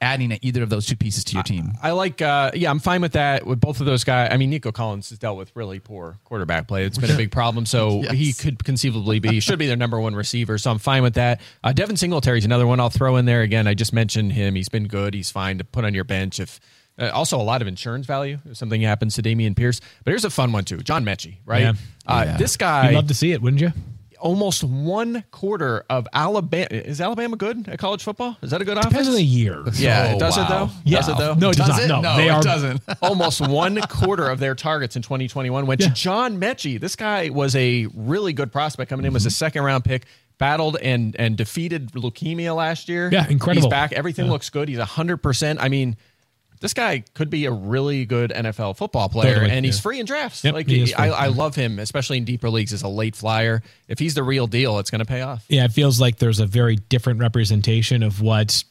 adding 0.00 0.36
either 0.42 0.62
of 0.62 0.70
those 0.70 0.86
two 0.86 0.96
pieces 0.96 1.24
to 1.24 1.34
your 1.34 1.42
team? 1.42 1.72
I 1.82 1.90
like, 1.92 2.22
uh, 2.22 2.50
yeah, 2.54 2.70
I'm 2.70 2.78
fine 2.78 3.00
with 3.00 3.12
that 3.12 3.46
with 3.46 3.60
both 3.60 3.80
of 3.80 3.86
those 3.86 4.04
guys. 4.04 4.30
I 4.32 4.36
mean, 4.36 4.50
Nico 4.50 4.72
Collins 4.72 5.10
has 5.10 5.18
dealt 5.18 5.36
with 5.38 5.50
really 5.54 5.78
poor 5.80 6.18
quarterback 6.24 6.68
play. 6.68 6.84
It's 6.84 6.98
been 6.98 7.10
a 7.10 7.16
big 7.16 7.30
problem. 7.32 7.66
So 7.66 8.02
Yes. 8.02 8.12
he 8.12 8.32
could 8.32 8.64
conceivably 8.64 9.18
be, 9.18 9.40
should 9.40 9.58
be 9.58 9.66
their 9.66 9.76
number 9.76 10.00
one 10.00 10.14
receiver. 10.14 10.58
So 10.58 10.70
I'm 10.70 10.78
fine 10.78 11.02
with 11.02 11.14
that. 11.14 11.40
Uh, 11.64 11.72
Devin 11.72 11.96
Singletary's 11.96 12.44
another 12.44 12.66
one 12.66 12.80
I'll 12.80 12.90
throw 12.90 13.16
in 13.16 13.24
there. 13.24 13.42
Again, 13.42 13.66
I 13.66 13.74
just 13.74 13.92
mentioned 13.92 14.32
him. 14.32 14.54
He's 14.54 14.68
been 14.68 14.86
good. 14.88 15.14
He's 15.14 15.30
fine 15.30 15.58
to 15.58 15.64
put 15.64 15.84
on 15.84 15.94
your 15.94 16.04
bench 16.04 16.40
if. 16.40 16.60
Uh, 17.00 17.10
also, 17.14 17.40
a 17.40 17.42
lot 17.44 17.62
of 17.62 17.68
insurance 17.68 18.06
value 18.06 18.38
if 18.50 18.56
something 18.56 18.80
happens 18.80 19.14
to 19.14 19.22
Dameon 19.22 19.54
Pierce. 19.54 19.80
But 20.02 20.10
here's 20.10 20.24
a 20.24 20.30
fun 20.30 20.50
one 20.50 20.64
too: 20.64 20.78
John 20.78 21.04
Metchie, 21.04 21.36
right? 21.46 21.60
Yeah. 21.62 21.72
Uh, 22.04 22.24
Yeah. 22.26 22.36
This 22.38 22.56
guy, 22.56 22.88
You'd 22.90 22.96
love 22.96 23.06
to 23.06 23.14
see 23.14 23.30
it, 23.30 23.40
wouldn't 23.40 23.62
you? 23.62 23.72
Almost 24.20 24.64
one 24.64 25.24
quarter 25.30 25.84
of 25.88 26.06
Alabama. 26.12 26.66
Is 26.70 27.00
Alabama 27.00 27.36
good 27.36 27.68
at 27.68 27.78
college 27.78 28.02
football? 28.02 28.36
Is 28.42 28.50
that 28.50 28.60
a 28.60 28.64
good 28.64 28.74
Depends 28.74 28.94
offense? 28.94 29.08
on 29.08 29.14
the 29.14 29.22
year. 29.22 29.62
yeah, 29.74 30.12
Oh, 30.14 30.18
does 30.18 30.36
it 30.36 30.48
though? 30.48 30.70
Yeah. 30.84 30.98
Does 30.98 31.08
it 31.08 31.16
though? 31.18 31.34
No, 31.34 31.50
it 31.50 31.56
does, 31.56 31.68
Does 31.68 31.76
not. 31.76 31.82
it? 31.84 31.88
No, 31.88 32.00
No, 32.00 32.16
they 32.16 32.26
it 32.28 32.30
are. 32.30 32.42
doesn't. 32.42 32.82
almost 33.02 33.40
one 33.40 33.80
quarter 33.82 34.28
of 34.28 34.38
their 34.38 34.54
targets 34.54 34.96
in 34.96 35.02
2021 35.02 35.66
went 35.66 35.80
Yeah. 35.80 35.88
to 35.88 35.94
John 35.94 36.40
Metchie. 36.40 36.80
This 36.80 36.96
guy 36.96 37.28
was 37.30 37.54
a 37.56 37.86
really 37.94 38.32
good 38.32 38.52
prospect 38.52 38.90
coming 38.90 39.06
in, 39.06 39.12
was 39.12 39.24
a 39.24 39.28
mm-hmm. 39.28 39.34
second 39.34 39.62
round 39.64 39.84
pick, 39.84 40.04
battled 40.38 40.76
and 40.82 41.16
and 41.16 41.36
defeated 41.36 41.92
leukemia 41.92 42.54
last 42.54 42.88
year. 42.88 43.08
Yeah, 43.12 43.26
incredible. 43.28 43.66
He's 43.68 43.70
back. 43.70 43.92
Everything 43.92 44.28
looks 44.28 44.50
good. 44.50 44.68
He's 44.68 44.78
100%. 44.78 45.56
I 45.60 45.68
mean, 45.68 45.96
this 46.60 46.74
guy 46.74 47.04
could 47.14 47.30
be 47.30 47.46
a 47.46 47.52
really 47.52 48.04
good 48.04 48.30
NFL 48.30 48.76
football 48.76 49.08
player, 49.08 49.34
Totally, 49.34 49.52
and 49.52 49.64
he's 49.64 49.78
yeah. 49.78 49.82
free 49.82 50.00
in 50.00 50.06
drafts. 50.06 50.44
Yep, 50.44 50.54
like 50.54 50.68
he 50.68 50.94
I. 50.94 51.08
I 51.10 51.26
love 51.28 51.54
him, 51.54 51.78
especially 51.78 52.18
in 52.18 52.24
deeper 52.24 52.50
leagues 52.50 52.72
as 52.72 52.82
a 52.82 52.88
late 52.88 53.16
flyer. 53.16 53.62
If 53.88 53.98
he's 53.98 54.14
the 54.14 54.22
real 54.22 54.46
deal, 54.46 54.78
it's 54.78 54.90
going 54.90 55.00
to 55.00 55.04
pay 55.04 55.22
off. 55.22 55.44
Yeah, 55.48 55.64
it 55.64 55.72
feels 55.72 56.00
like 56.00 56.18
there's 56.18 56.40
a 56.40 56.46
very 56.46 56.76
different 56.76 57.20
representation 57.20 58.02
of 58.02 58.20
what 58.20 58.62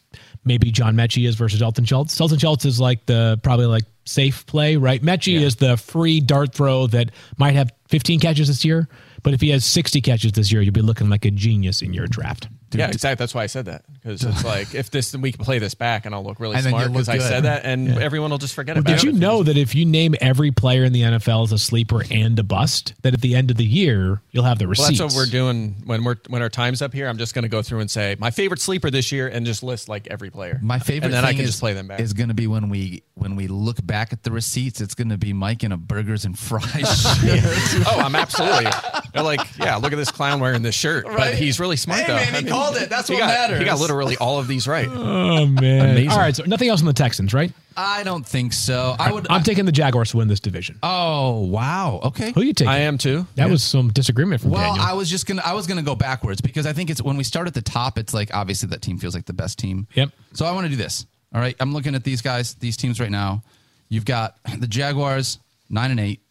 maybe 0.46 0.72
John 0.72 0.96
Metchie 0.96 1.28
is 1.28 1.36
versus 1.36 1.60
Dalton 1.60 1.86
Schultz. 1.86 2.16
Dalton 2.16 2.40
Schultz 2.40 2.66
is 2.66 2.80
like 2.80 3.06
the 3.06 3.40
probably 3.44 3.66
like 3.66 3.84
safe 4.06 4.46
play, 4.46 4.78
right? 4.78 5.02
Metchie 5.02 5.40
is 5.40 5.58
the 5.58 5.78
free 5.78 6.20
dart 6.20 6.54
throw 6.54 6.88
that 6.88 7.12
might 7.38 7.56
have 7.56 7.72
15 7.90 8.20
catches 8.20 8.48
this 8.48 8.64
year, 8.64 8.88
but 9.24 9.34
if 9.34 9.42
he 9.42 9.50
has 9.50 9.66
60 9.66 10.02
catches 10.02 10.32
this 10.32 10.52
year, 10.52 10.62
you'll 10.62 10.74
be 10.74 10.82
looking 10.82 11.10
like 11.10 11.26
a 11.26 11.32
genius 11.32 11.82
in 11.82 11.94
your 11.94 12.08
draft. 12.08 12.48
Yeah, 12.72 12.88
exactly. 12.88 13.22
That's 13.22 13.34
why 13.36 13.44
I 13.44 13.48
said 13.48 13.66
that 13.66 13.84
because 13.94 14.24
it's 14.24 14.44
like 14.46 14.74
if 14.76 14.90
this 14.92 15.16
we 15.16 15.32
can 15.32 15.44
play 15.44 15.60
this 15.60 15.74
back 15.74 16.06
and 16.06 16.14
I'll 16.14 16.24
look 16.24 16.40
really 16.40 16.60
smart 16.62 16.84
you'll 16.86 16.92
because 16.94 17.10
I 17.10 17.18
said 17.20 17.44
that, 17.44 17.66
and 17.66 17.98
everyone 17.98 18.32
will 18.32 18.38
just 18.38 18.54
forget 18.54 18.78
about 18.78 18.90
Did 18.90 18.98
it. 19.00 19.06
Did 19.06 19.14
you 19.14 19.20
know 19.20 19.44
that 19.44 19.58
if 19.58 19.76
you 19.76 19.86
name 19.86 20.16
every 20.22 20.52
player 20.52 20.84
in 20.84 20.94
the 20.94 21.02
NFL 21.02 21.44
as 21.46 21.52
a 21.52 21.58
sleeper 21.58 22.04
and 22.12 22.38
a 22.40 22.44
bust, 22.44 22.94
that 23.04 23.14
at 23.14 23.22
the 23.22 23.36
end 23.36 23.52
of 23.52 23.58
the 23.58 23.66
year 23.66 24.22
you'll 24.32 24.44
have 24.44 24.60
the 24.60 24.66
Well, 24.66 24.72
receipts? 24.72 25.00
that's 25.00 25.16
what 25.16 25.22
we're 25.26 25.32
doing 25.32 25.76
when 25.86 26.04
we're 26.04 26.16
when 26.28 26.42
our 26.42 26.50
time's 26.50 26.82
up 26.82 26.94
here. 26.94 27.08
I'm 27.08 27.18
just 27.18 27.34
going 27.34 27.44
to 27.44 27.50
go 27.50 27.62
through 27.62 27.80
and 27.80 27.90
say 27.92 28.16
my 28.20 28.32
favorite 28.32 28.60
sleeper 28.62 28.90
this 28.90 29.12
year 29.12 29.28
and 29.28 29.46
just 29.46 29.64
list 29.64 29.88
like 29.90 30.08
every 30.08 30.30
player. 30.30 30.60
My 30.62 30.80
favorite 30.80 31.06
and 31.06 31.14
then 31.14 31.24
thing 31.24 31.30
I 31.30 31.34
can 31.34 31.42
is, 31.42 31.50
just 31.50 31.60
play 31.60 31.74
them 31.74 31.88
back. 31.88 32.00
is 32.00 32.14
going 32.14 32.30
to 32.30 32.34
be 32.36 32.48
when 32.48 32.70
we 32.70 33.04
when 33.16 33.36
we 33.36 33.48
look 33.48 33.86
back 33.86 34.14
at 34.14 34.24
the 34.24 34.32
receipts. 34.32 34.82
It's 34.82 34.94
going 34.96 35.10
to 35.10 35.18
be 35.18 35.34
Mike 35.34 35.64
in 35.64 35.72
a 35.72 35.78
burgers 35.78 36.26
and 36.26 36.38
fries 36.38 36.72
shirt. 37.22 37.84
oh, 37.88 38.00
I'm 38.04 38.16
absolutely. 38.16 38.72
They're 39.14 39.24
like, 39.24 39.40
yeah, 39.58 39.76
look 39.78 39.92
at 39.94 39.96
this 39.96 40.12
clown 40.12 40.40
wearing 40.40 40.62
this 40.62 40.76
shirt, 40.76 41.06
but 41.06 41.34
he's 41.36 41.60
really 41.60 41.76
smart 41.78 42.02
Hey, 42.02 42.08
though. 42.08 42.32
man, 42.32 42.46
he 42.46 42.50
called 42.58 42.78
it. 42.78 42.90
That's 42.90 43.08
he 43.08 43.14
what 43.16 43.20
got, 43.22 43.28
matters. 43.28 43.60
He 43.60 43.66
got 43.66 43.80
literally 43.80 44.18
all 44.18 44.40
of 44.40 44.48
these 44.48 44.68
right. 44.68 44.88
oh 44.92 45.46
man! 45.46 45.92
Amazing. 45.92 46.10
All 46.10 46.18
right, 46.18 46.36
so 46.36 46.44
nothing 46.46 46.70
else 46.70 46.82
on 46.82 46.88
the 46.88 46.94
Texans, 46.94 47.34
right? 47.34 47.52
I 47.76 48.04
don't 48.04 48.26
think 48.26 48.54
so. 48.54 48.96
I 48.98 49.12
would. 49.12 49.28
I'm 49.30 49.44
taking 49.44 49.66
the 49.66 49.72
Jaguars 49.72 50.12
to 50.12 50.18
win 50.18 50.28
this 50.28 50.40
division. 50.40 50.80
oh 50.84 51.42
wow. 51.46 52.00
Okay. 52.04 52.32
Who 52.32 52.42
you 52.42 52.54
taking? 52.54 52.70
I 52.70 52.80
am 52.80 52.98
too. 52.98 53.28
That 53.36 53.50
was 53.50 53.64
some 53.64 53.90
disagreement 53.90 54.42
from 54.42 54.52
Well, 54.52 54.62
Daniel. 54.74 54.84
I 54.86 54.94
was 54.94 55.10
just 55.10 55.28
gonna 55.28 55.44
I 55.46 55.54
was 55.54 55.68
gonna 55.68 55.84
go 55.84 55.96
backwards 55.96 56.42
because 56.42 56.66
I 56.66 56.74
think 56.74 56.90
it's 56.90 57.02
when 57.02 57.18
we 57.18 57.24
start 57.24 57.48
at 57.48 57.54
the 57.54 57.62
top, 57.62 57.98
it's 57.98 58.14
like 58.14 58.34
obviously 58.34 58.70
that 58.70 58.82
team 58.82 58.98
feels 58.98 59.14
like 59.14 59.26
the 59.26 59.34
best 59.34 59.60
team. 59.60 59.88
Yep. 59.94 60.10
So 60.34 60.46
I 60.46 60.52
want 60.52 60.66
to 60.66 60.70
do 60.70 60.76
this. 60.76 61.06
All 61.34 61.42
right. 61.42 61.56
I'm 61.60 61.74
looking 61.74 61.94
at 61.94 62.04
these 62.04 62.22
guys, 62.22 62.56
these 62.56 62.78
teams 62.78 63.00
right 63.00 63.12
now. 63.12 63.44
You've 63.90 64.06
got 64.06 64.38
the 64.58 64.68
Jaguars, 64.68 65.40
nine 65.70 65.92
and 65.92 66.00
eight, 66.00 66.22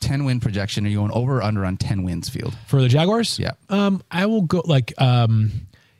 10 0.00 0.24
win 0.24 0.40
projection. 0.40 0.84
Are 0.86 0.88
you 0.88 0.96
going 0.98 1.12
over 1.12 1.38
or 1.38 1.42
under 1.42 1.64
on 1.64 1.76
10 1.76 2.02
wins 2.02 2.28
field? 2.28 2.56
for 2.66 2.80
the 2.80 2.88
Jaguars. 2.88 3.38
Yeah. 3.38 3.52
Um, 3.68 4.02
I 4.10 4.26
will 4.26 4.42
go 4.42 4.62
like 4.64 4.92
um, 5.00 5.52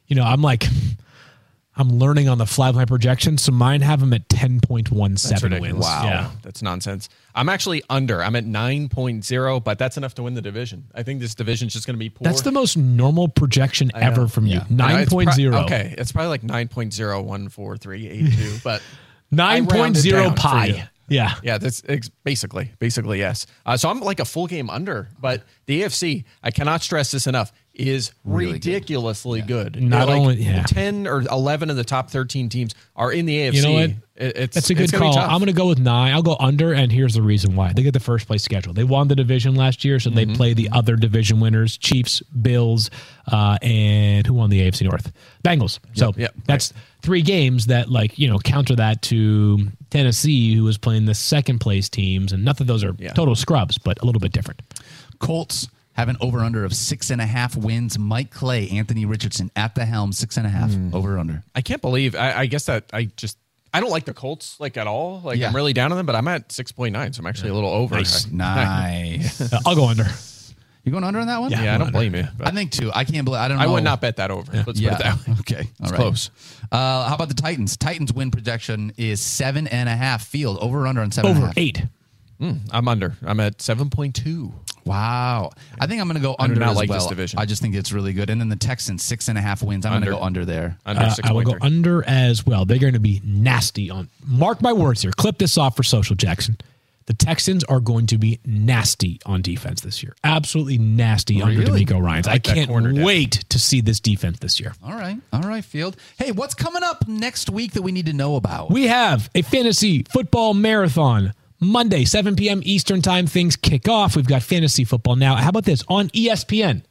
you 0.07 0.17
know, 0.17 0.25
I'm 0.25 0.43
like 0.43 0.65
I'm 1.77 1.99
learning 1.99 2.29
on 2.29 2.37
the 2.37 2.45
fly 2.45 2.69
with 2.69 2.77
my 2.77 2.85
projections, 2.85 3.41
so 3.43 3.51
mine 3.53 3.81
have 3.81 4.01
them 4.01 4.13
at 4.13 4.29
10.17 4.29 5.29
That's 5.29 5.43
wins. 5.43 5.79
Wow. 5.79 6.03
Yeah. 6.05 6.31
That's 6.43 6.61
nonsense. 6.63 7.09
I'm 7.35 7.49
actually 7.49 7.83
under. 7.89 8.23
I'm 8.23 8.37
at 8.37 8.45
9.0, 8.45 9.65
but 9.65 9.79
that's 9.79 9.97
enough 9.97 10.15
to 10.17 10.25
win 10.25 10.35
the 10.35 10.43
division. 10.43 10.85
I 10.95 11.03
think 11.05 11.21
this 11.21 11.35
division's 11.35 11.73
just 11.73 11.87
going 11.87 11.95
to 11.95 11.99
be 11.99 12.11
poor. 12.11 12.23
That's 12.25 12.43
the 12.43 12.53
most 12.53 12.77
normal 12.77 13.29
projection 13.29 13.91
ever 13.95 14.29
from 14.29 14.47
you. 14.47 14.57
Yeah. 14.57 14.65
I 14.65 14.69
know, 14.69 14.85
Nine 14.85 14.99
it's 15.05 15.13
pro- 15.13 15.21
Okay, 15.65 15.95
it's 15.97 16.13
probably 16.13 16.29
like 16.29 16.43
9.0143882, 16.43 18.63
but 18.63 18.83
Nine 19.31 19.65
I 19.71 19.75
rounded 19.75 20.05
point 20.13 20.29
for 20.29 20.35
pi. 20.37 20.91
Yeah. 21.11 21.35
Yeah, 21.43 21.59
that's 21.59 21.83
basically, 22.25 22.73
basically 22.79 23.19
yes. 23.19 23.47
Uh, 23.67 23.77
so 23.77 23.91
I'm 23.91 24.01
like 24.01 24.21
a 24.21 24.25
full 24.25 24.47
game 24.47 24.71
under, 24.71 25.09
but 25.21 25.43
the 25.67 25.83
AFC, 25.83 26.25
I 26.43 26.53
cannot 26.53 26.83
stress 26.83 27.11
this 27.11 27.27
enough, 27.27 27.53
is 27.75 28.13
Really 28.25 28.59
good. 28.59 28.67
ridiculously 28.67 29.41
good. 29.43 29.81
Not 29.83 30.09
like 30.09 30.21
only- 30.21 30.43
yeah. 30.43 30.65
ten 30.65 31.07
or 31.07 31.23
eleven 31.23 31.71
of 31.71 31.77
the 31.77 31.85
top 31.85 32.11
thirteen 32.11 32.49
teams 32.49 32.75
are 32.97 33.11
in 33.13 33.27
the 33.27 33.37
AFC. 33.39 33.55
You 33.57 33.63
know 33.63 33.73
what? 33.73 33.91
It- 33.91 33.97
it's 34.37 34.55
That's 34.55 34.69
a 34.71 34.75
good 34.75 34.83
it's 34.83 34.93
gonna 34.93 35.05
call. 35.13 35.19
I'm 35.19 35.39
going 35.39 35.47
to 35.47 35.53
go 35.55 35.69
with 35.69 35.79
nine. 35.79 36.13
I'll 36.13 36.23
go 36.23 36.37
under, 36.39 36.75
and 36.75 36.93
here's 36.93 37.15
the 37.15 37.23
reason 37.23 37.57
why. 37.57 37.73
They 37.73 37.83
get 37.83 37.95
the 37.95 38.01
first 38.01 38.27
place 38.27 38.43
schedule. 38.43 38.75
They 38.75 38.85
won 38.85 39.09
the 39.09 39.17
division 39.17 39.55
last 39.55 39.83
year, 39.83 39.99
so 39.99 40.11
Mm-hmm. 40.11 40.17
they 40.31 40.37
play 40.37 40.53
the 40.53 40.69
other 40.73 40.97
division 40.97 41.41
winners: 41.41 41.79
Chiefs, 41.79 42.21
Bills, 42.43 42.91
uh, 43.33 43.57
and 43.63 44.27
who 44.27 44.35
won 44.35 44.51
the 44.51 44.61
AFC 44.61 44.83
North? 44.85 45.11
Bengals. 45.43 45.79
So 45.95 46.13
yep, 46.19 46.35
that's 46.45 46.75
three 47.01 47.23
games 47.23 47.67
that, 47.67 47.89
like, 47.91 48.19
you 48.19 48.29
know, 48.29 48.39
counter 48.41 48.77
that 48.77 49.01
to 49.03 49.69
Tennessee, 49.89 50.55
who 50.55 50.65
was 50.65 50.77
playing 50.77 51.07
the 51.07 51.15
second 51.15 51.61
place 51.61 51.89
teams, 51.89 52.33
and 52.33 52.45
not 52.45 52.59
that 52.59 52.65
those 52.67 52.85
are 52.85 52.95
Yeah. 52.99 53.15
total 53.15 53.35
scrubs, 53.35 53.79
but 53.79 54.03
a 54.03 54.05
little 54.05 54.21
bit 54.21 54.33
different. 54.33 54.61
Colts 55.19 55.67
have 55.95 56.09
an 56.09 56.17
over 56.21 56.41
under 56.41 56.65
of 56.65 56.75
six 56.75 57.11
and 57.11 57.21
a 57.21 57.27
half 57.27 57.57
wins. 57.57 57.99
Mike 57.99 58.31
Clay, 58.31 58.69
Anthony 58.71 59.05
Richardson 59.05 59.51
at 59.57 59.75
the 59.75 59.85
helm, 59.85 60.13
six 60.13 60.37
and 60.37 60.47
a 60.47 60.51
half 60.51 60.71
Hmm. 60.73 60.95
over 60.95 61.19
under. 61.19 61.43
I 61.55 61.61
can't 61.63 61.83
believe. 61.83 62.15
I, 62.15 62.41
I 62.41 62.47
guess 62.47 62.67
that 62.67 62.85
I 62.93 63.05
just 63.17 63.37
I 63.73 63.81
don't 63.81 63.91
like 63.91 64.05
the 64.05 64.15
Colts 64.15 64.59
like 64.59 64.77
at 64.77 64.87
all. 64.87 65.21
Like 65.25 65.39
Yeah. 65.39 65.49
I'm 65.49 65.55
really 65.57 65.73
down 65.73 65.93
on 65.93 65.97
them, 65.97 66.07
but 66.07 66.15
I'm 66.17 66.27
at 66.29 66.51
six 66.53 66.73
point 66.73 66.93
nine, 66.93 67.13
so 67.13 67.21
I'm 67.21 67.27
actually 67.27 67.51
a 67.51 67.55
little 67.55 67.71
over. 67.71 67.95
Nice. 67.97 68.27
Nice. 68.33 69.53
I'll 69.67 69.77
go 69.77 69.89
under. 69.89 70.05
you 70.05 70.11
You 70.85 70.93
going 70.93 71.05
under 71.05 71.21
on 71.21 71.27
that 71.27 71.41
one? 71.41 71.51
Yeah, 71.51 71.75
I 71.75 71.79
don't 71.79 71.93
blame 71.93 72.15
you. 72.15 72.27
but 72.39 72.47
I 72.49 72.51
think 72.53 72.71
too. 72.73 72.91
I 72.95 73.05
can't 73.05 73.25
believe. 73.25 73.41
I 73.41 73.49
don't. 73.49 73.59
know. 73.59 73.65
I 73.65 73.67
would 73.67 73.85
not 73.85 74.01
bet 74.01 74.17
that 74.17 74.31
over. 74.31 74.51
Let's 74.53 74.65
put 74.65 74.79
it 74.81 74.83
that 74.99 75.27
way. 75.29 75.35
Okay. 75.41 75.69
It's 75.81 75.91
right. 75.91 75.95
close. 75.95 76.31
Uh, 76.73 77.09
how 77.09 77.15
about 77.17 77.29
the 77.29 77.35
Titans? 77.35 77.77
Titans 77.77 78.13
win 78.13 78.31
projection 78.31 78.93
is 78.97 79.21
seven 79.21 79.67
and 79.67 79.89
a 79.89 79.97
half. 79.97 80.25
Field 80.27 80.59
over 80.61 80.83
or 80.83 80.87
under 80.87 81.01
on 81.03 81.11
seven 81.13 81.31
and 81.33 81.39
a 81.39 81.41
Over 81.43 81.47
half? 81.49 81.55
Eight. 82.41 82.57
I'm 82.73 82.89
under. 82.89 83.15
I'm 83.25 83.41
at 83.41 83.61
seven 83.63 83.91
point 83.91 84.15
two. 84.15 84.53
Wow. 84.85 85.51
I 85.79 85.87
think 85.87 86.01
I'm 86.01 86.09
going 86.09 86.17
to 86.17 86.23
go 86.23 86.35
I 86.39 86.45
under 86.45 86.59
not 86.61 86.71
as 86.71 86.77
like 86.77 86.89
well. 86.89 86.99
this 86.99 87.07
division. 87.07 87.39
I 87.39 87.45
just 87.45 87.61
think 87.61 87.75
it's 87.75 87.93
really 87.93 88.13
good. 88.15 88.31
And 88.31 88.41
then 88.41 88.49
the 88.49 88.57
Texans 88.57 89.05
six 89.05 89.29
and 89.29 89.37
a 89.37 89.41
half 89.41 89.63
wins. 89.63 89.85
I'm 89.85 89.93
going 89.93 90.05
to 90.05 90.11
go 90.11 90.21
under 90.23 90.45
there. 90.45 90.79
Under 90.87 91.03
Uh, 91.03 91.11
six 91.11 91.29
I 91.29 91.33
will 91.33 91.43
go 91.43 91.57
under 91.61 92.03
as 92.07 92.47
well. 92.47 92.65
They're 92.65 92.79
going 92.79 92.95
to 92.95 92.99
be 93.01 93.21
nasty 93.25 93.91
on. 93.91 94.09
Mark 94.27 94.63
my 94.63 94.73
words 94.73 95.03
here. 95.03 95.13
Clip 95.13 95.37
this 95.39 95.59
off 95.59 95.77
for 95.77 95.83
social, 95.83 96.17
Jackson. 96.17 96.57
The 97.07 97.15
Texans 97.15 97.65
are 97.65 97.81
going 97.81 98.07
to 98.07 98.19
be 98.19 98.39
nasty 98.45 99.21
on 99.27 99.43
defense 99.43 99.81
this 99.81 100.01
year. 100.03 100.15
Absolutely 100.23 100.79
nasty 100.79 101.43
under 101.43 101.59
Really? 101.59 101.85
DeMeco 101.85 102.01
Ryans. 102.01 102.29
I, 102.29 102.33
like 102.33 102.45
that 102.45 102.55
can't 102.55 102.69
corner 102.69 102.93
depth. 102.93 103.05
wait 103.05 103.31
to 103.49 103.59
see 103.59 103.81
this 103.81 103.99
defense 104.01 104.39
this 104.39 104.61
year. 104.61 104.75
All 104.85 104.93
right. 104.95 105.17
All 105.33 105.43
right, 105.43 105.65
Field. 105.65 105.97
Hey, 106.19 106.31
what's 106.31 106.55
coming 106.55 106.83
up 106.85 107.09
next 107.09 107.51
week 107.51 107.73
that 107.73 107.83
we 107.83 107.91
need 107.91 108.07
to 108.07 108.13
know 108.13 108.37
about? 108.37 108.71
We 108.71 108.87
have 108.87 109.29
a 109.35 109.43
fantasy 109.43 110.05
football 110.05 110.55
marathon 110.55 111.35
Monday, 111.61 112.05
7 112.05 112.37
p.m. 112.37 112.61
Eastern 112.65 113.03
Time. 113.03 113.27
Things 113.27 113.57
kick 113.57 113.89
off. 113.89 114.17
We've 114.17 114.27
got 114.27 114.43
fantasy 114.43 114.85
football 114.85 115.17
now. 115.17 115.37
How 115.37 115.51
about 115.51 115.65
this 115.65 115.85
on 115.89 116.09
ESPN? 116.09 116.83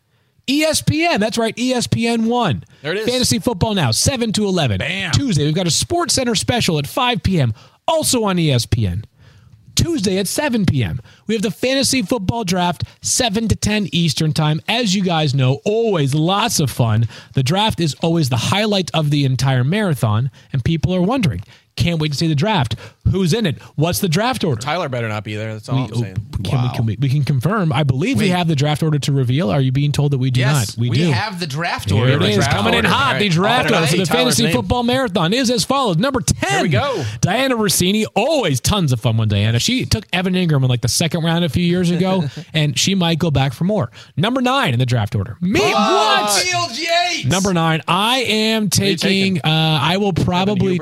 ESPN, 0.48 1.20
that's 1.20 1.38
right, 1.38 1.56
ESPN 1.56 2.26
1. 2.28 2.64
There 2.82 2.94
it 2.94 3.00
is. 3.00 3.08
Fantasy 3.08 3.38
football 3.38 3.76
now, 3.76 3.92
7 3.92 4.32
to 4.34 4.46
11. 4.46 4.80
Bam. 4.80 5.12
Tuesday, 5.12 5.46
we've 5.46 5.54
got 5.54 5.68
a 5.68 5.72
Sports 5.72 6.16
Center 6.16 6.34
special 6.34 6.80
at 6.80 6.88
5 6.88 7.22
p.m., 7.22 7.54
also 7.88 8.24
on 8.24 8.38
ESPN. 8.38 9.04
Tuesday 9.76 10.18
at 10.18 10.28
7 10.28 10.66
p.m. 10.66 11.00
We 11.28 11.36
have 11.36 11.42
the 11.42 11.52
fantasy 11.52 12.02
football 12.02 12.44
draft, 12.44 12.84
7 13.02 13.48
to 13.48 13.56
10 13.56 13.90
Eastern 13.94 14.34
time. 14.34 14.60
As 14.68 14.96
you 14.96 15.04
guys 15.04 15.34
know, 15.34 15.62
always 15.66 16.14
lots 16.14 16.60
of 16.60 16.70
fun. 16.70 17.08
The 17.34 17.44
draft 17.44 17.80
is 17.80 17.96
always 18.02 18.30
the 18.30 18.38
highlight 18.38 18.90
of 18.94 19.10
the 19.12 19.26
entire 19.26 19.64
marathon, 19.64 20.32
and 20.52 20.66
people 20.66 20.94
are 20.94 21.02
wondering, 21.02 21.44
can't 21.80 22.00
wait 22.00 22.12
to 22.12 22.18
see 22.18 22.28
the 22.28 22.36
draft. 22.36 22.76
Who's 23.12 23.34
in 23.34 23.48
it? 23.48 23.60
What's 23.76 24.00
the 24.00 24.08
draft 24.08 24.44
order? 24.44 24.62
Tyler 24.62 24.88
better 24.88 25.08
not 25.10 25.24
be 25.24 25.36
there. 25.36 25.54
That's 25.54 25.68
all 25.68 25.80
I'm 25.86 25.96
saying. 25.96 26.16
Can, 26.44 26.58
Wow. 26.60 26.70
we, 26.72 26.76
can 26.78 26.86
we, 26.86 26.98
we 27.02 27.10
can 27.10 27.24
confirm. 27.24 27.74
I 27.74 27.84
believe 27.84 28.18
we 28.20 28.30
have 28.30 28.48
the 28.48 28.56
draft 28.56 28.84
order 28.84 29.00
to 29.00 29.12
reveal. 29.12 29.50
Are 29.50 29.60
you 29.60 29.72
being 29.72 29.92
told 29.92 30.12
that 30.12 30.20
we 30.20 30.30
do 30.32 30.42
yes, 30.42 30.78
not? 30.78 30.82
We, 30.82 30.90
do. 30.92 31.10
have 31.12 31.40
the 31.40 31.48
draft 31.48 31.90
Here 31.90 32.00
order. 32.02 32.14
it 32.14 32.22
is, 32.30 32.36
draft 32.36 32.52
coming 32.52 32.76
in 32.76 32.86
hot. 32.86 33.14
All 33.16 33.20
The 33.20 33.30
draft 33.30 33.72
order 33.72 33.88
for 33.88 33.98
the 33.98 34.06
Tyler's 34.06 34.10
fantasy 34.10 34.44
name. 34.44 34.54
football 34.54 34.84
marathon 34.84 35.34
is 35.34 35.50
as 35.50 35.66
follows. 35.66 35.98
Number 35.98 36.22
10. 36.22 36.50
Here 36.52 36.62
we 36.62 36.70
go. 36.70 37.04
Dianna 37.22 37.54
Russini, 37.58 38.06
always 38.16 38.62
tons 38.62 38.92
of 38.92 39.00
fun 39.02 39.18
with 39.18 39.32
Dianna. 39.32 39.60
She 39.60 39.86
took 39.86 40.06
Evan 40.14 40.34
Engram 40.36 40.62
in 40.64 40.70
like 40.70 40.82
the 40.82 40.88
second 40.88 41.24
round 41.24 41.44
a 41.44 41.50
few 41.50 41.64
years 41.64 41.90
ago, 41.90 42.26
and 42.54 42.78
she 42.78 42.94
might 42.94 43.18
go 43.18 43.32
back 43.32 43.54
for 43.54 43.64
more. 43.64 43.90
Number 44.16 44.42
nine 44.42 44.74
in 44.74 44.80
the 44.80 44.86
draft 44.86 45.16
order. 45.16 45.36
Me, 45.42 45.60
Oh, 45.64 45.72
what? 45.72 46.32
Field 46.44 46.78
Yates. 46.78 47.26
Number 47.26 47.54
nine. 47.54 47.82
I 47.88 48.20
am 48.20 48.70
taking, 48.70 49.36
taking? 49.36 49.38
uh, 49.40 49.80
I 49.82 49.98
will 49.98 50.14
probably, 50.14 50.80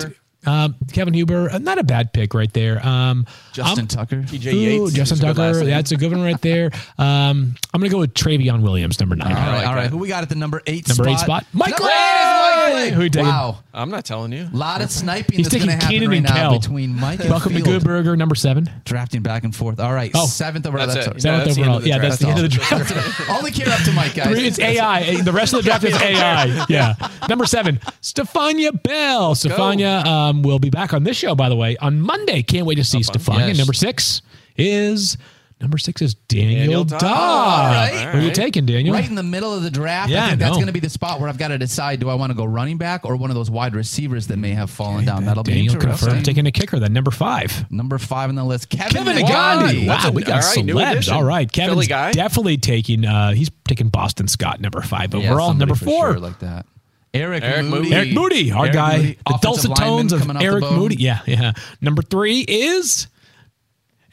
Uh, 0.48 0.70
Kevin 0.94 1.14
Huber, 1.14 1.50
uh, 1.52 1.58
not 1.58 1.78
a 1.78 1.84
bad 1.84 2.14
pick 2.14 2.34
right 2.34 2.52
there. 2.54 2.84
Um, 2.86 3.26
Justin 3.58 3.80
I'm- 3.80 3.88
Tucker. 3.88 4.22
TJ 4.22 4.54
Ooh, 4.54 4.58
Yates. 4.58 4.94
Justin 4.94 5.18
is 5.18 5.24
a 5.24 5.34
Tucker. 5.34 5.66
That's 5.66 5.92
a 5.92 5.98
good 5.98 6.12
one 6.12 6.22
right 6.22 6.40
there. 6.42 6.70
Um, 7.00 7.56
I'm 7.74 7.80
going 7.82 7.90
to 7.90 7.94
go 7.96 8.00
with 8.00 8.14
Travion 8.14 8.62
Williams, 8.62 9.00
number 9.00 9.16
nine. 9.16 9.32
All 9.32 9.34
right, 9.36 9.58
like 9.58 9.68
all 9.68 9.74
right. 9.76 9.84
that. 9.84 9.90
Who 9.90 9.98
we 9.98 10.08
got 10.08 10.22
at 10.24 10.30
the 10.30 10.36
number 10.36 10.62
eight 10.68 10.88
Number 10.88 11.04
spot? 11.06 11.14
eight 11.14 11.20
spot? 11.20 11.46
Mike 11.54 11.72
Number 11.72 11.84
Gray! 11.86 11.94
eight 11.94 12.22
is 12.22 12.26
Mike 12.26 12.74
Gray. 12.74 12.90
Who 12.96 13.04
you 13.04 13.10
taking? 13.10 13.28
Wow. 13.28 13.58
I'm 13.74 13.90
not 13.90 14.06
telling 14.06 14.32
you. 14.32 14.48
A 14.52 14.56
lot 14.56 14.82
of 14.82 14.90
sniping 14.92 15.38
He's 15.38 15.50
that's 15.50 15.56
going 15.64 15.68
to 15.68 15.74
taking 15.76 15.80
happen 15.82 15.90
Keenan 15.94 16.10
right 16.10 16.18
and 16.18 16.26
now 16.26 16.50
Kel. 16.52 16.60
between 16.60 16.96
Mike 17.00 17.20
and 17.20 17.30
Welcome 17.30 17.54
to 17.54 17.64
Field. 17.64 17.84
Goodburger, 17.84 18.18
number 18.18 18.36
seven. 18.36 18.70
Drafting 18.86 19.22
back 19.22 19.44
and 19.44 19.56
forth. 19.56 19.80
All 19.80 19.94
right. 19.94 20.12
Oh. 20.16 20.26
Seventh 20.26 20.66
overall. 20.66 20.88
That's 20.88 21.06
That's, 21.06 21.18
it. 21.18 21.22
Seventh 21.22 21.46
that's 21.46 21.58
overall. 21.60 21.78
of 21.78 21.84
the 21.84 21.90
Yeah, 21.90 21.98
that's 22.00 22.18
the 22.18 22.28
end 22.28 22.38
of 22.38 22.44
the 22.44 22.50
draft. 22.50 23.30
Only 23.30 23.52
care 23.52 23.70
up 23.70 23.82
to 23.84 23.92
Mike, 23.92 24.16
guys. 24.16 24.28
Three, 24.28 24.48
it's 24.48 24.60
AI. 24.60 25.22
The 25.22 25.32
rest 25.32 25.54
of 25.54 25.60
the 25.60 25.64
draft 25.64 25.84
is 25.84 25.96
AI. 26.02 26.66
Yeah. 26.70 26.94
Number 27.30 27.46
seven, 27.46 27.80
Stephania 28.02 28.72
Bell. 28.72 29.36
Stephania 29.36 30.04
um, 30.06 30.42
will 30.44 30.60
be 30.60 30.70
back 30.70 30.94
on 30.94 31.04
this 31.04 31.18
show, 31.18 31.36
by 31.36 31.50
the 31.50 31.56
way, 31.56 31.78
on 31.78 32.00
Monday. 32.02 32.42
Can't 32.44 32.66
wait 32.66 32.76
to 32.76 32.84
see 32.84 33.04
Stephania. 33.04 33.47
Yes. 33.50 33.58
Number 33.58 33.74
six 33.74 34.22
is 34.58 35.18
number 35.60 35.78
six 35.78 36.02
is 36.02 36.14
Daniel, 36.14 36.84
Daniel 36.84 36.86
Dopp. 36.86 37.00
Dopp. 37.00 37.04
All 37.18 37.66
right. 37.72 38.10
Who 38.12 38.20
are 38.20 38.22
you 38.22 38.32
taking, 38.32 38.66
Daniel? 38.66 38.94
Right 38.94 39.08
in 39.08 39.16
the 39.16 39.24
middle 39.24 39.54
of 39.54 39.64
the 39.64 39.72
draft. 39.72 40.10
Yeah, 40.12 40.26
I 40.26 40.28
think 40.30 40.40
that's 40.40 40.52
know. 40.52 40.56
going 40.58 40.68
to 40.68 40.74
be 40.74 40.80
the 40.80 40.90
spot 40.90 41.20
where 41.20 41.30
I've 41.30 41.38
got 41.38 41.48
to 41.50 41.58
decide: 41.58 42.00
do 42.00 42.10
I 42.10 42.16
want 42.16 42.32
to 42.32 42.36
go 42.38 42.46
running 42.46 42.78
back 42.78 43.06
or 43.06 43.16
one 43.16 43.30
of 43.32 43.36
those 43.36 43.50
wide 43.50 43.76
receivers 43.76 44.28
that 44.28 44.38
may 44.38 44.52
have 44.52 44.70
fallen 44.70 45.06
down? 45.06 45.26
That'll 45.26 45.44
be 45.44 45.54
Daniel 45.54 45.74
interesting. 45.74 46.08
confirmed 46.08 46.26
taking 46.26 46.46
a 46.48 46.52
kicker. 46.52 46.80
Then 46.80 46.94
number 46.94 47.12
five. 47.12 47.70
Number 47.72 47.98
five 47.98 48.30
on 48.30 48.36
the 48.36 48.44
list, 48.44 48.70
Kevin, 48.70 49.04
Kevin 49.06 49.18
Negandhi. 49.18 49.86
Negandhi. 49.86 49.88
Wow, 49.88 50.10
a- 50.10 50.12
we 50.12 50.24
got 50.24 50.44
all 50.44 50.50
right, 50.50 50.66
celebs. 50.66 51.12
All 51.12 51.24
right, 51.24 51.52
Kevin's 51.52 51.88
guy. 51.88 52.12
definitely 52.12 52.58
taking. 52.58 53.06
Uh, 53.06 53.32
he's 53.32 53.50
taking 53.68 53.90
Boston 53.90 54.28
Scott 54.28 54.60
number 54.62 54.82
five 54.82 55.14
overall. 55.16 55.50
somebody 55.50 55.60
Number 55.60 55.76
for 55.76 55.86
four, 55.86 56.12
sure 56.14 56.20
like 56.20 56.40
that. 56.40 56.66
Eric, 57.14 57.44
Eric 57.44 57.66
Moody. 57.66 57.82
Moody. 57.84 57.96
Eric 57.96 58.14
Moody, 58.14 58.52
our 58.52 58.66
Eric 58.66 58.74
guy. 58.74 58.98
Moody, 58.98 59.18
the 59.26 59.40
dulcet 59.42 59.76
tones 59.76 60.14
of 60.14 60.20
coming 60.20 60.36
off 60.36 60.42
the 60.42 60.46
Eric. 60.46 60.64
Moody. 60.66 60.96
Yeah, 60.98 61.22
yeah. 61.26 61.54
Number 61.82 62.04
three 62.04 62.42
is 62.42 63.08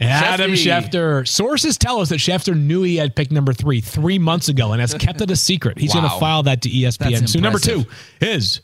Adam 0.00 0.52
Shefty. 0.52 0.90
Schefter. 0.90 1.28
Sources 1.28 1.78
tell 1.78 2.00
us 2.00 2.08
that 2.08 2.18
Schefter 2.18 2.56
knew 2.58 2.82
he 2.82 2.96
had 2.96 3.14
picked 3.14 3.30
number 3.30 3.52
three 3.52 3.80
three 3.80 4.18
months 4.18 4.48
ago 4.48 4.72
and 4.72 4.80
has 4.80 4.92
kept 4.94 5.20
it 5.20 5.30
a 5.30 5.36
secret. 5.36 5.78
He's 5.78 5.92
going 5.92 6.04
to 6.08 6.18
file 6.18 6.42
that 6.44 6.62
to 6.62 6.68
ESPN. 6.68 7.20
That's 7.20 7.32
So 7.32 7.38
number 7.40 7.58
two 7.58 7.78
impressive. 7.78 8.18
is. 8.20 8.60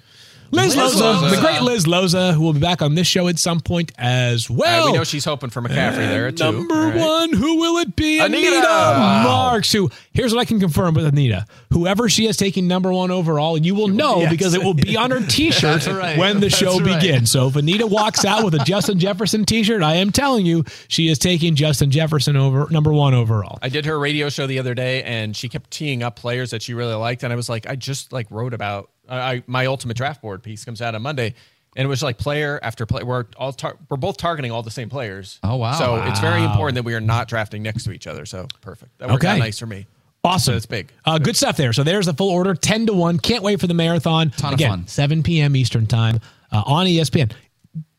Liz, 0.53 0.77
Liz 0.77 0.95
Loza, 0.95 1.15
Loza. 1.15 1.31
the 1.31 1.41
great 1.41 1.63
Liz 1.63 1.85
Loza, 1.85 2.35
who 2.35 2.41
will 2.43 2.53
be 2.53 2.61
back 2.61 2.83
on 2.83 2.95
this 2.95 3.07
show 3.07 3.29
at 3.29 3.39
some 3.39 3.61
point 3.61 3.93
as 3.99 4.51
well. 4.51 4.87
We 4.93 4.99
know 4.99 5.05
she's 5.05 5.25
hoping 5.25 5.51
for 5.51 5.63
McCaffrey 5.63 5.97
there 6.09 6.27
at 6.29 6.37
two. 6.37 6.45
Number 6.45 6.75
right. 6.75 6.97
one, 6.97 7.33
who 7.33 7.57
will 7.61 7.79
it 7.79 7.95
be? 7.97 8.19
Anita. 8.19 8.47
Anita, 8.49 8.67
Wow. 8.67 9.23
Marks. 9.25 9.73
Who? 9.73 9.91
Here's 10.13 10.35
what 10.35 10.41
I 10.41 10.45
can 10.45 10.59
confirm 10.61 10.95
with 10.95 11.07
Anita: 11.07 11.47
whoever 11.73 12.09
she 12.09 12.27
is 12.27 12.37
taking 12.37 12.67
number 12.67 12.93
one 12.93 13.11
overall, 13.11 13.57
you 13.59 13.75
will 13.75 13.89
know 13.89 14.21
Yes. 14.21 14.31
because 14.31 14.55
it 14.55 14.63
will 14.63 14.75
be 14.75 14.97
on 14.97 15.11
her 15.11 15.21
T-shirt 15.29 15.87
right. 15.87 16.19
when 16.19 16.41
the 16.41 16.51
show 16.51 16.79
begins. 16.83 17.31
So 17.31 17.47
if 17.49 17.57
Anita 17.57 17.87
walks 17.87 18.25
out 18.25 18.45
with 18.45 18.55
a 18.55 18.65
Justin 18.65 18.99
Jefferson 18.99 19.45
T-shirt, 19.45 19.83
I 19.83 19.97
am 19.97 20.11
telling 20.11 20.47
you, 20.47 20.65
she 20.89 21.09
is 21.09 21.19
taking 21.19 21.55
Justin 21.55 21.91
Jefferson 21.91 22.37
over 22.37 22.67
number 22.71 22.93
one 22.93 23.15
overall. 23.15 23.59
I 23.63 23.69
did 23.69 23.87
her 23.87 23.99
radio 23.99 24.29
show 24.29 24.47
the 24.47 24.59
other 24.59 24.75
day, 24.75 25.03
and 25.05 25.37
she 25.37 25.49
kept 25.49 25.71
teeing 25.71 26.03
up 26.03 26.17
players 26.17 26.51
that 26.51 26.63
she 26.63 26.75
really 26.75 26.95
liked, 26.95 27.23
and 27.23 27.33
I 27.33 27.37
was 27.37 27.49
like, 27.49 27.69
I 27.69 27.77
just 27.77 28.13
like 28.13 28.27
wrote 28.31 28.53
about 28.55 28.91
I, 29.11 29.43
my 29.47 29.67
ultimate 29.67 29.97
draft 29.97 30.23
board 30.23 30.43
piece 30.43 30.65
comes 30.65 30.81
out 30.81 30.95
on 30.95 31.03
Monday, 31.03 31.35
and 31.77 31.85
it 31.85 31.89
was 31.89 32.03
like 32.03 32.19
player 32.19 32.59
after 32.63 32.87
player. 32.87 33.05
We're 33.05 33.27
all 33.37 33.53
tar- 33.53 33.77
we're 33.89 33.97
both 33.97 34.17
targeting 34.17 34.51
all 34.51 34.63
the 34.63 34.71
same 34.71 34.89
players. 34.89 35.39
Oh, 35.43 35.57
wow. 35.57 35.73
So 35.73 35.97
it's 36.05 36.21
very 36.21 36.43
important 36.43 36.75
that 36.77 36.85
we 36.85 36.95
are 36.95 37.01
not 37.01 37.29
drafting 37.29 37.63
next 37.63 37.85
to 37.85 37.93
each 37.93 38.07
other. 38.07 38.25
So 38.27 38.47
perfect. 38.61 38.99
That 38.99 39.09
worked 39.11 39.25
Okay. 39.25 39.33
out 39.35 39.39
nice 39.39 39.59
for 39.59 39.67
me. 39.67 39.87
Awesome. 40.23 40.53
So 40.53 40.57
it's 40.57 40.67
big. 40.67 40.93
Uh, 41.05 41.19
good 41.19 41.37
stuff 41.37 41.57
there. 41.57 41.73
So 41.73 41.83
there's 41.83 42.07
the 42.07 42.13
full 42.15 42.31
order, 42.31 42.55
ten 42.55 42.87
to 42.87 42.93
one. 42.93 43.19
Can't 43.19 43.43
wait 43.43 43.59
for 43.61 43.67
the 43.67 43.75
marathon. 43.75 44.31
Ton 44.31 44.55
of 44.55 44.61
fun. 44.61 44.87
7 44.87 45.23
p.m. 45.23 45.57
Eastern 45.57 45.87
time 45.87 46.21
uh, 46.53 46.63
on 46.67 46.87
ESPN. 46.87 47.33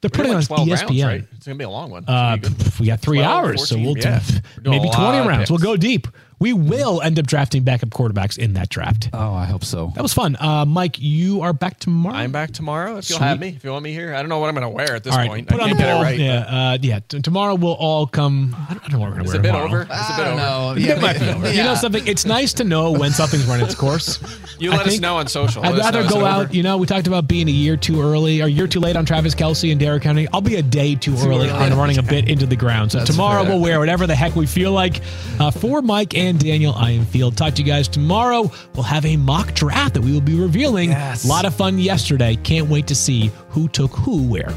They're 0.02 0.10
putting 0.10 0.32
doing 0.32 0.36
on 0.50 0.68
ESPN. 0.68 0.82
rounds, 0.90 1.04
right? 1.04 1.28
It's 1.36 1.46
gonna 1.46 1.58
be 1.58 1.64
a 1.64 1.70
long 1.70 1.92
one. 1.92 2.04
Uh, 2.08 2.36
gonna 2.36 2.38
be 2.38 2.48
good. 2.48 2.58
pff, 2.58 2.80
we 2.80 2.88
got 2.88 3.00
three 3.00 3.20
12, 3.20 3.32
hours, 3.32 3.70
so 3.70 3.78
we'll 3.78 3.98
yeah. 3.98 4.20
do 4.64 4.70
maybe 4.72 4.90
20 4.90 5.28
rounds. 5.28 5.50
We'll 5.52 5.60
go 5.60 5.78
deep. 5.78 6.08
We 6.42 6.54
will 6.54 7.04
end 7.04 7.20
up 7.20 7.28
drafting 7.28 7.62
backup 7.64 7.90
quarterbacks 7.92 8.36
in 8.40 8.54
that 8.54 8.68
draft. 8.70 9.10
Oh, 9.14 9.32
I 9.32 9.46
hope 9.46 9.64
so. 9.64 9.92
That 9.94 10.02
was 10.02 10.12
fun. 10.12 10.36
Uh, 10.40 10.66
Mike, 10.66 10.96
you 10.98 11.42
are 11.42 11.54
back 11.54 11.78
tomorrow. 11.80 12.16
I'm 12.16 12.32
back 12.32 12.50
tomorrow. 12.52 12.98
If 12.98 13.12
you'll 13.12 13.20
Sweet. 13.20 13.28
have 13.28 13.40
me, 13.40 13.50
if 13.50 13.64
you 13.64 13.70
want 13.70 13.84
me 13.84 13.94
here, 13.94 14.16
I 14.16 14.22
don't 14.22 14.30
know 14.30 14.40
what 14.40 14.48
I'm 14.50 14.56
going 14.56 14.64
to 14.64 14.70
wear 14.70 14.96
at 14.96 15.04
this 15.04 15.14
All 15.14 15.20
right, 15.20 15.30
point. 15.30 15.48
put 15.48 15.60
I 15.60 15.66
on 15.66 15.70
the 15.70 15.76
can't 15.76 15.80
get 15.86 15.98
it 16.00 16.02
right. 16.02 16.20
yeah, 16.20 16.72
uh, 16.72 16.78
yeah. 16.82 17.00
T- 17.08 17.22
tomorrow 17.22 17.54
we'll 17.54 17.74
all 17.76 18.08
come. 18.08 18.56
I 18.68 18.74
don't, 18.74 18.84
I 18.84 18.88
don't 18.88 18.94
know 18.94 19.00
what 19.02 19.10
we're 19.10 19.16
going 19.24 19.26
to 19.28 19.30
it 19.30 19.34
wear 19.34 19.40
a 19.40 19.44
bit 19.44 19.48
tomorrow. 19.50 19.66
over? 19.68 19.82
Is 19.84 19.88
it 19.88 19.92
a 19.92 19.94
I 19.94 20.18
bit 20.18 20.24
don't 20.24 20.40
over? 20.40 20.80
know. 20.80 20.94
It 20.94 21.02
might 21.02 21.20
be 21.20 21.26
yeah. 21.28 21.36
over. 21.36 21.52
You 21.52 21.64
know 21.64 21.76
something? 21.76 22.08
It's 22.08 22.26
nice 22.26 22.54
to 22.54 22.64
know 22.64 22.92
when 22.92 23.12
something's 23.12 23.46
run 23.46 23.62
its 23.62 23.76
course. 23.76 24.20
You 24.58 24.72
let 24.72 24.88
us 24.88 25.00
know 25.00 25.18
on 25.18 25.28
social. 25.28 25.64
I'd 25.64 25.78
rather 25.78 26.08
go 26.10 26.26
out. 26.26 26.46
over? 26.46 26.54
You 26.56 26.64
know, 26.64 26.78
we 26.78 26.88
talked 26.88 27.06
about 27.06 27.28
being 27.28 27.48
a 27.50 27.52
year 27.52 27.78
too 27.78 28.02
early 28.02 28.42
or 28.42 28.46
a 28.46 28.50
year 28.50 28.66
too 28.66 28.80
late 28.80 28.96
on 28.96 29.06
Travis 29.06 29.36
Kelce 29.36 29.70
and 29.72 29.80
Derrick 29.80 30.04
Henry. 30.04 30.28
I'll 30.34 30.42
be 30.42 30.56
a 30.56 30.64
day 30.64 30.96
too, 30.96 31.14
early, 31.18 31.50
early. 31.50 31.52
on 31.52 31.78
running 31.78 32.00
a 32.00 32.04
bit 32.04 32.28
into 32.28 32.48
the 32.48 32.56
ground. 32.56 32.92
So 32.92 33.06
tomorrow 33.06 33.44
fair. 33.44 33.52
we'll 33.52 33.62
wear 33.62 33.80
whatever 33.80 34.08
the 34.08 34.16
heck 34.16 34.36
we 34.36 34.48
feel 34.48 34.72
like. 34.72 35.02
Uh, 35.40 35.52
for 35.52 35.82
Mike 35.84 36.16
and 36.16 36.31
Daniel, 36.38 36.74
I 36.74 36.92
am 36.92 37.06
Field. 37.06 37.38
Talk 37.38 37.56
to 37.56 37.62
you 37.62 37.68
guys 37.68 37.88
tomorrow. 37.88 38.52
We'll 38.74 38.84
have 38.84 39.06
a 39.06 39.18
mock 39.18 39.54
draft 39.54 39.94
that 39.96 40.02
we 40.02 40.12
will 40.12 40.22
be 40.22 40.40
revealing. 40.40 40.92
Yes. 40.92 41.26
A 41.26 41.28
lot 41.28 41.46
of 41.46 41.56
fun 41.56 41.80
yesterday. 41.80 42.36
Can't 42.38 42.70
wait 42.70 42.88
to 42.88 42.96
see 42.96 43.32
who 43.50 43.68
took 43.68 43.92
who 43.92 44.28
where. 44.28 44.54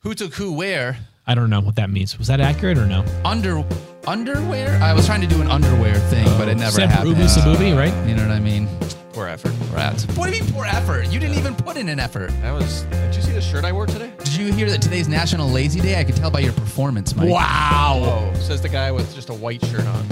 Who 0.00 0.14
took 0.14 0.34
who 0.34 0.52
where? 0.52 0.98
I 1.26 1.34
don't 1.34 1.50
know 1.50 1.60
what 1.60 1.76
that 1.76 1.90
means. 1.90 2.18
Was 2.18 2.26
that 2.26 2.40
accurate 2.40 2.78
or 2.78 2.86
no? 2.86 3.04
Under 3.24 3.64
underwear? 4.06 4.82
I 4.82 4.92
was 4.92 5.06
trying 5.06 5.20
to 5.20 5.26
do 5.26 5.40
an 5.40 5.48
underwear 5.48 5.94
thing, 5.94 6.24
but 6.38 6.48
it 6.48 6.56
oh. 6.56 6.60
never 6.60 6.72
Seb 6.72 6.88
happened. 6.88 7.10
Ruby 7.10 7.24
Sabubi, 7.24 7.76
right? 7.76 8.08
You 8.08 8.16
know 8.16 8.26
what 8.26 8.34
I 8.34 8.40
mean? 8.40 8.68
Poor 9.12 9.28
effort. 9.28 9.52
Rats. 9.72 10.04
What 10.16 10.28
do 10.28 10.36
you 10.36 10.42
mean 10.42 10.52
poor 10.52 10.64
effort? 10.64 11.06
You 11.12 11.20
didn't 11.20 11.36
even 11.36 11.54
put 11.54 11.76
in 11.76 11.88
an 11.88 12.00
effort. 12.00 12.30
That 12.40 12.52
was. 12.52 12.82
Did 12.84 13.14
you 13.14 13.22
see 13.22 13.32
the 13.32 13.40
shirt 13.40 13.64
I 13.64 13.72
wore 13.72 13.86
today? 13.86 14.12
Did 14.42 14.48
you 14.48 14.54
hear 14.56 14.70
that 14.70 14.82
today's 14.82 15.06
National 15.06 15.48
Lazy 15.48 15.78
Day? 15.78 16.00
I 16.00 16.02
could 16.02 16.16
tell 16.16 16.28
by 16.28 16.40
your 16.40 16.52
performance, 16.52 17.14
Mike. 17.14 17.28
Wow. 17.30 18.02
Oh, 18.34 18.40
says 18.40 18.60
the 18.60 18.68
guy 18.68 18.90
with 18.90 19.14
just 19.14 19.28
a 19.30 19.34
white 19.34 19.64
shirt 19.66 19.86
on. 19.86 20.04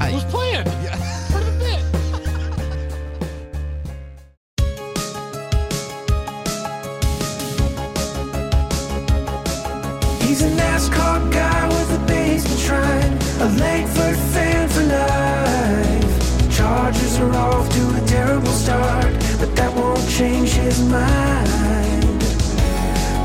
I- 0.00 0.10
Who's 0.10 0.24
playing? 0.24 0.64
Part 0.64 1.44
of 1.44 1.58
the 1.60 1.64
bit. 1.64 2.84
He's 10.26 10.42
a 10.42 10.50
NASCAR 10.50 11.30
guy 11.32 11.68
with 11.68 11.92
a 12.02 12.06
basement 12.06 12.58
shrine, 12.60 13.12
a 13.40 13.48
Langford 13.60 14.16
fan 14.32 14.68
for 14.68 14.82
life. 14.82 16.56
Chargers 16.56 17.18
are 17.20 17.32
off 17.34 17.68
to 17.70 18.02
a 18.02 18.06
terrible 18.06 18.46
start, 18.52 19.12
but 19.38 19.54
that 19.56 19.72
won't 19.76 20.08
change 20.08 20.50
his 20.54 20.80
mind. 20.88 21.63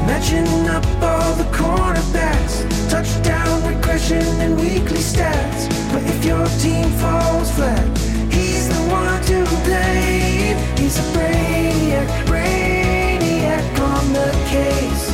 Matching 0.10 0.68
up 0.68 0.84
all 1.04 1.36
the 1.36 1.44
quarterbacks, 1.56 2.56
touchdown 2.90 3.64
regression 3.64 4.26
and 4.42 4.60
weekly 4.60 4.98
stats. 4.98 5.70
But 5.94 6.02
if 6.04 6.26
your 6.26 6.48
team 6.58 6.90
falls 6.98 7.52
flat, 7.52 7.86
he's 8.34 8.68
the 8.68 8.82
one 8.90 9.22
to 9.26 9.46
blame. 9.66 10.58
He's 10.80 10.98
a 10.98 11.04
brainiac, 11.14 12.10
brainiac 12.26 13.80
on 13.80 14.12
the 14.12 14.32
case. 14.50 15.06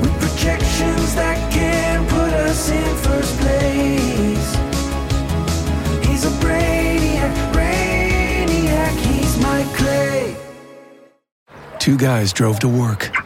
With 0.00 0.18
projections 0.18 1.14
that 1.14 1.38
can 1.52 2.06
put 2.08 2.32
us 2.32 2.70
in 2.70 2.96
first 3.04 3.36
place. 3.40 4.48
He's 6.08 6.24
a 6.24 6.34
brainiac, 6.42 7.34
brainiac, 7.52 8.96
he's 9.08 9.36
my 9.42 9.62
clay. 9.76 10.34
Two 11.78 11.98
guys 11.98 12.32
drove 12.32 12.58
to 12.60 12.68
work. 12.68 13.25